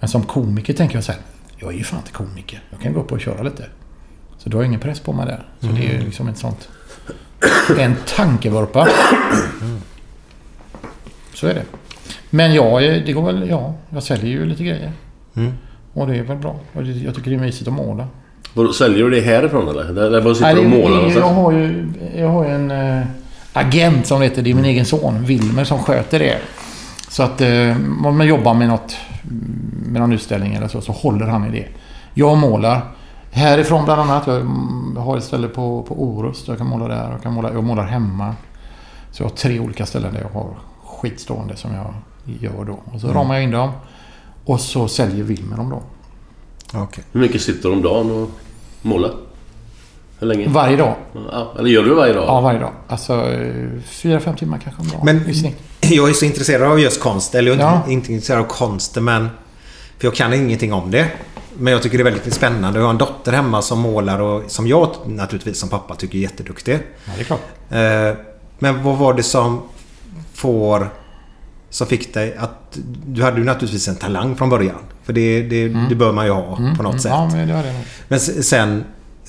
Men 0.00 0.08
som 0.08 0.22
komiker 0.22 0.74
tänker 0.74 0.94
jag 0.94 1.04
så 1.04 1.12
här, 1.12 1.20
jag 1.58 1.72
är 1.72 1.76
ju 1.76 1.84
fan 1.84 1.98
inte 1.98 2.12
komiker. 2.12 2.62
Jag 2.70 2.80
kan 2.80 2.92
gå 2.92 3.00
upp 3.00 3.12
och 3.12 3.20
köra 3.20 3.42
lite. 3.42 3.64
Så 4.38 4.48
du 4.48 4.56
har 4.56 4.64
ingen 4.64 4.80
press 4.80 5.00
på 5.00 5.12
mig 5.12 5.26
där. 5.26 5.44
Så 5.60 5.66
det 5.66 5.86
är 5.86 5.98
ju 5.98 6.04
liksom 6.04 6.28
ett 6.28 6.38
sånt... 6.38 6.68
En 7.78 7.96
tankevurpa. 8.16 8.88
Så 11.34 11.46
är 11.46 11.54
det. 11.54 11.64
Men 12.30 12.54
ja, 12.54 12.80
eh, 12.80 13.04
det 13.06 13.12
går 13.12 13.22
väl... 13.22 13.48
Ja, 13.48 13.74
jag 13.90 14.02
säljer 14.02 14.26
ju 14.26 14.46
lite 14.46 14.64
grejer. 14.64 14.92
Mm. 15.34 15.52
Och 15.92 16.06
det 16.06 16.16
är 16.16 16.22
väl 16.22 16.36
bra. 16.36 16.60
Och 16.72 16.82
Jag 16.82 17.14
tycker 17.14 17.30
det 17.30 17.36
är 17.36 17.40
mysigt 17.40 17.68
att 17.68 17.74
måla. 17.74 18.08
Vadå, 18.54 18.72
Säljer 18.72 19.04
du 19.04 19.10
det 19.10 19.20
härifrån 19.20 19.68
eller? 19.68 19.84
Där, 19.92 20.10
där 20.10 20.20
bara 20.20 20.34
sitter 20.34 20.54
du 20.54 20.60
och 20.60 20.70
målar 20.70 20.96
någonstans? 20.96 21.26
jag, 21.26 21.34
har 21.34 21.52
ju, 21.52 21.92
jag 22.16 22.28
har 22.28 22.44
ju 22.44 22.50
en 22.50 22.70
eh, 22.70 23.06
agent 23.52 24.06
som 24.06 24.20
det 24.20 24.26
heter. 24.26 24.42
Det 24.42 24.50
är 24.50 24.54
min 24.54 24.64
egen 24.64 24.84
son, 24.84 25.24
Wilmer, 25.24 25.64
som 25.64 25.78
sköter 25.78 26.18
det. 26.18 26.38
Så 27.08 27.22
att 27.22 27.40
eh, 27.40 27.76
om 28.04 28.16
man 28.18 28.26
jobbar 28.26 28.54
med 28.54 28.68
något, 28.68 28.96
med 29.86 30.00
någon 30.00 30.12
utställning 30.12 30.54
eller 30.54 30.68
så, 30.68 30.80
så 30.80 30.92
håller 30.92 31.26
han 31.26 31.46
i 31.46 31.50
det. 31.50 31.66
Jag 32.14 32.38
målar. 32.38 32.80
Härifrån 33.32 33.84
bland 33.84 34.00
annat. 34.00 34.26
Jag 34.26 34.36
mm, 34.36 34.96
har 34.96 35.16
ett 35.16 35.24
ställe 35.24 35.48
på, 35.48 35.82
på 35.82 36.02
Orust. 36.02 36.48
Jag 36.48 36.58
kan 36.58 36.66
måla 36.66 36.88
där. 36.88 37.10
Jag, 37.10 37.22
kan 37.22 37.32
måla, 37.32 37.52
jag 37.52 37.64
målar 37.64 37.84
hemma. 37.86 38.34
Så 39.12 39.22
jag 39.22 39.28
har 39.28 39.36
tre 39.36 39.60
olika 39.60 39.86
ställen 39.86 40.14
där 40.14 40.20
jag 40.20 40.40
har 40.40 40.50
skitstående 40.84 41.56
som 41.56 41.70
jag 41.74 41.94
gör 42.40 42.64
då. 42.64 42.78
Och 42.94 43.00
så 43.00 43.06
Mm. 43.06 43.18
ramar 43.18 43.34
jag 43.34 43.44
in 43.44 43.50
dem. 43.50 43.70
Och 44.44 44.60
så 44.60 44.88
säljer 44.88 45.24
Wilmer 45.24 45.56
dem 45.56 45.70
då. 45.70 45.82
Okej. 46.74 47.04
Hur 47.12 47.20
mycket 47.20 47.42
sitter 47.42 47.68
du 47.68 47.74
om 47.74 47.82
dagen 47.82 48.10
och 48.10 48.30
målar? 48.82 49.14
Hur 50.18 50.26
länge? 50.26 50.48
Varje 50.48 50.76
dag. 50.76 50.94
Ja, 51.32 51.52
eller 51.58 51.68
gör 51.70 51.82
du 51.82 51.88
det 51.88 51.94
varje 51.94 52.12
dag? 52.12 52.24
Ja, 52.26 52.40
varje 52.40 52.58
dag. 52.58 52.72
Alltså 52.88 53.26
fyra, 53.84 54.20
fem 54.20 54.36
timmar 54.36 54.58
kanske 54.64 54.82
om 54.82 54.88
dagen. 54.88 55.00
Men 55.04 55.30
i 55.30 55.34
snitt. 55.34 55.56
jag 55.80 56.08
är 56.08 56.12
så 56.12 56.24
intresserad 56.24 56.70
av 56.72 56.80
just 56.80 57.00
konst. 57.00 57.34
Eller 57.34 57.50
jag 57.50 57.60
är 57.60 57.64
Ja. 57.64 57.76
inte, 57.76 57.92
inte 57.92 58.12
intresserad 58.12 58.40
av 58.40 58.44
konsten 58.46 59.04
men... 59.04 59.28
För 59.98 60.06
jag 60.06 60.14
kan 60.14 60.32
ingenting 60.32 60.72
om 60.72 60.90
det. 60.90 61.06
Men 61.58 61.72
jag 61.72 61.82
tycker 61.82 61.98
det 61.98 62.02
är 62.02 62.12
väldigt 62.12 62.34
spännande. 62.34 62.78
Jag 62.78 62.86
har 62.86 62.90
en 62.90 62.98
dotter 62.98 63.32
hemma 63.32 63.62
som 63.62 63.80
målar 63.80 64.20
och 64.20 64.42
som 64.50 64.66
jag 64.66 64.88
naturligtvis 65.06 65.58
som 65.58 65.68
pappa 65.68 65.94
tycker 65.94 66.18
är 66.18 66.22
jätteduktig. 66.22 66.78
Ja, 67.04 67.12
det 67.16 67.20
är 67.20 67.24
klart. 67.24 67.40
Eh, 67.70 68.24
Men 68.58 68.82
vad 68.82 68.96
var 68.98 69.14
det 69.14 69.22
som 69.22 69.62
får... 70.34 70.90
Som 71.70 71.86
fick 71.86 72.14
dig 72.14 72.36
att... 72.36 72.78
Du 73.06 73.22
hade 73.22 73.38
ju 73.38 73.44
naturligtvis 73.44 73.88
en 73.88 73.96
talang 73.96 74.36
från 74.36 74.48
början. 74.48 74.78
För 75.10 75.14
det, 75.14 75.42
det, 75.42 75.68
det 75.88 75.94
bör 75.94 76.12
man 76.12 76.26
ju 76.26 76.32
ha 76.32 76.56
Mm, 76.56 76.76
på 76.76 76.82
något 76.82 76.92
mm, 76.92 76.98
sätt. 76.98 77.12
Ja, 77.12 77.28
men 77.32 77.48
det 77.48 77.54
var 77.54 77.62
det. 77.62 77.74
Men 78.08 78.20
sen... 78.20 78.84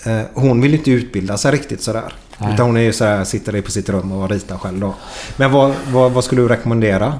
eh, 0.06 0.22
Hon 0.34 0.62
vill 0.62 0.74
inte 0.74 0.92
utbilda 0.92 1.38
sig 1.38 1.52
riktigt 1.52 1.82
sådär. 1.82 2.14
Nej. 2.38 2.54
Utan 2.54 2.66
hon 2.66 2.78
är 2.78 2.82
ju 2.82 2.94
sådär, 2.94 3.24
sitter 3.24 3.62
på 3.62 3.72
sitt 3.72 3.90
rum 3.90 4.12
och 4.12 4.30
ritar 4.30 4.58
själv 4.58 4.80
då. 4.80 4.94
Men 5.38 5.52
vad, 5.52 5.74
vad, 5.92 6.12
vad 6.12 6.24
skulle 6.24 6.42
du 6.42 6.48
rekommendera? 6.48 7.14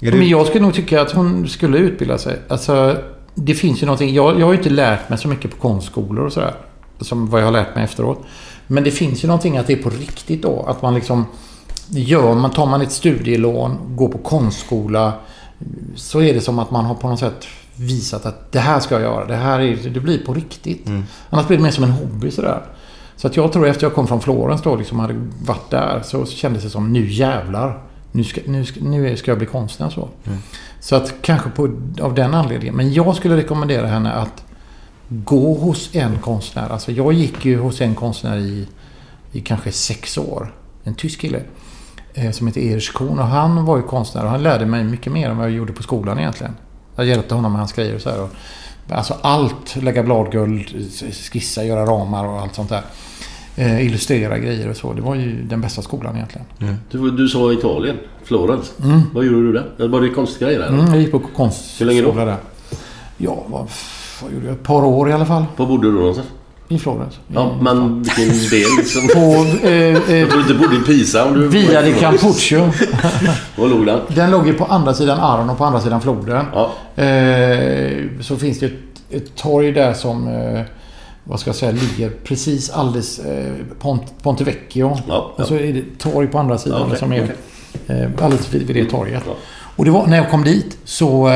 Är 0.00 0.10
du... 0.10 0.18
Men 0.18 0.28
jag 0.28 0.46
skulle 0.46 0.62
nog 0.62 0.74
tycka 0.74 1.00
att 1.02 1.12
hon 1.12 1.48
skulle 1.48 1.78
utbilda 1.78 2.18
sig. 2.18 2.38
Alltså, 2.48 2.96
det 3.34 3.54
finns 3.54 3.82
ju 3.82 3.86
någonting. 3.86 4.14
Jag, 4.14 4.40
jag 4.40 4.46
har 4.46 4.52
ju 4.52 4.58
inte 4.58 4.70
lärt 4.70 5.08
mig 5.08 5.18
så 5.18 5.28
mycket 5.28 5.50
på 5.50 5.56
konstskolor 5.56 6.26
och 6.26 6.32
sådär. 6.32 6.54
Som 7.00 7.30
vad 7.30 7.40
jag 7.40 7.46
har 7.46 7.52
lärt 7.52 7.74
mig 7.74 7.84
efteråt. 7.84 8.24
Men 8.66 8.84
det 8.84 8.90
finns 8.90 9.24
ju 9.24 9.28
någonting 9.28 9.56
att 9.56 9.66
det 9.66 9.72
är 9.72 9.82
på 9.82 9.90
riktigt 9.90 10.42
då. 10.42 10.64
Att 10.68 10.82
man 10.82 10.94
liksom... 10.94 11.24
Gör 11.88 12.34
man, 12.34 12.50
tar 12.50 12.66
man 12.66 12.80
ett 12.82 12.92
studielån, 12.92 13.78
går 13.96 14.08
på 14.08 14.18
konstskola. 14.18 15.12
Så 15.94 16.22
är 16.22 16.34
det 16.34 16.40
som 16.40 16.58
att 16.58 16.70
man 16.70 16.84
har 16.84 16.94
på 16.94 17.08
något 17.08 17.18
sätt 17.20 17.46
visat 17.76 18.26
att 18.26 18.52
det 18.52 18.58
här 18.58 18.80
ska 18.80 18.94
jag 18.94 19.02
göra. 19.02 19.24
Det 19.24 19.36
här 19.36 19.60
är, 19.60 19.90
det 19.90 20.00
blir 20.00 20.18
på 20.18 20.34
riktigt. 20.34 20.86
Mm. 20.86 21.04
Annars 21.30 21.46
blir 21.46 21.56
det 21.56 21.62
mer 21.62 21.70
som 21.70 21.84
en 21.84 21.90
hobby 21.90 22.30
sådär. 22.30 22.62
Så 23.16 23.26
att 23.26 23.36
jag 23.36 23.52
tror 23.52 23.66
efter 23.66 23.84
jag 23.86 23.94
kom 23.94 24.06
från 24.06 24.20
Florens 24.20 24.62
då, 24.62 24.76
liksom 24.76 24.98
hade 24.98 25.14
varit 25.44 25.70
där, 25.70 26.02
så 26.04 26.26
kändes 26.26 26.62
det 26.62 26.70
som 26.70 26.92
nu 26.92 27.06
jävlar. 27.06 27.82
Nu 28.12 28.24
ska, 28.24 28.40
nu 28.46 28.64
ska, 28.64 28.80
nu 28.80 29.16
ska 29.16 29.30
jag 29.30 29.38
bli 29.38 29.46
konstnär 29.46 29.90
så. 29.90 30.08
Mm. 30.24 30.38
Så 30.80 30.96
att 30.96 31.14
kanske 31.22 31.50
på, 31.50 31.70
av 32.00 32.14
den 32.14 32.34
anledningen. 32.34 32.74
Men 32.76 32.92
jag 32.92 33.16
skulle 33.16 33.36
rekommendera 33.36 33.86
henne 33.86 34.12
att 34.12 34.44
gå 35.08 35.54
hos 35.54 35.94
en 35.94 36.18
konstnär. 36.18 36.68
Alltså 36.68 36.92
jag 36.92 37.12
gick 37.12 37.44
ju 37.44 37.58
hos 37.58 37.80
en 37.80 37.94
konstnär 37.94 38.36
i, 38.36 38.66
i 39.32 39.40
kanske 39.40 39.72
sex 39.72 40.18
år. 40.18 40.54
En 40.84 40.94
tysk 40.94 41.20
kille. 41.20 41.40
Eh, 42.14 42.30
som 42.30 42.46
heter 42.46 42.60
Erich 42.60 42.92
Kuhn. 42.92 43.18
Och 43.18 43.26
han 43.26 43.64
var 43.64 43.76
ju 43.76 43.82
konstnär 43.82 44.24
och 44.24 44.30
han 44.30 44.42
lärde 44.42 44.66
mig 44.66 44.84
mycket 44.84 45.12
mer 45.12 45.30
än 45.30 45.36
vad 45.36 45.46
jag 45.46 45.54
gjorde 45.54 45.72
på 45.72 45.82
skolan 45.82 46.18
egentligen. 46.18 46.54
Jag 46.96 47.06
hjälpte 47.06 47.34
honom 47.34 47.52
med 47.52 47.58
hans 47.60 47.72
grejer 47.72 47.94
och 47.94 48.00
så 48.00 48.10
här. 48.10 48.22
Och, 48.22 48.30
alltså 48.90 49.14
allt. 49.22 49.76
Lägga 49.76 50.02
bladguld, 50.02 50.66
skissa, 51.32 51.64
göra 51.64 51.86
ramar 51.86 52.24
och 52.28 52.40
allt 52.40 52.54
sånt 52.54 52.68
där. 52.68 52.82
Eh, 53.56 53.86
illustrera 53.86 54.38
grejer 54.38 54.70
och 54.70 54.76
så. 54.76 54.92
Det 54.92 55.02
var 55.02 55.14
ju 55.14 55.42
den 55.42 55.60
bästa 55.60 55.82
skolan 55.82 56.14
egentligen. 56.16 56.46
Du, 56.90 57.10
du 57.10 57.28
sa 57.28 57.52
Italien, 57.52 57.96
Florens. 58.24 58.72
Mm. 58.84 59.00
Vad 59.14 59.24
gjorde 59.24 59.46
du 59.46 59.52
där? 59.52 59.88
Var 59.88 60.00
det 60.00 60.08
konstgrejer 60.08 60.58
där? 60.58 60.68
Mm, 60.68 60.86
jag 60.86 60.98
gick 60.98 61.10
på 61.10 61.18
Hur 61.18 61.86
länge 61.86 62.00
då? 62.00 62.06
konstskola 62.06 62.24
där. 62.24 62.36
Ja, 63.16 63.44
vad, 63.46 63.68
vad 64.22 64.32
gjorde 64.32 64.46
jag? 64.46 64.54
Ett 64.54 64.62
par 64.62 64.84
år 64.84 65.10
i 65.10 65.12
alla 65.12 65.26
fall. 65.26 65.44
Var 65.56 65.66
bodde 65.66 65.86
du 65.88 65.92
någonstans? 65.92 66.28
I 66.68 66.78
Florens. 66.78 67.18
Ja, 67.28 67.56
men 67.60 68.02
vilken 68.02 68.28
del 68.28 68.76
liksom? 68.78 69.08
På... 69.14 69.46
Eh, 69.66 69.72
eh, 70.14 70.28
du 70.48 70.54
bodde 70.58 70.76
i 70.76 70.78
Pisa 70.86 71.24
om 71.24 71.34
du... 71.34 71.48
Via 71.48 71.82
di 71.82 71.92
Campuccio. 71.92 72.70
Var 73.56 73.68
låg 73.68 73.86
den? 73.86 74.00
Den 74.08 74.30
låg 74.30 74.46
ju 74.46 74.52
på 74.54 74.64
andra 74.64 74.94
sidan 74.94 75.18
Arno 75.20 75.52
och 75.52 75.58
på 75.58 75.64
andra 75.64 75.80
sidan 75.80 76.00
floden. 76.00 76.44
Ja. 76.52 76.72
Eh, 77.02 78.04
så 78.20 78.36
finns 78.36 78.58
det 78.58 78.66
ett, 78.66 78.72
ett 79.10 79.36
torg 79.36 79.72
där 79.72 79.92
som... 79.94 80.28
Eh, 80.28 80.60
vad 81.24 81.40
ska 81.40 81.48
jag 81.48 81.56
säga? 81.56 81.72
Ligger 81.72 82.10
precis 82.24 82.70
alldeles... 82.70 83.18
Eh, 83.18 83.52
Pont, 83.80 84.02
Pontevecchio. 84.22 84.96
Ja, 85.08 85.32
ja. 85.36 85.42
Och 85.42 85.46
så 85.48 85.54
är 85.54 85.72
det 85.72 85.78
ett 85.78 85.98
torg 85.98 86.26
på 86.26 86.38
andra 86.38 86.58
sidan 86.58 86.78
Ja, 86.80 86.86
okej, 86.86 86.98
som 86.98 87.12
är 87.12 87.24
okej. 87.86 88.02
eh, 88.02 88.24
alldeles 88.24 88.54
vid, 88.54 88.66
vid 88.66 88.76
det 88.76 88.90
torget. 88.90 89.22
Ja. 89.26 89.32
Och 89.76 89.84
det 89.84 89.90
var, 89.90 90.06
när 90.06 90.16
jag 90.16 90.30
kom 90.30 90.44
dit 90.44 90.78
så... 90.84 91.30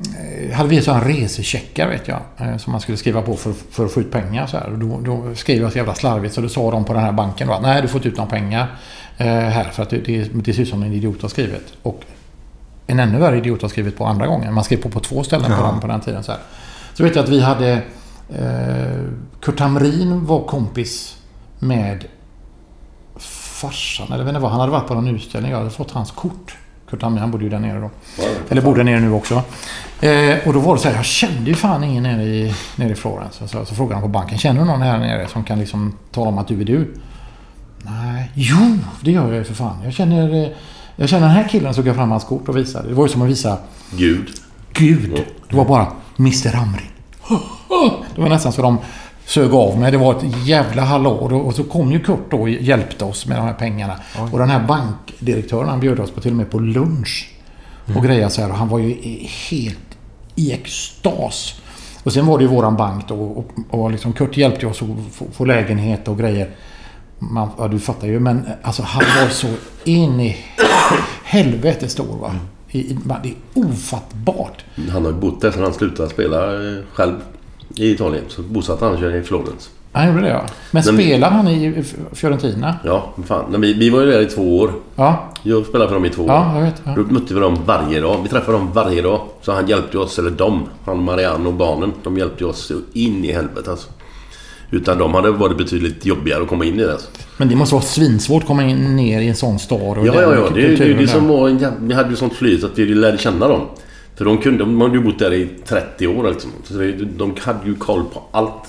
Eh, 0.00 0.52
hade 0.56 0.68
vi 0.68 0.82
sådana 0.82 1.04
resecheckar 1.04 1.88
vet 1.88 2.08
jag. 2.08 2.20
eh, 2.38 2.56
Som 2.56 2.70
man 2.72 2.80
skulle 2.80 2.98
skriva 2.98 3.22
på 3.22 3.36
för, 3.36 3.52
för 3.70 3.84
att 3.84 3.92
få 3.92 4.00
ut 4.00 4.10
pengar. 4.12 4.46
Så 4.46 4.56
här. 4.56 4.66
Och 4.72 4.78
då, 4.78 5.00
då 5.00 5.34
skrev 5.34 5.62
jag 5.62 5.72
så 5.72 5.78
jävla 5.78 5.94
slarvigt 5.94 6.34
så 6.34 6.40
då 6.40 6.48
sa 6.48 6.70
de 6.70 6.84
på 6.84 6.92
den 6.92 7.02
här 7.02 7.12
banken 7.12 7.50
att 7.50 7.62
nej 7.62 7.82
du 7.82 7.88
får 7.88 7.98
inte 7.98 8.08
ut 8.08 8.16
några 8.16 8.30
pengar 8.30 8.76
eh, 9.16 9.26
här 9.26 9.64
för 9.64 9.82
att 9.82 9.90
det, 9.90 9.98
det, 9.98 10.30
det 10.34 10.52
ser 10.54 10.62
ut 10.62 10.68
som 10.68 10.82
en 10.82 10.92
idiot 10.92 11.22
har 11.22 11.28
skrivit. 11.28 11.72
Och 11.82 12.00
en 12.86 13.00
ännu 13.00 13.18
värre 13.18 13.38
idiot 13.38 13.62
har 13.62 13.68
skrivit 13.68 13.98
på 13.98 14.04
andra 14.06 14.26
gången. 14.26 14.54
Man 14.54 14.64
skrev 14.64 14.76
på 14.82 14.88
på 14.88 15.00
två 15.00 15.22
ställen 15.24 15.46
på, 15.46 15.52
Ja. 15.52 15.70
den, 15.72 15.80
på 15.80 15.86
den 15.86 16.00
tiden. 16.00 16.22
Så, 16.22 16.32
här. 16.32 16.40
så 16.94 17.02
vet 17.04 17.16
jag 17.16 17.22
att 17.22 17.28
vi 17.30 17.40
hade... 17.40 17.72
Eh, 18.34 19.04
Kurt 19.40 19.60
Hamrin 19.60 20.26
var 20.26 20.44
kompis 20.46 21.16
med 21.58 22.04
farsan, 23.18 24.06
eller 24.12 24.24
vet 24.24 24.28
inte 24.28 24.40
vad. 24.40 24.50
Han 24.50 24.60
hade 24.60 24.72
varit 24.72 24.86
på 24.88 24.94
någon 24.94 25.08
utställning. 25.08 25.50
Jag 25.52 25.58
hade 25.58 25.70
fått 25.70 25.90
hans 25.90 26.10
kort. 26.10 26.56
Kurt 26.90 27.02
Hamrin, 27.02 27.20
han 27.20 27.30
bodde 27.30 27.44
ju 27.44 27.50
där 27.50 27.58
nere 27.58 27.80
då. 27.80 27.90
Eller 28.48 28.62
bor 28.62 28.76
där 28.76 28.84
nere 28.84 29.00
nu 29.00 29.12
också. 29.12 29.42
Eh, 30.00 30.46
och 30.46 30.52
då 30.52 30.60
var 30.60 30.74
det 30.74 30.80
så 30.80 30.88
här, 30.88 30.96
jag 30.96 31.04
kände 31.04 31.50
ju 31.50 31.56
fan 31.56 31.84
ingen 31.84 32.02
nere 32.02 32.22
i, 32.22 32.54
nere 32.76 32.92
i 32.92 32.94
Florens. 32.94 33.34
Så, 33.46 33.64
så 33.64 33.74
frågade 33.74 33.94
han 33.94 34.02
på 34.02 34.08
banken, 34.08 34.38
känner 34.38 34.60
du 34.60 34.66
någon 34.66 34.82
här 34.82 34.98
nere 34.98 35.28
som 35.28 35.44
kan 35.44 35.58
liksom 35.58 35.98
tala 36.12 36.28
om 36.28 36.38
att 36.38 36.48
du 36.48 36.60
är 36.60 36.64
du? 36.64 36.94
Nej, 37.82 38.30
jo, 38.34 38.78
det 39.00 39.10
gör 39.10 39.26
jag 39.28 39.36
ju 39.36 39.44
för 39.44 39.54
fan. 39.54 39.76
Jag 39.84 39.92
känner, 39.92 40.44
eh, 40.44 40.48
jag 40.96 41.08
känner 41.08 41.26
den 41.26 41.36
här 41.36 41.48
killen, 41.48 41.74
så 41.74 41.82
jag 41.84 41.96
fram 41.96 42.10
hans 42.10 42.24
kort 42.24 42.48
och 42.48 42.56
visade. 42.56 42.88
Det 42.88 42.94
var 42.94 43.06
ju 43.06 43.12
som 43.12 43.22
att 43.22 43.28
visa 43.28 43.58
Gud. 43.90 44.30
Gud. 44.72 45.24
Det 45.48 45.56
var 45.56 45.64
bara 45.64 45.86
Mr 46.18 46.52
Hamrin. 46.52 46.86
Det 48.14 48.22
var 48.22 48.28
nästan 48.28 48.52
så 48.52 48.62
de 48.62 48.78
sög 49.26 49.54
av 49.54 49.78
mig. 49.78 49.92
Det 49.92 49.98
var 49.98 50.14
ett 50.14 50.46
jävla 50.46 50.82
hallå. 50.82 51.10
Och 51.10 51.54
så 51.54 51.64
kom 51.64 51.92
ju 51.92 52.00
Kurt 52.00 52.30
då 52.30 52.40
och 52.40 52.50
hjälpte 52.50 53.04
oss 53.04 53.26
med 53.26 53.36
de 53.36 53.42
här 53.42 53.54
pengarna. 53.54 53.94
Och 54.32 54.38
den 54.38 54.50
här 54.50 54.66
bankdirektören 54.66 55.68
han 55.68 55.80
bjöd 55.80 56.00
oss 56.00 56.10
på 56.10 56.20
till 56.20 56.30
och 56.30 56.36
med 56.36 56.50
på 56.50 56.58
lunch. 56.58 57.30
Och 57.96 58.04
grejer 58.04 58.28
så 58.28 58.40
här. 58.40 58.50
Och 58.50 58.56
han 58.56 58.68
var 58.68 58.78
ju 58.78 58.94
helt 59.50 59.98
i 60.34 60.52
extas. 60.52 61.60
Och 62.02 62.12
sen 62.12 62.26
var 62.26 62.38
det 62.38 62.44
ju 62.44 62.50
våran 62.50 62.76
bank 62.76 63.08
då. 63.08 63.14
Och, 63.14 63.50
och 63.70 63.90
liksom 63.90 64.12
Kurt 64.12 64.36
hjälpte 64.36 64.66
oss 64.66 64.82
att 64.82 65.14
få, 65.14 65.24
få 65.32 65.44
lägenhet 65.44 66.08
och 66.08 66.18
grejer. 66.18 66.50
Man, 67.18 67.48
ja, 67.58 67.68
du 67.68 67.78
fattar 67.78 68.06
ju. 68.06 68.20
Men 68.20 68.46
alltså 68.62 68.82
han 68.82 69.04
var 69.22 69.28
så 69.28 69.48
in 69.84 70.20
i 70.20 70.36
helvete 71.24 71.88
stor 71.88 72.18
va. 72.18 72.34
I, 72.70 72.78
i, 72.78 72.98
det 73.22 73.28
är 73.28 73.34
ofattbart. 73.54 74.64
Han 74.92 75.04
har 75.04 75.12
ju 75.12 75.18
bott 75.18 75.40
där 75.40 75.50
sedan 75.50 75.62
han 75.62 75.72
slutade 75.72 76.08
spela 76.08 76.54
eh, 76.54 76.82
själv 76.92 77.14
i 77.74 77.90
Italien. 77.90 78.24
Så 78.28 78.42
bosatte 78.42 78.84
han 78.84 78.98
sig 78.98 79.18
i 79.18 79.22
Florens. 79.22 79.70
Han 79.92 80.08
gjorde 80.08 80.20
det 80.20 80.28
ja. 80.28 80.40
Men 80.70 80.82
Men- 80.86 80.94
spelar 80.94 81.30
han 81.30 81.48
i 81.48 81.84
Fiorentina? 82.12 82.76
Ja, 82.84 83.12
men 83.16 83.26
fan. 83.26 83.44
Nej, 83.50 83.60
Vi, 83.60 83.72
vi 83.72 83.90
var 83.90 84.00
ju 84.00 84.06
där 84.10 84.20
i 84.20 84.26
två 84.26 84.58
år. 84.58 84.70
Ja. 84.96 85.32
Jag 85.42 85.66
spelade 85.66 85.88
för 85.88 85.94
dem 85.94 86.04
i 86.04 86.10
två 86.10 86.22
år. 86.22 86.28
Ja, 86.28 86.54
jag 86.56 86.62
vet. 86.64 86.82
Ja. 86.84 86.94
Då 86.96 87.02
mötte 87.02 87.34
vi 87.34 87.40
dem 87.40 87.58
varje 87.66 88.00
dag. 88.00 88.20
Vi 88.22 88.28
träffade 88.28 88.58
dem 88.58 88.70
varje 88.72 89.02
dag. 89.02 89.20
Så 89.42 89.52
han 89.52 89.68
hjälpte 89.68 89.98
oss, 89.98 90.18
eller 90.18 90.30
dem, 90.30 90.62
han 90.84 91.02
Marianne 91.02 91.48
och 91.48 91.54
barnen. 91.54 91.92
De 92.04 92.18
hjälpte 92.18 92.44
oss 92.44 92.72
in 92.92 93.24
i 93.24 93.32
helvete 93.32 93.70
alltså. 93.70 93.88
Utan 94.70 94.98
de 94.98 95.14
hade 95.14 95.30
varit 95.30 95.58
betydligt 95.58 96.06
jobbigare 96.06 96.42
att 96.42 96.48
komma 96.48 96.64
in 96.64 96.80
i 96.80 96.82
det. 96.82 96.98
Men 97.36 97.48
det 97.48 97.56
måste 97.56 97.74
vara 97.74 97.84
svinsvårt 97.84 98.42
att 98.42 98.46
komma 98.48 98.64
in, 98.64 98.96
ner 98.96 99.20
i 99.20 99.28
en 99.28 99.34
sån 99.36 99.58
stad. 99.58 99.98
Och 99.98 100.06
Ja, 100.06 100.12
ja, 100.14 100.34
ja. 100.34 100.48
Det, 100.54 100.76
det, 100.76 100.94
det, 100.94 101.08
som 101.08 101.28
var. 101.28 101.70
Vi 101.80 101.94
hade 101.94 102.10
ju 102.10 102.16
sånt 102.16 102.34
flyt 102.34 102.64
att 102.64 102.78
vi 102.78 102.84
lärde 102.94 103.18
känna 103.18 103.48
dem. 103.48 103.60
För 104.18 104.24
de 104.24 104.38
kunde... 104.38 104.58
De 104.58 104.80
hade 104.80 104.94
ju 104.94 105.00
bott 105.04 105.18
där 105.18 105.32
i 105.32 105.48
30 105.66 106.06
år 106.06 106.30
liksom. 106.30 106.50
Så 106.64 106.74
de 107.16 107.34
hade 107.40 107.66
ju 107.68 107.74
koll 107.74 108.04
på 108.14 108.22
allt. 108.30 108.64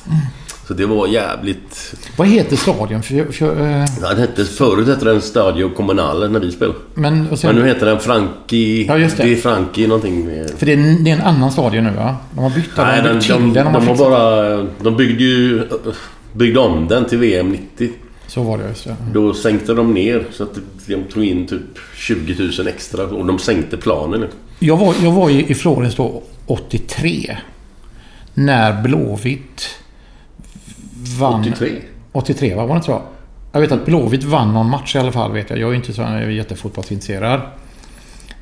Så 0.67 0.73
det 0.73 0.85
var 0.85 1.07
jävligt... 1.07 1.95
Vad 2.17 2.27
heter 2.27 2.55
stadion? 2.55 3.03
För, 3.03 3.31
för, 3.31 3.45
Ja, 4.01 4.09
Den 4.09 4.17
hette, 4.17 4.45
förut 4.45 4.87
hette 4.87 5.05
den 5.05 5.21
Stadio 5.21 5.69
Comunale 5.69 6.27
när 6.27 6.39
vi 6.39 6.51
spelade. 6.51 6.79
men, 6.93 7.37
sen, 7.37 7.55
Men 7.55 7.63
nu 7.63 7.67
heter 7.69 7.85
den 7.85 7.99
Franki... 7.99 8.85
Ja, 8.87 8.97
just 8.97 9.17
det. 9.17 9.23
det 9.23 9.31
är 9.31 9.35
Franki 9.35 9.87
någonting. 9.87 10.25
med- 10.25 10.49
För 10.57 10.65
det 10.65 10.73
är, 10.73 11.03
det 11.03 11.11
är 11.11 11.15
en 11.15 11.21
annan 11.21 11.51
stadion 11.51 11.83
nu 11.83 11.91
va? 11.91 12.15
De 12.31 12.39
har 12.43 12.49
bytt 12.49 12.69
Nej, 12.77 13.01
de 13.01 13.07
den, 13.07 13.15
de, 13.19 13.21
till 13.25 13.31
de, 13.33 13.53
den. 13.53 13.65
de, 13.73 13.87
har 13.87 13.95
har 13.95 14.09
bara... 14.09 14.67
De 14.81 14.97
byggde 14.97 15.23
ju... 15.23 15.63
Byggde 16.33 16.59
om 16.59 16.87
den 16.87 17.05
till 17.05 17.17
VM 17.17 17.51
90. 17.51 17.89
Så 18.27 18.43
var 18.43 18.57
det 18.57 18.67
just 18.67 18.83
det. 18.83 18.95
Då 19.13 19.33
sänkte 19.33 19.73
de 19.73 19.93
ner 19.93 20.25
så 20.31 20.43
att 20.43 20.57
de 20.87 20.95
tog 21.13 21.23
in 21.25 21.47
typ 21.47 21.61
20 21.95 22.49
000 22.59 22.67
extra 22.67 23.03
och 23.03 23.25
de 23.25 23.39
sänkte 23.39 23.77
planen. 23.77 24.25
Jag 24.59 24.77
var, 24.77 24.95
jag 25.03 25.11
var 25.11 25.29
i, 25.29 25.51
i 25.51 25.55
Florens 25.55 25.95
då 25.95 26.23
83. 26.45 27.37
När 28.33 28.81
Blåvitt 28.81 29.79
vann... 31.19 31.41
83? 31.41 31.71
83 32.11 32.55
va? 32.55 32.61
Var 32.65 32.69
det 32.69 32.75
inte 32.75 32.85
så? 32.85 33.01
Jag 33.51 33.61
vet 33.61 33.71
att 33.71 33.85
Blåvitt 33.85 34.23
vann 34.23 34.53
någon 34.53 34.69
match 34.69 34.95
i 34.95 34.99
alla 34.99 35.11
fall 35.11 35.31
vet 35.33 35.49
jag. 35.49 35.59
Jag 35.59 35.71
är 35.71 35.75
inte 35.75 35.93
så 35.93 36.01
jag 36.01 36.11
är 36.11 36.29
jättefotbollsintresserad. 36.29 37.41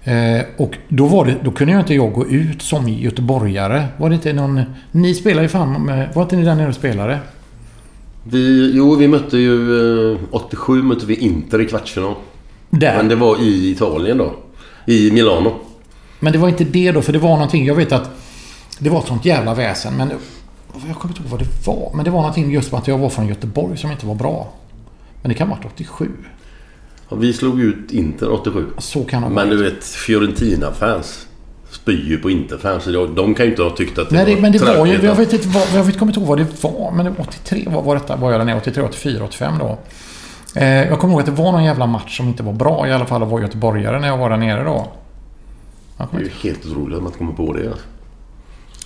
Eh, 0.03 0.41
och 0.57 0.77
då, 0.87 1.05
var 1.05 1.25
det, 1.25 1.35
då 1.43 1.51
kunde 1.51 1.73
jag 1.73 1.81
inte 1.81 1.93
jag 1.93 2.13
gå 2.13 2.25
ut 2.27 2.61
som 2.61 2.89
göteborgare. 2.89 3.85
Var 3.97 4.09
det 4.09 4.15
inte 4.15 4.33
någon... 4.33 4.61
Ni 4.91 5.13
spelar 5.13 5.41
ju 5.41 5.47
fan 5.47 5.85
med... 5.85 6.13
Var 6.13 6.23
inte 6.23 6.35
ni 6.35 6.43
där 6.43 6.55
nere 6.55 6.67
och 6.67 6.75
spelade? 6.75 7.19
Vi, 8.23 8.71
jo, 8.75 8.95
vi 8.95 9.07
mötte 9.07 9.37
ju... 9.37 10.11
eh, 10.13 10.19
87 10.31 10.83
mötte 10.83 11.05
vi 11.05 11.15
Inter 11.15 11.61
i 11.61 11.65
kvartsfinal. 11.65 12.15
Där. 12.69 12.97
Men 12.97 13.07
det 13.07 13.15
var 13.15 13.41
i 13.41 13.71
Italien 13.71 14.17
då. 14.17 14.33
I 14.85 15.11
Milano. 15.11 15.51
Men 16.19 16.33
det 16.33 16.39
var 16.39 16.49
inte 16.49 16.63
det 16.63 16.91
då, 16.91 17.01
för 17.01 17.13
det 17.13 17.19
var 17.19 17.29
någonting... 17.29 17.65
Jag 17.65 17.75
vet 17.75 17.91
att 17.91 18.09
det 18.79 18.89
var 18.89 18.99
ett 18.99 19.07
sånt 19.07 19.25
jävla 19.25 19.53
väsen, 19.53 19.93
men... 19.97 20.11
Jag 20.87 20.95
kommer 20.95 21.13
inte 21.15 21.21
ihåg 21.21 21.31
vad 21.31 21.39
det 21.39 21.67
var. 21.67 21.91
Men 21.95 22.05
det 22.05 22.11
var 22.11 22.19
någonting 22.19 22.51
just 22.51 22.71
med 22.71 22.79
att 22.81 22.87
jag 22.87 22.97
var 22.97 23.09
från 23.09 23.27
Göteborg 23.27 23.77
som 23.77 23.91
inte 23.91 24.05
var 24.05 24.15
bra. 24.15 24.47
Men 25.21 25.29
det 25.29 25.35
kan 25.35 25.47
ha 25.47 25.55
varit 25.55 25.65
87. 25.65 26.09
Ja, 27.09 27.15
vi 27.15 27.33
slog 27.33 27.59
ut 27.61 27.91
Inter 27.91 28.31
87. 28.31 28.65
Så 28.77 29.03
kan 29.03 29.21
det 29.21 29.29
Men 29.29 29.49
du 29.49 29.63
vet, 29.63 29.83
Fiorentina-fans 29.83 31.27
spyr 31.71 32.05
ju 32.09 32.17
på 32.17 32.29
Inter-fans. 32.29 32.85
de- 33.15 33.35
kan 33.35 33.45
ju 33.45 33.51
inte 33.51 33.63
ha 33.63 33.69
tyckt 33.69 33.97
att 33.99 34.09
det 34.09 34.15
Nej, 34.15 34.35
var 34.35 34.41
men 34.41 34.51
det 34.51 34.59
var 34.59 34.85
ju... 34.85 35.05
Jag 35.05 35.15
vet 35.15 35.33
inte 35.33 35.47
vad, 35.47 35.67
jag 35.73 35.83
vet, 35.83 35.99
kommer 35.99 36.11
inte 36.11 36.19
ihåg 36.19 36.29
vad 36.29 36.37
det 36.37 36.63
var. 36.63 36.91
Men 36.91 37.05
det 37.05 37.11
var 37.11 37.19
83 37.27 37.67
var, 37.67 37.81
var 37.81 37.95
detta. 37.95 38.15
Var 38.15 38.31
jag 38.31 38.39
där 38.39 38.45
nere? 38.45 38.57
83, 38.57 38.83
84, 38.83 39.23
85 39.25 39.53
då. 39.59 39.77
Eh, 40.55 40.65
jag 40.87 40.99
kommer 40.99 41.13
ihåg 41.13 41.19
att 41.19 41.25
det 41.25 41.31
var 41.43 41.51
någon 41.51 41.63
jävla 41.63 41.85
match 41.85 42.17
som 42.17 42.27
inte 42.27 42.43
var 42.43 42.53
bra. 42.53 42.87
I 42.87 42.91
alla 42.91 43.05
fall 43.05 43.23
vara 43.25 43.41
göteborgare 43.41 43.99
när 43.99 44.07
jag 44.07 44.17
var 44.17 44.29
där 44.29 44.37
nere 44.37 44.63
då. 44.63 44.87
Det 45.97 46.17
är 46.17 46.19
ju 46.21 46.29
helt 46.43 46.65
otroligt 46.65 46.95
att 46.97 47.03
man 47.03 47.07
inte 47.07 47.17
kommer 47.17 47.33
på 47.33 47.53
det. 47.53 47.67
Alltså. 47.67 47.85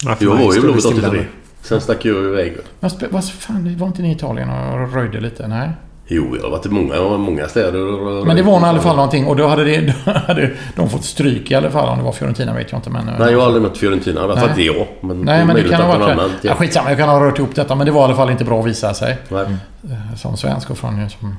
Ja, 0.06 0.16
jag 0.20 0.30
var 0.30 0.40
ju 0.54 0.60
det 0.60 0.62
Blåvitt 0.62 0.84
stilla 0.84 1.08
83. 1.08 1.20
nu. 1.20 1.26
Sen 1.62 1.82
stack 1.82 2.06
jag 2.06 2.16
iväg. 2.26 2.58
Vad 3.10 3.30
fan, 3.30 3.76
var 3.78 3.88
inte 3.88 4.02
ni 4.02 4.10
i 4.10 4.12
Italien 4.12 4.50
och 4.50 4.94
röjde 4.94 5.20
lite? 5.20 5.48
Nej. 5.48 5.70
Jo, 6.12 6.36
jag 6.36 6.44
har 6.44 6.50
varit 6.50 6.66
i 6.66 6.70
många, 6.70 7.18
många 7.18 7.48
städer. 7.48 7.86
och- 7.86 8.28
Men 8.28 8.36
det 8.36 8.42
var 8.44 8.60
i 8.62 8.64
alla 8.64 8.80
fall 8.80 8.96
någonting 8.96 9.26
och 9.26 9.36
då 9.36 9.48
hade, 9.48 9.64
det, 9.64 9.94
då 10.06 10.12
hade 10.12 10.52
de 10.76 10.90
fått 10.90 11.04
stryk 11.04 11.52
i 11.52 11.56
alla 11.56 11.70
fall. 11.72 11.90
Om 11.90 11.98
det 11.98 12.04
var 12.04 12.12
Fiorentina 12.12 12.54
vet 12.54 12.72
jag 12.72 12.80
inte. 12.80 12.90
Men, 12.90 13.06
Nej, 13.20 13.32
jag 13.32 13.40
har 13.40 13.46
aldrig 13.46 13.62
mött 13.64 13.78
Fiorentina. 13.78 14.22
I 14.22 14.24
alla 14.24 14.38
fall 14.38 14.50
inte 14.50 14.62
jag. 14.62 14.88
Men 15.02 15.22
Nej, 15.22 15.46
men 15.46 15.56
det 15.56 15.64
kan 15.70 15.82
ha 15.82 15.98
varit 15.98 16.10
annan-. 16.12 16.32
Ja, 16.42 16.56
skitsamma, 16.56 16.90
jag 16.90 16.98
kan 17.00 17.10
ha 17.10 17.26
rört 17.26 17.38
ihop 17.40 17.56
detta. 17.56 17.76
Men 17.76 17.86
det 17.86 17.92
var 17.92 18.02
i 18.02 18.04
alla 18.06 18.16
fall 18.16 18.30
inte 18.30 18.46
bra 18.46 18.60
att 18.60 18.66
visa 18.66 18.94
sig. 18.94 19.18
Nej. 19.30 19.46
Eh, 19.92 20.16
Som 20.16 20.38
svensk 20.38 20.70
och 20.70 20.78
från... 20.78 21.10
Som, 21.10 21.36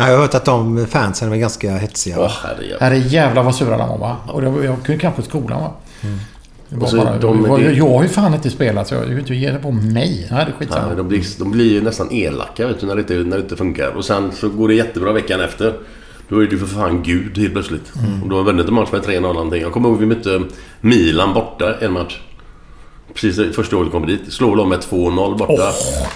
Ja, 0.00 0.06
jag 0.08 0.14
har 0.14 0.22
hört 0.22 0.34
att 0.34 0.44
de 0.44 0.86
fansen 0.86 1.32
är 1.32 1.36
ganska 1.36 1.70
hetsiga. 1.76 2.16
Åh, 2.20 2.30
herrejävlar. 2.44 2.80
Herre 2.80 2.98
jävlar 2.98 3.42
vad 3.42 3.54
sura 3.54 3.76
de 3.76 3.88
var 3.88 3.98
va? 3.98 4.16
Och 4.26 4.40
det, 4.40 4.48
var- 4.50 4.62
jag 4.62 4.82
kunde 4.84 5.00
knappt 5.00 5.16
på 5.16 5.22
skolan 5.22 5.60
va? 5.60 5.70
Det 6.68 6.76
var 6.76 6.82
Och 6.82 6.88
så 6.90 6.96
bara, 6.96 7.18
de- 7.18 7.42
det 7.42 7.48
var, 7.48 7.58
jag 7.58 7.88
har 7.88 8.02
ju 8.02 8.08
fan 8.08 8.34
inte 8.34 8.50
spelat 8.50 8.88
så 8.88 8.94
jag 8.94 9.00
vill 9.00 9.18
inte 9.18 9.34
ge 9.34 9.50
det 9.50 9.58
på 9.58 9.70
mig. 9.70 10.28
Nej, 10.30 10.44
det 10.46 10.52
är 10.52 10.52
skitsamma. 10.58 10.86
Nej, 10.86 10.96
de, 10.96 11.08
blir, 11.08 11.24
de 11.38 11.50
blir 11.50 11.72
ju 11.72 11.80
nästan 11.82 12.12
elaka 12.12 12.66
vet 12.66 12.80
du, 12.80 12.86
när, 12.86 12.94
det 12.94 13.00
inte, 13.00 13.14
när 13.14 13.36
det 13.36 13.42
inte 13.42 13.56
funkar. 13.56 13.88
Och 13.96 14.04
sen 14.04 14.32
så 14.32 14.48
går 14.48 14.68
det 14.68 14.74
jättebra 14.74 15.12
veckan 15.12 15.40
efter. 15.40 15.74
Då 16.28 16.42
är 16.42 16.46
du 16.46 16.58
för 16.58 16.66
fan 16.66 17.02
gud 17.02 17.38
helt 17.38 17.52
plötsligt. 17.52 17.92
Mm. 18.06 18.22
Och 18.22 18.28
då 18.28 18.36
har 18.36 18.42
vunnit 18.44 18.68
en 18.68 18.74
match 18.74 18.88
med 18.92 19.00
3-0 19.02 19.20
någonting. 19.20 19.62
Jag 19.62 19.72
kommer 19.72 19.88
ihåg 19.88 19.98
vi 19.98 20.06
mötte 20.06 20.42
Milan 20.80 21.34
borta 21.34 21.74
en 21.80 21.92
match. 21.92 22.20
Precis 23.14 23.56
första 23.56 23.76
året 23.76 23.86
vi 23.88 23.92
kom 23.92 24.06
dit. 24.06 24.20
Slår 24.32 24.56
dem 24.56 24.68
med 24.68 24.78
2-0 24.78 25.38
borta. 25.38 25.72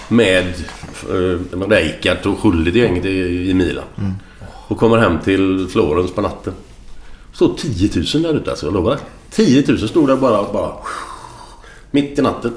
Med 0.07 0.45
eh, 1.09 1.69
Rijkaard 1.69 2.25
och 2.25 2.39
Schullit 2.39 2.75
i 2.75 2.79
gänget 2.79 3.05
i, 3.05 3.49
i 3.49 3.53
Milan. 3.53 3.83
Mm. 3.97 4.13
Och 4.67 4.77
kommer 4.77 4.97
hem 4.97 5.19
till 5.23 5.67
Florens 5.71 6.11
på 6.11 6.21
natten. 6.21 6.53
Står 7.33 7.53
10 7.57 7.89
000 8.13 8.23
där 8.23 8.33
ute 8.41 8.49
alltså, 8.49 8.65
jag 8.65 8.73
lovar. 8.73 8.97
10 9.31 9.63
000 9.67 9.79
stod 9.89 10.07
där 10.07 10.15
bara, 10.15 10.53
bara... 10.53 10.71
Mitt 11.91 12.19
i 12.19 12.21
natten. 12.21 12.53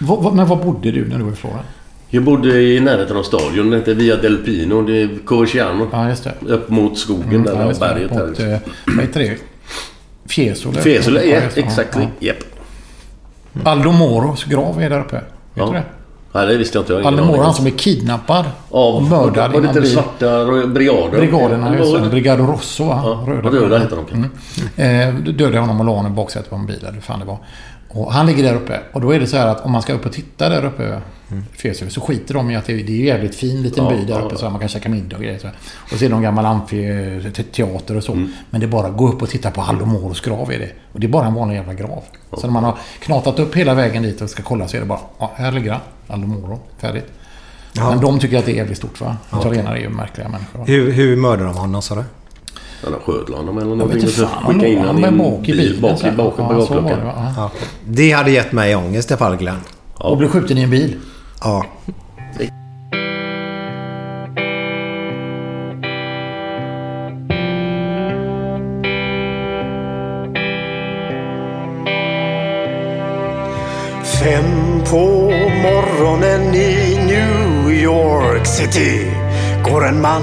Vad- 0.00 0.22
vad- 0.22 0.34
men 0.34 0.46
var 0.46 0.56
bodde 0.56 0.90
du 0.90 1.08
när 1.08 1.18
du 1.18 1.24
var 1.24 1.32
i 1.32 1.36
Florens? 1.36 1.66
Jag 2.08 2.22
bodde 2.24 2.62
i 2.62 2.80
närheten 2.80 3.16
av 3.16 3.22
stadion. 3.22 3.70
Det 3.70 3.76
heter 3.76 3.94
Via 3.94 4.16
Del 4.16 4.36
Pino. 4.36 4.82
Det 4.82 5.02
är 5.02 5.08
Coverciano. 5.24 5.88
Ja, 5.92 6.08
just 6.08 6.24
det. 6.24 6.34
Upp 6.46 6.68
mot 6.68 6.98
skogen 6.98 7.28
Mm, 7.30 7.42
där, 7.42 7.52
ja, 7.72 7.72
berget. 7.80 8.10
Mot, 8.10 8.40
eh, 8.40 8.58
vad 8.86 9.04
heter 9.04 9.20
det? 9.20 9.36
Fiesole? 10.28 10.80
Fiesole, 10.80 11.24
Ja, 11.24 11.40
exakt. 11.54 11.96
Ja. 11.96 12.06
Japp. 12.20 12.36
Aldo 13.64 13.92
Moros 13.92 14.44
grav 14.44 14.82
är 14.82 14.90
där 14.90 15.00
uppe. 15.00 15.16
Vet 15.16 15.24
Ja. 15.54 15.66
du 15.66 15.72
det? 15.72 15.82
Nej, 16.34 16.46
det 16.46 16.56
visste 16.56 16.78
jag 16.78 16.82
inte. 16.82 16.92
Jag 16.92 17.06
Aldo 17.06 17.24
Moro, 17.24 17.42
han 17.42 17.54
som 17.54 17.66
är 17.66 17.70
kidnappad 17.70 18.44
Av, 18.70 18.94
och 18.94 19.02
mördad 19.02 19.52
Var 19.52 19.60
det 19.60 19.68
inte 19.68 19.80
bil. 19.80 19.90
svarta 19.92 20.44
brigader? 20.66 21.18
Brigaderna, 21.18 21.76
just 21.78 21.94
det. 22.02 22.08
Brigado 22.10 22.46
Rosso 22.46 22.84
va? 22.84 23.02
Ja, 23.26 23.50
röda 23.50 23.78
heter 23.78 23.96
de 23.96 24.04
kanske. 24.06 24.30
Mm. 24.82 25.18
Eh, 25.26 25.34
dödade 25.34 25.58
honom 25.58 25.80
och 25.80 25.86
la 25.86 25.92
honom 25.92 26.12
i 26.12 26.16
baksätet 26.16 26.50
på 26.50 26.56
en 26.56 26.66
bil 26.66 26.84
eller 26.88 27.00
fan 27.00 27.18
det 27.20 27.24
var. 27.26 27.38
Och 27.92 28.12
han 28.12 28.26
ligger 28.26 28.42
där 28.42 28.54
uppe. 28.54 28.80
Och 28.92 29.00
då 29.00 29.10
är 29.10 29.20
det 29.20 29.26
så 29.26 29.36
här 29.36 29.46
att 29.46 29.64
om 29.64 29.72
man 29.72 29.82
ska 29.82 29.92
upp 29.92 30.06
och 30.06 30.12
titta 30.12 30.48
där 30.48 30.64
uppe 30.64 31.00
Fiesole, 31.52 31.90
så 31.90 32.00
skiter 32.00 32.34
de 32.34 32.50
i 32.50 32.56
att 32.56 32.66
det 32.66 32.72
är, 32.72 32.76
ju 32.76 33.06
jävligt 33.06 33.34
fin 33.34 33.62
liten 33.62 33.84
Ja, 33.84 33.90
by 33.90 34.04
där 34.04 34.14
ja, 34.14 34.20
uppe 34.20 34.34
ja. 34.34 34.38
så 34.38 34.50
man 34.50 34.60
kan 34.60 34.68
käka 34.68 34.88
middag 34.88 35.16
och 35.16 35.22
grejer. 35.22 35.38
Så 35.38 35.46
här. 35.46 35.56
Och 35.92 35.98
så 35.98 36.04
är 36.04 36.08
det 36.08 36.14
någon 36.14 36.22
gammal 36.22 36.46
amfiteater 36.46 37.96
och 37.96 38.04
så. 38.04 38.12
Mm. 38.12 38.32
Men 38.50 38.60
det 38.60 38.66
är 38.66 38.68
bara 38.68 38.86
att 38.86 38.96
gå 38.96 39.08
upp 39.08 39.22
och 39.22 39.28
titta 39.28 39.50
på 39.50 39.60
Aldo 39.60 39.84
Moros 39.84 40.20
grav 40.20 40.52
är 40.52 40.58
det. 40.58 40.70
Och 40.92 41.00
det 41.00 41.06
är 41.06 41.08
bara 41.08 41.26
en 41.26 41.34
vanlig 41.34 41.56
jävla 41.56 41.74
grav. 41.74 42.02
Så 42.32 42.46
när 42.46 42.52
man 42.52 42.64
har 42.64 42.78
knatat 42.98 43.38
upp 43.38 43.56
hela 43.56 43.74
vägen 43.74 44.02
dit 44.02 44.20
och 44.20 44.30
ska 44.30 44.42
kolla 44.42 44.68
så 44.68 44.76
är 44.76 44.80
det 44.80 44.86
bara, 44.86 45.00
ja, 45.18 45.32
här 45.34 45.52
ligger 45.52 45.72
han. 45.72 45.80
Aldo 46.06 46.26
Moro, 46.26 46.60
färdigt. 46.78 47.06
Ja. 47.72 47.90
Men 47.90 48.00
de 48.00 48.18
tycker 48.18 48.38
att 48.38 48.44
det 48.44 48.52
är 48.52 48.56
jävligt 48.56 48.78
stort 48.78 49.00
va? 49.00 49.16
Ja, 49.30 49.40
Italienare 49.40 49.78
är 49.78 49.82
ju 49.82 49.88
märkliga 49.88 50.28
människor. 50.28 50.66
Hur, 50.66 50.92
hur 50.92 51.16
mördade 51.16 51.48
de 51.48 51.56
honom 51.56 51.82
sa 51.82 51.94
du? 51.94 52.04
Han 52.84 52.92
sköt 53.06 53.28
honom 53.36 53.58
eller 53.58 53.68
Jag 53.70 53.78
någonting. 53.78 54.08
så 54.08 54.26
fan, 54.26 54.44
skickade 54.54 54.68
in 54.68 54.78
han 54.78 54.86
honom 54.86 55.04
i 55.04 55.08
en 55.08 55.18
bak 55.18 55.48
i 55.48 55.52
bil 55.52 55.56
bilen. 55.56 55.80
Bak 55.82 55.98
så 56.00 56.06
i 56.06 56.10
här. 56.10 56.16
bakom 56.16 56.48
på 56.48 56.54
Ja, 56.54 56.80
det? 56.80 56.96
Ja. 57.36 57.50
Ja. 58.10 58.16
Hade 58.16 58.30
gett 58.30 58.52
mig 58.52 58.76
ångest 58.76 59.10
i 59.10 59.14
alla 59.14 59.18
fall 59.18 59.36
Glenn. 59.36 59.60
Och 59.94 60.16
blev 60.18 60.28
skjuten 60.28 60.58
i 60.58 60.62
en 60.62 60.70
bil. 60.70 60.96
Ja. 61.40 61.66
Fem 74.04 74.80
på 74.90 75.30
morgonen 75.62 76.54
i 76.54 76.98
New 77.06 77.70
York 77.82 78.46
City 78.46 79.10
går 79.64 79.86
en 79.88 80.00
man 80.00 80.22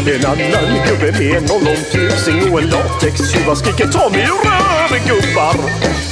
En 0.00 0.26
annan 0.26 0.86
gubbe 0.86 1.12
med 1.18 1.36
en 1.36 1.50
ollontusing 1.50 2.52
och 2.52 2.60
en 2.60 2.70
latextjuva 2.70 3.56
skriker 3.56 3.86
ta 3.86 4.08
mig 4.08 4.22
röv 4.22 4.92
gubbar. 5.06 5.54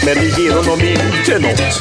Men 0.04 0.14
det 0.14 0.38
ger 0.38 0.52
honom 0.52 0.80
inte 0.80 1.38
nåt. 1.38 1.74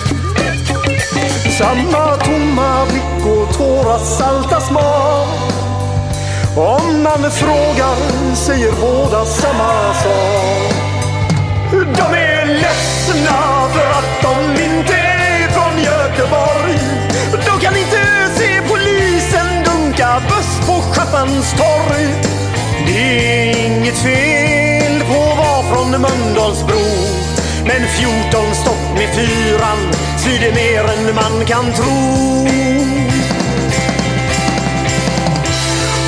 Samma 1.58 2.18
tomma 2.18 2.86
blick 2.86 3.26
och 3.26 3.58
tårar 3.58 4.00
salta 4.00 4.62
smak. 4.62 5.28
Om 6.56 7.04
man 7.04 7.32
frågar 7.32 8.36
säger 8.36 8.72
båda 8.72 9.26
samma 9.26 9.94
sak. 9.94 10.74
De 11.72 12.18
är 12.18 12.46
ledsna 12.46 13.68
för 13.74 13.90
att 14.00 14.22
de 14.22 14.64
inte 14.64 14.94
är 14.94 15.48
från 15.48 15.84
Göteborg. 15.84 16.67
På 20.68 20.74
Schappans-torg. 20.74 22.08
Det 22.88 23.50
är 23.50 23.66
inget 23.66 23.98
fel 23.98 25.04
på 25.08 25.14
att 25.14 25.38
vara 25.38 25.64
från 25.64 26.02
Mölndalsbro. 26.02 26.86
Men 27.66 27.88
14 27.88 28.56
stopp 28.56 28.94
med 28.94 29.10
fyran 29.16 29.78
svider 30.18 30.54
mer 30.54 30.84
än 30.84 31.16
man 31.16 31.46
kan 31.46 31.74
tro. 31.74 32.28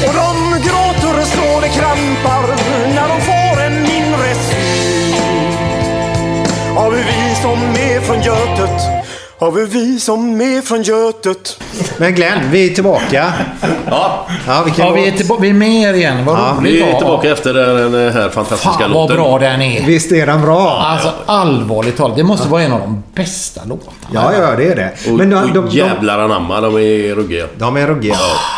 Och 0.07 0.13
de 0.13 0.59
gråter 0.67 1.25
så 1.25 1.59
det 1.61 1.69
krampar 1.69 2.47
när 2.95 3.07
de 3.09 3.21
får 3.21 3.61
en 3.63 3.77
inre 3.77 4.35
syn 4.35 5.15
av 6.77 6.93
vi 6.93 7.35
som 7.41 7.59
är 7.61 8.01
från 8.01 8.21
Götet, 8.21 8.98
av 9.39 9.53
vi 9.53 9.99
som 9.99 10.41
är 10.41 10.61
från 10.61 10.81
Götet. 10.83 11.61
Men 11.97 12.15
Glenn, 12.15 12.39
vi 12.51 12.71
är 12.71 12.75
tillbaka. 12.75 13.33
Ja, 13.89 14.27
ja, 14.47 14.61
vilken 14.65 14.85
Ja, 14.85 14.91
vi 14.93 15.07
är, 15.07 15.11
tillba- 15.11 15.37
vi 15.39 15.49
är 15.49 15.53
med 15.53 15.81
er 15.89 15.93
igen. 15.93 16.25
Vad 16.25 16.35
Ja, 16.39 16.55
roligt. 16.59 16.73
Vi 16.73 16.81
är 16.81 16.89
Ja. 16.89 16.97
tillbaka 16.97 17.31
efter 17.31 17.53
den 17.53 18.13
här 18.13 18.29
fantastiska 18.29 18.71
Fan 18.79 18.91
vad 18.93 19.01
låten. 19.09 19.15
bra 19.15 19.39
den 19.39 19.61
är. 19.61 19.85
Visst 19.85 20.11
är 20.11 20.25
den 20.25 20.41
bra? 20.41 20.79
Alltså 20.79 21.13
allvarligt 21.25 21.97
talat. 21.97 22.17
Det 22.17 22.23
måste 22.23 22.47
vara 22.47 22.61
en 22.63 22.71
av 22.71 22.79
de 22.79 23.03
bästa 23.15 23.61
låtarna. 23.65 23.91
Ja, 24.13 24.33
ja, 24.33 24.55
det 24.57 24.65
är 24.71 24.75
det. 24.75 25.11
Och, 25.11 25.17
Men 25.17 25.29
de, 25.29 25.35
och 25.35 25.47
de, 25.53 25.53
de, 25.53 25.77
jävlar 25.77 26.19
anamma, 26.19 26.61
de 26.61 26.75
är 26.77 27.15
ruggiga. 27.15 27.45
de 27.57 27.77
är 27.77 27.87
ruggiga. 27.87 28.15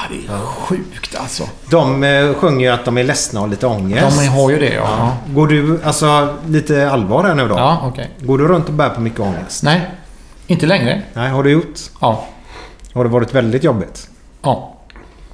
Det 0.10 0.34
är 0.34 0.38
sjukt 0.40 1.16
alltså. 1.22 1.44
De 1.70 2.04
eh, 2.04 2.34
sjunger 2.34 2.68
ju 2.68 2.74
att 2.74 2.86
de 2.86 2.98
är 2.98 3.04
ledsna 3.04 3.40
och 3.40 3.46
har 3.46 3.52
lite 3.52 3.68
ångest. 3.68 4.18
De 4.20 4.28
har 4.28 4.50
ju 4.50 4.60
det 4.60 4.74
ja. 4.74 4.82
ja. 5.00 5.12
Går 5.34 5.48
du, 5.48 5.80
alltså 5.84 6.28
lite 6.48 6.92
allvar 6.92 7.24
här 7.24 7.36
nu 7.36 7.48
då? 7.48 7.56
Ja, 7.58 7.82
okej. 7.86 8.10
Går 8.20 8.38
du 8.38 8.48
runt 8.48 8.68
och 8.68 8.74
bär 8.74 8.90
på 8.90 9.02
mycket 9.02 9.20
ångest? 9.20 9.64
Nej, 9.64 9.82
inte 10.52 10.66
längre. 10.66 11.02
Nej, 11.14 11.30
har 11.30 11.44
du 11.44 11.52
gjort? 11.52 11.80
Ja. 12.02 12.26
Har 12.94 13.04
det 13.04 13.10
varit 13.10 13.36
väldigt 13.36 13.64
jobbigt? 13.64 14.10
Ja, 14.42 14.78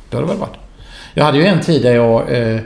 det 0.10 0.16
har 0.18 0.22
det 0.24 0.28
väl 0.30 0.38
varit. 0.38 0.56
Jag 1.14 1.26
hade 1.26 1.38
ju 1.38 1.46
en 1.46 1.62
tid 1.62 1.82
där 1.84 1.96
jag 1.96 2.32
eh, 2.52 2.60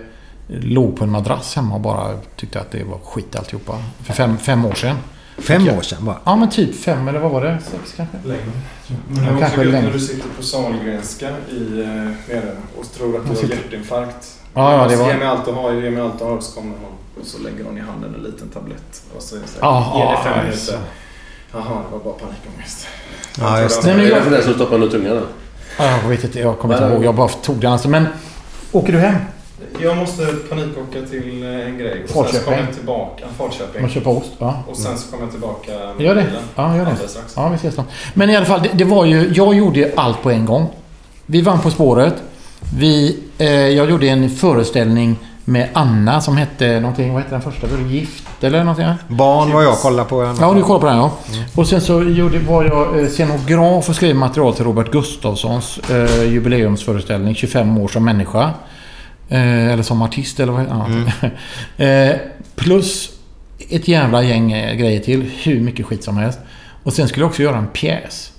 låg 0.47 0.97
på 0.97 1.03
en 1.03 1.09
madrass 1.11 1.55
hemma 1.55 1.75
och 1.75 1.81
bara 1.81 2.17
tyckte 2.35 2.59
att 2.59 2.71
det 2.71 2.83
var 2.83 2.97
skit 2.97 3.35
alltihopa. 3.35 3.73
För 4.03 4.13
fem, 4.13 4.37
fem 4.37 4.65
år 4.65 4.73
sedan. 4.73 4.95
Fem 5.37 5.65
jag- 5.65 5.77
år 5.77 5.81
sedan 5.81 6.05
bara? 6.05 6.17
Ja, 6.23 6.35
men 6.35 6.49
typ 6.49 6.75
fem 6.75 7.07
eller 7.07 7.19
vad 7.19 7.31
var 7.31 7.41
det? 7.41 7.57
Sex 7.71 7.93
kanske? 7.97 8.17
Längre. 8.23 8.41
Men 9.07 9.23
det 9.25 9.29
också 9.31 9.39
kanske 9.39 9.63
längre. 9.63 9.81
när 9.85 9.93
du 9.93 9.99
sitter 9.99 10.29
på 10.37 10.43
Sahlgrenska 10.43 11.29
i, 11.29 11.81
eh, 11.81 11.87
nere 11.87 12.55
och 12.79 12.91
tror 12.93 13.17
att 13.17 13.23
du 13.23 13.35
har 13.47 13.49
hjärtinfarkt. 13.55 14.39
Ja, 14.53 14.73
ja, 14.77 14.87
det 14.87 14.97
Så 14.97 15.03
var- 15.03 15.09
Ge 15.11 15.17
mig 15.17 15.27
allt 15.27 15.45
du 15.45 15.51
har, 15.51 15.71
ge 15.73 15.89
mig 15.91 16.01
allt 16.01 16.19
du 16.19 16.25
har. 16.25 16.39
Så 16.41 16.55
kommer 16.55 16.69
någon 16.69 16.91
och 17.21 17.25
så 17.27 17.37
lägger 17.39 17.63
hon 17.63 17.77
i 17.77 17.81
handen 17.81 18.15
en 18.17 18.23
liten 18.23 18.49
tablett. 18.49 19.03
Och 19.15 19.21
så 19.23 19.27
säger 19.29 19.41
Ja, 19.61 19.93
ge 19.95 20.01
ja, 20.01 20.21
fem 20.23 20.43
minuter. 20.45 20.77
Jaha, 21.53 21.63
det 21.63 21.91
var 21.97 21.99
bara 22.03 22.13
panikångest. 22.13 22.87
Ja, 23.39 23.61
just 23.61 23.83
Nej, 23.83 23.95
men 23.95 24.05
Är 24.05 24.09
det 24.09 24.15
jag, 24.15 24.23
för 24.23 24.31
den 24.31 24.43
som 24.43 24.53
stoppar 24.53 24.75
under 24.75 24.87
tungan? 24.89 25.15
då? 25.15 25.21
ja, 25.77 25.97
jag 26.03 26.09
vet 26.09 26.23
inte, 26.23 26.39
jag 26.39 26.59
kommer 26.59 26.75
inte 26.83 26.93
ihåg. 26.95 27.05
Jag 27.05 27.15
bara 27.15 27.27
tog 27.27 27.55
den 27.55 27.71
alltså. 27.71 27.89
Men 27.89 28.05
åker 28.71 28.93
du 28.93 28.99
hem? 28.99 29.15
Jag 29.79 29.97
måste 29.97 30.25
panikåka 30.25 31.01
till 31.09 31.43
eh, 31.43 31.49
en 31.67 31.77
grej. 31.77 32.03
Och 32.03 32.25
sen 32.25 32.39
så 32.39 32.45
kommer 32.45 32.57
jag 32.57 32.73
tillbaka. 32.73 33.25
Falköping. 33.37 33.81
Man 33.81 33.91
köper 33.91 34.09
ost? 34.17 34.31
Ja. 34.39 34.63
Och 34.69 34.77
sen 34.77 34.97
så 34.97 35.11
kommer 35.11 35.23
jag 35.23 35.31
tillbaka 35.31 35.71
med 35.97 36.05
Gör 36.05 36.15
det. 36.15 36.21
bilen. 36.23 36.41
Ja, 36.55 36.77
gör 36.77 36.85
det. 36.85 37.07
Strax. 37.07 37.33
Ja, 37.35 37.49
vi 37.49 37.55
ses 37.55 37.75
då. 37.75 37.83
Men 38.13 38.29
i 38.29 38.35
alla 38.35 38.45
fall, 38.45 38.61
det, 38.63 38.69
det 38.73 38.83
var 38.83 39.05
ju... 39.05 39.31
Jag 39.35 39.53
gjorde 39.55 39.91
allt 39.95 40.21
på 40.21 40.29
en 40.31 40.45
gång. 40.45 40.67
Vi 41.25 41.41
vann 41.41 41.59
På 41.61 41.69
spåret. 41.71 42.13
Vi, 42.77 43.19
eh, 43.37 43.49
jag 43.51 43.89
gjorde 43.89 44.07
en 44.07 44.29
föreställning 44.29 45.15
med 45.51 45.69
Anna 45.73 46.21
som 46.21 46.37
hette 46.37 46.79
någonting... 46.79 47.13
Vad 47.13 47.21
hette 47.21 47.35
den 47.35 47.41
första? 47.41 47.67
Var 47.67 47.77
det 47.77 47.89
Gift 47.89 48.43
eller 48.43 48.63
någonting? 48.63 48.85
Barn 49.07 49.51
var 49.51 49.61
jag 49.61 49.77
kollar 49.77 50.05
på. 50.05 50.35
Ja, 50.39 50.53
du 50.53 50.61
kollar 50.61 50.79
på 50.79 50.85
den 50.85 50.97
ja. 50.97 51.17
Och 51.55 51.67
sen 51.67 51.81
så 51.81 52.03
gjorde, 52.03 52.39
var 52.39 52.63
jag 52.63 52.99
eh, 52.99 53.07
scenograf 53.07 53.89
och 53.89 53.95
skrev 53.95 54.15
material 54.15 54.53
till 54.53 54.65
Robert 54.65 54.91
Gustafssons 54.91 55.79
eh, 55.89 56.23
jubileumsföreställning 56.23 57.35
25 57.35 57.77
år 57.77 57.87
som 57.87 58.05
människa. 58.05 58.53
Eh, 59.29 59.67
eller 59.67 59.83
som 59.83 60.01
artist 60.01 60.39
eller 60.39 60.53
vad 60.53 60.65
ja. 61.77 61.85
eh, 61.85 62.15
Plus 62.55 63.09
ett 63.69 63.87
jävla 63.87 64.23
gäng 64.23 64.51
eh, 64.51 64.75
grejer 64.75 64.99
till. 64.99 65.31
Hur 65.43 65.61
mycket 65.61 65.85
skit 65.85 66.03
som 66.03 66.17
helst. 66.17 66.39
Och 66.83 66.93
sen 66.93 67.07
skulle 67.07 67.23
jag 67.23 67.29
också 67.29 67.43
göra 67.43 67.57
en 67.57 67.67
pjäs 67.67 68.31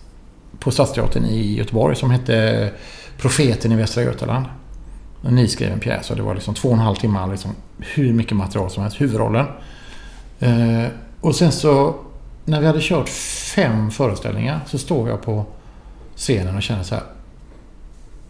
på 0.59 0.71
Stadsteatern 0.71 1.25
i 1.25 1.57
Göteborg 1.57 1.97
som 1.97 2.11
hette 2.11 2.71
Profeten 3.19 3.73
i 3.73 3.77
Västra 3.77 4.03
Götaland. 4.03 4.47
En 5.23 5.35
nyskriven 5.35 5.81
pjäs 5.81 6.11
och 6.11 6.17
det 6.17 6.23
var 6.23 6.35
liksom 6.35 6.55
två 6.55 6.69
och 6.69 6.75
en 6.75 6.81
halv 6.81 6.97
timme. 6.97 7.27
Liksom, 7.31 7.51
hur 7.79 8.13
mycket 8.13 8.37
material 8.37 8.71
som 8.71 8.83
helst. 8.83 9.01
Huvudrollen. 9.01 9.47
Eh, 10.41 10.87
och 11.21 11.35
sen 11.35 11.53
så 11.53 11.95
när 12.45 12.61
vi 12.61 12.67
hade 12.67 12.81
kört 12.83 13.09
fem 13.55 13.91
föreställningar 13.91 14.61
så 14.67 14.79
stod 14.79 15.09
jag 15.09 15.23
på 15.23 15.45
scenen 16.17 16.57
och 16.57 16.63
kände 16.63 16.85
så 16.85 16.95
här. 16.95 17.05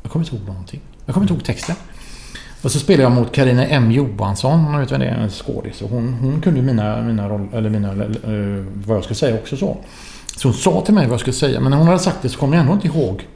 Jag 0.03 0.13
kommer 0.13 0.25
inte 0.25 0.37
ihåg 0.37 0.47
någonting. 0.47 0.81
Jag 1.07 1.15
kommer 1.15 1.25
inte 1.25 1.35
ihåg 1.35 1.45
texten. 1.45 1.77
Och 2.63 2.71
så 2.71 2.79
spelade 2.79 3.03
jag 3.03 3.13
mot 3.13 3.33
Karina 3.33 3.67
M 3.67 3.93
Johansson. 3.93 4.61
Hon 4.61 4.81
vet 4.81 4.93
vem 4.93 5.01
det 5.01 5.07
är, 5.07 5.15
en 5.15 5.31
skådis. 5.31 5.83
Och 5.83 5.91
hon, 5.91 6.15
hon 6.15 6.41
kunde 6.41 6.61
ju 6.61 6.67
mina, 6.67 7.03
mina 7.03 7.29
roll, 7.29 7.49
eller 7.53 7.71
mina, 7.71 7.95
uh, 7.95 8.65
vad 8.87 8.97
jag 8.97 9.05
skulle 9.05 9.17
säga 9.17 9.35
också 9.35 9.57
så. 9.57 9.77
Så 10.37 10.49
hon 10.49 10.55
sa 10.55 10.81
till 10.81 10.95
mig 10.95 11.07
vad 11.07 11.13
jag 11.13 11.21
skulle 11.21 11.35
säga. 11.35 11.61
Men 11.61 11.71
när 11.71 11.79
hon 11.79 11.87
hade 11.87 11.99
sagt 11.99 12.19
det 12.23 12.29
så 12.29 12.39
kom 12.39 12.53
jag 12.53 12.61
ändå 12.61 12.73
inte 12.73 12.87
ihåg 12.87 13.27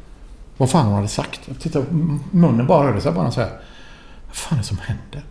vad 0.56 0.70
fan 0.70 0.86
hon 0.86 0.94
hade 0.94 1.08
sagt. 1.08 1.40
Jag 1.46 1.60
tittade, 1.60 1.84
munnen 2.30 2.66
bara 2.66 2.88
rörde 2.88 3.00
sig 3.00 3.12
bara 3.12 3.30
så 3.30 3.40
här. 3.40 3.50
Vad 4.26 4.36
fan 4.36 4.58
är 4.58 4.62
det 4.62 4.68
som 4.68 4.78
händer? 4.78 5.24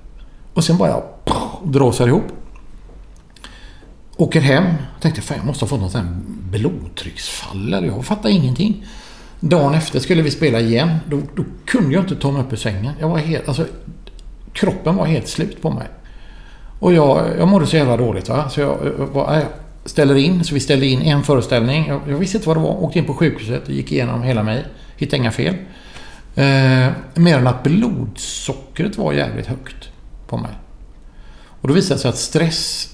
Och 0.53 0.63
sen 0.63 0.77
bara 0.77 0.89
jag 0.89 1.03
dråsar 1.63 2.07
ihop. 2.07 2.23
Åker 4.17 4.41
hem. 4.41 4.65
Tänkte 5.01 5.21
fan 5.21 5.37
jag 5.37 5.45
måste 5.45 5.65
ha 5.65 5.69
fått 5.69 5.79
något 5.81 5.91
sånt 5.91 6.05
här 6.05 6.15
blodtrycksfall. 6.59 7.73
Eller 7.73 7.87
jag 7.87 8.05
fattar 8.05 8.29
ingenting. 8.29 8.85
Dagen 9.39 9.73
efter 9.73 9.99
skulle 9.99 10.21
vi 10.21 10.31
spela 10.31 10.59
igen. 10.59 10.97
Då, 11.09 11.21
då 11.35 11.43
kunde 11.65 11.93
jag 11.93 12.03
inte 12.03 12.15
ta 12.15 12.31
mig 12.31 12.41
upp 12.41 12.53
ur 12.53 12.57
sängen. 12.57 12.93
Jag 12.99 13.09
var 13.09 13.17
helt... 13.17 13.47
Alltså, 13.47 13.65
kroppen 14.53 14.95
var 14.95 15.05
helt 15.05 15.27
slut 15.27 15.61
på 15.61 15.71
mig. 15.71 15.87
Och 16.79 16.93
jag, 16.93 17.27
jag 17.39 17.47
mådde 17.47 17.67
så 17.67 17.75
jävla 17.75 17.97
dåligt. 17.97 18.29
Va? 18.29 18.49
Så 18.49 18.61
jag, 18.61 18.77
jag, 18.99 19.13
bara, 19.13 19.35
jag 19.35 19.47
ställer 19.85 20.15
in. 20.15 20.43
Så 20.43 20.53
vi 20.53 20.59
ställde 20.59 20.85
in 20.85 21.01
en 21.01 21.23
föreställning. 21.23 21.87
Jag, 21.87 22.01
jag 22.07 22.17
visste 22.17 22.37
inte 22.37 22.47
vad 22.47 22.57
det 22.57 22.61
var. 22.61 22.83
Åkte 22.83 22.99
in 22.99 23.05
på 23.05 23.13
sjukhuset 23.13 23.63
och 23.63 23.73
gick 23.73 23.91
igenom 23.91 24.23
hela 24.23 24.43
mig. 24.43 24.65
Hittade 24.97 25.17
inga 25.17 25.31
fel. 25.31 25.55
Eh, 26.35 26.91
mer 27.13 27.37
än 27.37 27.47
att 27.47 27.63
blodsockret 27.63 28.97
var 28.97 29.13
jävligt 29.13 29.47
högt 29.47 29.89
på 30.27 30.37
mig. 30.37 30.51
Och 31.61 31.67
då 31.67 31.73
visade 31.73 31.95
det 31.95 32.01
sig 32.01 32.09
att 32.09 32.17
stress 32.17 32.89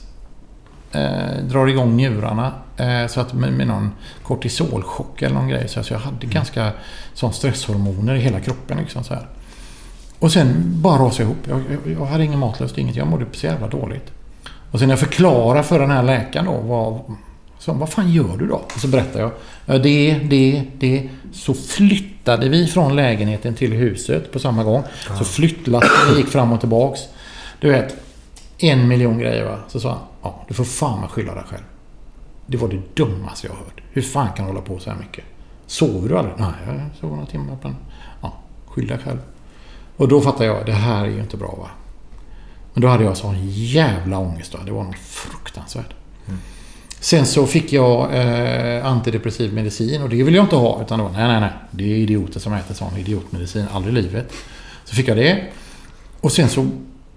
eh, 0.91 1.43
drar 1.49 1.67
igång 1.67 1.95
njurarna. 1.95 2.53
Eh, 2.77 3.07
så 3.07 3.21
att 3.21 3.33
med, 3.33 3.53
med 3.53 3.67
någon 3.67 3.91
kortisolchock 4.23 5.21
eller 5.21 5.35
någon 5.35 5.47
grej. 5.47 5.67
Så 5.67 5.79
alltså 5.79 5.93
jag 5.93 6.01
hade 6.01 6.25
ganska 6.25 6.71
sån 7.13 7.33
stresshormoner 7.33 8.15
i 8.15 8.19
hela 8.19 8.39
kroppen. 8.39 8.77
Liksom, 8.77 9.03
så 9.03 9.13
här. 9.13 9.27
Och 10.19 10.31
sen 10.31 10.81
bara 10.81 11.03
rasade 11.03 11.23
ihop. 11.23 11.37
Jag, 11.47 11.61
jag, 11.69 11.93
jag 11.93 12.05
hade 12.05 12.23
ingen 12.23 12.39
matlust, 12.39 12.77
inget. 12.77 12.95
Jag 12.95 13.07
mådde 13.07 13.25
så 13.31 13.45
jävla 13.45 13.67
dåligt. 13.67 14.11
Och 14.71 14.79
sen 14.79 14.87
när 14.87 14.93
jag 14.93 14.99
förklarar 14.99 15.63
för 15.63 15.79
den 15.79 15.91
här 15.91 16.03
läkaren 16.03 16.45
då. 16.45 16.57
Vad, 16.57 17.15
så, 17.61 17.73
vad 17.73 17.89
fan 17.89 18.11
gör 18.11 18.37
du 18.37 18.47
då? 18.47 18.55
Och 18.55 18.79
så 18.79 18.87
berättar 18.87 19.19
jag. 19.19 19.31
Ja, 19.65 19.77
det, 19.77 20.13
det, 20.13 20.63
det. 20.79 21.09
Så 21.33 21.53
flyttade 21.53 22.49
vi 22.49 22.67
från 22.67 22.95
lägenheten 22.95 23.55
till 23.55 23.73
huset 23.73 24.31
på 24.31 24.39
samma 24.39 24.63
gång. 24.63 24.83
Så 25.17 25.23
flyttlassen 25.23 26.17
gick 26.17 26.27
fram 26.27 26.51
och 26.51 26.59
tillbaks. 26.59 27.01
Du 27.59 27.69
vet, 27.69 27.95
en 28.57 28.87
miljon 28.87 29.17
grejer 29.19 29.45
va. 29.45 29.57
Så 29.67 29.79
sa 29.79 29.89
han, 29.89 29.99
ja 30.21 30.45
du 30.47 30.53
får 30.53 30.63
fan 30.63 30.99
med 30.99 31.09
skylla 31.09 31.33
dig 31.33 31.43
själv. 31.47 31.63
Det 32.45 32.57
var 32.57 32.67
det 32.67 32.95
dummaste 32.95 33.47
jag 33.47 33.53
hört. 33.53 33.81
Hur 33.91 34.01
fan 34.01 34.29
kan 34.35 34.45
du 34.45 34.51
hålla 34.51 34.65
på 34.65 34.79
så 34.79 34.89
här 34.89 34.97
mycket? 34.97 35.23
Sover 35.67 36.09
du 36.09 36.17
aldrig? 36.17 36.35
Nej, 36.37 36.53
jag 36.67 36.79
sover 36.99 37.15
några 37.15 37.27
timmar. 37.27 37.57
Men, 37.61 37.75
ja, 38.21 38.33
skyll 38.65 38.87
dig 38.87 38.97
själv. 38.97 39.19
Och 39.97 40.07
då 40.07 40.21
fattade 40.21 40.45
jag, 40.45 40.65
det 40.65 40.71
här 40.71 41.05
är 41.05 41.09
ju 41.09 41.19
inte 41.19 41.37
bra 41.37 41.55
va. 41.59 41.67
Men 42.73 42.81
då 42.81 42.87
hade 42.87 43.03
jag 43.03 43.17
sån 43.17 43.35
jävla 43.47 44.17
ångest 44.17 44.51
då. 44.51 44.57
Det 44.65 44.71
var 44.71 44.83
något 44.83 44.95
fruktansvärt. 44.95 45.93
Sen 47.03 47.25
så 47.25 47.45
fick 47.45 47.73
jag 47.73 48.15
eh, 48.15 48.85
antidepressiv 48.85 49.53
medicin 49.53 50.01
och 50.01 50.09
det 50.09 50.23
vill 50.23 50.35
jag 50.35 50.45
inte 50.45 50.55
ha. 50.55 50.81
Utan 50.81 50.99
då, 50.99 51.09
nej, 51.13 51.27
nej, 51.27 51.39
nej. 51.39 51.49
Det 51.71 51.83
är 51.83 51.95
idioter 51.97 52.39
som 52.39 52.53
äter 52.53 52.73
sån 52.73 52.97
idiotmedicin. 52.97 53.65
Aldrig 53.73 53.97
i 53.97 54.01
livet. 54.01 54.33
Så 54.85 54.95
fick 54.95 55.07
jag 55.07 55.17
det. 55.17 55.43
Och 56.21 56.31
sen 56.31 56.49
så 56.49 56.67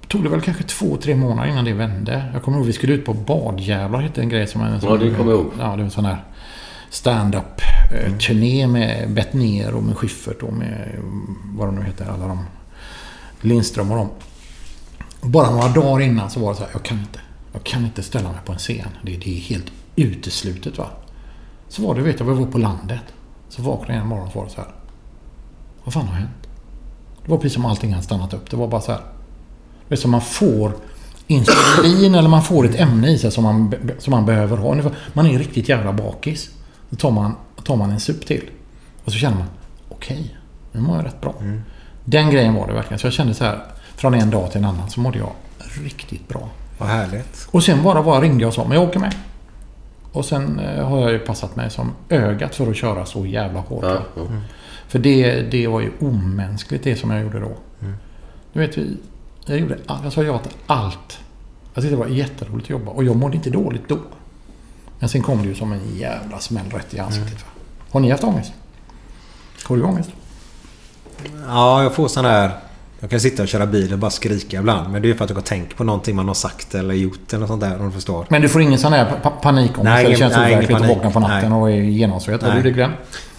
tog 0.09 0.23
det 0.23 0.29
väl 0.29 0.41
kanske 0.41 0.63
två, 0.63 0.97
tre 0.97 1.15
månader 1.15 1.49
innan 1.49 1.65
det 1.65 1.73
vände. 1.73 2.25
Jag 2.33 2.43
kommer 2.43 2.59
ihåg 2.59 2.67
vi 2.67 2.73
skulle 2.73 2.93
ut 2.93 3.05
på 3.05 3.15
Badjävlar, 3.15 4.01
hette 4.01 4.21
en 4.21 4.29
grej 4.29 4.47
som... 4.47 4.61
En, 4.63 4.81
Ja, 4.83 4.97
det 4.97 5.11
kommer 5.11 5.33
jag 5.33 5.41
ihåg. 5.41 5.53
Ja, 5.59 5.65
det 5.65 5.77
var 5.77 5.79
en 5.79 5.91
sån 5.91 6.05
här 6.05 6.25
stand-up 6.91 7.61
eh, 7.93 8.17
turné 8.17 8.67
med 8.67 9.11
Bettner 9.11 9.75
och 9.75 9.83
med 9.83 9.97
Schyffert 9.97 10.43
och 10.43 10.53
med 10.53 10.89
vad 11.55 11.69
de 11.69 11.75
nu 11.75 11.83
heter, 11.83 12.07
alla 12.15 12.27
de. 12.27 12.45
Lindström 13.41 13.91
och 13.91 13.97
dem. 13.97 14.09
Och 15.21 15.29
Bara 15.29 15.51
några 15.51 15.69
dagar 15.69 16.05
innan 16.05 16.31
så 16.31 16.41
var 16.41 16.51
det 16.51 16.57
så 16.57 16.63
här, 16.63 16.71
jag 16.73 16.83
kan 16.83 16.99
inte. 16.99 17.19
Jag 17.55 17.65
kan 17.65 17.85
inte 17.85 18.03
ställa 18.03 18.29
mig 18.29 18.41
på 18.45 18.53
en 18.53 18.59
scen. 18.59 18.89
Det, 19.03 19.17
det 19.17 19.37
är 19.37 19.41
helt 19.41 19.73
uteslutet 19.97 20.79
va. 20.79 20.91
Så 21.69 21.87
var 21.87 21.95
det, 21.95 22.03
vet 22.03 22.21
jag, 22.21 22.27
vi 22.27 22.35
var 22.35 22.47
på 22.47 22.59
landet. 22.59 23.03
Så 23.49 23.63
vaknade 23.63 23.93
jag 23.93 24.03
en 24.03 24.09
morgon 24.09 24.27
och 24.27 24.33
så 24.33 24.39
var 24.39 24.47
det 24.47 24.53
så 24.53 24.61
här. 24.61 24.71
Vad 25.85 25.95
fan 25.95 26.09
har 26.09 26.15
hänt? 26.15 26.49
Det 27.25 27.31
var 27.31 27.39
precis 27.39 27.55
som 27.55 27.67
allting 27.67 27.93
hade 27.93 28.05
stannat 28.05 28.35
upp. 28.35 28.51
Det 28.51 28.57
var 28.57 28.69
bara 28.69 28.81
så 28.81 28.93
här. 28.93 29.01
Det 29.89 29.95
är 29.95 29.97
som 29.97 30.11
man 30.11 30.21
får 30.21 30.73
insulin 31.27 32.15
eller 32.15 32.29
man 32.29 32.43
får 32.43 32.67
ett 32.67 32.81
ämne 32.81 33.11
i 33.11 33.19
sig 33.19 33.31
som 33.31 33.45
man, 33.45 33.75
som 33.99 34.11
man 34.11 34.27
behöver 34.27 34.57
ha. 34.57 34.91
Man 35.13 35.27
är 35.27 35.39
riktigt 35.39 35.69
jävla 35.69 35.93
bakis. 35.93 36.51
Då 36.91 36.97
tar 36.97 37.11
man, 37.11 37.35
tar 37.65 37.77
man 37.77 37.91
en 37.91 38.01
sup 38.01 38.27
till. 38.27 38.51
Och 39.05 39.13
så 39.13 39.19
känner 39.19 39.37
man, 39.37 39.47
okej, 39.89 40.37
nu 40.73 40.81
mår 40.81 40.97
jag 40.97 41.05
rätt 41.05 41.21
bra. 41.21 41.35
Den 42.05 42.31
grejen 42.31 42.55
var 42.55 42.67
det 42.67 42.73
verkligen. 42.73 42.99
Så 42.99 43.07
jag 43.07 43.15
kände 43.15 43.35
så 43.35 43.45
här, 43.45 43.63
från 43.97 44.15
en 44.15 44.31
dag 44.31 44.51
till 44.51 44.59
en 44.59 44.65
annan 44.65 44.91
så 44.91 45.01
mådde 45.01 45.19
jag 45.19 45.33
riktigt 45.85 46.29
bra. 46.29 46.49
Vad 46.79 46.89
härligt. 46.89 47.49
Och 47.51 47.63
sen 47.65 47.83
bara, 47.83 48.03
bara 48.03 48.21
ringde 48.21 48.41
jag 48.43 48.49
och 48.49 48.55
sa, 48.55 48.65
men 48.65 48.73
jag 48.79 48.89
åker 48.89 49.01
med. 49.01 49.15
Och 50.13 50.25
sen 50.25 50.59
eh, 50.59 50.89
har 50.89 51.01
jag 51.01 51.13
ju 51.13 51.19
passat 51.19 51.57
mig 51.57 51.71
som 51.71 51.93
ögat 52.09 52.55
för 52.55 52.71
att 52.71 52.77
köra 52.77 53.07
så 53.07 53.27
jävla 53.27 53.61
hårt. 53.61 53.83
va? 53.83 54.03
För 54.89 54.99
det, 54.99 55.43
det 55.43 55.67
var 55.67 55.81
ju 55.81 55.91
omänskligt 56.01 56.85
det 56.85 56.97
som 56.97 57.11
jag 57.11 57.23
gjorde 57.23 57.41
då. 57.41 57.57
Du 58.53 58.61
vet, 58.61 58.79
vi- 58.79 58.97
jag 59.47 59.59
gjorde 59.59 59.79
all, 59.87 59.99
jag 60.05 60.13
sa 60.13 60.23
ja 60.23 60.39
till 60.39 60.53
allt. 60.67 61.19
Jag 61.75 61.83
tyckte 61.83 61.97
det 61.97 62.01
var 62.01 62.07
jätteroligt 62.07 62.67
att 62.67 62.71
jobba 62.71 62.91
och 62.91 63.05
jag 63.05 63.17
mådde 63.17 63.37
inte 63.37 63.51
dåligt 63.51 63.89
då. 63.89 63.99
Men 64.99 65.09
sen 65.09 65.23
kom 65.23 65.43
det 65.43 65.49
ju 65.49 65.55
som 65.55 65.73
en 65.73 65.97
jävla 65.97 66.39
smäll 66.39 66.71
rätt 66.71 66.95
i 66.95 66.99
ansiktet. 66.99 67.43
va? 67.43 67.49
Har 67.91 68.01
ni 68.01 68.11
haft 68.11 68.25
ångest? 68.25 68.53
Har 69.65 69.77
du 69.77 69.83
ångest? 69.83 70.11
Ja, 71.49 71.83
jag 71.83 71.95
får 71.95 72.09
sån 72.09 72.25
här... 72.25 72.51
Jag 73.05 73.11
kan 73.11 73.21
sitta 73.21 73.43
och 73.43 73.49
köra 73.49 73.67
bil 73.67 73.93
och 73.93 73.99
bara 73.99 74.11
skrika 74.11 74.59
ibland. 74.59 74.93
Men 74.93 75.03
det 75.03 75.11
är 75.11 75.15
för 75.15 75.25
att 75.25 75.31
jag 75.31 75.45
tänker 75.45 75.77
på 75.77 75.85
någonting 75.85 76.17
man 76.17 76.29
har 76.29 76.35
sagt 76.35 76.75
eller 76.75 76.95
gjort 76.95 77.19
eller 77.33 77.41
något 77.41 77.49
sånt 77.49 77.61
där. 77.61 77.79
Om 77.81 77.87
du 77.87 77.93
förstår. 77.93 78.27
Men 78.29 78.43
du 78.43 78.49
får 78.49 78.63
ingen 78.63 78.79
sån 78.79 78.93
här 78.93 79.13
pa- 79.23 79.31
panikångest? 79.31 79.85
Nej, 79.85 80.03
det 80.05 80.09
ingen- 80.09 80.19
känns 80.19 80.37
nej, 80.37 80.47
ingen 80.53 80.59
overkligt 80.59 80.81
att 80.83 80.89
vakna 80.97 81.11
på 81.11 81.21
natten 81.21 81.51
Nej. 81.51 81.59
och 81.61 81.71
är 81.71 81.75
genomsvett. 81.75 82.43
Har 82.43 82.49
Nej. 82.49 82.57
du 82.63 82.63
det 82.63 82.75
Glenn? 82.75 82.91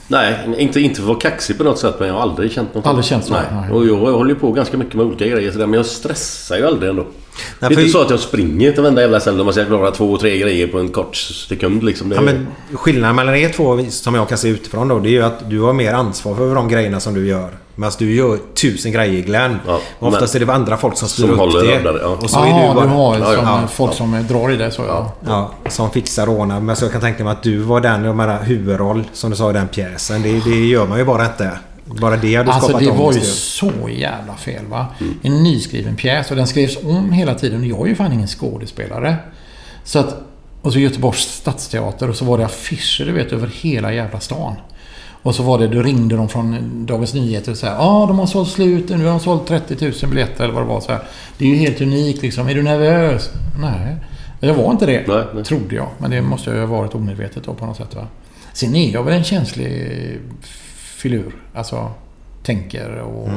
Nej, 0.07 0.35
inte, 0.57 0.79
inte 0.81 0.95
för 0.95 1.01
att 1.03 1.07
vara 1.07 1.19
kaxig 1.19 1.57
på 1.57 1.63
något 1.63 1.79
sätt 1.79 1.95
men 1.99 2.07
jag 2.07 2.15
har 2.15 2.21
aldrig 2.21 2.51
känt 2.51 2.75
något. 2.75 2.85
Aldrig 2.85 3.05
känt 3.05 3.25
så? 3.25 3.33
Nej. 3.33 3.41
Nej. 3.51 3.71
Och 3.71 3.85
jag, 3.85 3.97
jag 3.97 4.13
håller 4.13 4.29
ju 4.29 4.39
på 4.39 4.51
ganska 4.51 4.77
mycket 4.77 4.93
med 4.95 5.05
olika 5.05 5.27
grejer 5.27 5.51
sådär, 5.51 5.65
men 5.67 5.77
jag 5.77 5.85
stressar 5.85 6.57
ju 6.57 6.67
aldrig 6.67 6.89
ändå. 6.89 7.05
Nej, 7.59 7.69
det 7.69 7.75
är 7.75 7.79
inte 7.79 7.91
så 7.91 8.01
att 8.01 8.09
jag 8.09 8.19
springer 8.19 8.71
till 8.71 8.81
varenda 8.81 9.01
jävla 9.01 9.19
ställe 9.19 9.39
och 9.39 9.45
man 9.45 9.53
ska 9.53 9.65
klara 9.65 9.91
två, 9.91 10.17
tre 10.17 10.37
grejer 10.37 10.67
på 10.67 10.79
en 10.79 10.89
kort 10.89 11.15
sekund 11.15 11.83
liksom. 11.83 12.09
Det 12.09 12.15
är, 12.15 12.17
Ja, 12.17 12.21
men 12.25 12.47
skillnaden 12.73 13.15
mellan 13.15 13.35
er 13.35 13.49
två 13.49 13.79
som 13.89 14.15
jag 14.15 14.29
kan 14.29 14.37
se 14.37 14.47
utifrån 14.47 14.87
då. 14.87 14.99
Det 14.99 15.09
är 15.09 15.11
ju 15.11 15.23
att 15.23 15.49
du 15.49 15.61
har 15.61 15.73
mer 15.73 15.93
ansvar 15.93 16.35
för 16.35 16.55
de 16.55 16.67
grejerna 16.67 16.99
som 16.99 17.13
du 17.13 17.27
gör. 17.27 17.49
Medan 17.77 17.91
du 17.99 18.15
gör 18.15 18.37
tusen 18.61 18.91
grejer 18.91 19.21
Glenn. 19.23 19.57
och 19.99 20.07
oftast 20.07 20.33
men- 20.33 20.41
är 20.41 20.45
det 20.45 20.53
andra 20.53 20.77
folk 20.77 20.97
som 20.97 21.07
styr 21.07 21.23
som 21.23 21.31
upp 21.31 21.37
håller 21.39 21.63
det. 21.63 21.77
raddare, 21.79 21.99
ja. 22.01 22.07
Och 22.21 22.29
så 22.29 22.39
Ja, 22.39 22.45
är 22.47 22.69
du 22.69 22.75
bara... 22.75 22.85
du 22.85 22.91
har 22.91 23.17
ja, 23.17 23.25
som 23.35 23.43
ja, 23.45 23.67
folk 23.73 23.93
som 23.93 24.25
drar 24.29 24.51
i 24.51 24.55
det 24.57 24.71
så 24.71 24.81
ja. 24.87 25.13
Ja, 25.27 25.51
som 25.69 25.91
fixar 25.91 26.29
och 26.29 26.39
ordnar. 26.39 26.59
Men 26.59 26.75
så 26.75 26.85
jag 26.85 26.91
kan 26.91 27.01
tänka 27.01 27.23
mig 27.23 27.31
att 27.31 27.43
du 27.43 27.57
var 27.57 27.81
den, 27.81 28.03
jag 28.05 28.15
menar 28.15 28.43
huvudroll 28.43 29.03
som 29.13 29.29
du 29.29 29.35
sa 29.35 29.49
i 29.49 29.53
den 29.53 29.67
pjäsen. 29.67 30.21
Det, 30.21 30.39
det 30.45 30.65
gör 30.65 30.85
man 30.87 30.97
ju 30.97 31.05
bara 31.05 31.25
inte. 31.25 31.49
Bara 31.85 32.17
det 32.17 32.35
hade 32.35 32.51
Alltså 32.51 32.69
skapat 32.69 32.85
det 32.85 32.91
var 32.91 33.13
ju 33.13 33.19
så 33.21 33.71
jävla 33.89 34.35
fel 34.35 34.65
va. 34.65 34.87
En 35.21 35.43
nyskriven 35.43 35.95
pjäs 35.95 36.31
och 36.31 36.37
den 36.37 36.47
skrevs 36.47 36.77
om 36.83 37.11
hela 37.11 37.35
tiden. 37.35 37.59
Och 37.59 37.65
Jag 37.65 37.81
är 37.81 37.85
ju 37.85 37.95
fan 37.95 38.13
ingen 38.13 38.27
skådespelare. 38.27 39.17
Så 39.83 39.99
att, 39.99 40.21
och 40.61 40.73
så 40.73 40.79
Göteborgs 40.79 41.19
stadsteater 41.19 42.09
och 42.09 42.15
så 42.15 42.25
var 42.25 42.37
det 42.37 42.45
affischer 42.45 43.05
du 43.05 43.11
vet 43.11 43.33
över 43.33 43.47
hela 43.61 43.93
jävla 43.93 44.19
stan. 44.19 44.55
Och 45.21 45.35
så 45.35 45.43
var 45.43 45.59
det, 45.59 45.67
då 45.67 45.81
ringde 45.81 46.15
de 46.15 46.29
från 46.29 46.85
Dagens 46.85 47.13
Nyheter 47.13 47.51
och 47.51 47.57
sa 47.57 47.67
ja 47.67 47.77
ah, 47.79 48.05
de 48.05 48.19
har 48.19 48.25
sålt 48.25 48.49
slut, 48.49 48.89
nu 48.89 48.97
har 48.97 49.11
de 49.11 49.19
sålt 49.19 49.47
30 49.47 49.85
000 49.85 49.93
biljetter 50.09 50.43
eller 50.43 50.53
vad 50.53 50.63
det 50.63 50.67
var. 50.67 50.81
Så 50.81 50.91
här. 50.91 51.01
Det 51.37 51.45
är 51.45 51.49
ju 51.49 51.55
helt 51.55 51.81
unikt 51.81 52.21
liksom. 52.21 52.47
Är 52.47 52.55
du 52.55 52.63
nervös? 52.63 53.29
Nej. 53.59 53.95
Jag 54.39 54.53
var 54.53 54.71
inte 54.71 54.85
det, 54.85 55.07
Nej, 55.07 55.23
nej. 55.33 55.43
trodde 55.43 55.75
jag. 55.75 55.87
Men 55.97 56.11
det 56.11 56.21
måste 56.21 56.49
jag 56.49 56.59
ju 56.59 56.65
ha 56.65 56.77
varit 56.77 56.95
omedvetet 56.95 57.43
då 57.43 57.53
på 57.53 57.65
något 57.65 57.77
sätt. 57.77 57.95
Va? 57.95 58.07
Sen 58.53 58.75
är 58.75 58.93
jag 58.93 59.03
väl 59.03 59.13
en 59.13 59.23
känslig 59.23 59.91
filur. 61.05 61.35
Alltså 61.53 61.91
tänker 62.43 62.99
och 62.99 63.29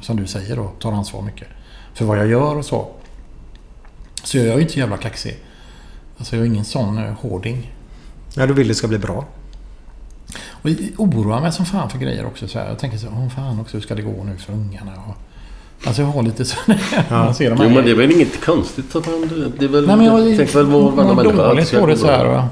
som 0.00 0.16
du 0.16 0.26
säger 0.26 0.56
då, 0.56 0.70
tar 0.78 0.92
ansvar 0.92 1.22
mycket. 1.22 1.48
För 1.94 2.04
vad 2.04 2.18
jag 2.18 2.26
gör 2.26 2.56
och 2.56 2.64
så. 2.64 2.88
Så 4.24 4.38
jag 4.38 4.46
är 4.46 4.54
ju 4.54 4.60
inte 4.60 4.72
så 4.72 4.78
jävla 4.78 4.96
kaxig. 4.96 5.36
Alltså 6.18 6.36
jag 6.36 6.42
är 6.42 6.46
ingen 6.46 6.64
sån 6.64 6.98
eh, 6.98 7.12
hårding. 7.12 7.72
Ja, 8.34 8.46
du 8.46 8.54
vill 8.54 8.68
det 8.68 8.74
ska 8.74 8.88
bli 8.88 8.98
bra. 8.98 9.24
Och 10.48 10.70
jag 10.70 10.78
oroar 10.96 11.40
mig 11.40 11.52
som 11.52 11.66
fan 11.66 11.90
för 11.90 11.98
grejer 11.98 12.26
också. 12.26 12.48
Så 12.48 12.58
här. 12.58 12.68
Jag 12.68 12.78
tänker 12.78 12.98
så 12.98 13.06
här, 13.06 13.16
åh 13.18 13.28
fan 13.28 13.60
också, 13.60 13.76
hur 13.76 13.82
ska 13.82 13.94
det 13.94 14.02
gå 14.02 14.24
nu 14.24 14.36
för 14.36 14.52
ungarna? 14.52 14.92
Och, 15.08 15.16
alltså 15.86 16.02
jag 16.02 16.08
har 16.08 16.22
lite 16.22 16.44
så 16.44 16.56
man 17.10 17.34
ser 17.34 17.50
de 17.50 17.58
här 17.58 17.68
Jo 17.68 17.74
men 17.74 17.84
det 17.84 17.90
är 17.90 17.94
väl 17.94 18.12
inget 18.12 18.44
konstigt 18.44 18.96
att 18.96 19.06
man... 19.06 19.52
Det 19.58 19.64
är 19.64 19.68
väl... 19.68 19.86
Nej, 19.86 19.96
men 19.96 20.06
jag 20.06 20.36
tänk 20.36 20.54
väl 20.54 20.66
var 20.66 20.90
varenda 20.90 21.14
mår 21.14 21.22
människa 21.22 21.48
dåligt 21.48 21.80
på 21.80 21.86
det 21.86 21.96
så 21.96 22.06
här. 22.06 22.24
Va? 22.24 22.48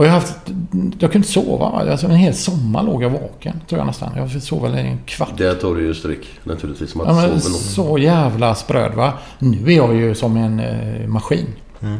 Och 0.00 0.06
jag 0.06 0.10
har 0.10 0.20
haft... 0.20 0.36
Jag 0.72 1.12
kunde 1.12 1.16
inte 1.16 1.28
sova. 1.28 1.70
Va? 1.70 1.90
Alltså 1.90 2.06
en 2.06 2.14
hel 2.14 2.34
sommar 2.34 2.82
låg 2.82 3.02
jag 3.02 3.10
vaken, 3.10 3.60
tror 3.68 3.78
jag 3.78 3.86
nästan. 3.86 4.12
Jag 4.16 4.42
sov 4.42 4.62
väl 4.62 4.74
en 4.74 4.98
kvart. 5.04 5.38
Där 5.38 5.54
tar 5.54 5.74
du 5.74 5.86
ju 5.86 5.94
stryk 5.94 6.26
naturligtvis. 6.44 6.90
Som 6.90 7.00
att 7.00 7.06
Ja, 7.06 7.28
men 7.28 7.40
så 7.40 7.98
jävla 7.98 8.54
spröd 8.54 8.94
va. 8.94 9.12
Nu 9.38 9.72
är 9.72 9.76
jag 9.76 9.94
ju 9.94 10.14
som 10.14 10.36
en 10.36 10.60
eh, 10.60 11.06
maskin. 11.08 11.46
Mm. 11.80 11.98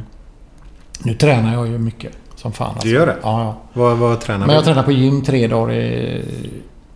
Nu 1.02 1.14
tränar 1.14 1.54
jag 1.54 1.68
ju 1.68 1.78
mycket. 1.78 2.12
Som 2.36 2.52
fan. 2.52 2.68
Alltså. 2.68 2.88
Du 2.88 2.94
gör 2.94 3.06
det? 3.06 3.16
Ja, 3.22 3.42
ja. 3.42 3.56
Vad, 3.72 3.96
vad 3.96 4.20
tränar 4.20 4.46
Men 4.46 4.54
jag 4.54 4.62
du? 4.62 4.66
tränar 4.66 4.82
på 4.82 4.92
gym 4.92 5.22
tre 5.22 5.46
dagar 5.46 5.74
i 5.74 6.22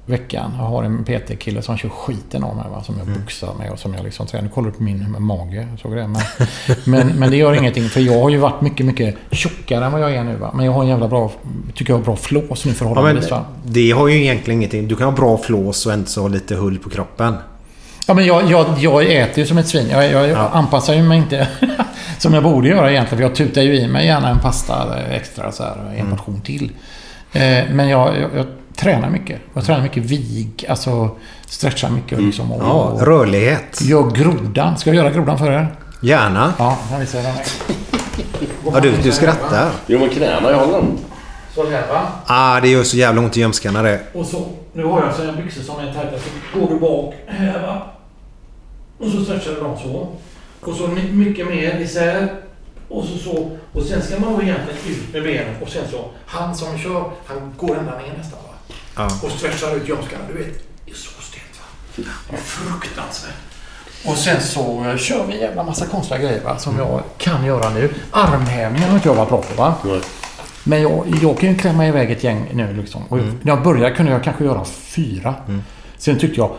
veckan. 0.07 0.53
Jag 0.59 0.65
har 0.65 0.83
en 0.85 1.05
PT-kille 1.05 1.63
som 1.63 1.77
kör 1.77 1.89
skiten 1.89 2.45
av 2.45 2.57
mig. 2.57 2.65
Va? 2.71 2.83
Som 2.83 2.95
jag 2.99 3.07
Mm. 3.09 3.21
boxar 3.21 3.55
med 3.59 3.71
och 3.71 3.79
som 3.79 3.95
jag 3.95 4.05
liksom 4.05 4.27
tränar. 4.27 4.43
Nu 4.45 4.49
kollar 4.51 4.71
du 4.71 4.77
på 4.77 4.83
min 4.83 5.17
mage. 5.19 5.69
Såg 5.83 5.97
det? 5.97 6.07
Men, 6.07 6.23
men, 6.85 7.07
men 7.19 7.31
det 7.31 7.37
gör 7.37 7.55
ingenting. 7.55 7.89
För 7.89 8.01
jag 8.01 8.23
har 8.23 8.31
ju 8.31 8.39
varit 8.39 8.61
mycket, 8.61 8.87
mycket 8.87 9.15
tjockare 9.31 9.85
än 9.85 9.93
vad 9.93 10.01
jag 10.01 10.15
är 10.15 10.25
nu. 10.25 10.37
Va? 10.37 10.51
Men 10.55 10.67
jag 10.67 10.73
har 10.73 10.83
en 10.83 10.89
jävla 10.89 11.09
bra, 11.09 11.31
tycker 11.75 11.93
jag, 11.93 12.03
bra 12.03 12.17
flås 12.17 12.43
nu 12.49 12.51
Ja, 12.55 12.65
men 12.65 12.75
förhållandevis. 12.75 13.31
va? 13.31 13.45
det 13.65 13.91
har 13.91 14.09
ju 14.09 14.23
egentligen 14.23 14.61
ingenting. 14.61 14.89
Du 14.89 14.97
kan 14.97 15.07
ha 15.07 15.13
bra 15.13 15.39
flås 15.39 15.87
och 15.87 15.93
ändå 15.93 16.07
så 16.07 16.21
ha 16.21 16.29
lite 16.29 16.55
hull 16.55 16.79
på 16.79 16.91
kroppen. 16.91 17.35
Ja, 18.07 18.15
men 18.15 18.27
jag, 18.27 18.51
jag, 18.51 18.67
jag 18.79 19.13
äter 19.13 19.39
ju 19.39 19.47
som 19.47 19.59
ett 19.59 19.69
svin. 19.69 19.89
Jag, 19.91 20.11
jag 20.29 20.49
anpassar 20.53 20.95
ju 20.95 21.03
mig 21.03 21.19
inte 21.19 21.49
som 22.19 22.35
jag 22.35 22.43
borde 22.43 22.69
göra 22.69 22.91
egentligen. 22.91 23.19
För 23.19 23.23
jag 23.29 23.35
tutar 23.35 23.63
ju 23.63 23.77
i 23.77 23.89
mig 23.89 24.07
gärna 24.07 24.29
en 24.31 24.39
pasta 24.39 25.01
extra, 25.11 25.53
så 25.53 25.63
här, 25.63 25.77
en 25.91 26.01
Mm. 26.01 26.11
portion 26.17 26.41
till. 26.41 26.71
Eh, 27.33 27.65
men 27.73 27.89
jag, 27.89 28.11
jag 28.37 28.47
tränar 28.77 29.11
mycket. 29.11 29.41
Jag 29.55 29.65
tränar 29.65 29.83
mycket 29.83 30.05
vig, 30.05 30.67
alltså 30.69 31.11
stretchar 31.47 31.91
mycket. 31.91 32.21
Liksom, 32.21 32.53
och, 32.53 32.61
Mm. 32.61 32.69
Ja, 32.69 32.97
rörlighet. 33.01 33.81
Gör 33.81 34.11
grodan. 34.11 34.77
Ska 34.79 34.91
jag 34.91 34.97
göra 34.97 35.11
grodan 35.11 35.39
för 35.39 35.51
er? 35.53 35.67
Gärna. 36.03 36.53
Ja, 36.59 36.79
jag 36.93 36.99
visar 36.99 37.23
den. 37.23 37.35
Ja, 38.73 38.81
du, 38.81 38.93
du 39.03 39.13
skrattar. 39.13 39.71
Jo 39.87 39.99
men 39.99 40.09
knäna, 40.09 40.51
jag 40.51 40.59
håller 40.59 40.73
dem. 40.73 40.99
Så 41.55 41.71
här 41.71 41.89
va. 41.89 42.03
Ah, 42.27 42.61
det 42.61 42.69
gör 42.69 42.83
så 42.83 42.97
jävla 42.97 43.21
ont 43.21 43.37
i 43.37 43.41
ljumskarna 43.41 43.83
det. 43.83 44.01
Och 44.15 44.27
så, 44.27 44.47
nu 44.73 44.85
har 44.85 45.01
jag 45.05 45.15
så 45.15 45.23
en 45.23 45.37
byxor 45.37 45.63
som 45.63 45.79
är 45.81 45.93
tajta. 45.93 46.17
Så 46.53 46.59
går 46.61 46.69
du 46.69 46.79
bak 46.81 47.15
här 47.27 47.63
va. 47.67 47.83
Och 48.99 49.11
så 49.11 49.25
stretchar 49.25 49.51
du 49.53 49.61
dem 49.61 49.77
så. 49.83 50.09
Och 50.71 50.77
så 50.77 50.87
my- 50.89 51.13
mycket 51.13 51.47
mer 51.47 51.79
isär. 51.81 52.33
Och 52.89 53.05
så 53.05 53.19
så. 53.19 53.51
Och 53.73 53.83
sen 53.83 54.03
ska 54.03 54.19
man 54.21 54.33
egentligen 54.43 54.79
ut 54.89 55.13
med 55.13 55.23
benen. 55.23 55.55
Och 55.63 55.69
sen 55.69 55.83
så, 55.91 56.05
han 56.27 56.55
som 56.55 56.79
kör, 56.79 57.05
han 57.27 57.55
går 57.57 57.79
ända 57.79 57.93
ner 57.99 58.15
nästan. 58.19 58.39
Ja. 58.97 59.05
Och 59.23 59.31
stretchar 59.31 59.77
ut 59.77 59.89
ljumskarna. 59.89 60.25
Du 60.33 60.39
vet, 60.39 60.63
det 60.85 60.91
är 60.91 60.95
så 60.95 61.11
stelt 61.23 61.61
va. 61.61 62.37
Fruktansvärt. 62.39 63.35
Och 64.07 64.17
sen 64.17 64.41
så 64.43 64.85
eh, 64.85 64.97
kör 64.97 65.27
vi 65.27 65.33
en 65.35 65.41
jävla 65.41 65.63
massa 65.63 65.87
konstiga 65.87 66.19
grejer 66.21 66.45
va, 66.45 66.59
som 66.59 66.79
jag 66.79 67.03
kan 67.19 67.45
göra 67.47 67.71
nu. 67.71 67.95
Armhävningar 68.11 68.89
har 68.89 68.95
inte 68.97 69.09
jag 69.09 69.15
varit 69.15 69.29
bra 69.29 69.43
på 69.43 69.63
va. 69.63 69.75
Men 70.65 70.83
jag, 70.83 71.05
jag 71.23 71.39
kan 71.39 71.49
ju 71.49 71.55
klämma 71.59 71.87
iväg 71.87 72.11
ett 72.11 72.25
gäng 72.25 72.51
nu 72.55 72.73
liksom. 72.73 73.03
Och 73.09 73.19
Mm. 73.19 73.39
När 73.43 73.53
jag 73.53 73.63
började 73.63 73.95
kunde 73.95 74.13
jag 74.13 74.25
kanske 74.25 74.45
göra 74.45 74.65
fyra. 74.65 75.35
Sen 75.99 76.19
tyckte 76.19 76.41
jag 76.41 76.51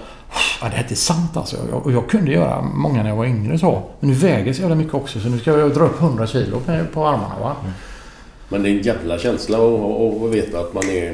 Ja, 0.62 0.68
det 0.68 0.72
här 0.72 0.78
är 0.78 0.82
inte 0.84 0.96
sant 0.96 1.38
alltså. 1.38 1.58
Jag- 1.72 1.86
Och 1.86 1.92
jag 1.92 2.10
kunde 2.10 2.32
göra 2.32 2.62
många 2.62 3.04
när 3.04 3.10
jag 3.10 3.16
var 3.16 3.26
yngre 3.26 3.60
så. 3.60 3.84
Men 4.00 4.10
nu 4.10 4.16
väger 4.16 4.46
jag 4.46 4.56
så 4.56 4.62
jävla 4.62 4.76
mycket 4.76 4.94
också. 4.94 5.20
Så 5.20 5.28
nu 5.30 5.40
ska 5.40 5.52
jag 5.60 5.74
dra 5.74 5.84
upp 5.84 6.00
100 6.02 6.28
kilo 6.28 6.62
på- 6.94 7.08
armarna 7.08 7.40
va. 7.42 7.56
Men 8.50 8.64
det 8.64 8.70
är 8.70 8.72
en 8.72 8.82
jävla 8.82 9.20
känsla 9.20 9.58
att 9.58 10.32
veta 10.34 10.60
att 10.60 10.74
man 10.74 10.90
är... 10.90 11.14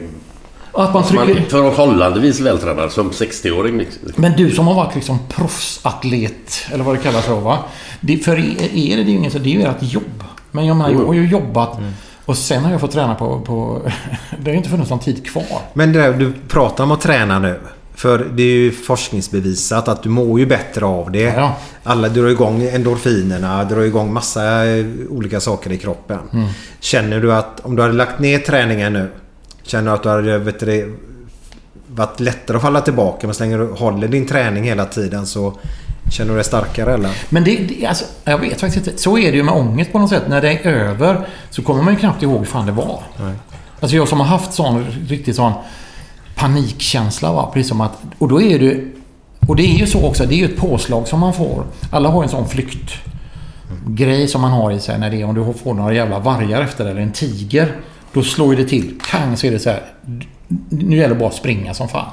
Att 0.74 0.94
man 0.94 1.04
trycker- 1.04 1.50
förhållandevis 1.50 2.40
vältränad 2.40 2.92
som 2.92 3.12
60-åring. 3.12 3.78
liksom. 3.78 4.02
Men 4.16 4.34
du 4.38 4.52
som 4.52 4.68
har 4.68 4.76
varit 4.76 4.96
liksom 4.96 5.20
proffsatlet, 5.30 6.66
eller 6.74 6.84
vad 6.84 6.96
det 6.96 7.00
kallas 7.02 7.26
för 7.26 7.40
va. 7.40 7.58
Det, 8.02 8.18
för 8.18 8.40
er 8.40 8.98
är 8.98 9.04
det 9.04 9.12
ju 9.12 9.18
inget, 9.18 9.34
så 9.34 9.40
det 9.40 9.50
är 9.50 9.60
ju 9.60 9.62
ert 9.62 9.78
jobb. 9.94 10.24
Men 10.52 10.66
jag 10.66 10.78
menar, 10.78 10.92
jag 10.92 11.06
har 11.06 11.14
ju 11.14 11.28
jobbat 11.28 11.78
och 12.26 12.38
sen 12.38 12.64
har 12.64 12.72
jag 12.72 12.82
fått 12.82 12.92
träna 12.92 13.16
på... 13.16 13.40
på 13.40 13.82
det 14.40 14.44
har 14.44 14.52
ju 14.52 14.58
inte 14.58 14.70
funnits 14.70 14.90
någon 14.90 15.00
tid 15.00 15.26
kvar. 15.26 15.44
Men 15.74 15.94
det 15.94 16.00
där, 16.02 16.14
du 16.14 16.34
pratar 16.48 16.84
om 16.84 16.92
att 16.92 17.02
träna 17.02 17.40
nu. 17.40 17.60
För 17.96 18.28
det 18.34 18.44
är 18.44 18.48
ju 18.56 18.72
forskningsbevisat 18.72 19.88
att 19.88 20.04
du 20.04 20.10
mår 20.10 20.40
ju 20.40 20.46
bättre 20.46 20.86
av 20.86 21.12
det. 21.12 21.50
Alla 21.84 22.10
drar 22.10 22.28
igång 22.28 22.64
endorfinerna, 22.64 23.64
drar 23.64 23.82
igång 23.82 24.14
massa 24.14 24.66
eh, 24.66 24.86
olika 25.10 25.40
saker 25.40 25.72
i 25.72 25.78
kroppen. 25.78 26.20
Mm. 26.34 26.48
Känner 26.80 27.20
du 27.20 27.34
att 27.34 27.60
om 27.60 27.76
du 27.76 27.82
hade 27.82 27.94
lagt 27.94 28.20
ner 28.20 28.40
träningen 28.40 28.94
nu. 28.94 29.08
Känner 29.72 29.92
du 29.92 29.96
att 29.96 30.04
du 30.04 30.10
hade 30.10 30.38
vet 30.38 30.60
du, 30.60 30.98
varit 31.88 32.20
lättare 32.20 32.58
att 32.58 32.64
falla 32.64 32.82
tillbaka. 32.82 33.28
Men 33.28 33.34
så 33.34 33.44
länge 33.44 33.58
du 33.58 33.68
håller 33.68 34.08
din 34.08 34.28
träning 34.28 34.64
hela 34.64 34.86
tiden 34.86 35.26
så 35.26 35.54
känner 36.12 36.30
du 36.30 36.36
dig 36.36 36.44
starkare 36.44 36.94
eller? 36.94 37.12
Men 37.30 37.44
det, 37.44 37.56
det 37.56 37.86
alltså, 37.86 38.06
jag 38.24 38.38
vet 38.38 38.60
faktiskt 38.60 38.88
inte. 38.88 39.02
Så 39.02 39.18
är 39.18 39.32
det 39.32 39.38
ju 39.38 39.44
med 39.44 39.54
ångest 39.54 39.92
på 39.92 40.00
något 40.00 40.10
sätt. 40.10 40.24
När 40.28 40.42
det 40.42 40.52
är 40.52 40.72
över 40.72 41.28
så 41.50 41.62
kommer 41.62 41.84
man 41.84 41.94
ju 41.94 42.00
knappt 42.00 42.24
ihåg 42.24 42.38
hur 42.40 42.46
fan 42.46 42.66
det 42.66 42.72
var. 42.72 43.04
Nej. 43.18 43.34
Alltså 43.80 43.98
jag 43.98 44.08
som 44.08 44.20
har 44.20 44.28
haft 44.28 44.54
sån 44.54 44.86
riktigt 45.08 45.36
sån 45.36 45.54
panikkänsla 46.36 47.32
va. 47.32 47.52
Precis 47.54 47.70
som 47.70 47.82
att... 47.82 48.02
Och 48.18 48.28
då 48.28 48.42
är 48.42 48.60
det... 48.60 48.84
Och 49.48 49.56
det 49.56 49.64
är 49.64 49.78
ju 49.78 49.88
så 49.88 50.08
också. 50.08 50.26
Det 50.26 50.36
är 50.36 50.38
ju 50.38 50.46
ett 50.46 50.58
påslag 50.58 51.08
som 51.08 51.20
man 51.20 51.34
får. 51.34 51.66
Alla 51.92 52.10
har 52.10 52.24
en 52.24 52.30
sån 52.30 52.48
flyktgrej 52.48 54.28
som 54.28 54.42
man 54.42 54.52
har 54.52 54.72
i 54.72 54.80
sig 54.80 55.00
när 55.00 55.10
det 55.10 55.22
är 55.22 55.26
om 55.26 55.36
du 55.36 55.54
får 55.54 55.74
några 55.74 55.94
jävla 55.94 56.20
vargar 56.20 56.62
efter 56.62 56.84
dig, 56.84 56.92
eller 56.92 57.02
en 57.02 57.12
tiger. 57.12 57.76
Då 58.14 58.24
slår 58.24 58.56
ju 58.56 58.64
det 58.64 58.70
till. 58.70 59.00
Kang 59.04 59.38
så 59.38 59.48
är 59.48 59.52
det 59.52 59.60
så 59.60 59.70
här. 59.70 59.84
Nu 60.70 60.98
gäller 60.98 61.14
det 61.14 61.20
bara 61.20 61.30
att 61.30 61.36
springa 61.36 61.74
som 61.74 61.90
fan. 61.90 62.10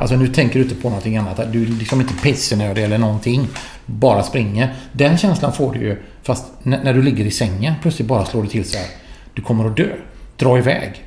Alltså 0.00 0.16
nu 0.16 0.26
tänker 0.26 0.54
du 0.58 0.62
inte 0.62 0.74
på 0.74 0.88
någonting 0.88 1.16
annat. 1.16 1.52
Du 1.52 1.62
är 1.62 1.66
liksom 1.66 2.00
inte 2.00 2.14
pissenödig 2.14 2.84
eller 2.84 2.98
någonting. 2.98 3.48
Bara 3.86 4.22
springer. 4.22 4.74
Den 4.92 5.18
känslan 5.18 5.52
får 5.52 5.72
du 5.72 5.80
ju 5.80 6.02
fast 6.22 6.44
när, 6.62 6.94
du 6.94 7.02
ligger 7.02 7.24
i 7.24 7.30
sängen. 7.30 7.74
Plötsligt 7.82 8.08
bara 8.08 8.24
slår 8.24 8.42
det 8.42 8.48
till 8.48 8.64
så 8.64 8.78
här. 8.78 8.86
Du 9.34 9.42
kommer 9.42 9.66
att 9.66 9.76
dö. 9.76 9.88
Dra 10.36 10.58
iväg. 10.58 11.04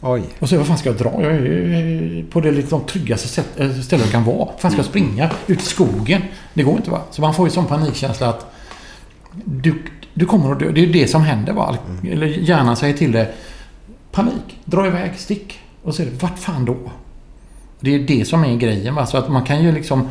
Oj. 0.00 0.22
Och 0.38 0.48
så 0.48 0.56
vad 0.56 0.66
fan 0.66 0.78
ska 0.78 0.88
jag 0.88 0.98
dra? 0.98 1.22
Jag 1.22 1.32
är 1.32 2.24
på 2.30 2.40
det 2.40 2.50
liksom 2.50 2.84
tryggaste 2.84 3.42
äh, 3.56 3.70
stället 3.80 4.04
jag 4.04 4.12
kan 4.12 4.24
vara. 4.24 4.36
Vad 4.36 4.60
fan 4.60 4.70
ska 4.70 4.78
jag 4.78 4.86
springa? 4.86 5.30
Ut 5.46 5.60
i 5.60 5.64
skogen? 5.64 6.22
Det 6.54 6.62
går 6.62 6.76
inte 6.76 6.90
va? 6.90 7.00
Så 7.10 7.20
man 7.20 7.34
får 7.34 7.46
ju 7.46 7.50
sån 7.50 7.66
panikkänsla 7.66 8.28
att 8.28 8.54
du, 9.44 9.82
du 10.14 10.26
kommer 10.26 10.52
att 10.52 10.58
dö. 10.58 10.70
Det 10.70 10.80
är 10.80 10.86
ju 10.86 10.92
det 10.92 11.08
som 11.08 11.22
händer 11.22 11.52
va? 11.52 11.78
Eller 12.10 12.26
hjärnan 12.26 12.76
säger 12.76 12.96
till 12.96 13.12
dig 13.12 13.34
Panik. 14.12 14.58
Dra 14.64 14.86
iväg. 14.86 15.12
Stick. 15.16 15.58
Och 15.82 15.94
så 15.94 16.02
är 16.02 16.06
det 16.06 16.22
vart 16.22 16.38
fan 16.38 16.64
då? 16.64 16.76
Det 17.80 17.94
är 17.94 17.98
det 17.98 18.24
som 18.28 18.44
är 18.44 18.56
grejen 18.56 18.94
va? 18.94 19.06
Så 19.06 19.16
att 19.16 19.28
man 19.28 19.44
kan 19.44 19.62
ju 19.62 19.72
liksom 19.72 20.08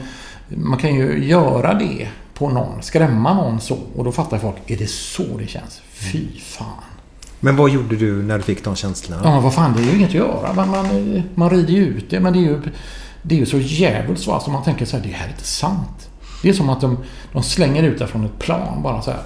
Man 0.48 0.80
kan 0.80 0.96
ju 0.96 1.28
göra 1.28 1.74
det 1.74 2.08
på 2.34 2.50
någon. 2.50 2.82
Skrämma 2.82 3.34
någon 3.34 3.62
så. 3.62 3.78
Och 3.96 4.04
då 4.04 4.12
fattar 4.12 4.38
folk. 4.38 4.58
Är 4.68 4.78
det 4.78 4.90
så 4.90 5.24
det 5.38 5.48
känns? 5.48 5.82
Fy 5.92 6.28
fan. 6.40 6.68
Men 7.40 7.56
vad 7.56 7.70
gjorde 7.70 7.96
du 7.96 8.24
när 8.24 8.38
du 8.38 8.44
fick 8.44 8.64
de 8.64 8.76
känslorna? 8.76 9.22
Ja, 9.26 9.40
vad 9.40 9.54
fan, 9.54 9.74
det 9.76 9.82
är 9.82 9.86
ju 9.86 9.96
inget 9.96 10.10
att 10.10 10.16
göra. 10.16 10.54
Man, 10.54 10.70
man, 10.70 11.22
man 11.36 11.50
rider 11.50 11.74
ju 11.74 11.86
ut 11.86 12.10
det, 12.10 12.20
men 12.20 12.34
det 12.34 12.40
är 12.40 12.42
ju, 12.42 12.62
det 13.22 13.36
är 13.36 13.40
ju 13.40 13.46
så 13.46 13.58
jävligt 13.58 14.20
så 14.20 14.32
alltså, 14.32 14.52
man 14.52 14.64
tänker 14.64 14.86
så 14.86 14.98
här, 14.98 15.04
det 15.04 15.10
här 15.10 15.26
är 15.26 15.32
inte 15.32 15.44
sant. 15.44 16.10
Det 16.42 16.50
är 16.50 16.54
som 16.54 16.70
att 16.70 16.82
de, 16.82 16.98
de 17.34 17.44
slänger 17.44 17.84
ut 17.84 18.00
det 18.00 18.08
från 18.08 18.26
ett 18.26 18.40
plan 18.40 18.84
bara 18.84 19.02
så 19.02 19.12
här. 19.12 19.22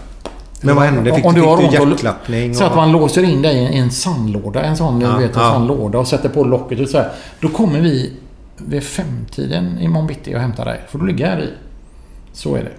Men 0.66 0.76
vad 0.76 0.86
hände? 0.86 1.16
Fick, 1.16 1.26
Om 1.26 1.34
fick 1.34 1.44
har 1.44 1.58
du 1.58 1.64
ont 1.64 1.80
och- 1.80 1.90
hjärtklappning? 1.90 2.56
Så 2.56 2.64
att 2.64 2.76
man 2.76 2.92
låser 2.92 3.24
in 3.24 3.42
dig 3.42 3.56
i 3.58 3.78
en, 3.78 3.92
sandlåda, 3.92 4.64
en 4.64 4.78
sån, 4.78 5.02
Ja, 5.02 5.08
du 5.18 5.28
vet, 5.28 5.36
en 5.36 5.42
ja. 5.42 5.54
sån 5.54 5.68
låda 5.68 6.00
och 6.00 6.08
sätter 6.08 6.30
på 6.30 6.44
locket 6.44 6.80
och 6.80 6.90
så 6.90 6.98
här. 6.98 7.12
Då 7.40 7.48
kommer 7.50 7.80
vi 7.82 8.14
vid 8.58 8.84
femtiden 8.84 9.80
imorgon 9.82 10.08
bitti 10.08 10.36
och 10.36 10.40
hämtar 10.40 10.66
dig. 10.66 10.82
För 10.88 11.00
då 11.00 11.06
ligger 11.06 11.26
jag 11.26 11.32
här 11.32 11.42
i. 11.44 11.50
Så 12.34 12.56
är 12.56 12.64
det. 12.64 12.72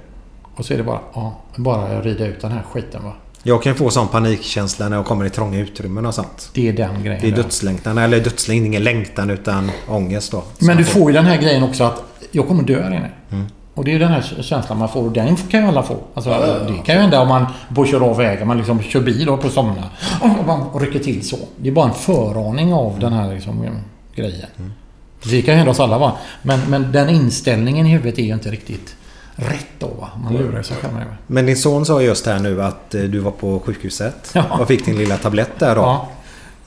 Och 0.56 0.64
så 0.64 0.72
är 0.74 0.78
det 0.78 0.84
bara, 0.84 1.00
ja, 1.14 1.36
bara 1.56 2.00
rida 2.02 2.26
ut 2.26 2.40
den 2.40 2.52
här 2.52 2.62
skiten 2.72 3.04
va. 3.04 3.12
Jag 3.42 3.62
kan 3.62 3.74
få 3.74 3.90
sån 3.90 4.08
panikkänsla 4.08 4.88
när 4.88 4.96
jag 4.96 5.06
kommer 5.06 5.24
i 5.24 5.30
trånga 5.30 5.58
utrymmen 5.58 6.06
och 6.06 6.14
sånt. 6.14 6.50
Det 6.54 6.68
är 6.68 6.72
den 6.72 7.02
grejen. 7.02 7.20
Det 7.22 7.28
är 7.28 7.36
dödslängtan. 7.36 7.98
Eller 7.98 8.20
dödslängtan, 8.20 8.66
ingen 8.66 8.84
längtan 8.84 9.30
utan 9.30 9.70
ångest 9.88 10.32
då. 10.32 10.42
Men 10.58 10.76
du 10.76 10.84
får 10.84 11.10
ju 11.10 11.16
den 11.16 11.24
här 11.24 11.36
grejen 11.42 11.62
också 11.62 11.84
att 11.84 12.02
jag 12.30 12.48
kommer 12.48 12.62
dö 12.62 12.82
här 12.82 12.90
inne. 12.90 13.10
Mm. 13.30 13.46
Och 13.76 13.84
det 13.84 13.94
är 13.94 13.98
den 13.98 14.08
här 14.08 14.22
känslan 14.42 14.78
man 14.78 14.88
får. 14.88 15.02
Och 15.02 15.12
den 15.12 15.36
kan 15.36 15.60
ju 15.62 15.66
alla 15.66 15.82
få. 15.82 15.96
Alltså, 16.14 16.30
Ja, 16.30 16.46
ja, 16.46 16.56
ja. 16.60 16.70
Det 16.72 16.78
kan 16.86 16.94
ju 16.94 17.00
hända 17.00 17.20
om 17.20 17.28
man 17.28 17.46
köra 17.86 18.04
av 18.04 18.16
vägen. 18.16 18.48
Man 18.48 18.56
liksom 18.56 18.82
kör 18.82 19.00
bil 19.00 19.28
och 19.28 19.40
på 19.42 19.48
somna. 19.48 19.82
Och 20.20 20.46
man 20.46 20.80
rycker 20.80 20.98
till 20.98 21.28
så. 21.28 21.36
Det 21.56 21.68
är 21.68 21.72
bara 21.72 21.88
en 21.88 21.94
föraning 21.94 22.72
av 22.74 22.98
den 23.00 23.12
här 23.12 23.34
liksom, 23.34 23.66
grejen. 24.14 24.46
Mm. 24.58 24.72
Det 25.24 25.42
kan 25.42 25.54
ju 25.54 25.58
hända 25.58 25.70
oss 25.70 25.80
alla 25.80 25.98
va. 25.98 26.12
Men, 26.42 26.60
men 26.68 26.92
den 26.92 27.08
inställningen 27.08 27.86
i 27.86 27.90
huvudet 27.90 28.18
är 28.18 28.22
ju 28.22 28.32
inte 28.34 28.50
riktigt 28.50 28.96
rätt 29.36 29.66
då 29.78 29.86
va. 29.86 30.08
Man 30.24 30.32
lurar 30.36 30.62
sig 30.62 30.76
själv. 30.76 30.92
Men 31.26 31.46
din 31.46 31.56
son 31.56 31.86
sa 31.86 32.02
just 32.02 32.26
här 32.26 32.38
nu 32.38 32.62
att 32.62 32.94
eh, 32.94 33.02
du 33.02 33.18
var 33.18 33.30
på 33.30 33.60
sjukhuset 33.64 34.30
Ja. 34.34 34.42
och 34.60 34.68
fick 34.68 34.84
din 34.86 34.96
lilla 34.98 35.16
tablett 35.16 35.58
där 35.58 35.74
då. 35.76 35.80
Ja. 35.82 36.08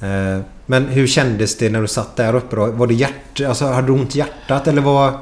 Eh, 0.07 0.41
Men 0.65 0.85
hur 0.87 1.07
kändes 1.07 1.57
det 1.57 1.69
när 1.69 1.81
du 1.81 1.87
satt 1.87 2.15
där 2.15 2.35
uppe 2.35 2.55
då? 2.55 2.65
Var 2.65 2.87
det 2.87 2.93
hjärt... 2.93 3.41
Alltså 3.47 3.65
hade 3.65 3.87
du 3.87 3.93
ont 3.93 4.15
i 4.15 4.19
hjärtat 4.19 4.67
eller 4.67 4.81
vad... 4.81 5.13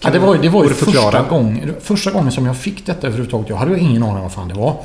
Ja, 0.00 0.10
det 0.10 0.18
var, 0.18 0.34
ju- 0.34 0.40
det 0.42 0.48
var 0.48 0.62
ju 0.62 0.68
det 0.68 0.74
första, 0.74 1.22
gång, 1.22 1.70
första 1.80 2.10
gången 2.10 2.32
som 2.32 2.46
jag 2.46 2.56
fick 2.56 2.86
detta 2.86 3.06
överhuvudtaget. 3.06 3.48
Jag 3.48 3.56
hade 3.56 3.70
ju 3.70 3.78
ingen 3.78 4.02
aning 4.02 4.16
om 4.16 4.22
vad 4.22 4.32
fan 4.32 4.48
det 4.48 4.54
var. 4.54 4.76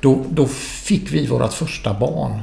Då, 0.00 0.24
då 0.30 0.46
fick 0.46 1.12
vi 1.12 1.26
vårt 1.26 1.52
första 1.52 1.94
barn. 1.94 2.42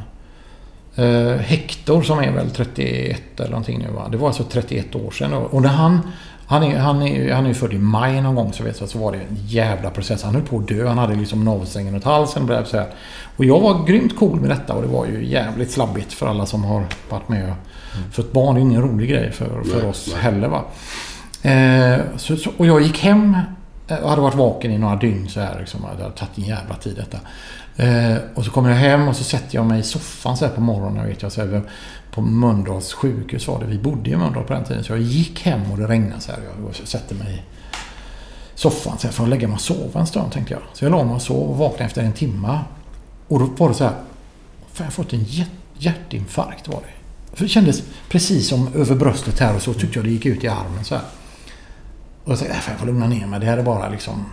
Eh, 0.95 1.38
Hector 1.39 2.02
som 2.02 2.19
är 2.19 2.31
väl 2.31 2.49
31 2.52 3.22
eller 3.39 3.49
någonting 3.49 3.80
nu 3.80 3.91
va. 3.91 4.07
Det 4.11 4.18
var 4.18 4.27
alltså 4.27 4.43
31 4.43 4.95
år 4.95 5.11
sedan. 5.11 5.34
Och 5.34 5.53
och 5.53 5.61
när 5.61 5.69
han... 5.69 5.99
Han 6.47 6.64
är, 6.64 6.77
han, 6.80 7.02
är, 7.02 7.31
han 7.34 7.43
är 7.43 7.47
ju 7.47 7.53
född 7.53 7.73
i 7.73 7.77
maj 7.77 8.22
någon 8.22 8.35
gång 8.35 8.53
så 8.53 8.64
vet 8.64 8.80
jag, 8.80 8.89
så 8.89 8.99
var 8.99 9.11
det 9.11 9.18
en 9.18 9.38
jävla 9.47 9.89
process. 9.89 10.23
Han 10.23 10.34
höll 10.35 10.43
på 10.43 10.57
att 10.57 10.68
dö. 10.68 10.88
Han 10.88 10.97
hade 10.97 11.15
liksom 11.15 11.43
navelsträngen 11.45 11.93
runt 11.93 12.03
halsen. 12.03 12.49
och 12.49 12.68
så 12.68 12.77
här. 12.77 12.88
Och 13.38 13.45
jag 13.45 13.60
var 13.60 13.85
grymt 13.85 14.15
cool 14.19 14.39
med 14.39 14.49
detta 14.49 14.73
och 14.73 14.81
det 14.81 14.88
var 14.88 15.06
ju 15.06 15.26
jävligt 15.26 15.72
slabbigt 15.72 16.14
för 16.14 16.27
alla 16.27 16.45
som 16.45 16.64
har 16.64 16.84
varit 17.10 17.30
med. 17.30 17.53
För 18.11 18.23
ett 18.23 18.31
barn 18.31 18.56
är 18.57 18.61
ingen 18.61 18.81
rolig 18.81 19.10
grej 19.10 19.31
för, 19.31 19.45
för 19.64 19.77
Nej, 19.77 19.85
oss 19.89 20.10
nej. 20.14 20.22
heller 20.22 20.47
va. 20.47 20.61
Eh, 21.46 22.00
så, 22.18 22.38
så, 22.38 22.52
och 22.58 22.66
jag 22.66 22.82
gick 22.82 23.00
hem 23.00 23.38
eh, 23.88 23.98
och 23.98 24.10
hade 24.10 24.22
varit 24.22 24.36
vaken 24.36 24.72
i 24.72 24.78
några 24.78 24.96
dygn 24.96 25.30
så 25.30 25.40
här. 25.40 25.60
Liksom, 25.60 25.82
det 25.98 26.04
hade 26.04 26.16
tagit 26.16 26.38
en 26.38 26.44
jävla 26.44 26.76
tid 26.76 26.96
detta. 26.96 27.20
Eh, 27.76 28.18
och 28.36 28.46
så 28.46 28.52
kommer 28.52 28.70
jag 28.70 28.78
hem 28.78 29.08
och 29.08 29.16
så 29.16 29.24
sätter 29.24 29.56
jag 29.56 29.66
mig 29.66 29.80
i 29.80 29.84
soffan 29.84 30.38
så 30.38 30.46
här 30.46 30.54
på 30.54 30.62
morgonen. 30.62 31.08
Vet 31.08 31.22
jag, 31.22 31.32
så 31.32 31.42
här, 31.42 31.62
på 32.12 32.22
Mölndals 32.22 32.94
sjukhus 32.94 33.48
var 33.48 33.60
det. 33.60 33.66
Vi 33.66 33.78
bodde 33.78 34.10
i 34.10 34.16
Mölndal 34.16 34.44
på 34.44 34.54
den 34.54 34.64
tiden. 34.64 34.84
Så 34.84 34.92
jag 34.92 35.02
gick 35.02 35.42
hem 35.42 35.72
och 35.72 35.78
det 35.78 35.88
regnade 35.88 36.22
så 36.22 36.32
här. 36.32 36.40
Jag, 36.44 36.70
och 36.70 36.76
så 36.76 36.86
sätter 36.86 37.16
mig 37.16 37.34
i 37.34 37.42
soffan 38.56 38.98
så 38.98 39.08
här, 39.08 39.14
för 39.14 39.24
att 39.24 39.30
lägga 39.30 39.48
mig 39.48 39.56
och 39.56 39.62
sova 39.62 40.00
en 40.00 40.08
stund 40.08 40.32
tänkte 40.32 40.54
jag. 40.54 40.62
Så 40.74 40.86
jag 40.86 40.92
la 40.92 41.04
mig 41.04 41.16
och 41.16 41.22
sov 41.22 41.50
och 41.50 41.58
vaknade 41.58 41.86
efter 41.86 42.04
en 42.04 42.14
timme. 42.14 42.60
Och 43.28 43.40
då 43.40 43.46
var 43.58 43.70
det 43.70 43.76
så 43.76 43.84
här. 43.84 43.94
Fan, 43.94 44.78
jag 44.78 44.86
har 44.86 44.92
fått 44.92 45.14
en 45.14 45.26
hjärtinfarkt 45.78 46.68
var 46.68 46.80
det. 46.80 47.36
För 47.36 47.44
det 47.44 47.50
kändes 47.50 47.84
precis 48.10 48.48
som 48.50 48.70
över 48.76 48.96
bröstet 48.96 49.40
här 49.40 49.56
och 49.56 49.62
så 49.62 49.74
tyckte 49.74 50.00
jag 50.00 50.06
det 50.06 50.12
gick 50.12 50.26
ut 50.26 50.44
i 50.44 50.48
armen 50.48 50.84
så 50.84 50.96
här. 50.96 51.04
Och 52.26 52.31
jag 52.31 52.39
tänkte, 52.39 52.56
"Äh, 52.56 52.61
fan, 52.61 52.72
jag 52.73 52.80
får 52.80 52.88
lugna 52.88 53.07
ner 53.07 53.26
mig. 53.27 53.39
Det 53.39 53.45
här 53.45 53.57
är 53.57 53.64
bara 53.64 53.89
liksom... 53.89 54.26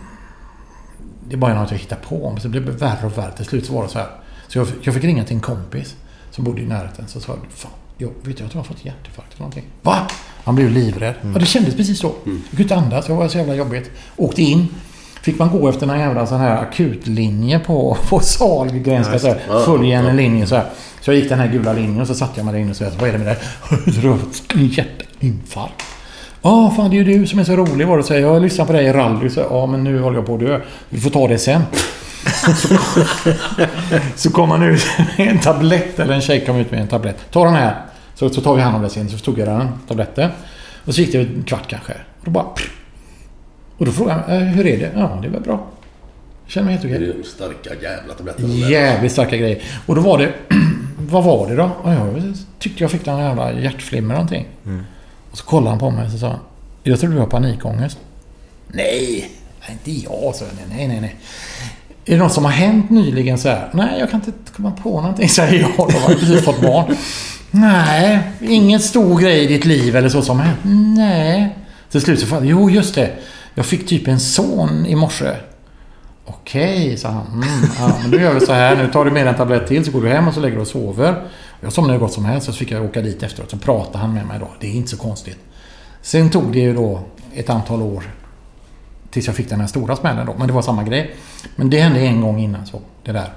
Det 1.27 1.33
är 1.35 1.37
bara 1.37 1.53
något 1.61 1.71
jag 1.71 1.77
hittar 1.77 1.95
på. 1.95 2.29
Men 2.31 2.41
så 2.41 2.49
blev 2.49 2.65
det 2.65 2.71
värre 2.71 3.05
och 3.05 3.17
värre. 3.17 3.31
Till 3.31 3.45
slut 3.45 3.65
så 3.65 3.73
var 3.73 3.83
det 3.83 3.89
så 3.89 3.99
här. 3.99 4.07
Så 4.47 4.57
jag, 4.57 4.67
jag 4.81 4.93
fick 4.93 5.03
ringa 5.03 5.23
till 5.23 5.35
en 5.35 5.41
kompis 5.41 5.95
som 6.31 6.43
bodde 6.43 6.61
i 6.61 6.65
närheten. 6.65 7.05
Så 7.07 7.19
sa 7.19 7.31
jag, 7.31 7.51
fan, 7.51 7.71
jag 7.97 8.09
vet 8.21 8.39
jag 8.39 8.47
att 8.47 8.53
jag 8.53 8.59
har 8.59 8.65
fått 8.65 8.85
hjärtinfarkt 8.85 9.29
eller 9.33 9.39
någonting. 9.39 9.63
Va? 9.81 9.97
Han 10.43 10.55
blev 10.55 10.69
livrädd. 10.71 11.13
Ja, 11.21 11.39
det 11.39 11.45
kändes 11.45 11.75
precis 11.75 11.99
så. 11.99 12.13
Jag 12.25 12.33
kunde 12.49 12.63
inte 12.63 12.75
andas. 12.75 13.05
Det 13.05 13.13
var 13.13 13.27
så 13.27 13.37
jävla 13.37 13.55
jobbigt. 13.55 13.91
Åkte 14.17 14.41
in. 14.41 14.67
Fick 15.21 15.39
man 15.39 15.49
gå 15.51 15.69
efter 15.69 15.85
någon 15.87 15.99
jävla 15.99 16.27
sån 16.27 16.39
här 16.39 16.57
akutlinje 16.61 17.59
på, 17.59 17.97
på 18.09 18.19
Sahlgrenska. 18.19 19.13
Ja, 19.13 19.19
Så 19.19 19.27
här, 19.27 19.35
det. 19.35 19.41
Ja, 19.47 19.59
följa 19.65 19.99
en 19.99 20.05
ja. 20.05 20.13
linje 20.13 20.47
så 20.47 20.55
här. 20.55 20.65
Så 21.01 21.11
jag 21.11 21.19
gick 21.19 21.29
den 21.29 21.39
här 21.39 21.47
gula 21.47 21.73
linjen 21.73 22.01
och 22.01 22.07
så 22.07 22.15
satte 22.15 22.33
jag 22.39 22.45
mig 22.45 22.53
där 22.53 22.61
inne 22.61 22.69
och 22.71 22.77
sa 22.77 22.85
vad 22.99 23.09
är 23.09 23.13
det 23.13 23.19
med? 23.19 23.37
Du 23.85 24.17
fått 24.17 24.53
en 24.55 24.67
hjärtinfarkt. 24.67 25.83
Ja, 26.43 26.73
fan 26.75 26.89
det 26.89 26.95
är 26.99 27.03
ju 27.03 27.19
du 27.19 27.27
som 27.27 27.39
är 27.39 27.43
så 27.43 27.55
rolig 27.55 27.87
var 27.87 27.97
det 27.97 28.03
säger. 28.03 28.21
Jag 28.27 28.41
lyssnar 28.41 28.65
på 28.65 28.73
dig 28.73 28.85
i 28.85 28.93
rally. 28.93 29.29
Så, 29.29 29.39
ja, 29.49 29.65
men 29.65 29.83
nu 29.83 29.99
håller 29.99 30.17
jag 30.17 30.25
på 30.25 30.33
att 30.33 30.39
dö. 30.39 30.59
Vi 30.89 30.99
får 31.01 31.09
ta 31.09 31.27
det 31.27 31.37
sen. 31.37 31.61
så, 32.55 32.77
så 34.15 34.31
kom 34.31 34.51
han 34.51 34.63
ut 34.63 34.81
med 35.17 35.27
en 35.27 35.39
tablett. 35.39 35.99
Eller 35.99 36.13
en 36.13 36.21
tjej 36.21 36.45
kom 36.45 36.55
ut 36.57 36.71
med 36.71 36.81
en 36.81 36.87
tablett. 36.87 37.17
Ta 37.31 37.45
den 37.45 37.53
här. 37.53 37.75
Så, 38.15 38.29
så 38.29 38.41
tar 38.41 38.55
vi 38.55 38.61
hand 38.61 38.75
om 38.75 38.81
det 38.81 38.89
sen. 38.89 39.09
Så 39.09 39.17
tog 39.17 39.39
jag 39.39 39.47
den 39.47 39.67
tabletten. 39.87 40.29
Och 40.85 40.95
så 40.95 41.01
gick 41.01 41.11
det 41.11 41.19
en 41.19 41.43
kvart 41.47 41.67
kanske. 41.67 41.93
Och 42.19 42.25
då 42.25 42.31
bara... 42.31 42.43
pff, 42.43 42.71
Och 43.77 43.85
då 43.85 43.91
frågade 43.91 44.19
han, 44.27 44.37
"Eh, 44.37 44.43
hur 44.47 44.67
är 44.67 44.77
det? 44.77 44.91
Ja, 44.95 45.17
det 45.21 45.27
är 45.27 45.31
väl 45.31 45.41
bra. 45.41 45.65
Jag 46.45 46.51
känner 46.51 46.65
mig 46.65 46.73
helt 46.73 46.85
okej. 46.85 46.99
Det 46.99 47.05
är 47.05 47.13
de 47.17 47.23
starka 47.29 47.69
jävla 47.81 48.13
tabletterna. 48.13 48.47
Jävligt 48.53 49.11
starka 49.11 49.37
grejer. 49.37 49.61
Och 49.85 49.95
då 49.95 50.01
var 50.01 50.17
det... 50.17 50.33
vad 50.97 51.23
var 51.23 51.49
det 51.49 51.55
då? 51.55 51.69
Och 51.81 51.91
jag 51.93 52.33
tyckte 52.59 52.83
jag 52.83 52.91
fick 52.91 53.05
någon 53.05 53.19
jävla 53.19 53.51
hjärtflimmer 53.53 54.13
någonting. 54.13 54.45
Och 55.33 55.39
så 55.39 55.45
kollade 55.45 55.69
han 55.69 55.79
på 55.79 55.89
mig 55.91 56.05
och 56.05 56.11
så 56.11 56.17
sa 56.17 56.27
han, 56.27 56.39
Jag 56.83 56.99
tror 56.99 57.11
du 57.11 57.19
har 57.19 57.25
panikångest. 57.25 57.97
Nej, 58.67 59.31
inte 59.71 59.91
jag, 59.91 60.35
sa 60.35 60.45
jag. 60.45 60.77
Nej, 60.77 60.87
nej, 60.87 61.01
nej. 61.01 61.15
Är 62.05 62.11
det 62.11 62.17
något 62.17 62.33
som 62.33 62.45
har 62.45 62.51
hänt 62.51 62.89
nyligen 62.89 63.37
så 63.37 63.49
här? 63.49 63.69
Nej, 63.73 63.99
jag 63.99 64.11
kan 64.11 64.19
inte 64.25 64.51
komma 64.55 64.71
på 64.71 65.01
någonting, 65.01 65.29
säger 65.29 65.59
jag. 65.59 65.71
Då 65.77 65.99
har 65.99 66.09
jag 66.09 66.19
precis 66.19 66.45
fått 66.45 66.61
barn. 66.61 66.95
Nej, 67.51 68.19
ingen 68.41 68.79
stor 68.79 69.19
grej 69.19 69.43
i 69.43 69.47
ditt 69.47 69.65
liv 69.65 69.95
eller 69.95 70.09
så 70.09 70.21
som 70.21 70.39
har 70.39 70.45
hänt. 70.45 70.59
Nej. 70.97 71.57
Till 71.91 72.01
slut 72.01 72.19
så 72.19 72.25
fan, 72.25 72.47
jo 72.47 72.69
just 72.69 72.95
det. 72.95 73.11
Jag 73.55 73.65
fick 73.65 73.87
typ 73.87 74.07
en 74.07 74.19
son 74.19 74.85
i 74.85 74.95
morse. 74.95 75.35
Okej, 76.25 76.97
sa 76.97 77.09
han. 77.09 77.27
Mm, 77.27 77.69
ja, 77.79 77.97
men 78.01 78.11
då 78.11 78.17
gör 78.17 78.33
vi 78.33 78.45
så 78.45 78.53
här. 78.53 78.75
Nu 78.75 78.91
tar 78.91 79.05
du 79.05 79.11
med 79.11 79.27
en 79.27 79.35
tablett 79.35 79.67
till 79.67 79.85
så 79.85 79.91
går 79.91 80.01
du 80.01 80.09
hem 80.09 80.27
och 80.27 80.33
så 80.33 80.39
lägger 80.39 80.55
du 80.55 80.61
och 80.61 80.67
sover. 80.67 81.23
Jag 81.63 81.73
somnade 81.73 81.93
hur 81.93 81.99
gott 81.99 82.13
som 82.13 82.25
helst 82.25 82.45
så 82.45 82.53
fick 82.53 82.71
jag 82.71 82.85
åka 82.85 83.01
dit 83.01 83.23
efteråt. 83.23 83.51
Så 83.51 83.57
pratade 83.57 83.97
han 83.97 84.13
med 84.13 84.25
mig 84.25 84.39
då. 84.39 84.47
Det 84.59 84.67
är 84.67 84.71
inte 84.71 84.89
så 84.89 84.97
konstigt. 84.97 85.37
Sen 86.01 86.29
tog 86.29 86.51
det 86.51 86.59
ju 86.59 86.73
då 86.73 86.99
ett 87.33 87.49
antal 87.49 87.81
år 87.81 88.03
tills 89.09 89.27
jag 89.27 89.35
fick 89.35 89.49
den 89.49 89.59
här 89.59 89.67
stora 89.67 89.95
smällen 89.95 90.25
då. 90.25 90.35
Men 90.37 90.47
det 90.47 90.53
var 90.53 90.61
samma 90.61 90.83
grej. 90.83 91.15
Men 91.55 91.69
det 91.69 91.79
hände 91.79 91.99
en 91.99 92.21
gång 92.21 92.39
innan 92.39 92.65
så. 92.65 92.81
Det 93.03 93.11
där. 93.11 93.33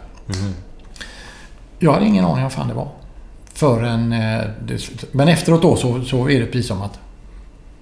Jag 1.78 1.92
hade 1.92 2.06
ingen 2.06 2.24
aning 2.24 2.36
om 2.36 2.42
vad 2.42 2.52
fan 2.52 2.68
det 2.68 2.74
var. 2.74 2.88
Förrän 3.54 4.12
eh. 4.12 4.44
Men 5.12 5.28
efteråt 5.28 5.62
då 5.62 5.76
så, 5.76 6.04
så 6.04 6.30
är 6.30 6.40
det 6.40 6.46
precis 6.46 6.66
som 6.66 6.82
att... 6.82 6.98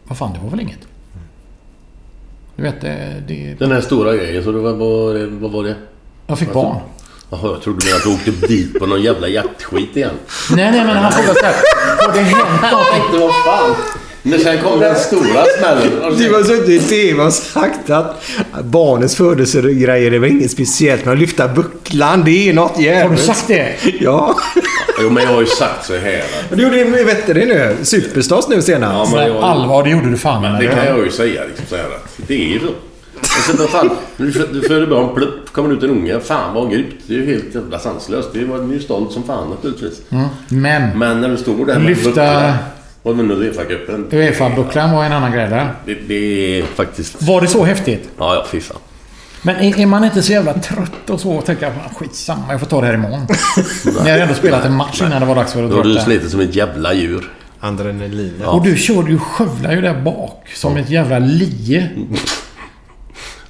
Vad 0.05 0.19
fan, 0.19 0.33
det 0.33 0.39
var 0.39 0.51
väl 0.51 0.61
inget. 0.61 0.89
Du 2.57 2.62
vet, 2.62 2.81
det... 2.81 3.23
det 3.27 3.55
Den 3.59 3.71
här 3.71 3.81
stora 3.81 4.16
grejen, 4.16 4.45
så 4.45 4.53
det 4.53 4.59
var, 4.59 4.73
vad, 4.73 5.29
vad 5.41 5.51
var 5.51 5.65
det? 5.65 5.77
jag 6.27 6.39
fick 6.39 6.53
barn. 6.53 6.81
Jaha, 7.30 7.40
jag 7.52 7.62
trodde 7.62 7.86
mer 7.86 7.94
att 7.94 8.02
du 8.02 8.09
åkte 8.14 8.46
dit 8.46 8.78
på 8.78 8.86
någon 8.86 9.02
jävla 9.02 9.28
hjärtskit 9.28 9.96
igen. 9.96 10.10
Nej, 10.51 10.70
nej, 10.70 10.84
men 10.86 10.96
han 10.96 11.12
frågade 11.12 11.34
så 11.40 11.44
här. 11.46 11.55
Har 12.06 12.12
det 12.12 12.20
hänt 12.20 12.62
någonting? 12.72 13.20
vad 13.20 13.34
fan. 13.44 13.74
Men 14.26 14.38
sen 14.40 14.59
kom 14.62 14.80
den 14.80 14.96
stora 14.96 15.44
smällen. 15.59 16.18
Du 16.18 16.34
har 16.34 16.42
suttit 16.42 16.82
i 16.82 16.88
TV 16.88 17.22
och 17.22 17.32
sagt 17.32 17.90
att 17.90 18.22
barnens 18.64 19.16
födelsegrejer 19.16 20.10
det 20.10 20.18
var 20.18 20.26
inget 20.26 20.51
speciellt. 20.51 21.05
Men 21.05 21.14
att 21.14 21.20
lyfta 21.20 21.48
bucklan, 21.48 22.24
det 22.24 22.48
är 22.48 22.52
något 22.55 22.80
jävligt. 22.80 23.10
Har 23.10 23.16
du 23.16 23.22
sagt 23.34 23.48
det? 23.48 23.74
Ja. 24.01 24.36
Jo, 25.02 25.10
men 25.10 25.22
jag 25.24 25.30
har 25.30 25.40
ju 25.40 25.46
sagt 25.46 25.86
så 25.86 25.96
här. 25.96 26.24
Du 26.51 26.62
gjorde 26.62 26.76
det, 26.84 27.05
vet 27.05 27.26
du 27.26 27.32
det 27.34 27.46
nu? 27.46 27.76
Superstars 27.82 28.48
nu 28.48 28.62
senast. 28.62 29.12
Ja, 29.12 29.18
men 29.18 29.28
jag- 29.34 29.44
Allvar, 29.44 29.82
det 29.84 29.90
gjorde 29.90 30.10
du 30.10 30.16
fan 30.16 30.42
med 30.42 30.52
Men 30.52 30.60
det 30.60 30.68
kan 30.68 30.86
jag 30.86 30.98
ju 31.05 31.10
säga 31.10 31.42
liksom 31.48 31.66
så 31.68 31.76
här 31.76 31.84
att 31.84 32.09
det 32.26 32.34
är 32.34 32.48
ju 32.48 32.60
så. 33.43 33.66
Fan, 33.66 33.90
du, 34.16 34.31
fö- 34.32 34.52
du 34.52 34.62
föder 34.62 34.86
barn, 34.86 35.15
plupp, 35.15 35.52
kommer 35.52 35.73
ut 35.74 35.82
en 35.82 35.90
unge. 35.90 36.20
Fan 36.20 36.55
vad 36.55 36.70
grymt. 36.70 36.94
Det 37.06 37.15
är 37.15 37.19
ju 37.19 37.27
helt 37.35 37.55
jävla 37.55 37.78
sanslöst. 37.78 38.28
Det 38.32 38.44
var 38.44 38.73
ju 38.73 38.81
stolt 38.81 39.12
som 39.12 39.23
fan 39.23 39.51
naturligtvis. 39.51 40.01
Mm. 40.11 40.27
Men 40.48 40.98
Men 40.98 41.20
när 41.20 41.28
du 41.28 41.36
står 41.36 41.66
där 41.66 41.78
med 41.78 41.82
Lyfta- 41.97 42.05
bucklan 42.05 42.52
och 43.02 43.16
med 43.16 43.36
Uefa-cupen. 43.36 44.05
Uefa-bucklan 44.11 44.93
var 44.93 45.05
en 45.05 45.12
annan 45.12 45.32
grej 45.32 45.48
där. 45.51 45.73
Det, 45.86 45.94
det 46.09 46.59
är 46.59 46.62
faktiskt... 46.62 47.23
Var 47.23 47.40
det 47.40 47.47
så 47.48 47.65
häftigt? 47.65 48.09
Ja, 48.19 48.35
ja, 48.35 48.44
fy 48.51 48.61
fan. 48.61 48.77
Men 49.43 49.56
är, 49.56 49.81
är 49.81 49.86
man 49.86 50.05
inte 50.05 50.23
så 50.23 50.32
jävla 50.32 50.52
trött 50.52 51.11
och 51.11 51.20
så 51.20 51.32
och 51.32 51.47
tänker 51.47 51.66
att 51.66 51.97
skitsamma, 51.97 52.43
jag 52.51 52.61
får 52.61 52.66
ta 52.66 52.81
det 52.81 52.86
här 52.86 52.94
imorgon. 52.94 53.27
Ni 54.05 54.11
har 54.11 54.19
ändå 54.19 54.35
spelat 54.35 54.65
en 54.65 54.74
match 54.77 55.02
innan 55.02 55.20
det 55.20 55.27
var 55.27 55.35
dags 55.35 55.52
för 55.52 55.65
att 55.65 55.70
Då 55.70 55.77
dra 55.77 55.89
har 55.89 55.94
du 55.94 56.01
slitit 56.01 56.31
som 56.31 56.40
ett 56.40 56.55
jävla 56.55 56.94
djur. 56.94 57.31
Adrenalin. 57.61 58.43
Och 58.47 58.62
du 58.65 58.77
kör, 58.77 59.02
du 59.02 59.19
skövlar 59.19 59.73
ju 59.73 59.81
där 59.81 60.01
bak 60.01 60.48
som 60.55 60.77
ett 60.77 60.90
jävla 60.90 61.19
lie. 61.19 61.89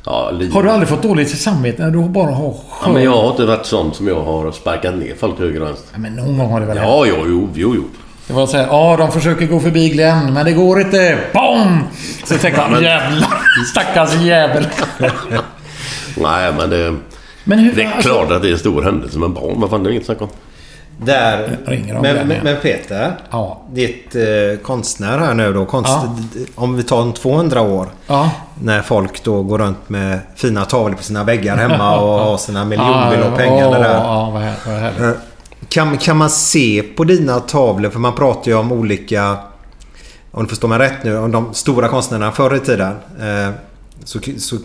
Ja. 0.07 0.33
Har 0.53 0.63
du 0.63 0.71
aldrig 0.71 0.89
fått 0.89 1.03
dåligt 1.03 1.39
samvete 1.39 1.83
när 1.83 1.91
du 1.91 1.99
bara 2.09 2.31
har 2.31 2.45
Ja, 2.45 2.55
skör... 2.71 2.93
men 2.93 3.03
jag 3.03 3.11
har 3.17 3.31
inte 3.31 3.45
varit 3.45 3.67
sån 3.67 3.95
som 3.95 4.09
jag 4.09 4.23
har 4.23 4.53
sparkat 4.53 4.95
ner 4.95 5.15
folk 5.19 5.39
höger 5.39 5.61
och 5.63 5.67
vänster. 5.69 5.89
Ja, 5.93 5.99
men 5.99 6.13
någon 6.17 6.39
gång 6.39 6.51
har 6.51 6.61
det 6.61 6.67
väl 6.67 6.79
hänt? 6.79 6.89
Ja, 6.91 7.07
jo, 7.07 7.49
jo, 7.55 7.75
jo. 7.77 7.85
Det 8.27 8.33
var 8.33 8.47
så 8.47 8.57
här, 8.57 8.67
ja 8.67 8.97
de 8.99 9.13
försöker 9.13 9.47
gå 9.47 9.61
förbi 9.61 9.89
Glenn, 9.89 10.33
men 10.35 10.45
det 10.45 10.53
går 10.53 10.81
inte. 10.81 11.19
BOM! 11.33 11.79
Så 12.25 12.39
tänkte 12.39 12.61
han, 12.61 12.83
jävlar, 12.83 13.29
stackars 13.71 14.15
jävel. 14.15 14.67
Nej, 16.17 16.53
men 16.59 16.71
det... 16.71 16.95
Men 17.45 17.59
hur, 17.59 17.73
Det 17.75 17.83
är 17.83 17.87
alltså- 17.95 18.09
klart 18.09 18.31
att 18.31 18.43
det 18.43 18.49
är 18.49 18.53
en 18.53 18.59
stor 18.59 18.83
händelse 18.83 19.19
med 19.19 19.31
barn. 19.31 19.61
Vad 19.61 19.71
fan, 19.71 19.83
det 19.83 19.91
är 19.91 19.93
inget 19.93 20.07
snack 20.07 20.23
om. 20.23 20.29
Där. 20.99 21.59
ringer 21.67 21.95
de 21.95 22.01
men, 22.01 22.15
igen. 22.17 22.29
men, 22.29 22.45
men 22.45 22.57
Peter. 22.63 23.13
Ja. 23.31 23.63
Ditt 23.73 24.15
eh, 24.15 24.23
konstnär 24.63 25.19
här 25.19 25.35
nu 25.35 25.53
då. 25.53 25.65
Konst, 25.67 25.91
Ja. 25.93 26.17
Om 26.55 26.77
vi 26.77 26.83
tar 26.83 27.03
en 27.03 27.13
200 27.13 27.61
år. 27.61 27.87
Ja. 28.07 28.31
När 28.63 28.83
folk 28.83 29.25
då 29.25 29.43
går 29.43 29.59
runt 29.59 29.89
med 29.89 30.19
fina 30.37 30.65
tavlor 30.65 30.97
på 30.97 31.03
sina 31.03 31.25
väggar 31.25 31.57
hemma 31.57 32.01
och 32.01 32.19
har 32.25 32.37
sina 32.37 32.65
miljonbelopp 32.65 33.33
åh, 33.33 33.73
där. 33.73 33.95
Ja, 33.95 34.31
vad 34.33 34.43
här- 34.43 34.55
vad 34.67 34.75
härligt. 34.77 35.01
Eh, 35.01 35.11
Kan, 35.69 35.99
kan 35.99 36.17
man 36.17 36.31
se 36.31 36.83
på 36.97 37.05
dina 37.05 37.41
tavlor, 37.41 37.91
för 37.91 37.99
man 37.99 38.15
pratar 38.15 38.51
ju 38.51 38.57
om 38.57 38.73
olika... 38.73 39.37
Om 40.31 40.43
du 40.45 40.49
förstår 40.49 40.69
mig 40.69 40.79
rätt 40.79 41.05
nu, 41.05 41.19
om 41.19 41.33
de 41.33 41.55
stora 41.55 41.89
konstnärerna 41.89 42.33
förr 42.33 42.55
i 42.57 42.61
tiden. 42.61 42.93
Eh, 43.21 43.55
så, 44.05 44.19
så, 44.39 44.57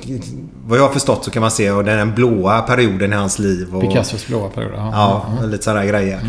vad 0.66 0.78
jag 0.80 0.84
har 0.84 0.94
förstått 0.94 1.26
så 1.26 1.32
kan 1.32 1.42
man 1.42 1.52
se 1.52 1.72
och 1.72 1.84
den 1.84 2.16
blåa 2.16 2.62
perioden 2.62 3.14
i 3.14 3.16
hans 3.16 3.40
liv. 3.40 3.76
Och, 3.76 3.82
Picassos 3.82 4.28
blåa 4.28 4.50
period. 4.50 4.74
Ja. 4.76 4.90
Ja, 4.94 5.26
Mm. 5.38 5.50
lite 5.50 5.64
sådana 5.64 5.86
grejer. 5.86 6.20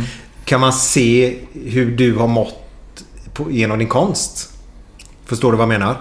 Kan 0.45 0.61
man 0.61 0.73
se 0.73 1.39
hur 1.53 1.97
du 1.97 2.17
har 2.17 2.27
mått 2.29 2.55
på, 3.33 3.51
genom 3.51 3.79
din 3.79 3.89
konst? 3.89 4.53
Förstår 5.25 5.53
du 5.53 5.59
vad 5.59 5.63
jag 5.63 5.69
menar? 5.81 5.97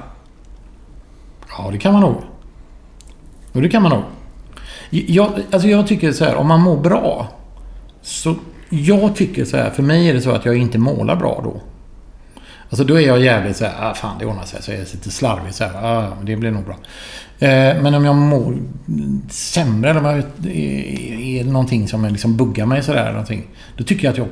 Ja, 1.58 1.70
det 1.72 1.78
kan 1.78 1.94
man 1.94 2.02
nog. 2.02 2.16
Och 3.52 3.62
det 3.62 3.70
kan 3.70 3.82
man 3.82 3.92
nog. 3.92 4.04
Jag, 4.90 5.30
alltså 5.52 5.68
jag 5.68 5.88
tycker 5.88 6.12
så 6.12 6.26
här, 6.26 6.36
om 6.36 6.48
man 6.48 6.62
mår 6.62 6.78
bra. 6.78 7.28
Så 8.02 8.36
jag 8.70 9.16
tycker 9.16 9.46
så 9.46 9.58
här, 9.58 9.70
för 9.70 9.84
mig 9.84 10.10
är 10.10 10.14
det 10.14 10.22
så 10.22 10.32
att 10.32 10.46
jag 10.46 10.58
inte 10.58 10.78
målar 10.78 11.16
bra 11.16 11.42
då. 11.44 11.62
Alltså 12.70 12.84
då 12.84 12.96
är 12.96 13.02
jag 13.02 13.22
jävligt 13.22 13.58
så 13.58 13.66
här, 13.66 13.91
ah, 13.91 13.94
fan 13.94 14.18
det 14.20 14.26
ordnar 14.26 14.46
sig. 14.46 14.64
Så 14.64 14.72
jag 14.72 14.80
är 14.80 14.86
lite 14.86 15.12
slarvig 15.12 15.54
så 15.54 15.64
här, 15.64 15.86
ah, 15.86 16.18
det 16.24 16.36
blir 16.36 16.52
nog 16.52 16.64
bra. 16.66 16.78
Eh, 17.40 17.82
men 17.82 17.94
om 17.94 18.06
jag 18.06 18.16
mår 18.16 18.58
sämre 19.30 19.90
eller 19.90 20.00
om 20.00 20.06
jag 20.06 20.18
är, 20.56 21.44
någonting 21.44 21.88
som 21.88 22.06
liksom 22.06 22.38
buggar 22.38 22.66
mig 22.66 22.84
sådär. 22.84 23.12
Någonting, 23.12 23.48
då 23.78 23.84
tycker 23.84 24.04
jag 24.04 24.12
att 24.12 24.18
jag 24.18 24.28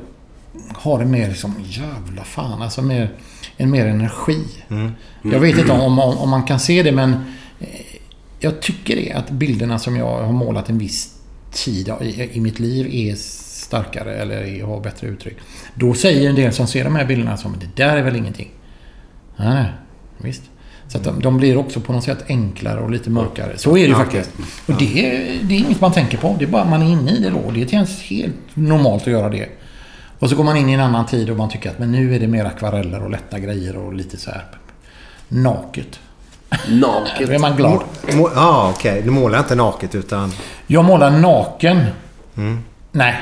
har 0.73 1.01
en 1.01 1.11
mer 1.11 1.29
liksom, 1.29 1.55
jävla 1.65 2.23
fan, 2.23 2.61
alltså 2.61 2.81
mer, 2.81 3.09
en 3.57 3.71
mer 3.71 3.85
energi. 3.85 4.43
Jag 5.21 5.39
vet 5.39 5.57
inte 5.57 5.71
om, 5.71 5.99
om, 5.99 6.17
om 6.17 6.29
man 6.29 6.43
kan 6.43 6.59
se 6.59 6.83
det 6.83 6.91
men 6.91 7.13
eh, 7.59 7.67
jag 8.39 8.61
tycker 8.61 8.95
det 8.95 9.11
att 9.11 9.29
bilderna 9.29 9.79
som 9.79 9.95
jag 9.95 10.23
har 10.23 10.31
målat 10.31 10.69
en 10.69 10.77
viss 10.77 11.13
tid 11.51 11.93
i, 12.01 12.29
i 12.33 12.39
mitt 12.39 12.59
liv 12.59 12.87
är 12.91 13.15
starkare 13.67 14.15
eller 14.15 14.63
har 14.65 14.79
bättre 14.79 15.07
uttryck. 15.07 15.37
Då 15.73 15.93
säger 15.93 16.29
en 16.29 16.35
del 16.35 16.53
som 16.53 16.67
ser 16.67 16.83
de 16.83 16.95
här 16.95 17.05
bilderna 17.05 17.37
som 17.37 17.55
det 17.59 17.83
där 17.83 17.97
är 17.97 18.01
väl 18.01 18.15
ingenting. 18.15 18.51
Nej, 19.37 19.53
nej, 19.53 19.71
visst. 20.17 20.43
Så 20.87 20.97
att 20.97 21.03
de, 21.03 21.21
de 21.21 21.37
blir 21.37 21.57
också 21.57 21.79
på 21.79 21.93
något 21.93 22.03
sätt 22.03 22.23
enklare 22.27 22.79
och 22.79 22.91
lite 22.91 23.09
mörkare. 23.09 23.57
Så 23.57 23.69
är 23.77 23.81
det 23.81 23.87
ju 23.87 23.95
faktiskt. 23.95 24.31
Och 24.67 24.73
det, 24.79 25.05
är- 25.05 25.39
det 25.43 25.55
är 25.55 25.59
inget 25.59 25.81
man 25.81 25.91
tänker 25.91 26.17
på. 26.17 26.35
Det 26.39 26.45
är 26.45 26.49
bara 26.49 26.65
man 26.65 26.81
är 26.81 26.91
inne 26.91 27.11
i 27.11 27.19
det 27.21 27.29
då. 27.29 27.51
Det 27.51 27.69
känns 27.71 28.01
helt 28.01 28.35
normalt 28.53 29.01
att 29.03 29.07
göra 29.07 29.29
det. 29.29 29.47
Och 30.19 30.29
så 30.29 30.35
går 30.35 30.43
man 30.43 30.57
in 30.57 30.69
i 30.69 30.73
en 30.73 30.79
annan 30.79 31.05
tid 31.05 31.29
och 31.29 31.37
man 31.37 31.49
tycker 31.49 31.69
att 31.69 31.79
men 31.79 31.91
nu 31.91 32.15
är 32.15 32.19
det 32.19 32.27
mer 32.27 32.45
akvareller 32.45 33.03
och 33.03 33.09
lätta 33.11 33.39
grejer 33.39 33.75
och 33.77 33.93
lite 33.93 34.17
så 34.17 34.31
här 34.31 34.45
naket. 35.27 35.99
Naket. 36.69 37.27
Då 37.27 37.33
är 37.33 37.39
man 37.39 37.55
glad. 37.55 37.81
Ja, 38.35 38.73
okej. 38.75 39.01
Du 39.01 39.09
målar 39.11 39.39
inte 39.39 39.55
naket 39.55 39.95
utan... 39.95 40.31
Jag 40.67 40.85
målar 40.85 41.11
naken. 41.11 41.85
Mm. 42.37 42.59
Nej. 42.91 43.15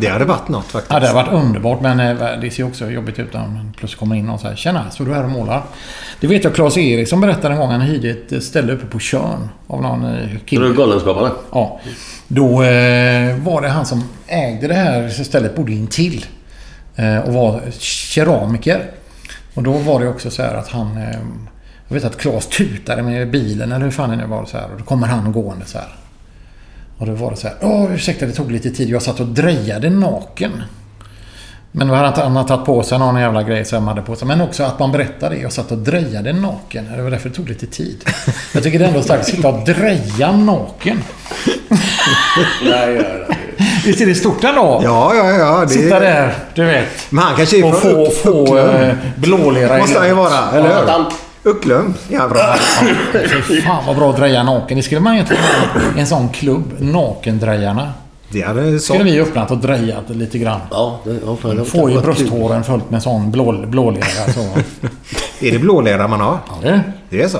Det 0.00 0.08
hade 0.08 0.24
varit 0.24 0.48
något 0.48 0.64
faktiskt. 0.64 0.92
Ja, 0.92 1.00
det 1.00 1.06
har 1.06 1.14
varit 1.14 1.32
underbart 1.32 1.80
men 1.80 2.00
eh, 2.00 2.40
det 2.40 2.50
ser 2.50 2.66
också 2.66 2.90
jobbigt 2.90 3.18
ut 3.18 3.32
man 3.32 3.72
plötsligt 3.76 4.00
kommer 4.00 4.16
in 4.16 4.28
och 4.28 4.40
så 4.40 4.48
här 4.48 4.56
Tjena, 4.56 4.90
så 4.90 5.04
du 5.04 5.10
är 5.10 5.14
här 5.14 5.24
och 5.24 5.30
målar? 5.30 5.62
Det 6.20 6.26
vet 6.26 6.44
jag 6.44 6.54
Claes 6.54 6.76
Eriksson 6.76 7.20
berättade 7.20 7.54
en 7.54 7.60
gång. 7.60 7.70
Han 7.70 7.80
hyrde 7.80 8.10
ett 8.10 8.32
eh, 8.32 8.38
ställe 8.38 8.72
uppe 8.72 8.86
på 8.86 8.98
Tjörn 8.98 9.48
av 9.66 9.82
någon 9.82 10.04
eh, 10.04 10.38
kille. 10.46 10.66
du 10.66 10.74
Galenskaparna? 10.74 11.30
Ja. 11.52 11.80
Då 12.28 12.62
eh, 12.62 13.36
var 13.36 13.62
det 13.62 13.68
han 13.68 13.86
som 13.86 14.04
ägde 14.26 14.68
det 14.68 14.74
här 14.74 15.08
stället, 15.08 15.56
bodde 15.56 15.72
intill. 15.72 16.26
Eh, 16.96 17.18
och 17.18 17.34
var 17.34 17.62
keramiker. 17.78 18.90
Och 19.54 19.62
då 19.62 19.72
var 19.72 20.00
det 20.00 20.08
också 20.08 20.30
så 20.30 20.42
här 20.42 20.54
att 20.54 20.68
han... 20.68 20.96
Eh, 20.96 21.18
jag 21.88 21.94
vet 21.94 22.04
att 22.04 22.18
Claes 22.18 22.46
tutade 22.46 23.02
med 23.02 23.30
bilen 23.30 23.72
eller 23.72 23.84
hur 23.84 23.92
fan 23.92 24.10
det 24.10 24.16
nu 24.16 24.26
var. 24.26 24.44
Så 24.44 24.56
här, 24.56 24.70
och 24.72 24.78
då 24.78 24.84
kommer 24.84 25.06
han 25.06 25.32
gående 25.32 25.64
så 25.66 25.78
här. 25.78 25.88
Och 27.00 27.06
då 27.06 27.12
var 27.12 27.30
det 27.30 27.36
så 27.36 27.48
här. 27.48 27.56
Åh, 27.60 27.94
ursäkta 27.94 28.26
det 28.26 28.32
tog 28.32 28.52
lite 28.52 28.70
tid. 28.70 28.88
Jag 28.88 29.02
satt 29.02 29.20
och 29.20 29.26
drejade 29.26 29.90
naken. 29.90 30.62
Men 31.72 31.88
då 31.88 31.94
hade 31.94 32.22
han, 32.22 32.46
tagit 32.46 32.66
på 32.66 32.82
sig 32.82 32.98
någon 32.98 33.20
jävla 33.20 33.42
grej 33.42 33.64
som 33.64 33.78
han 33.78 33.88
hade 33.88 34.02
på 34.02 34.16
sig. 34.16 34.28
Men 34.28 34.40
också 34.40 34.62
att 34.62 34.78
man 34.78 34.92
berättade 34.92 35.34
det. 35.34 35.40
Jag 35.40 35.52
satt 35.52 35.72
och 35.72 35.78
drejade 35.78 36.32
naken. 36.32 36.88
Det 36.96 37.02
var 37.02 37.10
därför 37.10 37.28
det 37.28 37.34
tog 37.34 37.48
lite 37.48 37.66
tid. 37.66 38.04
Jag 38.54 38.62
tycker 38.62 38.78
det 38.78 38.84
är 38.84 38.88
ändå 38.88 39.02
starkt 39.02 39.20
att 39.20 39.26
sitta 39.28 39.48
och 39.48 39.64
dreja 39.64 40.32
naken. 40.32 41.02
Nej, 42.64 42.94
gör 42.94 43.26
det. 43.28 43.36
Visst 43.86 44.00
är 44.00 44.06
det 44.06 44.14
stort 44.14 44.44
ändå? 44.44 44.80
Ja, 44.84 45.14
ja, 45.14 45.30
ja. 45.30 45.60
Det... 45.60 45.68
Sitta 45.68 46.00
där, 46.00 46.34
du 46.54 46.64
vet. 46.64 46.86
Men 47.10 47.24
han 47.24 47.36
kanske 47.36 47.58
är 47.58 47.64
Och 47.64 47.74
från 47.78 47.92
få, 47.92 48.06
Upp- 48.06 48.16
få 48.16 48.58
eh, 48.58 48.94
blålera 49.16 49.76
i 49.76 49.80
Måste 49.80 49.98
han 49.98 50.08
ju 50.08 50.14
vara, 50.14 50.50
eller 50.54 50.68
hur? 50.68 51.04
Ucklum. 51.44 51.94
Ja, 52.08 52.28
bra. 52.28 52.54
Fy 53.48 53.60
fan 53.60 53.86
vad 53.86 53.96
bra 53.96 54.10
att 54.10 54.16
dreja 54.16 54.42
naken. 54.42 54.76
Det 54.76 54.82
skulle 54.82 55.00
man 55.00 55.14
egentligen 55.14 55.42
ha 55.42 56.00
en 56.00 56.06
sån 56.06 56.28
klubb. 56.28 56.72
Nakendrejarna. 56.78 57.92
Det 58.32 58.42
hade 58.42 58.80
skulle 58.80 59.04
vi 59.04 59.20
öppnat 59.20 59.50
och 59.50 59.58
drejat 59.58 60.10
lite 60.10 60.38
grann. 60.38 60.60
Ja, 60.70 61.00
det, 61.04 61.10
ja, 61.10 61.36
det 61.42 61.48
ju 61.50 61.64
kul. 61.64 62.02
brösthåren 62.02 62.64
fullt 62.64 62.90
med 62.90 63.02
sån 63.02 63.30
blå, 63.30 63.52
blålera. 63.66 64.32
Så. 64.34 64.40
Är 65.46 65.52
det 65.52 65.58
blålera 65.58 66.08
man 66.08 66.20
har? 66.20 66.38
Ja, 66.48 66.54
det 66.62 66.68
är 66.68 66.72
det. 66.72 66.82
Det 67.10 67.22
är 67.22 67.28
så? 67.28 67.38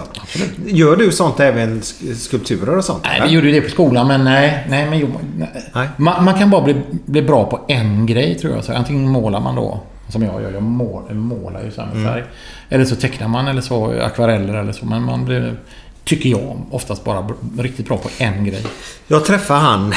Gör 0.66 0.96
du 0.96 1.12
sånt 1.12 1.40
även 1.40 1.80
sk- 1.80 2.14
skulpturer 2.14 2.76
och 2.78 2.84
sånt? 2.84 3.02
Nej, 3.04 3.16
eller? 3.16 3.26
vi 3.26 3.32
gjorde 3.34 3.46
ju 3.46 3.52
det 3.52 3.60
på 3.60 3.70
skolan, 3.70 4.06
men 4.08 4.24
nej. 4.24 4.66
nej, 4.68 4.86
men, 4.90 4.98
jo, 4.98 5.08
nej. 5.74 5.88
Man, 5.96 6.24
man 6.24 6.34
kan 6.38 6.50
bara 6.50 6.62
bli, 6.62 6.76
bli 6.90 7.22
bra 7.22 7.44
på 7.44 7.60
en 7.68 8.06
grej, 8.06 8.38
tror 8.38 8.54
jag. 8.54 8.64
Så 8.64 8.72
antingen 8.72 9.08
målar 9.08 9.40
man 9.40 9.56
då, 9.56 9.80
som 10.10 10.22
jag 10.22 10.42
gör. 10.42 10.50
Jag 10.52 10.62
mål, 10.62 11.14
målar 11.14 11.60
ju 11.60 11.70
här 11.76 11.86
med 11.86 11.96
Mm. 11.96 12.12
färg. 12.12 12.24
Eller 12.68 12.84
så 12.84 12.96
tecknar 12.96 13.28
man, 13.28 13.48
eller 13.48 13.60
så 13.60 14.00
akvareller 14.02 14.54
eller 14.54 14.72
så. 14.72 14.86
Men 14.86 15.02
man 15.02 15.24
blir, 15.24 15.56
tycker 16.04 16.28
jag, 16.30 16.56
oftast 16.70 17.04
bara 17.04 17.28
riktigt 17.58 17.88
bra 17.88 17.96
på 17.96 18.08
en 18.18 18.44
grej. 18.44 18.66
Jag 19.06 19.24
träffade 19.24 19.60
han 19.60 19.94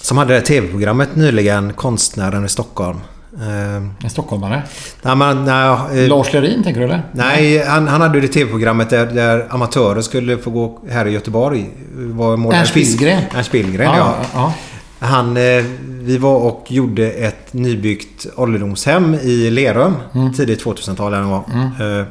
som 0.00 0.18
hade 0.18 0.34
det 0.34 0.40
tv-programmet 0.40 1.16
nyligen, 1.16 1.72
konstnären 1.72 2.44
i 2.44 2.48
Stockholm. 2.48 3.00
Eh, 3.40 3.76
En 4.04 4.10
stockholmare. 4.10 4.62
nej, 5.02 5.16
men, 5.16 5.44
nej, 5.44 6.02
eh, 6.02 6.08
Lars 6.08 6.32
Lerin, 6.32 6.62
tänker 6.62 6.80
du 6.80 6.86
eller? 6.86 7.02
Nej, 7.12 7.64
han, 7.66 7.88
han 7.88 8.00
hade 8.00 8.20
det 8.20 8.28
tv-programmet 8.28 8.90
där, 8.90 9.06
där 9.06 9.46
amatörer 9.50 10.00
skulle 10.00 10.38
få 10.38 10.50
gå 10.50 10.80
här 10.90 11.06
i 11.06 11.10
Göteborg. 11.10 11.70
Var 11.94 12.52
Ernst 12.54 12.74
Billgren. 12.74 13.22
Ernst 13.34 13.52
Billgren, 13.52 13.86
Ja, 13.86 13.96
ja. 13.96 14.14
ja, 14.34 14.54
Han, 15.02 15.36
eh, 15.36 15.64
vi 16.00 16.18
var 16.18 16.36
och 16.36 16.64
gjorde 16.68 17.10
ett 17.10 17.52
nybyggt 17.52 18.26
ålderdomshem 18.36 19.14
i 19.14 19.50
Lerum. 19.50 19.94
Mm. 20.14 20.32
Tidigt 20.32 20.64
2000-tal 20.64 21.14
eller 21.14 21.24
vad 21.24 21.42
det 21.46 21.78
var. 21.78 22.00
Eh, 22.00 22.06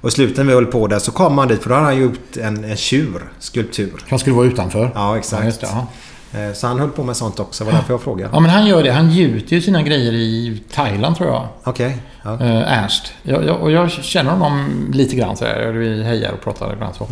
Och 0.00 0.08
i 0.08 0.12
slutet 0.12 0.36
när 0.36 0.44
vi 0.44 0.52
höll 0.52 0.66
på 0.66 0.86
där 0.86 0.98
så 0.98 1.12
kom 1.12 1.38
han 1.38 1.48
dit 1.48 1.62
för 1.62 1.68
då 1.68 1.74
hade 1.74 1.86
han 1.86 2.00
gjort 2.00 2.36
en, 2.42 2.64
en 2.64 2.76
tjur, 2.76 3.22
skulptur. 3.38 3.92
Han 4.08 4.18
skulle 4.18 4.36
vara 4.36 4.46
utanför. 4.46 4.90
Ja, 4.94 5.18
exakt. 5.18 5.58
Ja, 5.62 5.86
det. 6.32 6.44
Eh, 6.44 6.52
Så 6.52 6.66
han 6.66 6.78
höll 6.78 6.88
på 6.90 7.04
med 7.04 7.16
sånt 7.16 7.40
också. 7.40 7.64
Det 7.64 7.70
var 7.70 7.78
därför 7.78 7.92
jag 7.94 8.02
frågade. 8.02 8.30
Ja, 8.32 8.40
men 8.40 8.50
han 8.50 8.66
gör 8.66 8.82
det. 8.82 8.92
Han 8.92 9.10
gjuter 9.10 9.56
ju 9.56 9.62
sina 9.62 9.82
grejer 9.82 10.12
i 10.12 10.62
Thailand, 10.74 11.16
tror 11.16 11.28
jag. 11.28 11.48
Okej. 11.64 11.96
Ja. 12.24 12.32
Eh, 12.40 12.72
Ernst. 12.82 13.12
Jag, 13.22 13.44
jag, 13.44 13.60
och 13.60 13.70
jag 13.70 13.90
känner 13.90 14.30
honom 14.30 14.86
lite 14.92 15.16
grann 15.16 15.36
så 15.36 15.44
här. 15.44 15.66
Vi 15.66 16.02
hejar 16.04 16.32
och 16.32 16.40
pratar 16.44 16.72
ibland 16.72 16.94
så. 16.94 17.04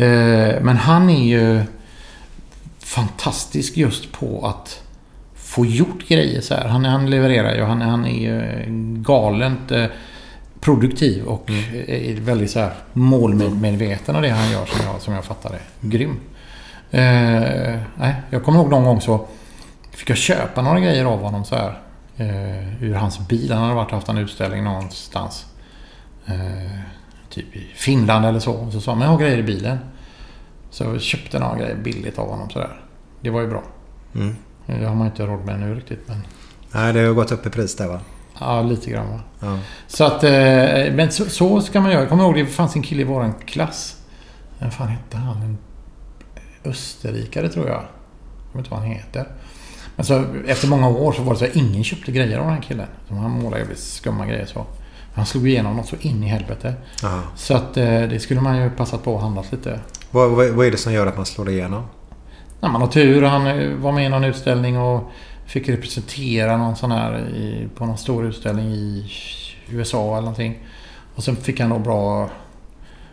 Eh, 0.00 0.62
men 0.62 0.76
han 0.76 1.10
är 1.10 1.24
ju 1.28 1.60
fantastisk 2.84 3.76
just 3.76 4.12
på 4.12 4.46
att 4.46 4.82
få 5.34 5.66
gjort 5.66 6.08
grejer 6.08 6.40
så 6.40 6.54
här. 6.54 6.68
Han, 6.68 6.84
han 6.84 7.10
levererar 7.10 7.54
ju. 7.54 7.62
Han, 7.62 7.80
han 7.80 8.06
är 8.06 8.20
ju 8.20 8.64
galent 9.02 9.70
eh, 9.70 9.86
produktiv 10.60 11.24
och 11.24 11.50
är 11.88 12.20
väldigt 12.20 12.50
så 12.50 12.60
här 12.60 12.72
målmedveten 12.92 14.16
av 14.16 14.22
det 14.22 14.30
han 14.30 14.50
gör 14.50 14.66
som 14.66 14.86
jag, 14.86 15.00
som 15.00 15.14
jag 15.14 15.24
fattar 15.24 15.50
det. 15.50 15.88
Grym. 15.88 16.20
Eh, 16.90 17.80
nej, 17.98 18.14
jag 18.30 18.44
kommer 18.44 18.58
ihåg 18.58 18.70
någon 18.70 18.84
gång 18.84 19.00
så 19.00 19.26
fick 19.90 20.10
jag 20.10 20.18
köpa 20.18 20.62
några 20.62 20.80
grejer 20.80 21.04
av 21.04 21.20
honom 21.20 21.44
så 21.44 21.56
här. 21.56 21.80
Eh, 22.16 22.82
ur 22.82 22.94
hans 22.94 23.28
bil. 23.28 23.52
Han 23.52 23.62
hade 23.62 23.74
varit 23.74 23.90
haft 23.90 24.08
en 24.08 24.18
utställning 24.18 24.64
någonstans. 24.64 25.46
Eh, 26.26 26.80
typ 27.30 27.56
i 27.56 27.66
Finland 27.74 28.26
eller 28.26 28.40
så. 28.40 28.52
Och 28.52 28.72
så 28.72 28.80
sa 28.80 28.90
han, 28.90 28.98
men 28.98 29.06
jag 29.08 29.12
har 29.12 29.20
grejer 29.20 29.38
i 29.38 29.42
bilen. 29.42 29.78
Så 30.74 30.84
jag 30.84 31.00
köpte 31.00 31.38
några 31.38 31.58
grejer 31.58 31.76
billigt 31.76 32.18
av 32.18 32.28
honom 32.28 32.50
sådär. 32.50 32.80
Det 33.20 33.30
var 33.30 33.40
ju 33.40 33.46
bra. 33.48 33.62
Mm. 34.14 34.36
Det 34.66 34.84
har 34.86 34.94
man 34.94 35.06
inte 35.06 35.26
råd 35.26 35.44
med 35.44 35.60
nu 35.60 35.74
riktigt. 35.74 36.08
Men 36.08 36.26
Nej, 36.72 36.92
det 36.92 37.00
har 37.00 37.14
gått 37.14 37.32
upp 37.32 37.46
i 37.46 37.50
pris 37.50 37.76
där 37.76 37.88
va? 37.88 38.00
ja, 38.40 38.62
lite 38.62 38.90
grann 38.90 39.10
va. 39.10 39.20
Ja. 39.40 39.58
Så 39.86 40.04
att, 40.04 40.24
eh, 40.24 40.94
men 40.94 41.10
så, 41.10 41.24
så 41.24 41.60
ska 41.60 41.80
man 41.80 41.90
göra. 41.90 42.00
Jag 42.00 42.08
kommer 42.08 42.24
ihåg 42.24 42.34
det 42.34 42.46
fanns 42.46 42.76
en 42.76 42.82
kille 42.82 43.02
i 43.02 43.04
våran 43.04 43.34
klass. 43.46 43.96
Vad 44.58 44.74
fan 44.74 44.88
hette 44.88 45.16
han? 45.16 45.42
En 45.42 45.58
österrikare 46.64 47.48
tror 47.48 47.66
jag. 47.66 47.82
Jag 48.52 48.52
vet 48.52 48.58
inte 48.58 48.70
vad 48.70 48.80
han 48.80 48.88
heter. 48.88 49.28
Men 49.96 50.06
så 50.06 50.24
efter 50.46 50.68
många 50.68 50.88
år 50.88 51.12
så 51.12 51.22
var 51.22 51.32
det 51.32 51.38
så 51.38 51.44
att 51.44 51.56
ingen 51.56 51.84
köpte 51.84 52.12
grejer 52.12 52.38
av 52.38 52.44
den 52.44 52.54
här 52.54 52.62
killen. 52.62 52.88
Så 53.08 53.14
han 53.14 53.30
målade 53.30 53.58
jävligt 53.62 53.78
skumma 53.78 54.26
grejer 54.26 54.46
så. 54.46 54.66
Han 55.14 55.26
slog 55.26 55.48
igenom 55.48 55.76
något 55.76 55.86
så 55.86 55.96
in 56.00 56.22
i 56.22 56.26
helvete. 56.26 56.74
Aha. 57.04 57.20
Så 57.36 57.54
att 57.54 57.76
eh, 57.76 58.02
det 58.02 58.22
skulle 58.22 58.40
man 58.40 58.62
ju 58.62 58.70
passat 58.70 59.04
på 59.04 59.16
att 59.16 59.22
handla 59.22 59.44
lite. 59.50 59.80
Vad, 60.10 60.30
vad, 60.30 60.48
vad 60.48 60.66
är 60.66 60.70
det 60.70 60.76
som 60.76 60.92
gör 60.92 61.06
att 61.06 61.16
man 61.16 61.26
slår 61.26 61.50
igenom? 61.50 61.82
När 62.60 62.68
man 62.68 62.80
har 62.80 62.88
tur. 62.88 63.22
Han 63.22 63.46
eh, 63.46 63.74
var 63.74 63.92
med 63.92 64.06
i 64.06 64.08
någon 64.08 64.24
utställning 64.24 64.78
och 64.78 65.10
fick 65.46 65.68
representera 65.68 66.56
någon 66.56 66.76
sån 66.76 66.92
här 66.92 67.28
i, 67.28 67.68
på 67.76 67.86
någon 67.86 67.98
stor 67.98 68.26
utställning 68.26 68.72
i 68.72 69.12
USA 69.68 70.12
eller 70.12 70.20
någonting. 70.20 70.58
Och 71.14 71.24
sen 71.24 71.36
fick 71.36 71.60
han 71.60 71.70
då 71.70 71.78
bra... 71.78 72.30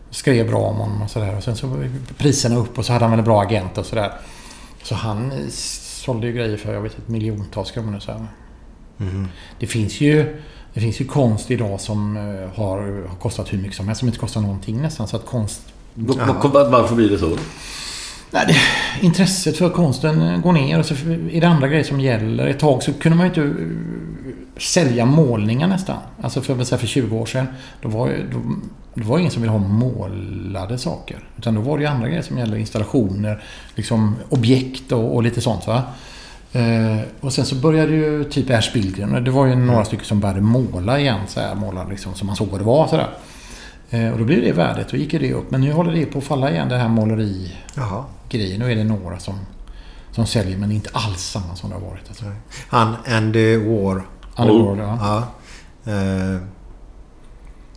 Skrev 0.10 0.48
bra 0.48 0.60
om 0.60 0.76
honom 0.76 1.02
och 1.02 1.10
sådär. 1.10 1.38
Och 1.38 1.44
sen 1.44 1.56
så 1.56 1.68
var 1.68 1.90
priserna 2.18 2.56
upp 2.56 2.78
och 2.78 2.86
så 2.86 2.94
hade 2.94 3.06
han 3.06 3.11
väl 3.11 3.19
en 3.19 3.26
bra 3.26 3.41
agent 3.41 3.78
och 3.78 3.86
sådär. 3.86 4.11
Så 4.84 4.95
han 4.95 5.32
eh, 5.32 5.48
sålde 5.49 6.28
ju 6.28 6.34
grejer 6.34 6.57
för, 6.57 6.73
jag 6.73 6.82
vet 6.82 6.99
inte, 6.99 7.11
miljontals 7.11 7.72
kronor. 7.72 7.99
Så. 7.99 8.26
Mhm. 8.98 9.28
Det 9.60 9.68
finns 9.68 10.02
ju... 10.02 10.41
Det 10.73 10.80
finns 10.80 11.02
ju 11.02 11.06
konst 11.06 11.52
idag 11.52 11.81
som 11.81 12.18
eh, 12.18 12.60
har, 12.60 12.77
har 13.07 13.15
kostat 13.15 13.53
hur 13.53 13.57
mycket 13.57 13.76
som 13.77 13.88
helst. 13.88 13.99
Som 13.99 14.07
inte 14.07 14.19
kostar 14.19 14.41
någonting 14.41 14.81
nästan. 14.81 15.07
Så 15.07 15.15
att 15.15 15.26
konst... 15.26 15.61
Va- 15.95 16.35
va- 16.53 16.69
Varför 16.69 16.95
blir 16.95 17.10
det 17.10 17.18
så? 17.18 17.38
Nej, 18.34 18.45
det, 18.48 18.56
intresset 19.06 19.57
för 19.57 19.69
konsten 19.69 20.41
går 20.41 20.52
ner 20.53 20.80
och 20.80 20.85
så 20.85 20.93
är 21.31 21.41
det 21.41 21.48
andra 21.48 21.68
grejer 21.68 21.84
som 21.84 21.99
gäller. 21.99 22.48
Ett 22.48 22.60
tag 22.60 22.84
så 22.84 22.93
kunde 22.93 23.18
man 23.18 23.26
ju 23.26 23.30
inte 23.30 23.41
eh, 23.64 23.68
sälja 24.57 25.06
målningar 25.06 25.68
nästan. 25.68 25.98
Alltså 26.22 26.41
för, 26.41 26.77
för 26.77 26.88
20 26.88 27.18
år 27.18 27.26
sedan. 27.26 27.48
Då 27.81 27.89
var, 27.89 28.07
då, 28.31 28.38
det 28.93 29.03
var 29.03 29.19
ingen 29.19 29.31
som 29.31 29.41
ville 29.41 29.52
ha 29.52 29.60
målade 29.60 30.77
saker. 30.77 31.18
Utan 31.38 31.56
då 31.56 31.61
var 31.61 31.77
det 31.77 31.84
ju 31.84 31.89
andra 31.89 32.07
grejer 32.07 32.22
som 32.22 32.38
gällde. 32.38 32.60
Installationer, 32.60 33.43
liksom 33.76 34.15
objekt 34.30 34.91
och, 34.91 35.15
och 35.15 35.23
lite 35.23 35.41
sånt. 35.41 35.68
Va? 35.68 35.84
Eh, 36.53 36.99
och 37.19 37.34
sen 37.34 37.45
så 37.45 37.56
började 37.56 37.91
ju 37.91 38.23
typ 38.23 38.49
Ernst 38.49 38.73
Billgren. 38.73 39.23
Det 39.23 39.32
var 39.32 39.45
ju 39.45 39.56
några 39.56 39.86
stycken 39.86 40.06
som 40.06 40.19
började 40.19 40.41
måla 40.41 40.99
igen. 40.99 41.19
Så 41.28 41.40
här, 41.40 41.56
måla 41.56 41.84
liksom 41.84 42.14
som 42.14 42.28
man 42.28 42.36
såg 42.36 42.48
vad 42.48 42.60
det 42.60 42.65
var. 42.65 42.88
Så 42.88 42.95
där. 42.95 43.10
Eh, 43.90 44.11
och 44.11 44.18
då 44.18 44.23
blev 44.26 44.41
det 44.41 44.52
värdet. 44.52 44.90
Då 44.91 44.98
gick 44.98 45.11
det 45.11 45.34
upp. 45.34 45.52
Men 45.52 45.61
nu 45.61 45.72
håller 45.72 45.91
det 45.91 46.06
på 46.06 46.18
att 46.18 46.23
falla 46.23 46.52
igen 46.52 46.69
det 46.69 46.78
här 46.78 46.90
måleri 46.90 47.56
Jaha. 47.76 48.03
grejen. 48.30 48.60
Nu 48.60 48.72
är 48.72 48.76
det 48.76 48.84
några 48.84 49.19
som, 49.19 49.36
som 50.11 50.26
säljer 50.26 50.57
men 50.57 50.72
inte 50.72 50.90
alls 50.94 51.22
samma 51.22 51.56
som 51.56 51.69
det 51.69 51.76
har 51.76 51.82
varit. 51.82 52.07
Alltså. 52.07 52.26
Han 52.68 52.95
Andy 53.07 53.57
War. 53.57 54.02
Andy 54.36 54.53
Warhol, 54.53 54.78
ja. 54.78 54.98
ja. 55.86 55.91
Eh, 55.91 56.41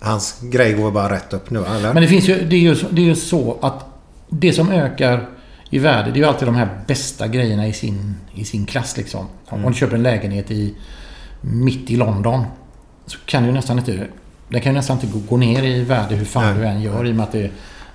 hans 0.01 0.40
grej 0.40 0.72
går 0.72 0.90
bara 0.90 1.14
rätt 1.14 1.32
upp 1.32 1.51
nu, 1.51 1.64
eller? 1.64 1.94
Men 1.94 2.02
det 2.02 2.09
finns 2.09 2.28
ju, 2.28 2.44
det 2.44 2.56
är 2.56 2.60
ju, 2.60 2.74
det 2.90 3.02
är 3.02 3.06
ju 3.06 3.14
så 3.14 3.59
att 3.62 3.86
det 4.28 4.52
som 4.52 4.70
ökar 4.70 5.28
i 5.70 5.78
värde, 5.78 6.11
det 6.11 6.19
är 6.19 6.20
ju 6.20 6.28
alltid 6.28 6.49
de 6.49 6.55
här 6.55 6.69
bästa 6.86 7.28
grejerna 7.28 7.66
i 7.66 7.73
sin, 7.73 8.16
i 8.35 8.45
sin 8.45 8.66
klass. 8.66 8.97
Liksom. 8.97 9.27
Om 9.49 9.62
du 9.62 9.74
köper 9.74 9.97
en 9.97 10.03
lägenhet 10.03 10.51
i, 10.51 10.74
mitt 11.41 11.91
i 11.91 11.97
London 11.97 12.45
så 13.07 13.19
kan 13.27 13.43
du 13.43 13.53
nästan 13.53 13.78
inte... 13.78 14.07
Den 14.49 14.61
kan 14.61 14.73
ju 14.73 14.77
nästan 14.77 15.01
inte 15.01 15.19
gå, 15.28 15.36
ner 15.36 15.62
i 15.62 15.85
värde 15.85 16.15
hur 16.15 16.24
fan 16.24 16.45
Nej. 16.45 16.55
du 16.55 16.66
än 16.66 16.82
gör 16.82 17.07
i 17.07 17.11
och 17.11 17.16
med 17.16 17.24
att 17.24 17.32
det, 17.32 17.51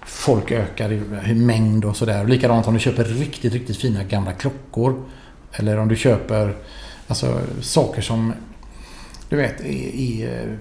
folk 0.05 0.51
ökar 0.51 0.91
i 1.29 1.33
mängd 1.35 1.85
och 1.85 1.97
sådär. 1.97 2.25
Likadant 2.25 2.67
om 2.67 2.73
du 2.73 2.79
köper 2.79 3.03
riktigt, 3.03 3.53
riktigt 3.53 3.77
fina 3.77 4.03
gamla 4.03 4.33
klockor. 4.33 5.03
Eller 5.51 5.77
om 5.77 5.87
du 5.87 5.95
köper 5.95 6.55
alltså, 7.07 7.39
saker 7.61 8.01
som 8.01 8.33
du 9.29 9.35
vet, 9.35 9.61
är, 9.61 9.95
är 9.95 10.57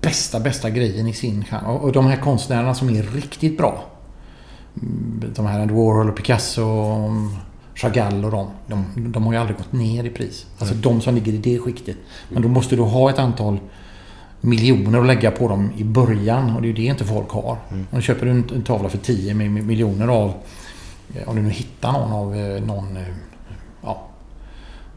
bästa, 0.00 0.40
bästa 0.40 0.70
grejen 0.70 1.06
i 1.06 1.12
sin 1.12 1.44
genre. 1.44 1.66
Och, 1.66 1.84
och 1.84 1.92
de 1.92 2.06
här 2.06 2.16
konstnärerna 2.16 2.74
som 2.74 2.88
är 2.96 3.02
riktigt 3.02 3.58
bra. 3.58 3.84
Mm, 4.82 5.32
De 5.36 5.46
här 5.46 5.60
Andy 5.60 5.74
Warhol 5.74 6.08
och 6.10 6.16
Picasso 6.16 6.62
och 6.62 7.10
Chagall 7.74 8.24
och 8.24 8.30
de, 8.30 8.48
de. 8.66 8.84
De 9.12 9.26
har 9.26 9.32
ju 9.32 9.38
aldrig 9.38 9.56
gått 9.58 9.72
ner 9.72 10.04
i 10.04 10.10
pris. 10.10 10.46
Alltså 10.58 10.74
Nej. 10.74 10.82
de 10.82 11.00
som 11.00 11.14
ligger 11.14 11.32
i 11.32 11.36
det 11.38 11.58
skiktet. 11.58 11.96
Men 12.28 12.42
då 12.42 12.48
måste 12.48 12.76
du 12.76 12.82
ha 12.82 13.10
ett 13.10 13.18
antal 13.18 13.58
miljoner 14.40 14.98
att 15.00 15.06
lägga 15.06 15.30
på 15.30 15.48
dem 15.48 15.70
i 15.76 15.84
början. 15.84 16.56
Och 16.56 16.62
det 16.62 16.66
är 16.66 16.68
ju 16.68 16.74
det 16.74 16.82
inte 16.84 17.04
folk 17.04 17.30
har. 17.30 17.56
Om 17.70 17.86
du 17.90 18.02
köper 18.02 18.26
en, 18.26 18.44
en 18.54 18.62
tavla 18.62 18.88
för 18.88 18.98
10 18.98 19.34
mi- 19.34 19.36
mi- 19.58 19.62
miljoner 19.62 20.08
av... 20.08 20.32
eh, 21.14 21.28
Om 21.28 21.36
du 21.36 21.42
nu 21.42 21.50
hittar 21.50 21.92
någon 21.92 22.12
av 22.12 22.34
eh, 22.36 22.62
någon... 22.64 22.96
eh, 22.96 23.02
Ja, 23.82 24.02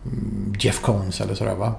mm, 0.05 0.53
Jeff 0.59 0.81
Koons 0.81 1.21
eller 1.21 1.35
sådär 1.35 1.55
va. 1.55 1.73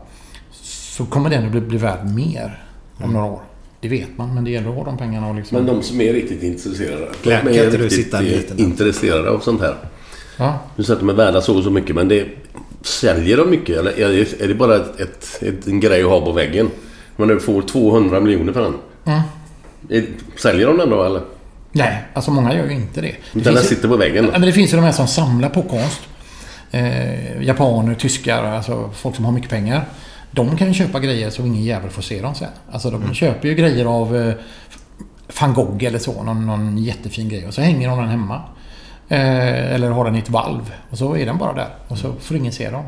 Så 0.52 1.06
kommer 1.06 1.30
den 1.30 1.44
att 1.44 1.50
bli, 1.50 1.60
bli 1.60 1.78
värd 1.78 2.06
mer 2.06 2.64
om 2.96 3.02
Mm. 3.04 3.12
några 3.14 3.26
år. 3.26 3.40
Det 3.82 3.88
vet 3.88 4.08
man, 4.18 4.34
men 4.34 4.44
det 4.44 4.50
gäller 4.50 4.68
att 4.68 4.74
ha 4.74 4.84
de 4.84 4.96
pengarna 4.98 5.28
och 5.28 5.34
liksom... 5.34 5.56
Men 5.56 5.66
de 5.66 5.82
som 5.82 6.00
är 6.00 6.12
riktigt 6.12 6.42
intresserade. 6.42 7.06
Är 7.24 7.64
inte 7.64 7.76
du 7.76 7.90
sitta 7.90 8.16
eh, 8.18 8.22
liten? 8.24 8.58
intresserade 8.58 9.30
av 9.30 9.38
sånt 9.38 9.60
här. 9.60 9.74
Ja. 10.36 10.58
Att 10.78 10.86
de 11.00 11.08
är 11.08 11.12
värda 11.14 11.40
så 11.40 11.56
och 11.56 11.64
så 11.64 11.70
mycket 11.70 11.96
men 11.96 12.08
det... 12.08 12.26
Säljer 12.82 13.36
de 13.36 13.50
mycket 13.50 13.76
eller 13.78 14.00
är 14.00 14.08
det, 14.08 14.40
är 14.44 14.48
det 14.48 14.54
bara 14.54 14.76
ett, 14.76 15.00
ett, 15.00 15.42
ett, 15.42 15.66
en 15.66 15.80
grej 15.80 16.02
att 16.02 16.08
ha 16.08 16.20
på 16.20 16.32
väggen? 16.32 16.70
Men 17.16 17.28
du 17.28 17.40
får 17.40 17.62
200 17.62 18.20
miljoner 18.20 18.52
för 18.52 18.62
den. 18.62 18.74
Mm. 19.04 20.06
Säljer 20.36 20.66
de 20.66 20.76
den 20.78 20.90
då 20.90 21.02
eller? 21.04 21.20
Nej, 21.72 22.02
alltså 22.14 22.30
många 22.30 22.54
gör 22.54 22.64
ju 22.66 22.72
inte 22.72 23.00
det. 23.00 23.06
det 23.32 23.40
Utan 23.40 23.42
den 23.42 23.62
finns 23.62 23.72
ju- 23.72 23.76
sitter 23.76 23.88
på 23.88 23.96
väggen 23.96 24.24
Ja, 24.24 24.30
då? 24.32 24.38
men 24.38 24.46
det 24.46 24.52
finns 24.52 24.72
ju 24.72 24.76
de 24.76 24.82
här 24.84 24.92
som 24.92 25.06
samlar 25.06 25.48
på 25.48 25.62
konst. 25.62 26.00
Eh, 26.70 27.42
japaner, 27.42 27.94
tyskar, 27.94 28.44
alltså 28.44 28.90
folk 28.94 29.16
som 29.16 29.24
har 29.24 29.32
mycket 29.32 29.50
pengar. 29.50 29.84
De 30.34 30.56
kan 30.56 30.68
ju 30.68 30.74
köpa 30.74 31.00
grejer 31.00 31.30
så 31.30 31.42
ingen 31.42 31.62
jävel 31.64 31.90
får 31.90 32.02
se 32.02 32.20
dem 32.22 32.34
sen. 32.34 32.48
Alltså 32.72 32.90
de 32.90 33.02
Mm. 33.02 33.14
köper 33.14 33.48
ju 33.48 33.54
grejer 33.54 33.84
av 33.84 34.16
eh, 34.16 34.34
van 35.40 35.54
Gogh 35.54 35.84
eller 35.84 35.98
så. 35.98 36.22
Någon, 36.22 36.46
någon 36.46 36.78
jättefin 36.78 37.28
grej. 37.28 37.46
Och 37.46 37.54
så 37.54 37.60
hänger 37.60 37.88
hon 37.88 37.98
den 37.98 38.08
hemma. 38.08 38.40
Eh, 39.08 39.74
eller 39.74 39.90
har 39.90 40.04
den 40.04 40.16
i 40.16 40.18
ett 40.18 40.30
valv. 40.30 40.72
Och 40.90 40.98
så 40.98 41.16
är 41.16 41.26
den 41.26 41.38
bara 41.38 41.52
där. 41.52 41.68
Och 41.88 41.98
så 41.98 42.12
får 42.20 42.36
ingen 42.36 42.52
se 42.52 42.70
dem. 42.70 42.84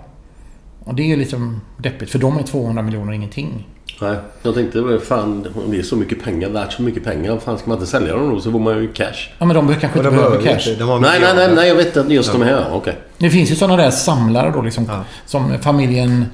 Och 0.84 0.94
det 0.94 1.02
är 1.02 1.06
ju 1.06 1.16
liksom 1.16 1.60
deppigt. 1.78 2.10
För 2.10 2.18
de 2.18 2.38
är 2.38 2.42
200 2.42 2.82
miljoner 2.82 3.12
ingenting. 3.12 3.66
Nej, 4.00 4.16
jag 4.42 4.54
tänkte 4.54 4.80
vad 4.80 5.02
fan 5.02 5.46
om 5.64 5.70
det 5.70 5.78
är 5.78 5.82
så 5.82 5.96
mycket 5.96 6.24
pengar, 6.24 6.48
värt 6.48 6.72
så 6.72 6.82
mycket 6.82 7.04
pengar. 7.04 7.38
Fan 7.38 7.58
ska 7.58 7.68
man 7.68 7.78
inte 7.78 7.90
sälja 7.90 8.14
dem 8.16 8.30
då 8.30 8.40
så 8.40 8.52
får 8.52 8.58
man 8.58 8.76
ju 8.82 8.92
cash. 8.92 9.28
Ja 9.38 9.46
men 9.46 9.56
de 9.56 9.68
kanske 9.68 9.86
inte 9.98 10.02
de 10.02 10.16
behöver 10.16 10.42
cash. 10.42 10.68
inte. 10.70 10.74
De 10.84 11.00
Nej, 11.02 11.20
nej, 11.20 11.32
nej, 11.36 11.54
nej, 11.54 11.68
jag 11.68 11.74
vet 11.74 11.96
att 11.96 12.10
just 12.10 12.32
de 12.32 12.42
här, 12.42 12.64
okej. 12.72 12.98
Det 13.18 13.30
finns 13.30 13.50
ju 13.50 13.54
sådana 13.54 13.76
där 13.82 13.90
samlare 13.90 14.50
då 14.50 14.62
liksom. 14.62 14.90
Som 15.26 15.58
familjen 15.58 16.24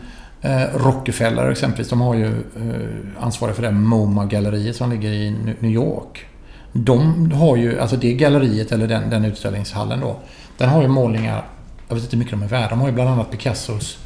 Rockefeller 0.74 1.50
exempelvis. 1.50 1.88
De 1.90 2.00
har 2.00 2.14
ju 2.14 2.26
eh, 2.26 3.22
ansvariga 3.24 3.54
för 3.54 3.62
det 3.62 3.70
MoMA-galleriet 3.70 4.76
som 4.76 4.90
ligger 4.90 5.10
i 5.10 5.30
New- 5.30 5.70
York. 5.72 6.26
De 6.72 7.30
har 7.32 7.56
ju, 7.56 7.80
alltså 7.80 7.96
det 7.96 8.12
galleriet 8.14 8.72
eller 8.72 8.88
den, 8.88 9.10
den 9.10 9.24
utställningshallen 9.24 10.00
då. 10.00 10.16
Den 10.58 10.68
har 10.68 10.82
ju 10.82 10.88
målningar, 10.88 11.44
jag 11.88 11.94
vet 11.94 12.04
inte 12.04 12.16
hur 12.16 12.18
mycket 12.24 12.38
de 12.38 12.42
är 12.42 12.48
värda. 12.48 12.68
De 12.68 12.80
har 12.80 12.86
ju 12.88 12.94
bland 12.94 13.10
annat 13.10 13.30
Picassos 13.30 13.98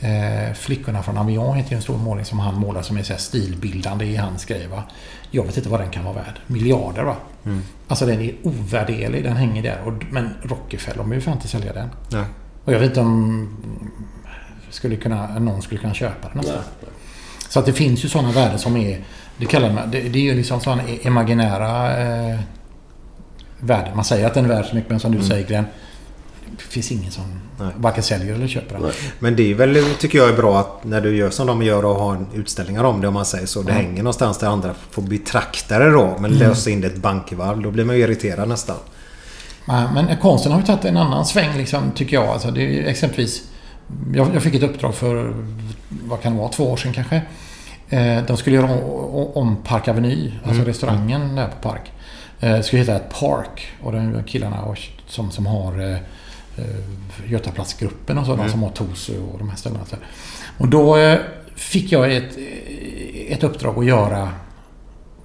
eh, 0.00 0.54
Flickorna 0.54 1.02
från 1.02 1.18
Avion 1.18 1.56
heter 1.56 1.70
ju 1.70 1.76
en 1.76 1.82
stor 1.82 1.98
målning 1.98 2.24
som 2.24 2.38
han 2.38 2.54
målar 2.54 2.82
som 2.82 2.96
är 2.96 3.02
så 3.02 3.14
stilbildande 3.16 4.04
i 4.04 4.16
hans 4.16 4.44
grej 4.44 4.66
va. 4.66 4.82
Jag 5.30 5.44
vet 5.44 5.56
inte 5.56 5.68
vad 5.68 5.80
den 5.80 5.90
kan 5.90 6.04
vara 6.04 6.14
värd. 6.14 6.40
Miljarder 6.46 7.02
va. 7.02 7.16
Mm. 7.44 7.62
Alltså 7.88 8.06
den 8.06 8.20
är 8.20 8.34
ovärderlig. 8.42 9.24
Den 9.24 9.36
hänger 9.36 9.62
där. 9.62 9.78
Och, 9.86 9.92
men 10.10 10.30
Rockefeller, 10.42 10.98
de 10.98 11.10
vill 11.10 11.18
ju 11.18 11.24
fan 11.24 11.34
inte 11.34 11.48
sälja 11.48 11.72
den. 11.72 11.88
Nej. 12.12 12.24
Och 12.64 12.72
jag 12.72 12.78
vet 12.78 12.88
inte 12.88 13.00
om 13.00 13.48
skulle 14.72 14.96
kunna, 14.96 15.38
någon 15.38 15.62
skulle 15.62 15.80
kunna 15.80 15.94
köpa 15.94 16.28
den 16.28 16.36
nästan. 16.38 16.58
Så 17.48 17.58
att 17.58 17.66
det 17.66 17.72
finns 17.72 18.04
ju 18.04 18.08
sådana 18.08 18.32
värden 18.32 18.58
som 18.58 18.76
är... 18.76 19.00
Det 19.36 19.46
kallar 19.46 19.72
man... 19.72 19.90
Det, 19.90 20.00
det 20.00 20.18
är 20.18 20.22
ju 20.22 20.34
liksom 20.34 20.60
sådana 20.60 20.82
imaginära 21.02 22.00
eh, 22.32 22.38
värden. 23.60 23.96
Man 23.96 24.04
säger 24.04 24.26
att 24.26 24.34
den 24.34 24.44
är 24.44 24.48
värd 24.48 24.64
så 24.66 24.74
mycket 24.74 24.90
men 24.90 25.00
som 25.00 25.12
du 25.12 25.18
Mm. 25.18 25.28
säger 25.30 25.46
Glenn. 25.46 25.64
Det 26.56 26.62
finns 26.62 26.92
ingen 26.92 27.10
som 27.12 27.40
Nej. 27.58 27.68
varken 27.76 28.02
säljer 28.02 28.34
eller 28.34 28.46
köper 28.48 28.78
den. 28.78 28.90
Men 29.18 29.36
det 29.36 29.50
är 29.50 29.54
väl, 29.54 29.84
tycker 29.98 30.18
jag 30.18 30.28
är 30.28 30.36
bra 30.36 30.60
att 30.60 30.84
när 30.84 31.00
du 31.00 31.16
gör 31.16 31.30
som 31.30 31.46
de 31.46 31.62
gör 31.62 31.84
och 31.84 31.94
har 31.94 32.16
en 32.16 32.26
utställningar 32.34 32.84
om 32.84 33.00
det 33.00 33.08
om 33.08 33.14
man 33.14 33.24
säger 33.24 33.46
så. 33.46 33.62
Det 33.62 33.72
Ja. 33.72 33.74
hänger 33.78 34.02
någonstans 34.02 34.38
där 34.38 34.46
andra 34.46 34.74
får 34.90 35.02
betrakta 35.02 35.78
det 35.78 35.90
då. 35.90 36.06
Men 36.18 36.24
Mm. 36.24 36.38
lösa 36.48 36.70
in 36.70 36.80
det 36.80 36.86
ett 36.86 36.96
bankvalv. 36.96 37.62
Då 37.62 37.70
blir 37.70 37.84
man 37.84 37.96
ju 37.96 38.02
irriterad 38.02 38.48
nästan. 38.48 38.76
Men 39.66 40.16
konsten 40.16 40.52
har 40.52 40.60
ju 40.60 40.66
tagit 40.66 40.84
en 40.84 40.96
annan 40.96 41.26
sväng 41.26 41.56
liksom, 41.58 41.90
tycker 41.94 42.16
jag. 42.16 42.26
Alltså, 42.26 42.50
det 42.50 42.62
är 42.62 42.86
exempelvis... 42.86 43.42
Jag, 44.14 44.34
jag 44.34 44.42
fick 44.42 44.54
ett 44.54 44.62
uppdrag 44.62 44.94
för, 44.94 45.34
vad 45.88 46.20
kan 46.22 46.32
det 46.32 46.38
vara, 46.38 46.48
två 46.48 46.64
år 46.70 46.76
sedan 46.76 46.92
kanske. 46.92 47.22
Eh, 47.88 48.24
de 48.26 48.36
skulle 48.36 48.56
göra 48.56 48.70
om, 48.72 49.26
om 49.34 49.56
Park 49.64 49.88
Avenue, 49.88 50.32
alltså 50.36 50.50
Mm. 50.54 50.64
restaurangen 50.66 51.34
där 51.36 51.48
på 51.48 51.68
Park. 51.68 51.92
Eh, 52.40 52.60
skulle 52.60 52.82
heta 52.82 52.96
ett 52.96 53.10
Park. 53.20 53.66
Och 53.82 53.92
de 53.92 54.22
killarna 54.26 54.62
och- 54.62 54.78
som, 55.06 55.30
som 55.30 55.46
har 55.46 55.80
eh, 55.80 55.96
eh, 56.56 57.30
Götaplatsgruppen 57.30 58.18
och 58.18 58.24
så, 58.26 58.30
de 58.32 58.38
Mm. 58.40 58.52
som 58.52 58.62
har 58.62 58.70
Tosu 58.70 59.18
och 59.32 59.38
de 59.38 59.48
här 59.50 59.56
ställena. 59.56 59.84
Så. 59.84 59.96
Och 60.58 60.68
då 60.68 60.96
eh, 60.96 61.18
fick 61.56 61.92
jag 61.92 62.16
ett, 62.16 62.36
eh, 62.38 63.32
ett 63.32 63.42
uppdrag 63.44 63.78
att 63.78 63.84
göra, 63.84 64.18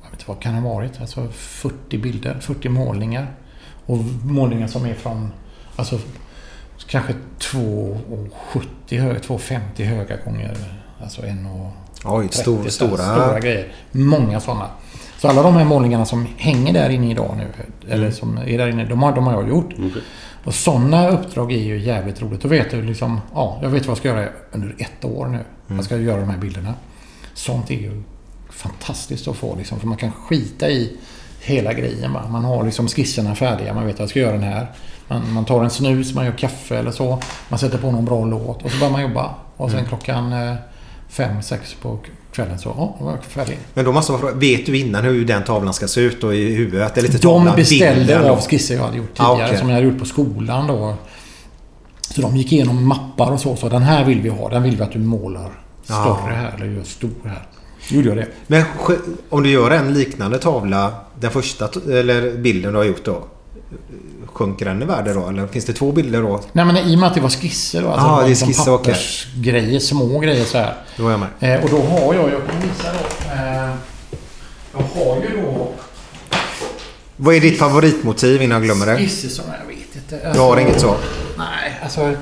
jag 0.03 0.11
vet 0.11 0.13
inte 0.13 0.23
vad 0.27 0.39
kan 0.39 0.53
det 0.55 0.59
ha 0.59 0.69
varit, 0.73 1.01
alltså 1.01 1.27
40 1.31 1.97
bilder, 1.97 2.37
40 2.41 2.69
målningar. 2.69 3.27
Och 3.85 3.97
målningar 4.23 4.67
som 4.67 4.85
är 4.85 4.93
från, 4.93 5.31
alltså 5.75 5.99
kanske 6.87 7.13
2,70 7.39 8.99
höga, 8.99 9.19
2,50 9.19 9.83
höga 9.83 10.17
gånger, 10.25 10.57
alltså 11.03 11.21
1,30. 11.21 11.69
Oj, 12.05 12.27
stor- 12.31 12.55
så 12.57 12.61
här 12.63 12.69
stora. 12.69 12.97
stora 12.97 13.39
grejer. 13.39 13.71
Många 13.91 14.39
sådana. 14.39 14.69
Så 15.19 15.27
alla 15.27 15.43
de 15.43 15.53
här 15.53 15.65
målningarna 15.65 16.05
som 16.05 16.27
hänger 16.37 16.73
där 16.73 16.89
inne 16.89 17.11
idag 17.11 17.35
nu, 17.37 17.47
eller 17.87 18.03
Mm. 18.05 18.11
som 18.11 18.37
är 18.37 18.57
där 18.57 18.67
inne, 18.67 18.85
de 18.85 19.03
har, 19.03 19.15
de 19.15 19.27
har 19.27 19.33
jag 19.33 19.49
gjort. 19.49 19.73
Och 20.43 20.53
sådana 20.53 21.09
uppdrag 21.09 21.51
är 21.51 21.57
ju 21.57 21.79
jävligt 21.79 22.21
roligt. 22.21 22.41
Då 22.41 22.47
vet 22.47 22.71
du 22.71 22.81
liksom, 22.81 23.21
ja, 23.33 23.59
jag 23.61 23.69
vet 23.69 23.81
vad 23.85 23.91
jag 23.91 23.97
ska 23.97 24.07
göra 24.07 24.27
under 24.51 24.75
ett 24.77 25.05
år 25.05 25.25
nu. 25.25 25.33
Mm. 25.37 25.45
Jag 25.75 25.85
ska 25.85 25.97
göra 25.97 26.19
de 26.19 26.29
här 26.29 26.37
bilderna. 26.37 26.73
Sånt 27.33 27.71
är 27.71 27.75
ju 27.75 28.03
fantastiskt 28.49 29.27
att 29.27 29.35
få 29.35 29.55
liksom, 29.55 29.79
för 29.79 29.87
man 29.87 29.97
kan 29.97 30.11
skita 30.11 30.69
i 30.69 30.97
hela 31.41 31.73
grejen. 31.73 32.13
Va? 32.13 32.27
Man 32.29 32.45
har 32.45 32.63
liksom 32.63 32.87
skisserna 32.87 33.35
färdiga, 33.35 33.73
man 33.73 33.85
vet 33.85 33.93
att 33.95 33.99
jag 33.99 34.09
ska 34.09 34.19
göra 34.19 34.31
den 34.31 34.43
här. 34.43 34.67
Man, 35.07 35.33
man 35.33 35.45
tar 35.45 35.63
en 35.63 35.69
snus, 35.69 36.13
man 36.13 36.25
gör 36.25 36.31
kaffe 36.31 36.77
eller 36.77 36.91
så. 36.91 37.19
Man 37.49 37.59
sätter 37.59 37.77
på 37.77 37.91
någon 37.91 38.05
bra 38.05 38.25
låt 38.25 38.63
och 38.65 38.71
så 38.71 38.77
börjar 38.77 38.91
man 38.91 39.01
jobba. 39.01 39.33
Och 39.57 39.69
sen 39.69 39.79
Mm. 39.79 39.89
klockan 39.89 40.33
eh, 40.33 40.55
fem, 41.09 41.41
sex 41.41 41.73
på 41.81 41.99
kvällen 42.33 42.59
så, 42.59 42.69
ja, 42.77 42.95
då 42.99 43.05
var 43.05 43.11
jag 43.11 43.23
färdig. 43.23 43.57
Men 43.73 43.85
då 43.85 43.91
måste 43.91 44.11
man 44.11 44.21
fråga, 44.21 44.33
vet 44.33 44.65
du 44.65 44.77
innan 44.77 45.03
hur 45.03 45.25
den 45.25 45.43
tavlan 45.43 45.73
ska 45.73 45.87
se 45.87 46.01
ut 46.01 46.23
och 46.23 46.35
i 46.35 46.55
huvudet? 46.55 46.97
Eller 46.97 47.07
lite 47.09 47.27
De 47.27 47.51
beställde 47.55 48.17
då? 48.19 48.29
av 48.29 48.41
skisser 48.41 48.75
jag 48.75 48.83
hade 48.83 48.97
gjort 48.97 49.13
Ah, 49.17 49.31
tidigare, 49.33 49.47
okej. 49.49 49.59
som 49.59 49.69
jag 49.69 49.75
hade 49.75 49.87
gjort 49.87 49.99
på 49.99 50.05
skolan 50.05 50.67
då. 50.67 50.93
Så 52.01 52.21
de 52.21 52.35
gick 52.37 52.51
igenom 52.51 52.87
mappar 52.87 53.31
och 53.31 53.39
så, 53.39 53.55
så 53.55 53.69
den 53.69 53.81
här 53.83 54.05
vill 54.05 54.21
vi 54.21 54.29
ha, 54.29 54.49
den 54.49 54.63
vill 54.63 54.77
vi 54.77 54.83
att 54.83 54.91
du 54.91 54.99
målar 54.99 55.51
större 55.83 55.97
Ah. 55.99 56.15
här, 56.35 56.53
eller 56.55 56.65
gör 56.65 56.83
stor 56.83 57.09
här. 57.25 57.47
Gjorde 57.89 58.07
jag 58.07 58.17
det. 58.17 58.27
Men 58.47 58.63
om 59.29 59.43
du 59.43 59.49
gör 59.49 59.71
en 59.71 59.93
liknande 59.93 60.37
tavla, 60.39 60.93
den 61.19 61.31
första 61.31 61.69
eller 61.91 62.37
bilden 62.37 62.71
du 62.71 62.77
har 62.77 62.85
gjort 62.85 63.05
då. 63.05 63.23
Sjunker 64.37 64.65
den 64.65 64.81
i 64.81 64.85
värde 64.85 65.13
då? 65.13 65.27
Eller 65.27 65.47
finns 65.47 65.65
det 65.65 65.73
två 65.73 65.91
bilder 65.91 66.21
då? 66.21 66.41
Nej 66.51 66.65
men 66.65 66.77
i 66.77 66.95
och 66.95 66.99
med 66.99 67.07
att 67.07 67.15
det 67.15 67.21
var 67.21 67.29
skisser 67.29 67.81
då. 67.81 67.89
Alltså 67.89 68.07
Ah, 68.07 68.15
det 68.17 68.21
var 68.23 68.29
är 68.29 68.35
skisser, 68.35 68.73
okej. 68.73 68.93
pappersgrejer, 68.93 69.79
små 69.79 70.19
grejer 70.19 70.45
så 70.45 70.57
här. 70.57 70.73
Då 70.97 71.07
är 71.07 71.11
jag 71.11 71.19
med. 71.19 71.29
Eh, 71.57 71.63
och 71.63 71.69
då 71.69 71.77
har 71.81 72.13
jag, 72.13 72.23
jag 72.23 72.41
kan 72.47 72.61
visa 72.61 72.91
då. 72.93 73.31
Eh, 73.33 73.69
jag 74.73 74.79
har 75.05 75.15
ju 75.15 75.41
då 75.41 75.67
Vad 77.17 77.35
är 77.35 77.39
ditt 77.41 77.59
favoritmotiv 77.59 78.41
innan 78.41 78.55
jag 78.55 78.63
glömmer 78.63 78.85
det? 78.85 78.97
skisser 78.97 79.29
som 79.29 79.45
jag 79.61 79.75
vet 79.75 79.95
inte. 79.95 80.33
Du 80.33 80.39
har 80.39 80.57
inget 80.57 80.81
så? 80.81 80.95
Nej, 81.37 81.79
alltså. 81.83 82.13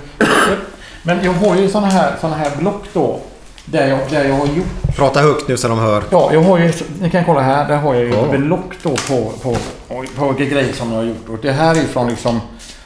Men 1.04 1.24
jag 1.24 1.34
har 1.34 1.56
ju 1.56 1.70
såna 1.70 1.88
här, 1.88 2.16
såna 2.22 2.36
här 2.36 2.52
block 2.60 2.84
då. 2.94 3.20
Där 3.66 3.88
jag, 3.88 4.00
där 4.10 4.26
jag 4.26 4.36
har 4.36 4.48
gjort. 4.48 4.96
Prata 4.96 5.22
högt 5.22 5.48
nu 5.48 5.58
så 5.58 5.68
de 5.68 5.80
hör. 5.80 6.04
Ja, 6.10 6.34
jag 6.34 6.42
har 6.44 6.58
ju, 6.58 6.74
ni 7.02 7.10
kan 7.10 7.26
kolla 7.26 7.42
här. 7.42 7.68
Där 7.68 7.78
har 7.78 7.94
jag 7.96 8.04
ju 8.04 8.10
Ja. 8.14 8.38
block 8.38 8.74
då 8.84 8.90
på, 8.90 9.32
på, 9.42 9.58
på, 9.88 10.04
på 10.16 10.34
grejer 10.34 10.74
som 10.74 10.92
jag 10.92 10.98
har 10.98 11.04
gjort. 11.06 11.30
Och 11.30 11.38
det 11.42 11.52
här 11.52 11.76
är 11.76 11.84
från 11.84 12.08
liksom 12.08 12.42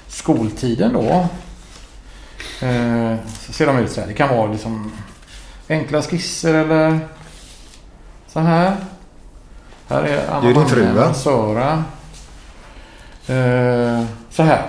skoltiden 0.07 0.93
då. 0.93 1.25
Eh, 2.67 3.15
så 3.45 3.53
ser 3.53 3.65
de 3.67 3.77
ut 3.77 3.91
så 3.91 4.01
här. 4.01 4.07
Det 4.07 4.13
kan 4.13 4.37
vara 4.37 4.51
liksom 4.51 4.91
enkla 5.69 6.01
skisser 6.01 6.53
eller 6.53 6.99
så 8.27 8.39
här. 8.39 8.75
Här 9.87 10.03
är 10.03 10.29
Anna 10.31 10.41
Det 10.41 10.49
är 10.49 10.53
din 10.53 10.65
fru, 10.67 10.87
va? 10.93 11.13
Söra. 11.13 11.83
Eh, 13.27 14.03
så 14.29 14.43
här. 14.43 14.61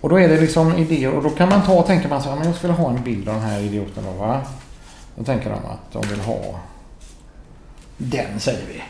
Och 0.00 0.08
då 0.08 0.20
är 0.20 0.28
det 0.28 0.40
liksom 0.40 0.76
idéer 0.76 1.10
och 1.10 1.22
då 1.22 1.30
kan 1.30 1.48
man 1.48 1.62
ta 1.62 1.72
och 1.72 1.86
tänka 1.86 2.08
man 2.08 2.22
så 2.22 2.28
här, 2.28 2.36
men 2.36 2.46
jag 2.46 2.56
skulle 2.56 2.72
ha 2.72 2.90
en 2.90 3.02
bild 3.02 3.28
av 3.28 3.34
den 3.34 3.44
här 3.44 3.60
idioten 3.60 4.04
då 4.04 4.10
va. 4.24 4.40
Då 5.18 5.24
tänker 5.24 5.50
de 5.50 5.56
att 5.56 5.92
de 5.92 6.08
vill 6.08 6.20
ha 6.20 6.60
den 7.98 8.40
säger 8.40 8.66
vi. 8.68 8.82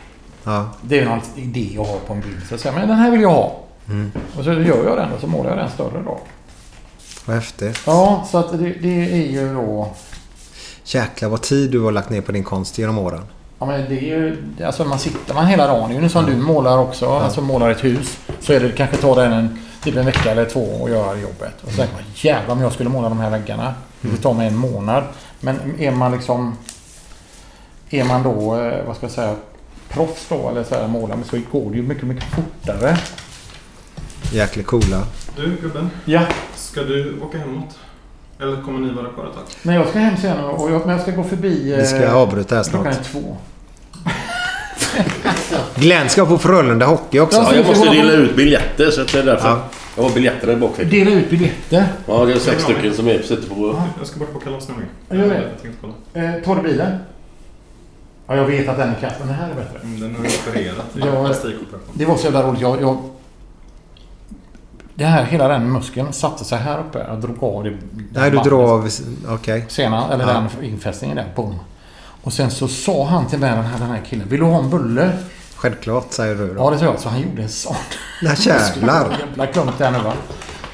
Ja. 0.43 0.69
Det 0.81 0.99
är 0.99 1.07
alltid 1.07 1.43
idé 1.43 1.77
att 1.81 1.87
ha 1.87 1.97
på 2.07 2.13
en 2.13 2.21
bild. 2.21 2.47
Så 2.47 2.53
jag 2.53 2.59
säger, 2.59 2.75
men 2.75 2.87
den 2.87 2.97
här 2.97 3.11
vill 3.11 3.21
jag 3.21 3.29
ha. 3.29 3.59
Mm. 3.87 4.11
Och 4.37 4.43
så 4.43 4.53
gör 4.53 4.85
jag 4.85 4.97
den 4.97 5.11
och 5.11 5.21
så 5.21 5.27
målar 5.27 5.49
jag 5.49 5.59
den 5.59 5.69
större 5.69 6.03
då. 6.05 6.19
Vad 7.25 7.35
häftigt. 7.35 7.81
Ja, 7.85 8.27
så 8.31 8.37
att 8.37 8.51
det, 8.51 8.69
det 8.69 9.11
är 9.11 9.31
ju 9.31 9.53
då... 9.53 9.93
Jäklar 10.83 11.29
vad 11.29 11.41
tid 11.41 11.71
du 11.71 11.79
har 11.79 11.91
lagt 11.91 12.09
ner 12.09 12.21
på 12.21 12.31
din 12.31 12.43
konst 12.43 12.77
genom 12.77 12.97
åren. 12.97 13.21
Ja 13.59 13.65
men 13.65 13.89
det 13.89 13.95
är 13.95 14.01
ju... 14.01 14.37
Alltså 14.65 14.85
man 14.85 14.99
sitter 14.99 15.33
man 15.33 15.47
hela 15.47 15.67
dagen. 15.67 15.89
Det 15.89 15.97
är 15.97 16.01
ju 16.01 16.09
som 16.09 16.25
du 16.25 16.35
målar 16.35 16.77
också. 16.77 17.09
Alltså 17.09 17.41
målar 17.41 17.69
ett 17.69 17.83
hus. 17.83 18.17
Så 18.39 18.53
är 18.53 18.59
det 18.59 18.71
kanske 18.71 18.97
tar 18.97 19.15
den 19.15 19.33
en, 19.33 19.59
typ 19.83 19.95
en 19.95 20.05
vecka 20.05 20.31
eller 20.31 20.45
två 20.45 20.85
att 20.85 20.91
göra 20.91 21.15
jobbet. 21.15 21.53
Och 21.63 21.71
så 21.71 21.77
tänker 21.77 21.93
man 21.93 22.03
jävlar 22.15 22.55
om 22.55 22.61
jag 22.61 22.71
skulle 22.71 22.89
måla 22.89 23.09
de 23.09 23.19
här 23.19 23.29
väggarna. 23.29 23.73
Det 24.01 24.17
tar 24.17 24.33
mig 24.33 24.47
en 24.47 24.55
månad. 24.55 25.03
Men 25.39 25.79
är 25.79 25.91
man 25.91 26.11
liksom... 26.11 26.55
Är 27.89 28.03
man 28.03 28.23
då, 28.23 28.59
eh, 28.59 28.85
vad 28.87 28.95
ska 28.95 29.05
jag 29.05 29.11
säga, 29.11 29.35
proffs 29.89 30.25
då 30.29 30.49
eller 30.49 30.63
så 30.63 30.75
här 30.75 30.87
målar 30.87 31.17
så 31.29 31.37
går 31.51 31.71
det 31.71 31.77
ju 31.77 31.83
mycket, 31.83 32.03
mycket 32.03 32.23
fortare. 32.23 32.97
Jäkligt 34.31 34.67
coola. 34.67 35.03
Du 35.35 35.57
gubben. 35.61 35.89
Ja. 36.05 36.21
Ska 36.55 36.83
du 36.83 37.19
åka 37.21 37.37
hemåt? 37.37 37.77
Eller 38.39 38.61
kommer 38.61 38.79
ni 38.79 38.93
vara 38.93 39.09
kvar 39.09 39.25
ett 39.25 39.33
tag? 39.33 39.43
Men 39.61 39.75
jag 39.75 39.87
ska 39.87 39.99
hem 39.99 40.17
sen 40.17 40.39
och 40.39 40.71
jag, 40.71 40.81
men 40.85 40.89
jag 40.89 41.01
ska 41.01 41.11
gå 41.11 41.23
förbi... 41.23 41.75
Vi 41.77 41.85
ska 41.85 42.03
eh, 42.03 42.15
avbryta 42.15 42.55
här 42.55 42.63
snart. 42.63 42.83
Klockan 42.83 42.99
är 42.99 43.03
två. 43.03 43.37
Glenn 45.75 46.09
ska 46.09 46.25
på 46.25 46.37
Frölunda 46.37 46.85
Hockey 46.85 47.19
också. 47.19 47.37
Ja, 47.37 47.55
jag 47.55 47.65
måste 47.65 47.89
dela 47.89 48.11
ut 48.11 48.35
biljetter 48.35 48.91
så 48.91 49.03
det 49.03 49.19
är 49.19 49.23
därför. 49.23 49.61
Jag 49.95 50.03
har 50.03 50.09
biljetter 50.09 50.47
där 50.47 50.55
bak. 50.55 50.77
Dela 50.77 51.11
ut 51.11 51.29
biljetter? 51.29 51.87
Ja, 52.07 52.25
det 52.25 52.33
är 52.33 52.39
sex 52.39 52.63
stycken 52.63 52.93
som 52.93 53.07
är 53.07 53.21
sitter 53.21 53.49
på... 53.49 53.81
Jag 53.97 54.07
ska 54.07 54.19
bort 54.19 54.33
på 54.33 54.39
kalas 54.39 54.67
nämligen. 54.67 54.91
Gör 55.09 55.35
det. 55.35 55.41
Jag 55.49 55.61
tänkte 55.61 55.77
kolla. 55.81 55.93
Eh, 56.27 56.43
tar 56.43 56.55
du 56.55 56.61
bilen? 56.61 56.97
Ja, 58.27 58.35
jag 58.35 58.45
vet 58.45 58.69
att 58.69 58.77
den 58.77 58.89
är 58.89 58.95
kass, 58.95 59.13
men 59.19 59.27
den 59.27 59.35
här 59.37 59.49
är 59.49 59.55
bättre. 59.55 59.79
Mm, 59.83 59.99
Den 59.99 60.15
har 60.15 60.25
opererat. 60.25 60.85
Ja, 60.93 61.33
det 61.93 62.05
var 62.05 62.17
så 62.17 62.23
jävla 62.23 62.43
roligt. 62.43 62.61
Jag, 62.61 62.81
jag, 62.81 62.97
det 64.95 65.05
här, 65.05 65.23
hela 65.23 65.47
den 65.47 65.71
muskeln 65.71 66.13
satte 66.13 66.45
sig 66.45 66.57
här 66.57 66.79
uppe. 66.79 67.05
Jag 67.07 67.21
drog 67.21 67.43
av 67.43 67.63
det. 67.63 67.77
Nej, 68.13 68.31
du 68.31 68.37
drar 68.37 68.63
av... 68.73 68.89
Okej. 69.29 69.65
Sena, 69.67 70.13
eller 70.13 70.27
Ja. 70.33 70.47
den 70.59 70.65
infästningen 70.65 71.17
där. 71.17 71.25
Boom. 71.35 71.55
Och 72.23 72.33
sen 72.33 72.51
så 72.51 72.67
sa 72.67 73.05
han 73.05 73.27
till 73.27 73.39
mig, 73.39 73.49
den 73.55 73.65
här, 73.65 73.79
den 73.79 73.89
här 73.89 74.01
killen. 74.09 74.27
Vill 74.29 74.39
du 74.39 74.45
ha 74.45 74.59
en 74.63 74.69
bulle? 74.69 75.11
Självklart, 75.59 76.05
säger 76.13 76.35
du 76.35 76.47
då. 76.47 76.53
Ja, 76.63 76.69
det 76.69 76.77
sa 76.79 76.85
jag. 76.85 76.99
Så 76.99 77.09
han 77.09 77.21
gjorde 77.21 77.41
en 77.41 77.49
sån. 77.49 77.75
Nej, 78.21 78.35
jävlar. 78.39 79.17
Jävla 79.29 79.47
klump 79.47 79.77
där 79.77 79.91
nu 79.91 79.97
va. 79.99 80.13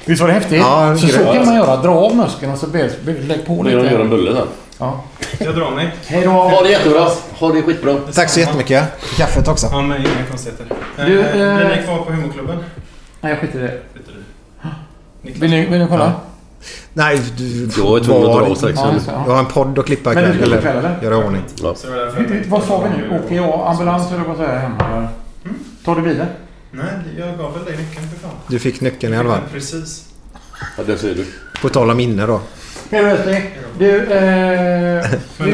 Visst 0.04 0.20
var 0.20 0.28
det 0.28 0.34
häftigt? 0.34 0.58
Ja, 0.60 0.96
så, 0.96 1.06
så 1.08 1.18
kan 1.32 1.46
man 1.46 1.54
göra. 1.54 1.76
Dra 1.76 1.90
av 1.90 2.16
muskeln 2.16 2.52
och 2.52 2.58
så 2.58 2.66
be- 2.66 2.90
be- 3.04 3.12
lägg 3.12 3.46
på 3.46 3.62
lite. 3.62 3.76
gör 3.76 4.00
en 4.00 4.10
bulle 4.10 4.32
sen. 4.34 4.46
Ja. 4.78 5.00
Jag 5.38 5.54
drar 5.54 5.70
mig. 5.70 5.94
Hej 6.06 6.24
då. 6.24 6.30
Ha 6.30 6.62
det 6.62 6.70
jättebra. 6.70 7.08
Ha 7.38 7.52
det 7.52 7.62
skitbra. 7.62 7.96
Tack 8.14 8.28
så 8.30 8.40
jättemycket. 8.40 8.84
Kaffet 9.16 9.48
också. 9.48 9.66
Ja, 9.72 9.82
men 9.82 10.00
inga 10.00 10.08
konstigheter. 10.30 10.66
Du, 10.96 11.20
Eh, 11.20 11.26
eh, 11.26 11.56
Blir 11.56 11.76
ni 11.76 11.82
kvar 11.82 11.98
på 11.98 12.12
humorklubben? 12.12 12.56
Nej, 13.20 13.32
jag 13.32 13.40
skiter 13.40 13.58
i 13.58 13.62
det. 13.62 13.78
Skiter 13.94 14.12
i 14.12 14.14
det. 15.22 15.40
Vill 15.40 15.50
ni, 15.50 15.66
vill 15.66 15.80
ni 15.80 15.86
kolla? 15.88 16.12
Nej, 16.96 17.20
du... 17.36 17.68
Jag 17.76 17.98
är 17.98 18.04
tvungen 18.04 18.26
att 18.26 18.32
dra 18.38 18.48
var- 18.48 18.54
strax. 18.54 18.78
Ja, 18.80 18.92
just 18.92 19.06
det, 19.06 19.12
ja. 19.12 19.22
Du 19.26 19.30
har 19.30 19.38
en 19.38 19.46
podd 19.46 19.78
att 19.78 19.86
klippa 19.86 20.12
Men 20.12 20.24
du 20.24 20.30
ikväll, 20.30 20.48
ska 20.48 20.58
ikväll, 20.58 20.76
eller? 20.76 20.98
Göra 21.02 21.16
ordning. 21.16 21.42
Ja. 21.62 21.74
Jag 21.84 22.42
Vad 22.48 22.64
sa 22.64 22.82
vi 22.82 22.88
nu? 22.88 23.18
Åker 23.18 23.36
jag 23.36 23.66
ambulans 23.66 24.12
eller 24.12 24.24
vad 24.24 24.36
säger 24.36 24.52
jag 24.52 24.60
hemma? 24.60 24.96
eller? 24.96 25.08
Tar 25.84 25.96
du 25.96 26.02
bilen? 26.02 26.26
Nej, 26.70 26.84
jag 27.18 27.38
gav 27.38 27.54
väl 27.54 27.64
dig 27.64 27.76
nyckeln 27.76 28.08
för 28.08 28.18
fan. 28.28 28.36
Du 28.46 28.58
fick 28.58 28.80
nyckeln 28.80 29.14
i 29.14 29.16
alla 29.16 29.28
fall. 29.28 29.40
Precis. 29.52 30.04
Ja, 30.78 30.84
det 30.86 30.98
ser 30.98 31.14
du. 31.14 31.26
På 31.62 31.68
tal 31.68 31.90
om 31.90 31.96
minne 31.96 32.26
då. 32.26 32.40
Då 32.90 32.96
älskling. 32.96 33.42
Du, 33.78 34.02
eh... 34.02 35.06
Vad 35.38 35.48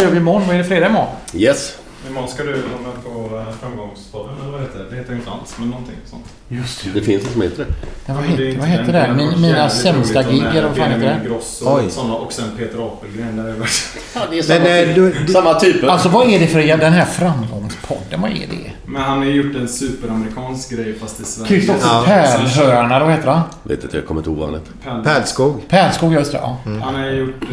gör 0.00 0.10
vi 0.10 0.16
imorgon? 0.16 0.42
Vad 0.46 0.54
är 0.54 0.58
det 0.58 0.64
fredag 0.64 0.86
imorgon? 0.86 1.08
Yes. 1.34 1.78
Imorgon 2.08 2.28
ska 2.28 2.42
du 2.42 2.52
vara 2.52 2.62
med 2.62 3.04
på 3.04 3.36
eh, 3.36 3.44
Framgångspodden, 3.60 4.34
eller 4.42 4.52
vad 4.52 4.60
heter 4.60 4.78
det? 4.78 4.84
Det 4.90 4.96
heter 4.96 5.14
inte 5.14 5.30
alls, 5.30 5.54
men 5.58 5.68
någonting 5.70 5.94
sånt. 6.06 6.24
Just 6.48 6.84
Det 6.94 7.00
finns 7.00 7.24
det 7.24 7.30
som 7.30 7.42
heter 7.42 7.64
det. 7.64 7.74
Ja, 8.06 8.14
vad 8.14 8.22
det 8.22 8.28
heter, 8.28 8.44
inte 8.48 8.60
vad 8.60 8.68
heter 8.68 8.92
det? 8.92 9.14
Min, 9.16 9.40
mina 9.40 9.70
sämsta 9.70 10.22
gig 10.22 10.42
eller 10.42 10.62
vad 10.68 10.76
fan 10.76 10.90
heter 10.90 11.06
det? 11.06 11.20
Ingrosso 11.24 11.64
Oj. 11.76 11.86
och 11.86 11.92
sådana 11.92 12.14
och 12.14 12.32
sen 12.32 12.44
Peter 12.58 12.86
Apelgren. 12.86 13.36
Där 13.36 13.44
är 13.44 13.52
det 13.52 13.66
Ja, 14.14 14.20
det 14.30 14.38
är 14.38 14.42
samma, 14.42 14.68
eh, 14.68 14.84
typ. 15.14 15.26
du- 15.26 15.32
samma 15.32 15.54
typer. 15.54 15.88
Alltså 15.88 16.08
vad 16.08 16.26
är 16.28 16.38
det 16.38 16.46
för 16.46 16.58
den 16.78 16.92
här 16.92 17.04
framgångspodden? 17.04 18.20
Vad 18.20 18.30
är 18.30 18.34
det? 18.34 18.72
Men 18.86 19.02
han 19.02 19.18
har 19.18 19.24
gjort 19.24 19.56
en 19.56 19.68
superamerikansk 19.68 20.70
grej 20.70 20.94
fast 20.98 21.20
i 21.20 21.24
Sverige. 21.24 21.48
Kristoffer 21.48 21.86
Ja. 21.88 22.02
Pärlhörna, 22.06 22.98
vad 23.04 23.10
heter 23.10 23.28
han? 23.30 23.42
Vet 23.62 23.84
inte, 23.84 23.96
jag 23.96 24.06
kommer 24.06 24.20
inte 24.20 24.30
ihåg 24.30 24.38
vad 24.38 24.48
han 24.50 24.58
heter. 24.60 24.72
Pärl- 24.90 25.04
Pärlskog. 25.04 25.68
Pärlskog, 25.68 26.12
just 26.12 26.32
det. 26.32 26.38
Ja. 26.38 26.58
Han 26.82 26.94
har 26.94 27.10
gjort 27.10 27.42
eh, 27.42 27.48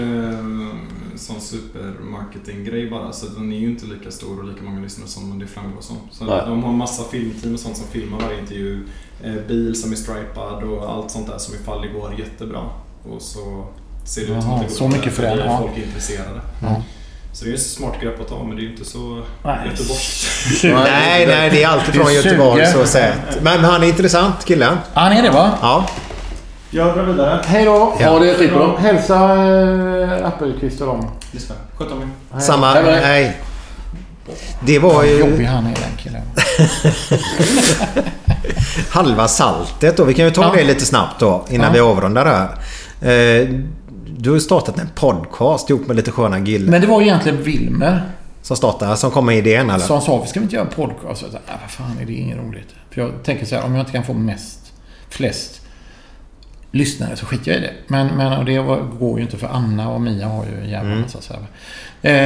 sån 1.18 1.42
supermarketing-grej 1.42 2.90
bara. 2.90 3.12
Så 3.12 3.26
den 3.26 3.54
är 3.54 3.58
ju 3.58 3.70
inte 3.70 3.86
lika 3.86 4.12
stor 4.12 4.40
och 4.40 4.46
lika 4.46 4.64
många 4.64 4.82
lyssnare 4.82 5.08
som 5.08 5.40
det 5.40 5.48
framgår 5.48 5.82
som. 5.82 5.98
Så 6.12 6.26
Nej. 6.26 6.42
de 6.46 6.64
har 6.64 6.74
massa 6.74 7.04
filmteam 7.04 7.54
och 7.54 7.60
sånt 7.60 7.78
som 7.78 7.88
filmar 7.88 8.20
varje 8.20 8.40
intervju. 8.40 8.88
Eh, 9.24 9.34
bil 9.48 9.82
som 9.82 9.92
är 9.92 9.96
stripad 9.96 10.64
och 10.64 10.90
allt 10.90 11.12
sånt 11.12 11.28
där 11.28 11.38
som 11.38 11.56
i 11.56 11.58
fall 11.58 11.88
går 11.88 12.20
jättebra. 12.20 12.70
Och 13.10 13.22
så 13.22 13.68
ser 14.06 14.22
det 14.22 14.28
ut 14.28 14.42
som 14.42 14.52
Jaha, 14.52 14.56
att 14.56 14.62
det 14.62 14.68
går 14.68 14.76
så 14.76 14.88
mycket 14.88 15.14
för 15.14 15.24
ja. 15.24 15.58
folk 15.60 15.78
är 15.78 15.84
intresserade. 15.84 16.42
Ja. 16.62 16.82
Så 17.34 17.44
det 17.44 17.50
är 17.50 17.52
ju 17.52 17.56
ett 17.56 17.66
smart 17.66 18.02
grepp 18.02 18.22
att 18.22 18.28
ta 18.28 18.44
men 18.44 18.56
det 18.56 18.62
är 18.62 18.64
ju 18.64 18.72
inte 18.72 18.86
så 18.86 19.24
göteborgskt. 19.66 20.64
Nej, 20.64 21.26
nej, 21.28 21.50
det 21.50 21.64
är 21.64 21.68
alltid 21.68 21.94
Det 21.94 22.00
från 22.00 22.14
Göteborg 22.14 22.66
så 22.66 22.86
sett. 22.86 23.42
Men 23.42 23.64
han 23.64 23.84
är 23.84 23.88
intressant, 23.88 24.46
killen. 24.46 24.78
Han 24.94 25.12
är 25.12 25.24
det 25.24 25.30
va? 25.30 25.52
Ja. 25.62 25.90
Jag 26.70 26.96
drar 26.96 27.04
vidare. 27.04 27.42
Hej 27.46 27.66
då. 27.66 27.94
Ja, 28.00 28.20
det 28.20 28.30
är 28.32 28.36
skitbra. 28.38 28.78
Hälsa 28.78 29.16
äh, 30.20 30.28
Appelqvist 30.28 30.82
och 30.82 30.88
dem. 30.88 31.12
Sköt 31.78 31.92
om 31.92 32.02
er. 32.02 32.40
Samma. 32.40 32.74
Hej, 32.74 33.02
hej. 33.04 33.38
Det 34.66 34.80
var 34.80 35.04
ju 35.04 35.20
Jobbig 35.20 35.46
han 35.46 35.66
är 35.66 35.74
den 35.76 35.98
killen. 35.98 36.22
halva 38.90 39.28
saltet 39.28 39.98
då. 39.98 40.04
Vi 40.04 40.14
kan 40.14 40.26
ju 40.26 40.32
ta 40.32 40.42
Ja. 40.44 40.52
det 40.56 40.64
lite 40.64 40.86
snabbt 40.86 41.20
då 41.20 41.46
innan 41.50 41.68
Ja. 41.68 41.74
vi 41.74 41.80
avrundar 41.80 42.26
det 42.26 42.32
här. 42.32 43.42
Eh, 43.42 43.50
Du 44.18 44.30
har 44.30 44.36
ju 44.36 44.42
startat 44.42 44.80
en 44.80 44.90
podcast 44.96 45.70
ihop 45.70 45.88
med 45.88 45.96
lite 45.96 46.12
sköna 46.12 46.40
gillar 46.40 46.72
Men 46.72 46.82
det 46.82 46.88
var 46.88 47.02
ju 47.02 47.08
egentligen 47.08 47.44
Wilmer 47.44 48.02
som 48.42 48.58
startade, 48.58 48.98
som 48.98 49.12
kom 49.12 49.26
med 49.26 49.38
idén 49.38 49.70
eller? 49.70 49.86
som 49.86 50.02
sa, 50.02 50.26
ska 50.26 50.40
vi 50.40 50.44
inte 50.44 50.56
göra 50.56 50.66
en 50.68 50.72
podcast? 50.74 51.22
Jag 51.22 51.32
sa, 51.32 51.38
vad 51.62 51.72
fan 51.72 51.98
är 52.02 52.06
det 52.06 52.14
inget 52.14 52.38
roligt? 52.38 52.68
För 52.92 53.02
jag 53.02 53.12
tänker 53.24 53.46
så 53.46 53.56
här, 53.56 53.64
om 53.66 53.76
jag 53.76 53.82
inte 53.82 53.92
kan 53.92 54.04
få 54.04 54.14
mest, 54.14 54.60
flest 55.10 55.62
lyssnare 56.76 57.16
så 57.16 57.26
skiter 57.26 57.52
jag 57.52 57.58
i 57.58 57.62
det. 57.64 57.74
Men, 57.88 58.08
men 58.08 58.34
och 58.34 58.46
det 58.46 58.60
var, 58.60 58.78
går 58.82 59.18
ju 59.20 59.26
inte 59.26 59.38
för 59.38 59.48
Anna 59.48 59.90
och 59.90 60.02
Mia 60.02 60.28
har 60.28 60.46
ju 60.46 60.62
en 60.62 60.70
jävla 60.70 60.90
Mm. 60.90 61.02
massa 61.02 61.22
så 61.22 61.34
här. 61.34 61.42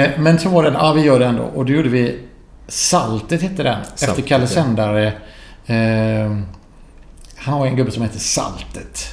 Eh, 0.04 0.10
men 0.20 0.40
så 0.40 0.50
var 0.50 0.64
det, 0.64 0.70
ja 0.70 0.94
vi 0.94 1.02
gör 1.02 1.20
det 1.20 1.26
ändå. 1.26 1.44
Och 1.44 1.66
då 1.66 1.74
gjorde 1.74 1.90
vi 1.90 2.20
Saltet 2.68 3.42
hette 3.42 3.64
den. 3.64 3.82
efter 3.82 4.06
Saltet, 4.08 4.28
Kalle 4.28 4.44
ja. 4.44 4.48
Sändare. 4.48 5.08
Eh, 5.66 6.38
han 7.36 7.54
har 7.54 7.66
en 7.68 7.76
gubbe 7.76 7.92
som 7.92 8.04
heter 8.04 8.20
Saltet. 8.20 9.08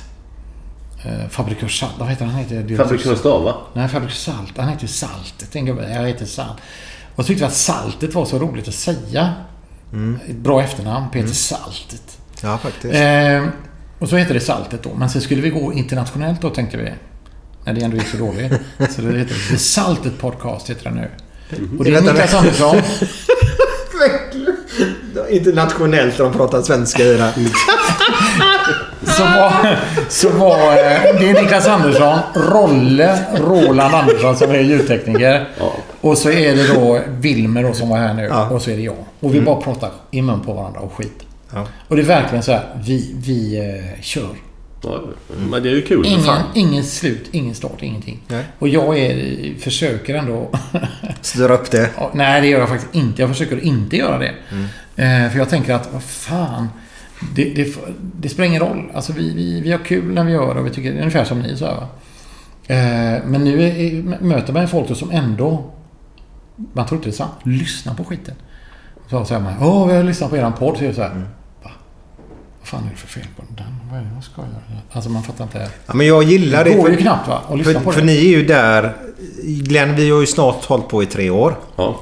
Eh, 1.05 1.29
Fabrikör 1.29 1.69
Salt, 1.69 1.93
vad 1.99 2.09
heter 2.09 2.25
han? 2.25 2.35
han 2.35 2.45
heter, 2.45 2.77
Fabrikör 2.77 3.15
Stav, 3.15 3.43
va? 3.45 3.55
Nej, 3.75 3.89
Fabrikör 3.89 4.15
Salt. 4.17 4.53
Han 4.59 4.69
heter 4.69 4.87
Saltet, 4.87 5.57
en 5.57 5.67
gubbe. 5.67 5.93
Jag 5.93 6.07
heter 6.09 6.27
Salt. 6.27 6.57
Och 7.17 7.25
så 7.25 7.29
tyckte 7.29 7.45
vi 7.45 7.47
att 7.49 7.55
Saltet 7.55 8.15
var 8.15 8.25
så 8.25 8.39
roligt 8.39 8.69
att 8.69 8.75
säga. 8.75 9.33
Ett 10.29 10.37
bra 10.37 10.63
efternamn, 10.63 11.11
Peter 11.11 11.29
Saltet. 11.35 12.19
Ja, 12.43 12.59
faktiskt. 12.59 12.95
Eh, 12.95 13.45
och 13.99 14.09
så 14.09 14.17
heter 14.17 14.35
det 14.35 14.41
Saltet 14.41 14.83
då. 14.83 14.95
Men 14.95 15.11
sen 15.11 15.23
skulle 15.23 15.43
vi 15.43 15.51
gå 15.51 15.73
internationellt 15.73 16.41
då 16.41 16.51
tänkte 16.51 16.77
vi. 16.77 16.93
När 17.65 17.73
det 17.73 17.81
ändå 17.85 17.97
gick 17.97 18.07
så 18.07 18.17
dåligt. 18.17 18.53
Så 18.91 19.03
det 19.03 19.19
heter 19.19 19.51
The 19.51 19.59
Saltet 19.59 20.19
Podcast 20.19 20.71
heter 20.71 20.91
det 20.91 20.95
nu. 20.95 21.11
Och 21.79 21.85
det 21.85 21.95
är 21.95 22.01
Niklas. 22.01 22.35
Andersson. 22.35 22.77
Internationellt 25.31 26.19
de 26.19 26.33
pratar 26.33 26.63
svenska 26.63 27.03
i 27.03 27.17
det. 27.17 27.33
Som 29.03 29.33
var, 29.33 29.79
som 30.09 30.39
var, 30.39 30.69
eh, 30.69 31.19
det 31.19 31.31
är 31.31 31.43
Niklas 31.43 31.69
Andersson, 31.69 32.19
Rolle 32.35 33.19
Roland 33.35 33.95
Andersson 33.95 34.37
som 34.37 34.51
är 34.51 34.61
ljudtekniker. 34.61 35.49
Och 36.01 36.19
så 36.19 36.31
är 36.31 36.57
det 36.57 36.75
då 36.75 37.01
Wilmer 37.09 37.63
då 37.63 37.73
som 37.73 37.89
var 37.89 37.99
här 37.99 38.15
nu. 38.15 38.23
Ja. 38.23 38.49
Och 38.49 38.63
så 38.63 38.71
är 38.71 38.77
det 38.77 38.83
jag. 38.83 38.97
Och 39.21 39.35
vi 39.35 39.41
bara 39.41 39.61
pratar 39.61 39.91
i 40.11 40.23
mun 40.23 40.41
på 40.41 40.53
varandra 40.53 40.81
och 40.81 40.93
skit. 40.93 41.23
Ja. 41.57 41.67
Och 41.89 41.97
det 41.97 42.03
är 42.03 42.07
verkligen 42.07 42.43
så 42.43 42.53
här, 42.53 42.65
vi, 42.85 43.15
vi 43.17 43.59
eh, 43.59 44.03
kör. 44.03 44.37
Ja, 44.83 45.01
men 45.51 45.63
det 45.63 45.69
är 45.69 45.75
ju 45.75 45.83
kul. 45.83 46.07
Ingen, 46.07 46.23
fan. 46.23 46.43
ingen 46.55 46.85
slut, 46.85 47.29
ingen 47.33 47.55
start, 47.55 47.83
ingenting. 47.83 48.23
Nej. 48.29 48.45
Och 48.59 48.69
jag 48.69 48.99
är, 48.99 49.55
försöker 49.59 50.15
ändå... 50.15 50.51
Styra 51.21 51.55
upp 51.55 51.71
det. 51.71 51.91
Nej, 52.15 52.41
det 52.41 52.47
gör 52.47 52.59
jag 52.59 52.69
faktiskt 52.69 52.95
inte. 52.95 53.23
Jag 53.23 53.31
försöker 53.31 53.65
inte 53.65 53.97
göra 53.97 54.19
det. 54.19 54.35
Eh, 55.03 55.31
för 55.31 55.39
jag 55.39 55.49
tänker 55.49 55.75
att, 55.75 55.93
vad 55.93 56.03
fan. 56.03 56.69
Det, 57.35 57.45
det, 57.45 57.77
det 58.21 58.29
spelar 58.29 58.49
ingen 58.49 58.61
roll. 58.61 58.91
Alltså 58.95 59.13
vi, 59.13 59.35
vi, 59.35 59.61
vi 59.61 59.73
har 59.73 59.79
kul 59.79 60.15
när 60.15 60.25
vi 60.25 60.33
gör 60.33 60.55
det 60.55 60.61
och 60.61 60.67
vi 60.67 60.71
tycker 60.71 60.91
det 60.91 60.97
är 60.97 61.01
ungefär 61.01 61.25
som 61.25 61.41
ni 61.41 61.57
så 61.57 61.65
här, 61.65 61.77
eh, 62.67 63.23
Men 63.25 63.45
nu 63.45 63.63
är, 63.63 64.03
möter 64.23 64.53
man 64.53 64.69
folk 64.69 64.97
som 64.97 65.11
ändå, 65.11 65.71
man 66.73 66.87
tror 66.87 66.99
inte 66.99 67.09
det 67.09 67.15
är 67.15 67.17
sant, 67.17 67.33
lyssnar 67.43 67.95
på 67.95 68.05
skiten. 68.05 68.35
Så 69.11 69.25
säger 69.25 69.41
man, 69.41 69.55
åh, 69.61 69.87
vi 69.87 69.95
har 69.95 70.03
lyssnat 70.03 70.31
på 70.31 70.37
eran 70.37 70.53
podd. 70.53 70.77
Så 70.77 70.85
är 70.85 70.89
det 70.89 70.95
så 70.95 71.03
här, 71.03 71.15
va? 71.15 71.23
Vad 72.73 72.81
fan 72.81 72.87
är 72.89 72.91
det 72.91 72.97
för 72.97 73.09
fel 73.09 73.27
på 73.37 73.43
den? 73.49 73.67
Vad 73.91 73.99
är 73.99 74.03
det 74.05 74.11
jag 74.15 74.25
ska 74.25 74.41
göra? 74.43 74.81
Alltså 74.93 75.11
man 75.11 75.23
fattar 75.23 75.45
inte. 75.45 75.69
Ja, 75.87 75.95
men 75.95 76.07
jag 76.07 76.23
gillar 76.23 76.65
det. 76.65 76.71
Det 76.71 76.77
går 76.77 76.85
för- 76.85 76.91
ju 76.91 76.97
knappt 76.97 77.29
va? 77.29 77.41
Lyssna 77.55 77.73
För, 77.73 77.81
på 77.81 77.93
för 77.93 78.01
det. 78.01 78.07
ni 78.07 78.17
är 78.19 78.23
ju 78.39 78.45
där... 78.47 78.97
Glenn, 79.43 79.97
vi 79.97 80.11
har 80.11 80.21
ju 80.21 80.27
snart 80.27 80.65
hållit 80.65 80.89
på 80.89 81.03
i 81.03 81.07
tre 81.07 81.31
år. 81.31 81.57
Ja. 81.77 82.01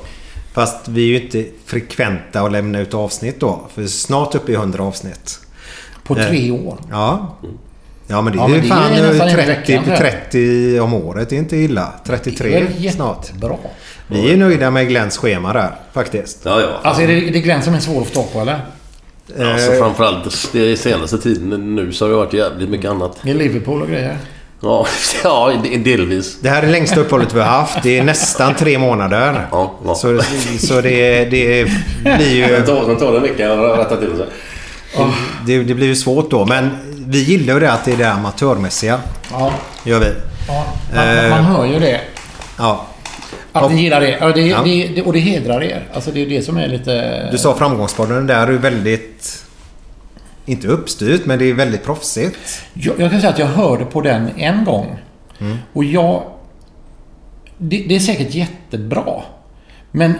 Fast 0.52 0.88
vi 0.88 1.02
är 1.02 1.06
ju 1.18 1.24
inte 1.24 1.44
frekventa 1.66 2.40
att 2.40 2.52
lämna 2.52 2.78
ut 2.80 2.94
avsnitt 2.94 3.40
då. 3.40 3.60
För 3.74 3.86
snart 3.86 4.34
uppe 4.34 4.52
i 4.52 4.54
100 4.54 4.82
avsnitt. 4.84 5.40
På 6.04 6.18
Eh, 6.18 6.26
tre 6.26 6.50
år. 6.50 6.78
Ja. 6.90 7.34
Ja 8.06 8.20
men 8.22 8.32
det 8.32 8.38
är 8.38 8.40
Ja, 8.40 8.48
ju 8.48 8.54
men 8.54 8.62
det 8.62 8.66
är 8.68 9.18
fan 9.18 9.28
en 9.28 9.34
30, 9.34 9.46
vecka, 9.46 9.82
tror 9.82 9.88
jag. 9.88 9.98
30 10.30 10.80
om 10.80 10.94
året. 10.94 11.28
Det 11.30 11.36
är 11.36 11.38
inte 11.38 11.56
illa. 11.56 11.92
Det 12.06 12.12
är 12.12 12.16
33 12.18 12.90
snart. 12.90 13.24
jättebra. 13.26 13.56
Vi 14.06 14.32
är 14.32 14.36
nöjda 14.36 14.70
med 14.70 14.88
Glenns 14.88 15.16
schema 15.18 15.52
där 15.52 15.74
faktiskt. 15.92 16.40
Ja, 16.44 16.60
ja. 16.60 16.68
Alltså 16.82 17.02
är 17.02 17.06
det, 17.08 17.14
det 17.20 17.38
är 17.38 17.42
Glenn 17.42 17.62
som 17.62 17.74
är 17.74 17.80
svår 17.80 18.00
att 18.00 18.06
få 18.08 18.14
tag 18.14 18.32
på 18.32 18.40
eller? 18.40 18.60
Alltså 19.28 19.72
Eh, 19.72 19.78
framförallt 19.78 20.52
det 20.52 20.76
senaste 20.76 21.18
tiden 21.18 21.74
nu 21.76 21.92
så 21.92 22.04
har 22.04 22.10
det 22.10 22.16
varit 22.16 22.32
jävligt 22.32 22.68
mycket 22.68 22.90
annat. 22.90 23.16
I 23.24 23.34
Liverpool 23.34 23.82
och 23.82 23.88
grejer. 23.88 24.18
Ja, 24.60 24.86
ja 25.24 25.52
de- 25.62 25.76
delvis. 25.78 26.38
Det 26.40 26.48
här 26.48 26.62
är 26.62 26.66
längsta 26.66 27.00
uppehållet 27.00 27.34
vi 27.34 27.40
har 27.40 27.46
haft. 27.46 27.82
Det 27.82 27.98
är 27.98 28.02
nästan 28.04 28.54
tre 28.54 28.78
månader. 28.78 29.46
Ja, 29.50 29.74
ja. 29.86 29.94
Så, 29.94 30.20
så 30.58 30.80
det, 30.80 31.24
det 31.24 31.64
blir 32.02 32.34
ju... 32.34 32.46
Den 32.46 32.66
tar, 32.66 33.10
den 33.12 33.16
en 33.16 33.22
vecka 33.22 33.52
att 33.52 33.78
rätta 33.78 33.96
till 33.96 34.16
sig. 34.16 34.26
Det, 35.46 35.62
det 35.62 35.74
blir 35.74 35.86
ju 35.86 35.96
svårt 35.96 36.30
då. 36.30 36.46
Men 36.46 36.70
vi 37.06 37.22
gillar 37.22 37.54
ju 37.54 37.60
det 37.60 37.72
att 37.72 37.84
det 37.84 37.92
är 37.92 37.96
det 37.96 38.10
amatörmässiga. 38.12 39.00
Ja. 39.30 39.52
Gör 39.84 40.00
vi. 40.00 40.06
ja 40.48 40.66
man, 40.94 41.08
Eh. 41.08 41.30
man 41.30 41.44
hör 41.44 41.66
ju 41.66 41.78
det. 41.78 42.00
Ja. 42.58 42.86
Att 43.54 43.72
ni 43.72 43.82
gillar 43.82 44.00
det. 44.00 44.18
Ja, 44.20 44.32
det, 44.32 44.40
Ja. 44.40 44.62
det. 44.64 45.02
Och 45.02 45.12
det 45.12 45.18
hedrar 45.18 45.62
er. 45.62 45.88
Alltså 45.94 46.10
det 46.10 46.22
är 46.22 46.26
det 46.26 46.42
som 46.42 46.56
är 46.56 46.68
lite... 46.68 47.28
Du 47.30 47.38
sa 47.38 47.54
framgångspodden. 47.54 48.26
Där 48.26 48.46
är 48.46 48.52
ju 48.52 48.58
väldigt... 48.58 49.44
Inte 50.46 50.68
uppstyrt, 50.68 51.26
men 51.26 51.38
det 51.38 51.44
är 51.44 51.54
väldigt 51.54 51.84
proffsigt. 51.84 52.62
Jag, 52.74 53.00
jag 53.00 53.10
kan 53.10 53.20
säga 53.20 53.32
att 53.32 53.38
jag 53.38 53.46
hörde 53.46 53.84
på 53.84 54.00
den 54.00 54.28
en 54.36 54.64
gång. 54.64 54.98
Mm. 55.38 55.56
Och 55.72 55.84
jag... 55.84 56.22
Det, 57.58 57.84
det 57.88 57.96
är 57.96 58.00
säkert 58.00 58.34
jättebra. 58.34 59.22
Men 59.90 60.14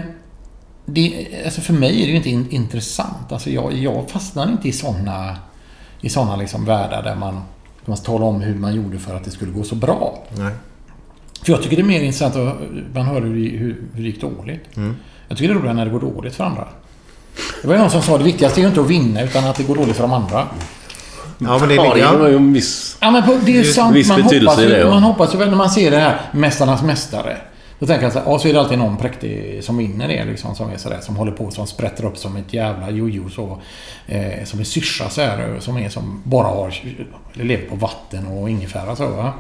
det, 0.87 1.27
alltså 1.45 1.61
för 1.61 1.73
mig 1.73 2.03
är 2.03 2.07
det 2.07 2.11
ju 2.11 2.17
inte 2.17 2.31
in, 2.31 2.47
intressant. 2.51 3.33
Alltså 3.33 3.51
jag, 3.51 3.73
jag 3.73 4.11
fastnar 4.11 4.51
inte 4.51 4.69
i 4.69 4.73
sådana 4.73 5.37
i 6.01 6.09
såna 6.09 6.37
liksom 6.37 6.65
världar 6.65 7.03
där 7.03 7.15
man, 7.15 7.35
där 7.35 7.43
man 7.85 7.97
talar 7.97 8.27
om 8.27 8.41
hur 8.41 8.55
man 8.55 8.75
gjorde 8.75 8.99
för 8.99 9.17
att 9.17 9.25
det 9.25 9.31
skulle 9.31 9.53
gå 9.53 9.63
så 9.63 9.75
bra. 9.75 10.19
Nej. 10.37 10.53
För 11.45 11.53
jag 11.53 11.63
tycker 11.63 11.77
det 11.77 11.83
är 11.83 11.85
mer 11.85 12.01
intressant 12.01 12.37
att 12.37 12.55
man 12.95 13.05
hör 13.07 13.21
hur, 13.21 13.35
det- 13.51 13.57
hur, 13.57 13.77
hur 13.95 14.03
det 14.03 14.09
gick 14.09 14.21
dåligt. 14.21 14.77
Mm. 14.77 14.97
Jag 15.29 15.39
tycker 15.39 15.49
det 15.49 15.55
är 15.55 15.59
roligare 15.59 15.77
när 15.77 15.85
det 15.85 15.91
går 15.91 16.01
dåligt 16.01 16.35
för 16.35 16.45
andra. 16.45 16.69
Det 17.63 17.69
var 17.69 17.75
ju 17.75 17.81
någon 17.81 17.91
som 17.91 18.03
sa 18.03 18.19
det 18.19 18.25
viktigaste 18.25 18.61
är 18.61 18.63
ju 18.63 18.69
inte 18.69 18.81
att 18.81 18.91
vinna 18.91 19.23
utan 19.23 19.45
att 19.45 19.57
det 19.57 19.63
går 19.63 19.77
dåligt 19.77 19.97
för 19.97 20.03
de 20.03 20.13
andra. 20.13 20.47
Ja, 21.39 21.59
men 21.59 21.69
det 21.69 21.75
Ja, 21.75 21.83
det 21.83 21.95
ligger... 21.95 22.07
har 22.07 22.29
ju 22.29 22.37
en 22.37 22.53
viss... 22.53 22.97
Ja, 23.01 23.11
men 23.11 23.23
på, 23.23 23.39
det 23.45 23.53
är 23.53 23.57
ju 23.57 23.65
sant. 23.65 23.97
viss 23.97 24.09
Man 24.09 24.23
betydelse 24.23 24.51
hoppas, 24.51 24.65
i 24.65 24.69
det, 24.69 24.77
ju, 24.79 24.85
ja. 24.85 24.91
man 24.91 25.03
hoppas 25.03 25.35
ju 25.35 25.39
väl 25.39 25.49
när 25.51 25.57
man 25.57 25.71
ser 25.71 25.91
det 25.91 25.97
här 25.99 26.21
Mästarnas 26.33 26.83
Mästare. 26.83 27.37
Då 27.79 27.87
tänker 27.87 28.03
jag 28.05 28.13
så 28.13 28.19
här, 28.19 28.27
ja, 28.27 28.39
så 28.39 28.49
är 28.49 28.53
det 28.53 28.61
alltid 28.61 28.79
någon 28.79 28.97
präktig 28.97 29.65
som 29.65 29.77
vinner 29.77 30.09
det 30.09 30.25
liksom. 30.25 30.55
Som 30.55 30.71
är 30.71 30.77
sådär, 30.77 30.99
som 31.01 31.17
håller 31.17 31.33
på, 31.33 31.51
som 31.51 31.67
sprätter 31.67 32.05
upp 32.05 32.19
som 32.19 32.37
ett 32.37 32.53
jävla 32.53 32.91
jojo 32.91 33.29
så. 33.31 33.59
Eh, 34.07 34.45
som 34.45 34.61
är 34.61 34.65
syrsa 34.65 35.09
så 35.09 35.21
här, 35.21 35.57
som 35.61 35.77
är 35.77 35.89
som 35.89 36.23
bara 36.25 36.47
har, 36.49 36.75
lever 37.33 37.67
på 37.69 37.77
vatten 37.77 38.27
och 38.27 38.51
ingefära 38.51 38.97
så 38.97 39.07
va. 39.09 39.33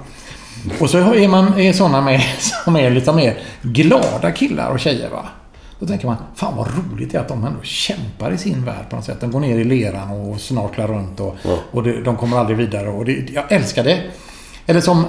Och 0.81 0.91
så 0.91 1.15
är 1.15 1.29
man 1.29 1.59
är 1.59 1.73
sådana 1.73 2.01
med, 2.01 2.21
som 2.65 2.77
är 2.77 2.91
lite 2.91 3.13
mer 3.13 3.39
glada 3.63 4.33
killar 4.33 4.71
och 4.71 4.81
tjejer 4.81 5.11
va. 5.11 5.29
Då 5.79 5.87
tänker 5.87 6.07
man, 6.07 6.17
fan 6.35 6.57
vad 6.57 6.67
roligt 6.67 7.13
det 7.13 7.19
är 7.19 7.21
att 7.21 7.29
de 7.29 7.45
ändå 7.45 7.63
kämpar 7.63 8.33
i 8.33 8.39
sin 8.39 8.65
värld 8.65 8.91
på 8.91 8.97
något 8.97 9.05
sätt. 9.05 9.21
De 9.21 9.31
går 9.31 9.41
ner 9.41 9.59
i 9.59 9.65
leran 9.65 10.11
och 10.11 10.41
snorklar 10.41 10.87
runt 10.87 11.21
och, 11.21 11.37
och 11.71 11.83
det, 11.83 12.03
de 12.03 12.17
kommer 12.17 12.37
aldrig 12.37 12.57
vidare. 12.59 12.89
Och 12.89 13.05
det, 13.05 13.31
jag 13.33 13.53
älskar 13.53 13.85
det. 13.85 14.03
Eller 14.67 14.81
som 14.81 15.05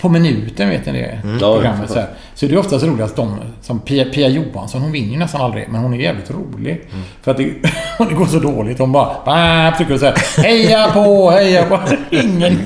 På 0.00 0.08
minuten, 0.08 0.68
vet 0.68 0.86
ni 0.86 0.92
det? 0.92 1.20
Mm. 1.24 1.38
Programmet, 1.38 1.80
Ja, 1.88 1.94
så, 1.94 2.00
här. 2.00 2.08
så 2.34 2.46
är 2.46 2.50
det 2.50 2.56
oftast 2.58 2.84
roligast 2.84 3.16
de, 3.16 3.36
som 3.60 3.80
Pia, 3.80 4.04
Pia 4.04 4.28
Johansson, 4.28 4.80
hon 4.82 4.92
vinner 4.92 5.12
ju 5.12 5.18
nästan 5.18 5.40
aldrig, 5.40 5.68
men 5.68 5.80
hon 5.80 5.94
är 5.94 5.98
jävligt 5.98 6.30
rolig. 6.30 6.80
För 7.22 7.30
att 7.30 7.36
det, 7.36 7.44
det 8.08 8.14
går 8.14 8.26
så 8.26 8.38
dåligt. 8.38 8.78
Hon 8.78 8.92
bara 8.92 9.72
trycker 9.76 9.94
och 9.94 10.00
säger 10.00 10.42
heja 10.42 10.90
på, 10.90 11.30
heja 11.30 11.64
på. 11.64 11.80
Ingen, 12.10 12.58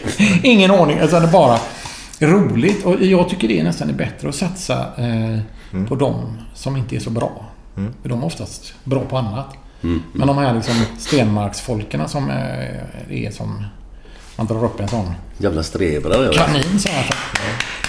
ingen 0.42 0.70
ordning. 0.70 0.98
Alltså 0.98 1.20
det 1.20 1.26
är 1.26 1.32
bara 1.32 1.58
roligt. 2.20 2.84
Och 2.84 3.02
jag 3.02 3.28
tycker 3.28 3.48
det 3.48 3.60
är 3.60 3.64
nästan 3.64 3.88
är 3.88 3.94
bättre 3.94 4.28
att 4.28 4.34
satsa 4.34 4.86
eh, 4.96 5.84
på 5.88 5.94
de 5.94 6.38
som 6.54 6.76
inte 6.76 6.96
är 6.96 7.00
så 7.00 7.10
bra. 7.10 7.46
Mm. 7.76 7.94
För 8.02 8.08
de 8.08 8.22
är 8.22 8.26
oftast 8.26 8.74
bra 8.84 9.00
på 9.00 9.16
annat. 9.18 9.48
Mm. 9.82 10.02
Men 10.12 10.26
de 10.26 10.38
här 10.38 10.54
liksom 10.54 10.74
stenmarksfolkerna 10.98 12.08
som 12.08 12.30
eh, 12.30 13.24
är 13.24 13.30
som... 13.30 13.64
Man 14.36 14.46
drar 14.46 14.64
upp 14.64 14.80
en 14.80 14.88
sån 14.88 15.14
Jävla 15.38 15.62
strebare. 15.62 16.14
eller? 16.14 16.32
kanin 16.32 16.78
så 16.80 16.88
här. 16.88 17.14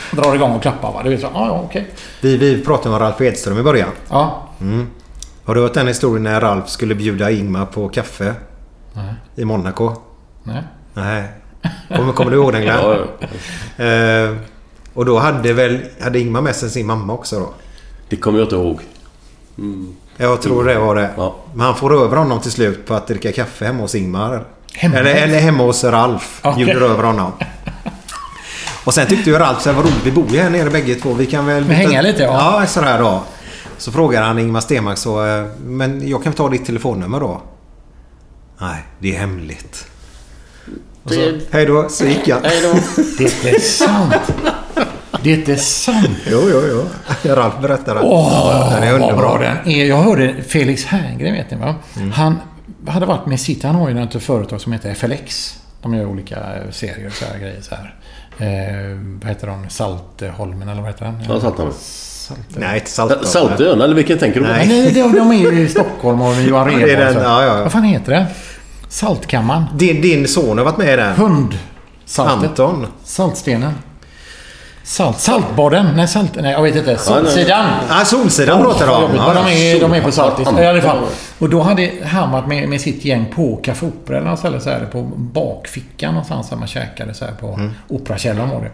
Så 0.10 0.16
drar 0.16 0.36
igång 0.36 0.52
och 0.56 0.62
klappar 0.62 0.92
va. 0.94 1.04
Du 1.04 1.10
vet 1.10 1.22
så, 1.22 1.28
ja 1.34 1.48
ja 1.48 1.62
okej. 1.66 1.88
Vi, 2.22 2.38
vi 2.38 2.62
pratade 2.64 2.96
om 2.96 3.00
Ralf 3.02 3.22
Edström 3.22 3.58
i 3.58 3.64
början. 3.64 3.90
Ja. 4.10 4.50
Mm. 4.62 4.88
Har 5.46 5.56
du 5.56 5.62
hört 5.62 5.74
den 5.74 5.88
historien 5.88 6.24
när 6.24 6.42
Ralf 6.42 6.70
skulle 6.70 6.96
bjuda 6.96 7.32
Ingmar 7.32 7.66
på 7.66 7.90
kaffe 7.90 8.34
Nej. 8.94 9.14
i 9.36 9.46
Monaco? 9.46 9.92
Nej. 10.44 10.64
Nej. 10.94 11.24
Kommer, 11.96 12.14
kommer 12.14 12.32
du 12.32 12.38
ihåg 12.38 12.52
den 12.54 12.62
Glenn? 12.62 12.78
Ja, 13.78 13.86
Eh, 13.86 14.36
och 14.94 15.06
då 15.06 15.20
hade 15.20 15.54
väl 15.54 15.80
hade 16.02 16.20
Ingmar 16.20 16.42
med 16.42 16.56
sig 16.56 16.70
sin 16.70 16.88
mamma 16.88 17.14
också 17.14 17.40
då? 17.40 17.54
Det 18.10 18.16
kommer 18.16 18.40
jag 18.40 18.46
inte 18.46 18.56
ihåg. 18.56 18.80
Mm. 19.58 19.96
Jag 20.18 20.42
tror 20.42 20.64
det 20.66 20.80
var 20.80 20.96
det. 20.96 21.10
Ja. 21.18 21.36
Men 21.54 21.66
han 21.66 21.76
får 21.76 22.04
över 22.06 22.18
honom 22.18 22.40
till 22.40 22.52
slut 22.52 22.86
på 22.86 22.94
att 22.94 23.08
dricka 23.08 23.32
kaffe 23.32 23.66
hemma 23.66 23.82
hos 23.82 23.96
Ingmar. 23.96 24.44
Hemma? 24.74 24.98
Eller, 24.98 25.16
eller 25.16 25.40
hemma 25.40 25.64
hos 25.64 25.84
Ralf. 25.84 26.40
Okej. 26.44 26.66
Bjuder 26.66 26.82
över 26.82 27.04
honom. 27.04 27.32
Och 28.84 28.94
sen 28.94 29.08
tyckte 29.08 29.30
ju 29.30 29.38
Ralf 29.38 29.62
så 29.62 29.70
här, 29.70 29.76
vad 29.76 29.86
roligt, 29.86 30.06
vi 30.06 30.12
bor 30.12 30.30
ju 30.30 30.40
här 30.40 30.50
nere 30.50 30.70
bägge 30.70 30.96
två. 30.96 31.14
Vi 31.14 31.26
kan 31.26 31.46
väl... 31.46 31.66
Men 31.66 31.76
hänga 31.76 32.02
lite, 32.02 32.24
ja. 32.24 32.60
Ja, 32.62 32.68
sådär 32.68 33.00
då. 33.00 33.24
Så 33.78 33.92
frågar 33.92 34.22
han 34.24 34.40
Ingmar 34.40 34.62
Stenmark 34.62 34.98
så, 34.98 35.26
eh, 35.26 35.46
men 35.64 36.08
jag 36.08 36.24
kan 36.24 36.34
ta 36.34 36.50
ditt 36.50 36.66
telefonnummer 36.66 37.20
då? 37.20 37.42
Nej, 38.62 38.84
det 39.00 39.16
är 39.16 39.20
hemligt. 39.20 39.88
Och 41.04 41.12
så, 41.12 41.40
hej 41.52 41.66
då, 41.66 41.90
så 41.90 42.06
gick 42.06 42.28
jag. 42.28 42.38
Hej 42.44 42.62
då. 42.62 43.04
Det 43.18 43.50
är 43.50 43.60
sant. 43.60 44.14
Det 45.24 45.50
är 45.50 45.56
sant. 45.56 46.18
Jo, 46.32 46.40
jo, 46.52 46.62
jo. 46.70 46.86
Ralf 47.36 47.54
berättade. 47.62 48.00
Åh, 48.04 48.74
den 48.74 48.84
är 48.84 49.00
vad 49.00 49.18
bra 49.18 49.38
den 49.38 49.74
är. 49.74 49.86
Jag 49.86 49.98
hörde 49.98 50.36
Felix 50.48 50.86
Herngren, 50.86 51.34
vet 51.34 51.52
ni 51.52 51.58
va? 51.58 51.76
Han 52.14 52.40
hade 52.88 53.06
varit 53.06 53.26
med 53.26 53.40
sitt... 53.40 53.64
Han 53.64 53.76
har 53.76 53.90
ju 53.90 54.04
ett 54.04 54.24
företag 54.24 54.62
som 54.62 54.74
heter 54.74 54.94
FLX. 54.94 55.60
De 55.82 55.94
gör 55.94 56.06
olika 56.06 56.38
serier 56.72 57.08
och 57.08 57.14
så 57.14 57.26
här 57.26 57.40
grejer. 57.40 57.62
Så 57.62 57.76
här. 57.76 57.96
Eh, 58.38 58.98
vad 59.22 59.30
heter 59.30 59.48
de? 59.48 59.70
Saltholmen 59.70 60.70
eller 60.70 60.82
vad 60.82 60.92
heter 60.92 61.06
den? 61.06 61.16
Ja, 61.30 61.42
Saltholmen. 61.42 61.74
Saltholmen. 61.80 62.70
Nej, 62.70 62.80
inte 62.80 62.92
Saltholm. 62.92 63.26
Saltön, 63.26 63.82
eller 63.82 63.96
vilken 63.96 64.18
tänker 64.18 64.40
du 64.40 64.46
på? 64.46 64.52
Nej. 64.52 64.68
Nej, 64.68 64.92
de, 64.92 65.12
de 65.12 65.32
är 65.32 65.52
ju 65.52 65.62
i 65.62 65.68
Stockholm 65.68 66.22
och 66.22 66.34
Johan 66.42 66.68
Rheborg. 66.68 66.92
ja, 66.92 67.12
ja, 67.22 67.46
ja. 67.46 67.64
Vad 67.64 67.72
fan 67.72 67.84
heter 67.84 68.12
det? 68.12 68.28
Saltkammaren? 68.90 69.66
Din, 69.76 70.02
din 70.02 70.28
son 70.28 70.58
har 70.58 70.66
varit 70.66 70.78
med 70.78 70.94
i 70.94 70.96
den. 70.96 71.16
Hundsaltet? 71.16 72.50
Anton. 72.50 72.88
Saltstenen? 73.04 73.74
Salt, 74.84 75.20
saltbaden? 75.20 75.86
Nej, 75.96 76.08
salt... 76.08 76.36
Nej, 76.42 76.52
jag 76.52 76.62
vet 76.64 76.76
inte. 76.76 76.98
Solsidan? 76.98 77.66
Ja, 77.90 78.06
Solsidan 78.06 78.62
pratar 78.62 78.88
du 78.88 78.92
om. 78.94 79.12
de, 79.36 79.48
är, 79.48 79.80
de 79.80 79.94
är 79.94 80.02
på 80.02 80.12
Saltis. 80.12 80.48
I 80.60 80.66
alla 80.66 80.82
fall. 80.82 80.98
Och 81.40 81.50
då 81.50 81.62
hade 81.62 81.92
han 82.06 82.32
varit 82.32 82.48
med, 82.48 82.70
med 82.70 82.82
sitt 82.82 83.06
gäng 83.06 83.26
på 83.36 83.56
Café 83.64 83.86
Opera 83.86 84.18
eller 84.18 84.30
något 84.30 84.64
så 84.64 84.70
här, 84.70 84.86
på 84.92 85.02
bakfickan 85.18 86.14
någonstans 86.14 86.50
där 86.50 86.58
man 86.58 86.68
käkade 86.68 87.14
så 87.14 87.26
här 87.26 87.32
på 87.32 87.54
Mm. 87.54 87.72
Operakällaren 87.88 88.50
var 88.50 88.62
det. 88.62 88.72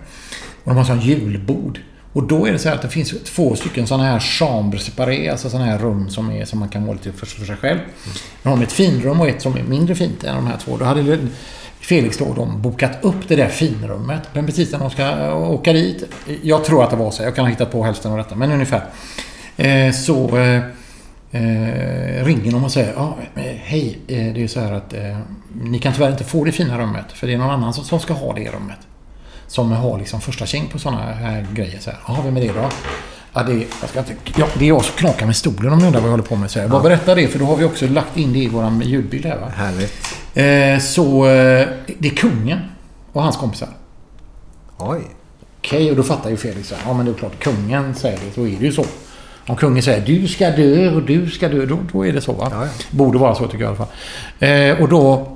Och 0.64 0.70
de 0.70 0.78
har 0.78 0.84
sån 0.84 1.00
julbord. 1.00 1.80
Och 2.14 2.24
då 2.24 2.46
är 2.48 2.52
det 2.52 2.60
så 2.60 2.70
här 2.70 2.76
att 2.76 2.82
det 2.82 2.90
finns 2.90 3.14
två 3.24 3.56
stycken 3.56 3.88
sådana 3.88 4.04
här 4.04 4.20
chambre 4.20 4.80
séparé, 4.80 5.30
alltså 5.30 5.50
sådana 5.50 5.66
här 5.72 5.78
rum 5.78 6.10
som, 6.10 6.32
är, 6.32 6.46
som 6.46 6.60
man 6.60 6.70
kan 6.70 6.86
vara 6.86 6.98
lite 7.04 7.18
för, 7.18 7.26
för 7.26 7.46
sig 7.46 7.56
själv. 7.56 7.80
De 8.44 8.50
har 8.50 8.64
ett 8.64 8.72
finrum 8.72 9.22
och 9.22 9.28
ett 9.28 9.42
som 9.42 9.58
är 9.58 9.64
mindre 9.64 9.96
fint 9.96 10.24
än 10.24 10.36
de 10.36 10.48
här 10.48 10.58
två. 10.66 10.78
Då 10.78 10.86
hade 10.86 11.02
Felix 11.82 12.18
då 12.18 12.34
de 12.34 12.62
bokat 12.62 12.92
upp 13.02 13.28
det 13.28 13.36
där 13.36 13.48
finrummet. 13.48 14.22
Men 14.34 14.46
precis 14.46 14.72
när 14.72 14.80
de 14.80 14.90
ska 14.90 15.34
åka 15.34 15.74
dit. 15.74 16.04
Jag 16.42 16.66
tror 16.66 16.84
att 16.84 16.90
det 16.90 16.96
var 16.96 17.12
så. 17.12 17.24
Jag 17.24 17.36
kan 17.36 17.46
ha 17.46 17.50
hittat 17.50 17.72
på 17.72 17.84
hälften 17.84 18.12
av 18.12 18.18
detta. 18.18 18.36
Men 18.36 18.52
ungefär. 18.52 18.84
Eh, 19.58 19.92
så 19.92 20.38
eh, 20.38 20.62
eh, 21.32 22.26
ringer 22.26 22.52
de 22.52 22.64
och 22.64 22.72
säger 22.72 22.94
eh, 23.36 23.44
hej, 23.44 24.00
det 24.08 24.16
är 24.16 24.36
ju 24.36 24.48
så 24.48 24.60
här 24.60 24.72
att 24.72 24.94
eh, 24.94 25.18
ni 25.64 25.80
kan 25.80 25.94
tyvärr 25.94 26.12
inte 26.12 26.24
få 26.24 26.44
det 26.44 26.52
fina 26.52 26.78
rummet. 26.78 27.12
För 27.12 27.28
det 27.28 27.34
är 27.34 27.38
någon 27.38 27.50
annan 27.50 27.74
som, 27.74 27.84
som 27.84 28.00
ska 28.00 28.14
ha 28.14 28.34
det 28.34 28.52
rummet. 28.52 28.80
Som 29.48 29.72
har 29.72 29.98
liksom 29.98 30.22
första 30.22 30.46
käng 30.46 30.68
på 30.68 30.80
sådana 30.80 31.02
här 31.02 31.48
grejer. 31.54 31.80
Så 31.80 31.92
här, 31.92 32.24
vem 32.24 32.38
är 32.38 32.42
det 32.42 32.54
då? 32.54 32.70
Ja, 33.40 33.54
det, 33.54 33.54
är, 33.54 33.68
jag 33.82 33.90
ska 33.90 34.00
inte, 34.00 34.14
ja, 34.38 34.48
det 34.60 34.66
är 34.66 34.70
jag 34.70 34.86
som 34.86 34.96
knakar 34.96 35.26
med 35.26 35.36
stolen 35.36 35.74
om 35.74 35.80
ni 35.80 35.86
undrar 35.86 36.00
vad 36.00 36.08
jag 36.08 36.12
håller 36.12 36.24
på 36.24 36.36
med. 36.36 36.52
Så 36.52 36.60
här. 36.60 36.68
Bara 36.68 36.84
berätta 36.84 37.16
det, 37.16 37.28
för 37.28 37.40
då 37.40 37.46
har 37.46 37.56
vi 37.56 37.66
också 37.66 37.88
lagt 37.88 38.18
in 38.18 38.34
det 38.34 38.40
i 38.40 38.48
vår 38.48 38.84
ljudbild 38.84 39.26
här. 39.26 39.38
Va? 39.38 39.52
Härligt. 39.56 39.94
Eh, 40.34 40.80
så 40.80 41.26
eh, 41.26 41.68
det 41.98 42.08
är 42.08 42.16
kungen 42.16 42.60
och 43.14 43.24
hans 43.24 43.38
kompisar. 43.38 43.70
Oj. 44.78 45.02
Okej, 45.58 45.90
och 45.92 45.98
då 45.98 46.04
fattar 46.04 46.30
ju 46.30 46.38
Felix 46.38 46.68
så 46.68 46.76
här, 46.76 46.84
ja 46.88 46.94
men 46.94 47.06
det 47.06 47.12
är 47.12 47.16
klart, 47.16 47.40
kungen 47.40 47.96
säger 47.96 48.20
det, 48.26 48.34
så 48.36 48.42
är 48.42 48.58
det 48.60 48.66
ju 48.66 48.72
så. 48.72 48.86
Om 49.48 49.56
kungen 49.56 49.84
säger 49.84 50.06
du 50.06 50.28
ska 50.28 50.50
dö 50.50 50.96
och 50.96 51.02
du 51.02 51.30
ska 51.30 51.50
dö, 51.50 51.66
då, 51.66 51.78
då 51.94 52.06
är 52.06 52.14
det 52.14 52.22
så 52.22 52.34
va? 52.34 52.48
Ja, 52.52 52.66
ja. 52.66 52.70
Borde 52.92 53.18
vara 53.18 53.36
så 53.36 53.48
tycker 53.48 53.64
jag 53.64 53.74
i 53.74 53.76
alla 53.78 53.86
fall. 53.86 54.50
Eh, 54.50 54.82
och 54.82 54.90
då... 54.90 55.36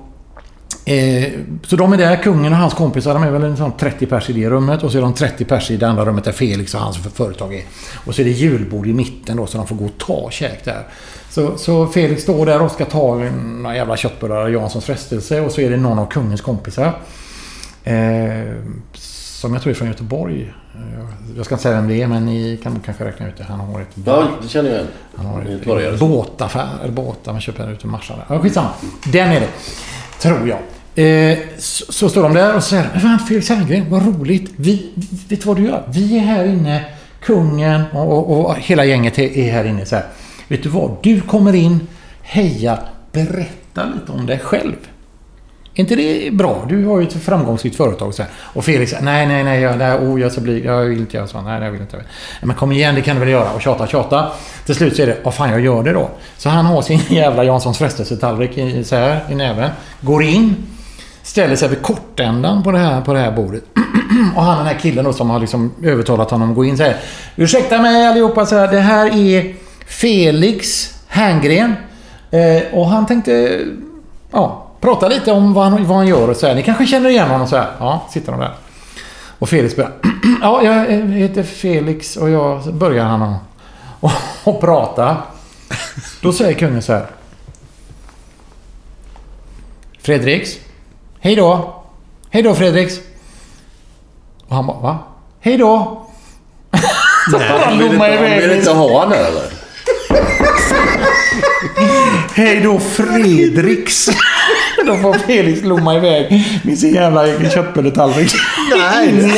Eh, 0.86 1.32
så 1.68 1.76
de 1.76 1.94
är 1.94 1.98
där, 1.98 2.16
kungen 2.24 2.52
och 2.54 2.58
hans 2.60 2.74
kompisar, 2.74 3.14
de 3.14 3.24
är 3.24 3.32
väl 3.32 3.44
en 3.44 3.58
sån 3.58 3.78
30 3.78 4.06
pers 4.06 4.30
i 4.30 4.34
det 4.34 4.50
rummet 4.50 4.84
och 4.84 4.92
så 4.92 4.98
är 4.98 5.02
de 5.02 5.14
30 5.14 5.46
pers 5.46 5.72
i 5.72 5.78
det 5.78 5.88
andra 5.88 6.06
rummet 6.06 6.24
där 6.24 6.32
Felix 6.32 6.74
och 6.76 6.80
hans 6.82 6.98
företag 6.98 7.54
är. 7.56 7.64
Och 8.06 8.16
så 8.16 8.22
är 8.22 8.26
det 8.26 8.32
julbord 8.32 8.88
i 8.88 8.94
mitten 8.94 9.38
då 9.38 9.46
så 9.46 9.58
de 9.58 9.68
får 9.68 9.76
gå 9.76 9.86
och 9.86 9.98
ta 9.98 10.30
käk 10.32 10.66
där. 10.66 10.88
Så, 11.30 11.58
så 11.58 11.88
Felix 11.88 12.24
står 12.24 12.46
där 12.46 12.62
och 12.62 12.72
ska 12.72 12.86
ta 12.86 13.16
några 13.16 13.76
jävla 13.76 13.98
köttbullar 13.98 14.44
och 14.44 14.52
Janssons 14.52 14.86
frestelse 14.86 15.42
och 15.42 15.52
så 15.52 15.62
är 15.62 15.70
det 15.70 15.78
någon 15.78 16.00
av 16.00 16.06
kungens 16.06 16.42
kompisar. 16.42 16.94
Eh, 17.84 17.94
som 18.94 19.54
jag 19.54 19.62
tror 19.62 19.72
är 19.72 19.76
från 19.76 19.88
Göteborg. 19.88 20.54
Eh, 20.76 21.06
Jag 21.38 21.46
ska 21.46 21.56
inte 21.56 21.64
säga 21.64 21.76
vem 21.76 21.88
det 21.88 22.02
är, 22.02 22.08
men 22.08 22.26
ni 22.26 22.60
kan 22.64 22.80
kanske 22.86 23.06
räkna 23.06 23.28
ut 23.28 23.38
det. 23.38 23.44
Han 23.44 23.60
har 23.60 23.82
ett, 23.82 23.88
Ja, 24.06 24.28
det 24.42 24.48
känner 24.48 24.70
jag 24.70 24.78
igen. 24.80 24.92
han 25.16 25.26
har 25.26 25.44
Göteborgare. 25.44 25.94
ett 25.94 26.00
båtaffär. 26.00 26.90
Båtar, 26.90 27.32
man 27.32 27.42
köper 27.42 27.72
ut 27.72 27.84
en 27.84 27.90
Marsa 27.90 28.16
där. 28.16 28.36
Ja, 28.36 28.42
skitsamma. 28.42 28.70
Den 29.06 29.30
är 29.32 29.40
det. 29.40 29.50
Tror 30.20 30.48
jag. 30.50 30.60
Eh, 30.96 31.38
så, 31.58 31.92
så 31.92 32.10
står 32.10 32.24
de 32.24 32.34
där 32.34 32.56
och 32.56 32.64
säger 32.64 33.00
Fan 33.00 33.20
Felix 33.20 33.50
Herngren, 33.50 33.90
vad 33.90 34.06
roligt. 34.06 34.52
Vi, 34.56 34.92
vet 35.30 35.42
du 35.42 35.48
vad 35.48 35.58
du 35.58 35.64
gör? 35.64 35.84
Vi 35.88 36.18
är 36.18 36.22
här 36.22 36.46
inne. 36.46 36.86
Kungen 37.22 37.84
och, 37.94 38.32
och, 38.32 38.46
och 38.46 38.56
hela 38.56 38.86
gänget 38.86 39.20
är 39.20 39.52
här 39.52 39.66
inne. 39.66 39.86
Så 39.86 39.96
här. 39.96 40.06
Vet 40.48 40.64
du 40.64 40.70
vad? 40.70 40.98
Du 41.04 41.22
kommer 41.22 41.56
in. 41.56 41.88
Heja. 42.22 42.80
Berätta 43.12 43.86
lite 43.86 44.12
om 44.12 44.26
dig 44.26 44.40
själv. 44.40 44.76
Är 45.76 45.80
inte 45.80 45.96
det 45.96 46.34
bra? 46.34 46.66
Du 46.70 46.86
har 46.86 47.00
ju 47.00 47.08
ett 47.08 47.14
framgångsrikt 47.14 47.76
företag. 47.76 48.14
Så 48.14 48.24
här. 48.24 48.32
Och 48.38 48.66
Felix 48.66 48.92
säger, 48.92 49.04
nej, 49.04 49.28
nej, 49.28 49.44
nej, 49.44 49.62
jag, 49.62 49.78
nej 49.78 49.98
oh, 49.98 50.22
jag, 50.22 50.32
så 50.32 50.42
bli, 50.42 50.66
jag 50.66 50.84
vill 50.84 51.00
inte 51.00 51.18
göra 51.18 51.28
så. 51.28 51.42
Nej, 51.42 51.64
jag 51.64 51.72
vill 51.72 51.82
inte. 51.82 52.04
Men 52.42 52.56
kom 52.56 52.72
igen, 52.72 52.96
det 52.96 53.02
kan 53.02 53.16
du 53.16 53.20
väl 53.20 53.30
göra. 53.30 53.52
Och 53.52 53.62
tjata, 53.62 53.88
tjata. 53.88 54.32
Till 54.66 54.76
slut 54.76 54.96
så 54.96 55.02
är 55.02 55.08
det, 55.08 55.18
vad 55.24 55.34
fan, 55.34 55.50
jag 55.50 55.60
gör 55.60 55.84
det 55.84 55.94
då. 55.94 56.10
Så 56.38 56.50
han 56.50 56.66
har 56.66 56.82
sin 56.82 57.00
jävla 57.10 57.44
Janssons 57.44 57.78
frestelsetallrik 57.78 58.58
i, 58.58 58.84
så 58.84 58.96
här, 58.96 59.20
i 59.30 59.36
näven. 59.36 59.70
Går 60.02 60.24
in. 60.24 60.56
Ställer 61.24 61.56
sig 61.56 61.70
vid 61.70 61.82
kortändan 61.82 62.64
på 62.64 62.72
det 62.72 62.78
här, 62.78 63.02
på 63.02 63.14
det 63.14 63.20
här 63.20 63.32
bordet. 63.32 63.64
och 64.36 64.44
han 64.44 64.58
den 64.58 64.68
här 64.68 64.80
killen 64.80 65.06
då 65.06 65.14
som 65.14 65.30
har 65.30 65.40
liksom 65.40 65.72
övertalat 65.84 66.32
honom 66.32 66.50
att 66.50 66.56
gå 66.56 66.66
in 66.66 66.78
säger 66.78 66.98
Ursäkta 67.36 67.82
mig 67.82 68.08
allihopa, 68.08 68.46
så 68.46 68.56
här, 68.56 68.72
det 68.72 68.80
här 68.80 69.18
är 69.18 69.56
Felix 69.88 70.90
Herngren. 71.08 71.76
Eh, 72.32 72.74
och 72.74 72.88
han 72.88 73.06
tänkte 73.06 73.62
ja, 74.32 74.68
prata 74.82 75.08
lite 75.08 75.32
om 75.32 75.54
vad 75.54 75.66
han, 75.66 75.86
vad 75.86 75.98
han 75.98 76.08
gör 76.08 76.30
och 76.30 76.38
så 76.38 76.48
här. 76.48 76.56
Ni 76.56 76.64
kanske 76.64 76.86
känner 76.86 77.10
igen 77.10 77.30
honom 77.30 77.48
så 77.48 77.56
här. 77.56 77.72
Ja, 77.80 78.08
sitter 78.12 78.32
de 78.32 78.42
där. 78.42 78.54
Och 79.40 79.50
Felix 79.50 79.76
börjar 79.76 79.92
Ja, 80.42 80.64
jag 80.64 80.86
heter 81.12 81.44
Felix 81.44 82.18
och 82.18 82.30
jag... 82.30 82.64
Så 82.64 82.72
börjar 82.72 83.06
han 83.06 83.22
och, 83.22 83.36
och, 84.00 84.12
och 84.44 84.62
prata. 84.62 85.18
Då 86.22 86.34
säger 86.34 86.54
kungen 86.54 86.82
så 86.82 86.94
här. 86.94 87.06
Fredriks. 90.02 90.58
Hej 91.24 91.36
då. 91.36 91.74
Hej 92.30 92.44
då 92.44 92.56
Fredriks. 92.56 93.00
Och 94.48 94.56
han 94.56 94.68
bara, 94.68 94.80
va? 94.80 94.98
Hej 95.42 95.58
då. 95.58 96.02
Så 97.32 97.38
han 97.38 97.78
lommar 97.78 98.14
iväg. 98.14 98.42
vill 98.42 98.58
inte 98.58 98.72
ha 98.72 99.00
han 99.00 99.12
här 99.12 99.26
eller? 99.26 99.44
Hej 102.34 102.62
då 102.62 102.80
Fredriks. 102.80 104.10
Då 104.86 104.96
får 104.98 105.14
Felix 105.14 105.64
lomma 105.64 105.96
iväg 105.96 106.46
med 106.64 106.78
sin 106.80 106.94
jävla 106.94 107.50
köttbulletallrik. 107.50 108.32
Nej. 108.76 109.34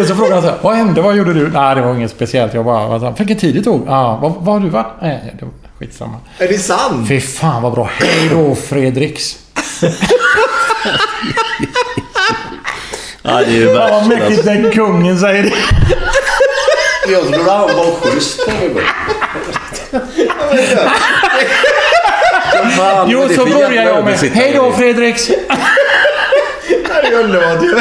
Och 0.00 0.06
så 0.06 0.14
frågar 0.14 0.32
han 0.32 0.42
så 0.42 0.48
här, 0.48 0.58
vad 0.62 0.76
hände? 0.76 1.02
Vad 1.02 1.16
gjorde 1.16 1.34
du? 1.34 1.50
Nej, 1.50 1.74
det 1.74 1.80
var 1.80 1.94
inget 1.94 2.10
speciellt. 2.10 2.54
Jag 2.54 2.64
bara, 2.64 2.88
vad 2.88 3.02
han? 3.02 3.14
vilken 3.14 3.36
tid 3.36 3.54
det 3.54 3.62
tog? 3.62 3.82
Ja, 3.86 4.18
vad, 4.22 4.34
vad 4.34 4.54
har 4.54 4.60
du 4.60 4.68
varit? 4.68 4.92
Nej, 5.02 5.34
det 5.38 5.44
var 5.44 5.52
skitsamma. 5.78 6.16
Är 6.38 6.48
det 6.48 6.58
sant? 6.58 7.08
Fy 7.08 7.20
fan 7.20 7.62
vad 7.62 7.72
bra. 7.72 7.90
Hej 8.00 8.28
då 8.32 8.54
Fredriks. 8.54 9.36
Ja, 13.22 13.32
det 13.38 13.44
är 13.44 13.50
ju 13.50 13.66
Fan 13.74 13.90
vad 13.90 14.08
värst. 14.08 14.22
mäktigt 14.22 14.44
när 14.44 14.72
kungen 14.72 15.18
säger 15.20 15.42
det. 15.42 15.52
Jag 17.12 17.22
trodde 17.22 17.50
han 17.50 17.60
var 17.76 18.00
schysst. 18.00 18.40
Fan, 22.76 23.08
Jo, 23.10 23.18
vad 23.20 23.24
är 23.24 23.28
det 23.28 23.34
så 23.34 23.46
börjar 23.46 23.72
jag 23.84 24.04
med? 24.04 24.18
Hej 24.18 24.52
då 24.56 24.72
Fredriks. 24.72 25.26
Det 25.28 25.34
är 27.06 27.12
underbart 27.20 27.62
ju. 27.62 27.78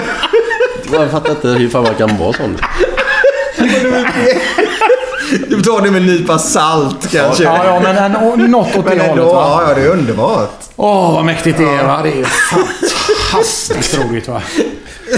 Jag 0.93 1.11
fattar 1.11 1.31
inte 1.31 1.47
hur 1.47 1.69
fan 1.69 1.83
man 1.83 1.95
kan 1.95 2.17
vara 2.17 2.33
sån. 2.33 2.57
Du 5.47 5.61
tar 5.61 5.81
det 5.81 5.91
med 5.91 6.01
en 6.01 6.07
nypa 6.07 6.39
salt 6.39 7.11
kanske. 7.11 7.43
Ja, 7.43 7.65
ja, 7.65 7.79
men 7.79 7.97
en, 7.97 8.51
något 8.51 8.75
åt 8.75 8.85
Men 8.85 8.97
det 8.97 9.03
ändå, 9.03 9.23
hållet 9.23 9.35
va. 9.35 9.61
ja, 9.61 9.69
ja, 9.69 9.75
det 9.75 9.81
är 9.81 9.89
underbart. 9.89 10.59
Åh, 10.75 11.13
vad 11.13 11.25
mäktigt 11.25 11.57
det 11.57 11.63
är 11.63 11.83
va. 11.83 11.99
Det 12.03 12.09
är 12.09 12.25
fantastiskt 12.25 13.97
roligt 13.99 14.27
va. 14.27 14.41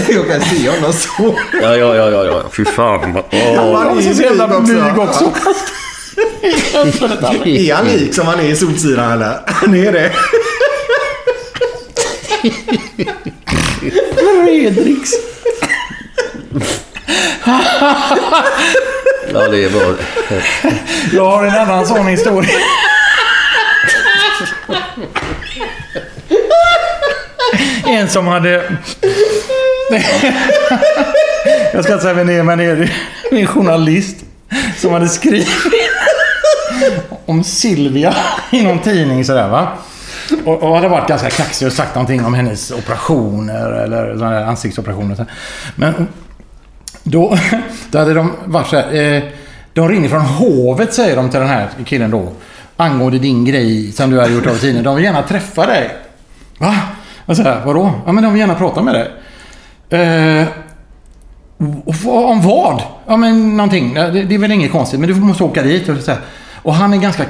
Jag 0.08 0.28
kan 0.28 0.40
se 0.40 0.70
honom 0.70 0.92
så. 0.92 1.34
Ja, 1.62 1.76
ja, 1.76 1.94
ja, 1.96 2.10
ja, 2.10 2.24
ja. 2.24 2.42
Fy 2.52 2.64
fan. 2.64 3.16
Åh. 3.32 3.78
Han 3.78 3.98
är 3.98 4.14
Så 4.14 4.22
jävla 4.22 4.48
blyg 4.48 4.62
blyg 4.64 4.98
också. 4.98 5.24
Är 7.44 7.74
han 7.74 7.86
lik 7.86 8.14
som 8.14 8.26
han 8.26 8.40
är 8.40 8.44
i 8.44 8.56
Solsidan 8.56 9.12
eller? 9.12 9.40
Han 9.46 9.74
är 9.74 9.92
det. 9.92 10.12
Fredriks. 14.44 15.10
Ja, 19.38 19.48
det 19.48 19.64
är 19.64 19.70
bra. 19.70 19.94
Jag 21.12 21.30
har 21.30 21.44
en 21.44 21.54
annan 21.54 21.86
sån 21.86 22.06
historia. 22.06 22.50
En 27.86 28.08
som 28.08 28.26
hade... 28.26 28.50
Jag 31.72 31.84
ska 31.84 31.92
inte 31.92 32.02
säga 32.02 32.14
vem 32.14 32.26
det 32.26 32.32
är, 32.32 32.42
men 32.42 32.58
det 32.58 32.64
är 32.64 32.92
en 33.30 33.46
journalist 33.46 34.16
som 34.76 34.92
hade 34.92 35.08
skrivit 35.08 35.48
om 37.26 37.44
Silvia 37.44 38.14
i 38.50 38.62
någon 38.62 38.78
tidning 38.78 39.24
sådär 39.24 39.48
va. 39.48 39.68
Och, 40.44 40.62
och 40.62 40.74
hade 40.74 40.88
varit 40.88 41.08
ganska 41.08 41.30
kaxig 41.30 41.66
och 41.66 41.72
sagt 41.72 41.94
någonting 41.94 42.24
om 42.24 42.34
hennes 42.34 42.70
operationer 42.70 43.72
eller 43.72 44.14
sådana 44.14 44.40
där 44.40 44.44
ansiktsoperationer. 44.46 45.16
och. 45.16 45.26
Men 45.74 46.08
då, 47.10 47.38
då 47.90 47.98
hade 47.98 48.14
de 48.14 48.32
varit 48.44 48.66
så 48.66 48.76
här. 48.76 48.94
Eh, 48.94 49.22
de 49.72 49.88
ringer 49.88 50.08
från 50.08 50.20
hovet 50.20 50.94
säger 50.94 51.16
de 51.16 51.30
till 51.30 51.40
den 51.40 51.48
här 51.48 51.68
killen 51.84 52.10
då. 52.10 52.28
Angående 52.76 53.18
din 53.18 53.44
grej 53.44 53.92
som 53.92 54.10
du 54.10 54.18
har 54.18 54.28
gjort 54.28 54.46
av 54.46 54.56
i 54.56 54.58
tidningen. 54.58 54.84
De 54.84 54.96
vill 54.96 55.04
gärna 55.04 55.22
träffa 55.22 55.66
dig. 55.66 55.90
Va? 56.58 56.74
Och 57.26 57.36
så 57.36 57.42
här, 57.42 57.64
vadå? 57.64 57.92
Ja 58.06 58.12
men 58.12 58.24
de 58.24 58.32
vill 58.32 58.40
gärna 58.40 58.54
prata 58.54 58.82
med 58.82 58.94
dig. 58.94 59.10
Eh, 60.00 60.46
om 62.06 62.42
vad? 62.42 62.82
Ja 63.06 63.16
men 63.16 63.56
någonting. 63.56 63.94
Det, 63.94 64.24
det 64.24 64.34
är 64.34 64.38
väl 64.38 64.52
inget 64.52 64.72
konstigt. 64.72 65.00
Men 65.00 65.08
du 65.08 65.14
måste 65.14 65.44
åka 65.44 65.62
dit. 65.62 65.88
Och, 65.88 65.98
så 65.98 66.10
här. 66.10 66.20
och 66.62 66.74
han 66.74 66.92
är 66.92 66.96
ganska 66.96 67.24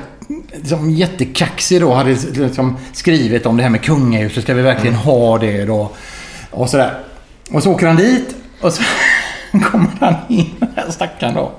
liksom, 0.53 0.91
jättekaxig 0.91 1.81
då. 1.81 1.95
Hade 1.95 2.17
liksom 2.35 2.77
skrivit 2.93 3.47
om 3.47 3.57
det 3.57 3.63
här 3.63 3.71
med 3.71 3.83
kungahuset. 3.83 4.43
Ska 4.43 4.55
vi 4.55 4.63
verkligen 4.63 4.97
ha 4.97 5.39
det 5.39 5.65
då? 5.65 5.91
Och 6.51 6.71
sådär. 6.71 6.95
Och 7.51 7.63
så 7.63 7.73
åker 7.73 7.87
han 7.87 7.97
dit. 7.97 8.35
Och 8.61 8.73
så 8.73 8.83
kommer 9.71 9.89
han 10.01 10.15
in, 10.29 10.55
den 10.59 10.69
här 10.77 10.91
stackaren 10.91 11.35
då. 11.35 11.53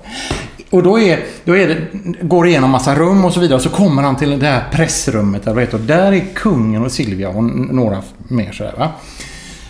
Och 0.69 0.83
då, 0.83 0.99
är, 0.99 1.19
då 1.43 1.57
är 1.57 1.67
det, 1.67 1.77
går 2.21 2.43
det 2.43 2.49
igenom 2.49 2.69
massa 2.69 2.95
rum 2.95 3.25
och 3.25 3.33
så 3.33 3.39
vidare. 3.39 3.55
Och 3.55 3.61
så 3.61 3.69
kommer 3.69 4.01
han 4.01 4.15
till 4.15 4.39
det 4.39 4.47
här 4.47 4.63
pressrummet. 4.71 5.45
Där, 5.45 5.53
vet 5.53 5.71
du, 5.71 5.77
och 5.77 5.83
där 5.83 6.13
är 6.13 6.25
kungen 6.35 6.85
och 6.85 6.91
Silvia 6.91 7.29
och 7.29 7.43
några 7.43 8.01
mer 8.27 8.51
sådär 8.51 8.73
va. 8.77 8.91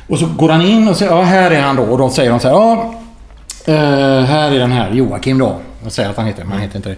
Och 0.08 0.20
så 0.20 0.26
går 0.26 0.50
han 0.50 0.62
in 0.62 0.88
och 0.88 0.98
säger, 0.98 1.12
ja 1.12 1.22
här 1.22 1.52
är 1.52 1.62
han 1.62 1.76
då. 1.76 1.84
Och 1.84 1.98
då 1.98 2.10
säger 2.10 2.30
de 2.30 2.40
så 2.40 2.48
här, 2.48 2.56
ja. 2.56 2.94
Eh, 3.66 4.26
här 4.26 4.52
är 4.52 4.60
den 4.60 4.72
här 4.72 4.91
Joakim 4.91 5.38
då. 5.38 5.60
Jag 5.84 5.91
säger 5.91 6.10
att 6.10 6.18
han 6.18 6.26
heter, 6.26 6.44
men 6.44 6.52
han 6.52 6.62
heter 6.62 6.78
inte 6.78 6.96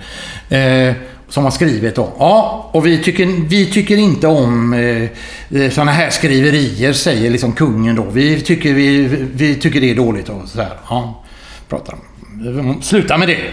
det. 0.50 0.88
Eh, 0.88 0.96
Eh, 1.32 1.34
som 1.34 1.44
har 1.44 1.52
skrivit 1.52 1.96
då. 1.96 2.14
Ja, 2.20 2.70
och 2.74 2.86
vi 2.86 3.04
tycker, 3.04 3.48
vi 3.48 3.72
tycker 3.72 3.98
inte 3.98 4.28
om 4.28 4.74
eh, 4.74 5.70
sådana 5.70 5.92
här 5.92 6.10
skriverier, 6.10 6.94
säger 6.94 7.30
liksom 7.30 7.54
kungen 7.54 7.96
då. 7.96 8.04
Vi 8.04 8.42
tycker, 8.42 8.74
vi, 8.74 9.08
vi 9.34 9.56
tycker 9.56 9.82
det 9.82 9.92
är 9.92 9.96
dåligt 9.96 10.30
och 10.30 10.50
så 10.50 10.62
här. 10.62 10.74
Ja, 10.90 11.24
pratar 11.70 11.94
de. 11.94 12.82
Sluta 12.82 13.18
med 13.18 13.28
det. 13.28 13.52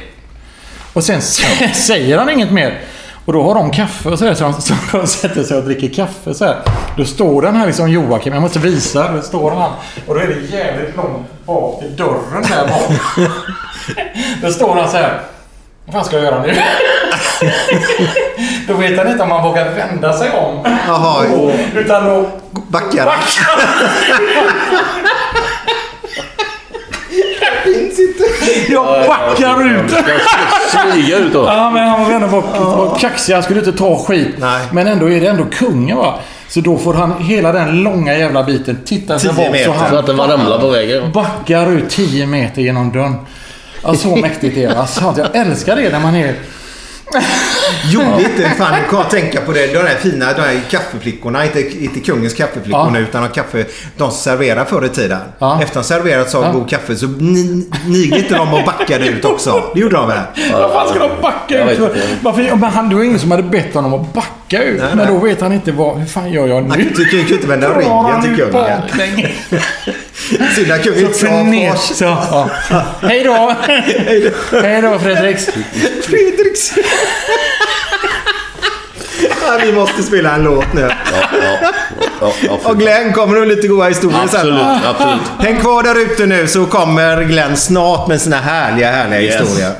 Och 0.92 1.04
sen 1.04 1.22
säger 1.74 2.18
han 2.18 2.30
inget 2.30 2.52
mer. 2.52 2.80
Och 3.24 3.32
då 3.34 3.42
har 3.42 3.54
de 3.54 3.70
kaffe 3.70 4.08
och 4.08 4.18
sådär. 4.18 4.34
Så 4.34 4.44
de, 4.44 4.52
så 4.52 4.74
de 4.92 5.06
sätter 5.06 5.44
sig 5.44 5.56
och 5.56 5.64
dricker 5.64 5.88
kaffe 5.88 6.34
så 6.34 6.44
här. 6.44 6.62
Då 6.96 7.04
står 7.04 7.42
den 7.42 7.56
här 7.56 7.66
liksom 7.66 7.90
Joakim. 7.90 8.32
Jag 8.32 8.42
måste 8.42 8.58
visa. 8.58 9.12
Då 9.12 9.22
står 9.22 9.50
han. 9.50 9.72
Och 10.06 10.14
då 10.14 10.20
är 10.20 10.26
det 10.26 10.56
jävligt 10.56 10.96
långt 10.96 11.46
bak 11.46 11.82
i 11.82 11.88
dörren 11.88 12.42
där 12.48 12.68
bak. 12.68 13.28
Då 14.42 14.50
står 14.50 14.74
han 14.74 14.90
så 14.90 14.96
här. 14.96 15.20
Vad 15.88 15.94
fan 15.94 16.04
ska 16.04 16.16
jag 16.16 16.24
göra 16.24 16.42
nu? 16.42 16.54
då 18.68 18.74
vet 18.74 18.98
han 18.98 19.08
inte 19.08 19.22
om 19.22 19.30
han 19.30 19.44
vågar 19.44 19.74
vända 19.74 20.12
sig 20.12 20.30
om. 20.30 20.76
Jaha. 20.86 21.24
Utan 21.74 22.04
då... 22.04 22.30
Backar 22.68 23.06
han? 23.06 23.18
finns 27.64 27.98
inte. 27.98 28.24
Jag 28.72 29.06
backar 29.06 29.66
ut. 29.66 29.90
Smyga 30.70 31.18
ut 31.18 31.32
då. 31.32 31.44
Ja, 31.44 31.70
men 31.70 31.88
han 31.88 32.04
var 32.04 32.10
ändå 32.10 32.26
var, 32.26 32.42
var 32.76 32.98
kaxig. 32.98 33.34
Han 33.34 33.42
skulle 33.42 33.58
inte 33.58 33.72
ta 33.72 33.96
skit. 33.96 34.36
Men 34.72 34.86
ändå 34.86 35.10
är 35.10 35.20
det 35.20 35.26
ändå 35.26 35.44
kungen 35.44 35.96
va. 35.96 36.14
Så 36.48 36.60
då 36.60 36.78
får 36.78 36.94
han 36.94 37.22
hela 37.22 37.52
den 37.52 37.82
långa 37.82 38.18
jävla 38.18 38.44
biten 38.44 38.78
titta 38.84 39.18
sig 39.18 39.30
Tio 39.30 39.44
bak 39.44 39.52
meter. 39.52 39.88
Så 39.90 39.96
att 39.96 40.06
den 40.06 40.16
var 40.16 40.28
ramlar 40.28 40.58
på 40.58 40.68
vägen. 40.68 41.12
Backar 41.12 41.72
ut 41.72 41.90
10 41.90 42.26
meter 42.26 42.62
genom 42.62 42.92
dörren. 42.92 43.14
Ja, 43.88 43.94
så 43.94 44.16
mäktigt 44.16 44.56
är 44.56 44.68
det. 44.68 44.78
Alltså, 44.78 45.14
jag 45.16 45.36
älskar 45.36 45.76
det 45.76 45.92
när 45.92 46.00
man 46.00 46.14
är... 46.14 46.34
Gjorde 47.92 48.22
inte 48.22 48.50
fan, 48.58 48.74
kan 48.90 49.08
tänka 49.08 49.40
på 49.40 49.52
det. 49.52 49.66
De 49.66 49.72
där 49.78 49.96
fina 50.00 50.32
de 50.32 50.40
här 50.42 50.60
kaffeflickorna. 50.70 51.44
Inte, 51.44 51.60
inte 51.84 52.00
kungens 52.00 52.34
kaffeflickorna 52.34 52.98
Ja. 52.98 53.00
utan 53.00 53.22
de 53.22 53.28
kaffe 53.28 53.64
de 53.96 54.10
serverar 54.10 54.64
förr 54.64 54.84
i 54.84 54.88
tiden. 54.88 55.18
Ja. 55.38 55.62
Efter 55.62 55.74
de 55.80 55.84
serverat 55.84 56.30
så 56.30 56.38
Ja. 56.42 56.52
god 56.52 56.70
kaffe 56.70 56.96
så 56.96 57.06
ni- 57.06 57.66
nigde 57.86 58.18
inte 58.18 58.34
de 58.34 58.54
och 58.54 58.64
backade 58.64 59.06
ut 59.08 59.24
också. 59.24 59.62
Det 59.74 59.80
gjorde 59.80 59.96
de 59.96 60.08
väl? 60.08 60.18
Vad 60.52 60.72
fan 60.72 60.88
ska 60.88 60.98
de 60.98 61.10
backa 61.22 61.58
Jag 61.58 61.72
ut? 61.72 61.80
Varför, 62.22 62.42
men 62.56 62.70
han, 62.70 62.88
det 62.88 62.94
var 62.94 63.02
ingen 63.02 63.18
som 63.18 63.30
hade 63.30 63.42
bett 63.42 63.74
honom 63.74 63.94
att 63.94 64.12
backa 64.14 64.62
ut. 64.62 64.80
Nej, 64.80 64.88
men 64.88 64.96
nej. 64.98 65.06
då 65.06 65.18
vet 65.18 65.40
han 65.40 65.52
inte 65.52 65.72
vad... 65.72 65.98
Hur 65.98 66.06
fan 66.06 66.32
gör 66.32 66.46
jag 66.46 66.62
nu? 66.62 66.68
Han 66.68 66.78
tycker 66.78 67.16
ju 67.16 67.34
inte 67.34 67.46
vända 67.46 67.68
ryggen 67.78 68.22
till 68.22 68.36
kungen. 68.36 69.28
Synd 70.56 70.72
att 70.72 70.82
kungen 70.82 71.04
inte 71.54 71.78
ja. 72.00 72.50
Hej 73.02 73.24
då! 73.24 73.54
Hej 74.62 74.82
då 74.82 74.98
Fredriks! 74.98 75.46
Fredriks! 76.02 76.72
Ja, 79.46 79.58
vi 79.64 79.72
måste 79.72 80.02
spela 80.02 80.34
en 80.34 80.42
låt 80.42 80.72
nu. 80.72 80.90
Och 82.64 82.78
Glenn 82.78 83.12
kommer 83.12 83.34
nog 83.38 83.46
lite 83.46 83.68
goda 83.68 83.84
historier 83.88 84.22
Absolut, 84.22 84.58
sen. 84.58 84.78
absolut. 84.86 85.20
Häng 85.38 85.60
kvar 85.60 85.82
där 85.82 85.98
ute 86.00 86.26
nu 86.26 86.46
så 86.46 86.66
kommer 86.66 87.22
Glenn 87.24 87.56
snart 87.56 88.08
med 88.08 88.20
sina 88.20 88.36
härliga, 88.36 88.90
härliga 88.92 89.20
Yes. 89.20 89.34
historier. 89.40 89.72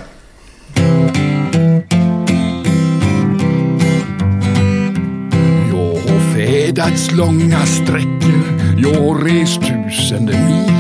Jag 5.71 5.95
har 6.13 6.35
färdats 6.35 7.11
långa 7.13 7.59
sträckor, 7.67 8.61
jag 8.79 8.95
har 9.01 9.25
rest 9.25 9.61
tusende 9.61 10.33
mil. 10.33 10.73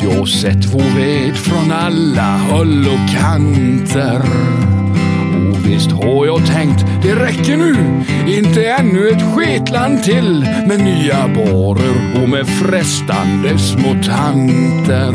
Jag 0.00 0.18
har 0.18 0.26
sett 0.26 0.64
vår 0.74 0.98
värld 0.98 1.36
från 1.36 1.72
alla 1.72 2.36
håll 2.50 2.86
och 2.88 3.20
kanter. 3.20 4.22
Visst 5.68 5.92
har 5.92 6.26
jag 6.26 6.46
tänkt, 6.46 6.84
det 7.02 7.14
räcker 7.14 7.56
nu, 7.56 7.74
inte 8.26 8.70
ännu 8.70 9.08
ett 9.08 9.34
sketland 9.34 10.02
till 10.02 10.46
med 10.66 10.80
nya 10.80 11.28
barer 11.28 12.22
och 12.22 12.28
med 12.28 12.46
frestande 12.46 13.58
små 13.58 13.94
tanter. 13.94 15.14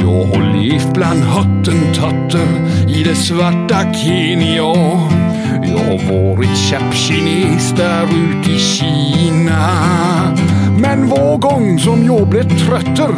Jag 0.00 0.24
har 0.24 0.56
levt 0.56 0.94
bland 0.94 1.22
hottentotter 1.22 2.48
i 2.88 3.02
det 3.02 3.14
svarta 3.14 3.94
Kenya. 3.94 4.74
Jag 5.62 5.78
har 5.78 6.12
varit 6.12 6.58
käppkines 6.58 7.72
där 7.76 8.04
ute 8.04 8.50
i 8.50 8.58
Kina. 8.58 9.68
Men 10.78 11.08
var 11.08 11.36
gång 11.36 11.78
som 11.78 12.04
jag 12.04 12.28
blev 12.28 12.58
trötter 12.58 13.14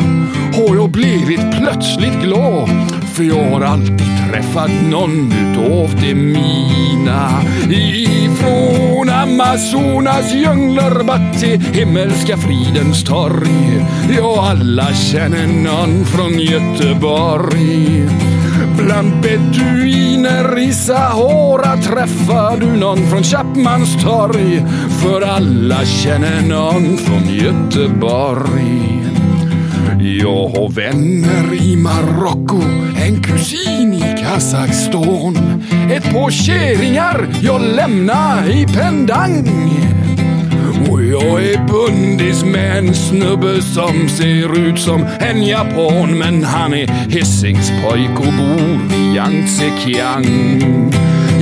har 0.56 0.76
jag 0.76 0.90
blivit 0.90 1.40
plötsligt 1.58 2.22
glad. 2.22 3.03
För 3.14 3.24
jag 3.24 3.50
har 3.50 3.60
alltid 3.60 4.30
träffat 4.30 4.70
någon 4.90 5.32
utav 5.32 6.00
de 6.00 6.14
mina. 6.14 7.42
Ifrån 7.70 9.10
Amazonas 9.10 10.34
djungler 10.34 11.04
bort 11.04 11.40
till 11.40 11.60
himmelska 11.60 12.36
fridens 12.36 13.04
torg. 13.04 13.84
Ja, 14.16 14.46
alla 14.50 14.94
känner 14.94 15.46
någon 15.46 16.04
från 16.04 16.38
Göteborg. 16.38 18.08
Bland 18.78 19.20
beduiner 19.22 20.58
i 20.58 20.72
Sahara 20.72 21.76
träffar 21.76 22.60
du 22.60 22.66
någon 22.66 23.10
från 23.10 23.22
Chapmans 23.22 24.04
torg. 24.04 24.64
För 25.02 25.20
alla 25.20 25.84
känner 25.84 26.42
någon 26.48 26.96
från 26.96 27.34
Göteborg. 27.34 29.13
Jag 30.06 30.48
har 30.48 30.68
vänner 30.68 31.62
i 31.62 31.76
Marocko, 31.76 32.62
en 33.02 33.22
kusin 33.22 33.94
i 33.94 34.16
Kazakstan. 34.22 35.62
Ett 35.92 36.12
par 36.12 36.30
kärringar 36.30 37.28
jag 37.42 37.60
lämnar 37.60 38.50
i 38.50 38.66
Pendang. 38.66 39.48
Och 40.90 41.02
jag 41.02 41.44
är 41.44 41.66
bundis 41.66 42.44
med 42.44 42.78
en 42.78 42.94
snubbe 42.94 43.62
som 43.62 44.08
ser 44.08 44.68
ut 44.68 44.78
som 44.78 45.06
en 45.20 45.42
japan 45.42 46.18
men 46.18 46.44
han 46.44 46.74
är 46.74 46.86
Hisingspojk 46.86 48.18
och 48.18 48.32
bor 48.32 48.96
i 48.96 49.16
Yangtze 49.16 49.70
Kiang. 49.84 50.62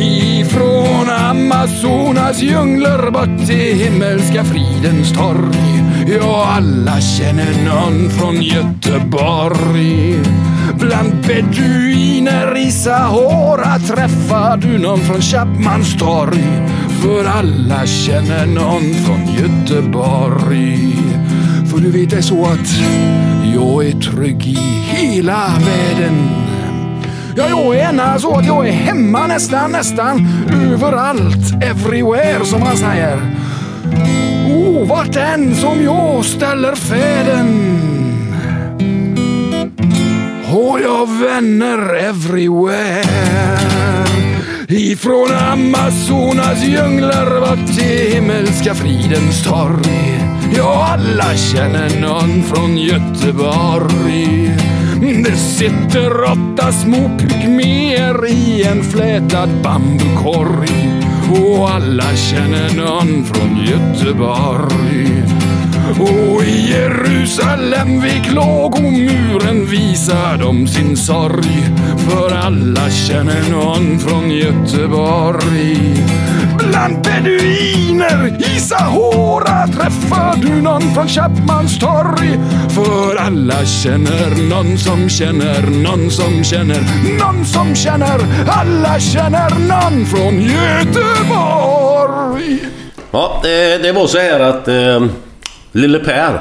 Ifrån 0.03 1.11
Amazonas 1.11 2.43
djungler 2.43 3.11
bort 3.11 3.47
till 3.47 3.77
himmelska 3.79 4.45
fridens 4.45 5.13
torg. 5.13 5.85
Ja, 6.07 6.47
alla 6.57 7.01
känner 7.01 7.65
någon 7.65 8.11
från 8.11 8.43
Göteborg. 8.43 10.17
Bland 10.75 11.27
beduiner 11.27 12.57
i 12.59 12.71
Sahara 12.71 13.79
träffar 13.79 14.57
du 14.57 14.79
någon 14.79 15.01
från 15.01 15.21
Chapmans 15.21 15.97
torg. 15.99 16.45
För 17.03 17.25
alla 17.25 17.87
känner 17.87 18.47
någon 18.47 18.95
från 18.95 19.35
Göteborg. 19.35 20.97
För 21.71 21.79
du 21.79 21.91
vet 21.91 22.11
det 22.11 22.17
är 22.17 22.23
så 22.23 22.45
att 22.45 22.75
jag 23.55 23.87
är 23.87 23.93
trygg 23.93 24.47
i 24.47 24.59
hela 24.91 25.49
världen. 25.49 26.29
Ja, 27.37 27.49
jag 27.49 27.77
är 27.77 27.89
ena 27.89 28.19
så 28.19 28.37
att 28.37 28.47
jag 28.47 28.69
är 28.69 28.73
hemma 28.73 29.27
nästan, 29.27 29.73
nästan 29.73 30.29
överallt. 30.73 31.65
Everywhere 31.65 32.45
som 32.45 32.61
man 32.61 32.77
säger. 32.77 33.17
Oh, 34.49 34.87
vart 34.89 35.17
än 35.17 35.55
som 35.55 35.83
jag 35.83 36.25
ställer 36.25 36.75
fäden 36.75 37.73
har 40.45 40.81
jag 40.81 41.07
vänner 41.21 41.95
everywhere. 41.95 43.03
Ifrån 44.69 45.29
Amazonas 45.53 46.65
djungler 46.65 47.41
bort 47.41 47.77
till 47.79 48.13
himmelska 48.13 48.75
fridens 48.75 49.45
torg. 49.45 50.21
Ja, 50.57 50.89
alla 50.93 51.37
känner 51.37 52.01
någon 52.01 52.43
från 52.43 52.79
Göteborg. 52.79 54.57
Det 55.03 55.37
sitter 55.37 56.23
åtta 56.25 56.73
små 56.73 57.11
pygméer 57.19 58.27
i 58.27 58.63
en 58.65 58.85
flätad 58.85 59.49
bambukorg. 59.63 60.91
Och 61.31 61.71
alla 61.71 62.17
känner 62.17 62.77
någon 62.77 63.25
från 63.25 63.57
Göteborg. 63.67 65.42
Och 66.01 66.45
i 66.45 66.71
Jerusalem 66.71 68.01
vid 68.01 68.25
klagomuren 68.25 69.67
visar 69.67 70.39
de 70.39 70.67
sin 70.67 70.97
sorg. 70.97 71.67
För 72.09 72.37
alla 72.37 72.91
känner 72.91 73.51
någon 73.51 73.99
från 73.99 74.31
Göteborg. 74.31 75.97
Bland 76.59 77.03
beduiner 77.03 78.37
i 78.39 78.61
Sahara 78.61 79.67
träffar 79.67 80.37
du 80.43 80.63
någon 80.63 80.95
från 80.95 81.09
Chapmans 81.09 81.79
torg. 81.79 82.39
För 82.69 83.17
alla 83.17 83.65
känner 83.65 84.49
någon 84.49 84.79
som 84.79 85.09
känner 85.09 85.63
någon 85.63 86.11
som 86.11 86.45
känner 86.45 86.81
någon 87.19 87.45
som 87.45 87.75
känner. 87.75 88.21
Alla 88.49 89.01
känner 89.01 89.51
någon 89.51 90.07
från 90.07 90.41
Göteborg. 90.41 91.83
Ja, 93.11 93.41
det, 93.43 93.79
det 93.83 93.93
var 93.93 94.07
så 94.07 94.19
här 94.19 94.41
att 94.41 94.69
eh, 94.69 95.01
Lille 95.73 95.99
Per 95.99 96.41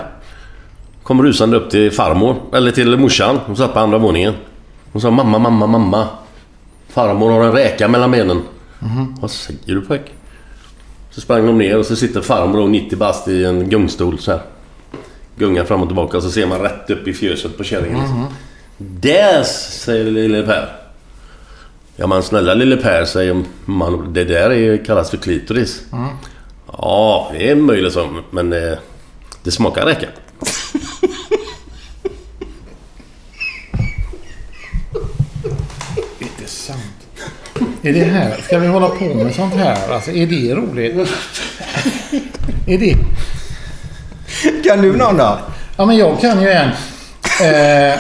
kom 1.03 1.23
rusande 1.23 1.57
upp 1.57 1.69
till 1.69 1.91
farmor, 1.91 2.35
eller 2.53 2.71
till 2.71 2.97
morsan. 2.97 3.39
Hon 3.45 3.57
satt 3.57 3.73
på 3.73 3.79
andra 3.79 3.97
våningen. 3.97 4.33
Hon 4.91 5.01
sa 5.01 5.11
mamma, 5.11 5.39
mamma, 5.39 5.67
mamma. 5.67 6.07
Farmor 6.89 7.31
har 7.31 7.43
en 7.43 7.51
räka 7.51 7.87
mellan 7.87 8.11
benen. 8.11 8.41
Mhm. 8.79 9.15
Vad 9.21 9.31
säger 9.31 9.59
du 9.65 9.81
pojk? 9.81 10.01
Så 11.11 11.21
sprang 11.21 11.45
de 11.45 11.57
ner 11.57 11.77
och 11.77 11.85
så 11.85 11.95
sitter 11.95 12.21
farmor 12.21 12.57
då 12.59 12.67
90 12.67 12.97
bast 12.97 13.27
i 13.27 13.45
en 13.45 13.69
gungstol 13.69 14.19
så 14.19 14.31
här. 14.31 14.41
Gungar 15.35 15.63
fram 15.63 15.81
och 15.81 15.87
tillbaka 15.87 16.17
och 16.17 16.23
så 16.23 16.31
ser 16.31 16.47
man 16.47 16.59
rätt 16.59 16.89
upp 16.89 17.07
i 17.07 17.13
fjöset 17.13 17.57
på 17.57 17.63
kärringen. 17.63 17.99
liksom. 17.99 18.17
Mhm. 18.19 18.27
Där 18.77 19.43
säger 19.43 20.11
lille 20.11 20.43
Per. 20.43 20.69
Ja 21.95 22.07
men 22.07 22.23
snälla 22.23 22.53
lille 22.53 22.77
Per 22.77 23.05
säger 23.05 23.43
man. 23.65 24.13
Det 24.13 24.23
där 24.23 24.49
är, 24.51 24.85
kallas 24.85 25.09
för 25.09 25.17
klitoris. 25.17 25.81
Mm. 25.93 26.07
Ja, 26.77 27.29
det 27.33 27.49
är 27.49 27.55
möjligt 27.55 27.93
så. 27.93 28.09
Men 28.31 28.53
eh, 28.53 28.77
det 29.43 29.51
smakar 29.51 29.85
räka. 29.85 30.07
Inte 36.19 36.45
sant. 36.47 36.79
Är 37.81 37.93
det 37.93 38.03
här, 38.03 38.41
ska 38.41 38.59
vi 38.59 38.67
hålla 38.67 38.89
på 38.89 39.05
med 39.05 39.35
sånt 39.35 39.53
här? 39.53 39.93
Alltså, 39.93 40.11
är 40.11 40.27
det 40.27 40.55
roligt? 40.55 41.09
är 42.67 42.77
det... 42.77 42.95
Kan 44.63 44.81
du 44.81 44.97
någon 44.97 45.17
då? 45.17 45.39
Ja, 45.77 45.85
men 45.85 45.97
jag 45.97 46.21
kan 46.21 46.41
ju 46.41 46.49
en. 46.49 46.69
Eh, 47.41 47.99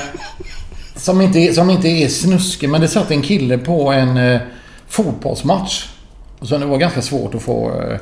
som, 0.95 1.21
inte, 1.21 1.39
är- 1.39 1.53
som 1.53 1.69
inte 1.69 1.87
är 1.87 2.07
snuskig, 2.07 2.69
men 2.69 2.81
det 2.81 2.87
satt 2.87 3.11
en 3.11 3.21
kille 3.21 3.57
på 3.57 3.91
en 3.91 4.17
eh, 4.17 4.41
fotbollsmatch. 4.87 5.87
Och 6.39 6.47
så 6.47 6.57
det 6.57 6.65
var 6.65 6.77
ganska 6.77 7.01
svårt 7.01 7.35
att 7.35 7.41
få 7.41 7.81
eh, 7.81 7.97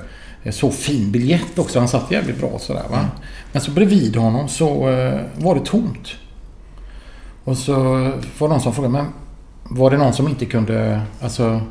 så 0.52 0.72
fin 0.72 1.12
biljett 1.12 1.60
också. 1.60 1.80
Han 1.80 1.88
satt 1.88 2.12
jävligt 2.12 2.40
bra 2.40 2.60
sådär 2.60 2.86
va. 2.90 3.06
Men 3.52 3.62
så 3.62 3.72
bredvid 3.72 4.16
honom 4.16 4.50
så 4.50 4.90
eh, 4.90 5.22
var 5.36 5.56
det 5.56 5.66
tomt. 5.66 6.08
Och 7.44 7.58
så 7.58 7.74
var 8.38 8.48
det 8.48 8.48
någon 8.48 8.62
som 8.62 8.74
frågade, 8.74 8.92
men 8.92 9.06
var 9.64 9.92
det 9.92 9.98
någon 9.98 10.14
som 10.14 10.28
inte 10.28 10.46
kunde, 10.46 11.02
alltså 11.22 11.62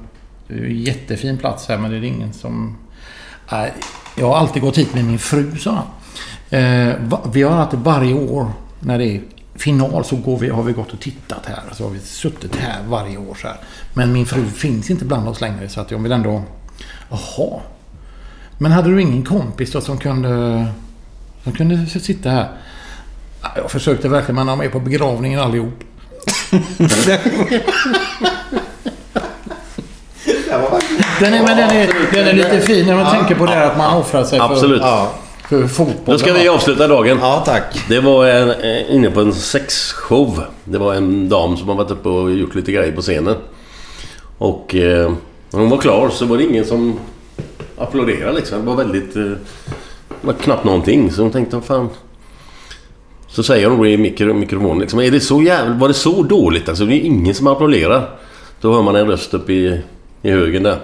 det 0.49 0.55
är 0.55 0.59
ju 0.59 0.81
jättefin 0.81 1.39
plats 1.39 1.69
här 1.69 1.78
men 1.78 1.90
det 1.90 1.97
är 1.97 2.05
ingen 2.05 2.32
som... 2.32 2.77
Nej, 3.53 3.73
jag 4.16 4.27
har 4.27 4.36
alltid 4.36 4.62
gått 4.62 4.78
hit 4.78 4.95
med 4.95 5.05
min 5.05 5.19
fru, 5.19 5.57
sa 5.57 5.70
han. 5.70 5.86
Eh, 6.61 6.95
vi 7.32 7.43
har 7.43 7.51
alltid 7.51 7.81
varje 7.81 8.15
år 8.15 8.51
när 8.81 8.99
det 8.99 9.07
är 9.07 9.23
final 9.55 10.05
så 10.05 10.16
går 10.16 10.39
vi, 10.39 10.49
har 10.49 10.62
vi 10.62 10.73
gått 10.73 10.93
och 10.93 11.01
tittat 11.01 11.47
här. 11.47 11.62
Så 11.73 11.85
har 11.85 11.90
vi 11.90 12.01
suttit 12.01 12.57
här 12.57 12.82
varje 12.89 13.16
år 13.16 13.35
så 13.35 13.49
här. 13.49 13.57
Men 13.95 14.12
min 14.12 14.27
fru 14.27 14.47
finns 14.47 14.90
inte 14.90 15.05
bland 15.05 15.28
oss 15.28 15.40
längre 15.40 15.69
så 15.69 15.81
att 15.81 15.90
jag 15.90 15.99
vill 15.99 16.12
ändå... 16.12 16.43
Jaha. 17.11 17.61
Men 18.59 18.72
hade 18.72 18.89
du 18.90 19.02
ingen 19.02 19.24
kompis 19.24 19.72
då 19.72 19.80
som 19.80 19.98
kunde... 19.98 20.66
Som 21.44 21.52
kunde 21.52 21.86
sitta 21.86 22.30
här? 22.30 22.48
Ja, 23.43 23.48
Jag 23.56 23.70
försökte 23.70 24.09
verkligen 24.09 24.35
men 24.35 24.47
de 24.47 24.60
är 24.60 24.68
på 24.68 24.80
begravningen 24.80 25.40
allihop. 25.40 25.85
Den 31.20 31.35
är, 31.35 31.43
men 31.43 31.56
den 31.56 31.70
är, 31.70 32.14
den 32.14 32.26
är 32.26 32.32
lite 32.32 32.60
fin 32.60 32.86
när 32.86 32.94
man 32.94 33.14
tänker 33.14 33.35
på 33.35 33.47
det 33.47 33.52
här 33.52 33.66
att 33.66 33.78
man 33.78 33.97
offrar 33.97 34.24
sig 34.24 34.39
Absolut. 34.39 34.82
för, 34.82 35.09
för 35.48 35.68
fotboll. 35.68 36.14
Då 36.14 36.18
ska 36.18 36.32
vi 36.32 36.48
avsluta 36.48 36.89
dagen. 36.89 37.18
Ja, 37.20 37.43
tack. 37.47 37.85
Det 37.89 38.01
var 38.01 38.26
en, 38.26 38.51
eh, 38.51 38.94
inne 38.94 39.10
på 39.10 39.20
en 39.20 39.32
sexshow. 39.32 40.43
Det 40.64 40.78
var 40.78 40.94
en 40.94 41.28
dam 41.28 41.56
som 41.56 41.68
har 41.68 41.74
varit 41.74 41.90
uppe 41.90 42.09
och 42.09 42.30
gjort 42.32 42.55
lite 42.55 42.72
grejer 42.72 42.93
på 42.93 43.02
scenen. 43.02 43.36
Och 44.39 44.74
eh, 44.74 45.12
när 45.51 45.60
hon 45.60 45.70
var 45.70 45.78
klar 45.78 46.09
så 46.09 46.26
var 46.26 46.36
det 46.36 46.44
ingen 46.44 46.64
som 46.64 46.98
applåderade 47.79 48.33
liksom. 48.33 48.61
Det 48.61 48.67
var 48.67 48.77
väldigt... 48.77 49.17
Eh, 49.17 49.23
det 50.09 50.27
var 50.27 50.33
knappt 50.35 50.65
någonting. 50.65 51.13
Så 51.13 51.23
hon 51.23 51.31
tänkte, 51.31 51.61
fan... 51.61 51.89
Så 53.29 53.43
säger 53.43 53.69
hon 53.69 53.79
då 53.79 53.87
i 53.87 53.97
mikro, 53.97 54.35
mikrofonen 54.35 54.79
liksom, 54.79 55.01
är 55.01 55.11
det 55.11 55.21
så 55.21 55.43
jävla, 55.43 55.75
var 55.75 55.89
det 55.89 55.95
så 55.95 56.23
dåligt 56.23 56.69
alltså? 56.69 56.85
Det 56.85 56.95
är 56.95 57.01
ingen 57.01 57.35
som 57.35 57.47
applåderar. 57.47 58.11
Då 58.61 58.75
hör 58.75 58.83
man 58.83 58.97
en 58.97 59.07
röst 59.07 59.35
upp 59.35 59.51
i, 59.51 59.81
i 60.23 60.31
högen 60.31 60.63
där. 60.63 60.79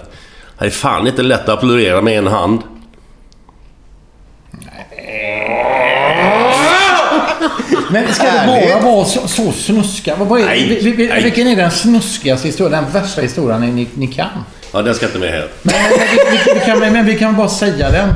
Det 0.59 0.65
är 0.65 0.69
fan 0.69 1.07
inte 1.07 1.23
lätt 1.23 1.41
att 1.41 1.49
applådera 1.49 2.01
med 2.01 2.17
en 2.17 2.27
hand. 2.27 2.59
Men 7.91 8.13
ska 8.13 8.23
det 8.23 8.71
bara 8.79 8.91
vara 8.91 9.05
så, 9.05 9.27
så 9.27 9.51
snuska? 9.51 10.15
Vad, 10.15 10.41
är, 10.41 10.45
Nej, 10.45 10.79
vi, 10.83 10.91
vi, 10.91 11.07
nej. 11.07 11.23
vilken 11.23 11.47
är 11.47 11.55
den 11.55 11.71
snuskigaste 11.71 12.47
historien? 12.47 12.83
Den 12.83 12.93
värsta 12.93 13.21
historien 13.21 13.75
ni, 13.75 13.87
ni 13.93 14.07
kan? 14.07 14.29
Ja, 14.75 14.81
den 14.81 14.95
ska 14.95 15.05
inte 15.05 15.19
med 15.19 15.29
här. 15.31 15.47
Men, 15.61 15.73
men, 15.75 15.89
vi, 15.99 16.37
vi, 16.45 16.53
vi 16.53 16.59
kan, 16.65 16.79
men 16.93 17.05
vi 17.05 17.19
kan 17.19 17.35
bara 17.35 17.49
säga 17.49 17.91
den. 17.91 18.09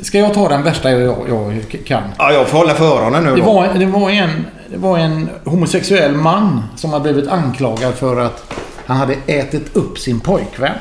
Ska 0.00 0.18
jag 0.18 0.34
ta 0.34 0.48
den 0.48 0.62
värsta 0.62 0.90
jag, 0.90 1.28
jag 1.28 1.76
kan? 1.86 2.02
Ja, 2.18 2.32
jag 2.32 2.48
får 2.48 2.58
hålla 2.58 2.74
för 2.74 2.84
öronen 2.98 3.24
nu 3.24 3.30
Det 3.30 3.36
då. 3.40 3.52
var, 3.52 3.68
det, 3.74 3.86
var 3.86 4.10
en, 4.10 4.46
det 4.70 4.76
var 4.76 4.98
en 4.98 5.28
homosexuell 5.44 6.14
man 6.14 6.64
som 6.76 6.92
har 6.92 7.00
blivit 7.00 7.28
anklagad 7.28 7.94
för 7.94 8.20
att 8.20 8.52
han 8.86 8.96
hade 8.96 9.14
ätit 9.26 9.76
upp 9.76 9.98
sin 9.98 10.20
pojkvän. 10.20 10.74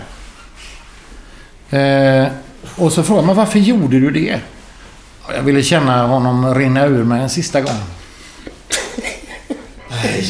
Eh, 1.69 2.27
och 2.75 2.91
så 2.93 3.03
frågade 3.03 3.27
man 3.27 3.35
varför 3.35 3.59
gjorde 3.59 3.99
du 3.99 4.11
det? 4.11 4.39
"Ja, 5.27 5.33
Jag 5.35 5.41
ville 5.43 5.63
känna 5.63 6.07
honom 6.07 6.55
rinna 6.55 6.85
ur 6.85 7.03
mig 7.03 7.21
en 7.21 7.29
sista 7.29 7.61
gång. 7.61 7.79
Det 10.03 10.23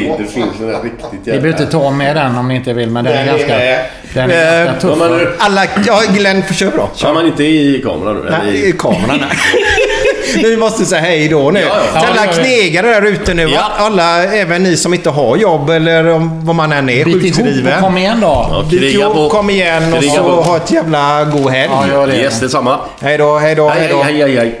finns, 0.00 0.18
det 0.18 0.24
finns 0.24 0.60
en 0.60 0.82
riktigt 0.82 1.10
Ni 1.12 1.32
behöver 1.32 1.48
inte 1.48 1.66
ta 1.66 1.90
med 1.90 2.16
den 2.16 2.36
om 2.38 2.48
ni 2.48 2.54
inte 2.56 2.72
vill, 2.72 2.90
men 2.90 3.04
den 3.04 3.12
är 3.14 3.18
Den 3.18 3.28
är 3.28 3.38
ganska, 3.38 3.48
med. 3.58 3.78
den 4.14 4.30
är 4.30 4.60
Eh, 4.60 4.64
ganska 4.66 4.80
tuff. 4.88 4.98
Ja, 5.00 5.08
men- 5.08 5.26
Alla... 5.38 5.62
Ja, 5.86 6.00
Glenn, 6.14 6.42
kör 6.54 6.70
bra. 6.70 6.90
Kör 6.94 7.14
man 7.14 7.26
inte 7.26 7.44
i 7.44 7.82
kameran 7.84 8.16
nu? 8.16 8.30
Nej, 8.44 8.68
i 8.68 8.72
kameran. 8.72 9.04
nej. 9.20 9.28
Vi 10.44 10.56
måste 10.56 10.84
säga 10.84 11.00
hej 11.00 11.28
då 11.28 11.50
nu. 11.50 11.60
Ja, 11.60 11.66
ja. 11.68 11.82
Ja, 11.94 12.06
alla 12.22 12.32
knegare 12.32 12.86
där 12.86 13.02
ute 13.02 13.34
nu. 13.34 13.42
Ja. 13.42 13.60
Alla, 13.76 14.24
även 14.24 14.62
ni 14.62 14.76
som 14.76 14.94
inte 14.94 15.10
har 15.10 15.36
jobb 15.36 15.70
eller 15.70 16.08
om, 16.08 16.46
vad 16.46 16.56
man 16.56 16.72
än 16.72 16.88
är, 16.88 17.04
Bit 17.04 17.22
sjukskriven. 17.22 17.80
kom 17.82 17.98
igen 17.98 18.20
då. 18.20 18.26
Ja, 18.26 18.64
Bit 18.70 18.82
ihop, 18.94 19.30
kom 19.32 19.50
igen 19.50 19.94
och 19.94 20.04
så 20.04 20.22
ha 20.42 20.56
ett 20.56 20.70
jävla 20.70 21.24
god 21.24 21.50
helg. 21.52 21.70
Ja, 21.72 21.86
gör 21.88 22.06
det. 22.06 22.16
Yes, 22.16 22.40
detsamma. 22.40 22.78
Hej 23.00 23.18
då, 23.18 23.38
hej 23.38 23.54
då, 23.54 23.68
Hej, 23.68 23.80
hej 23.80 23.88
då. 23.90 24.02
hej, 24.02 24.14
hej, 24.22 24.36
hej. 24.36 24.60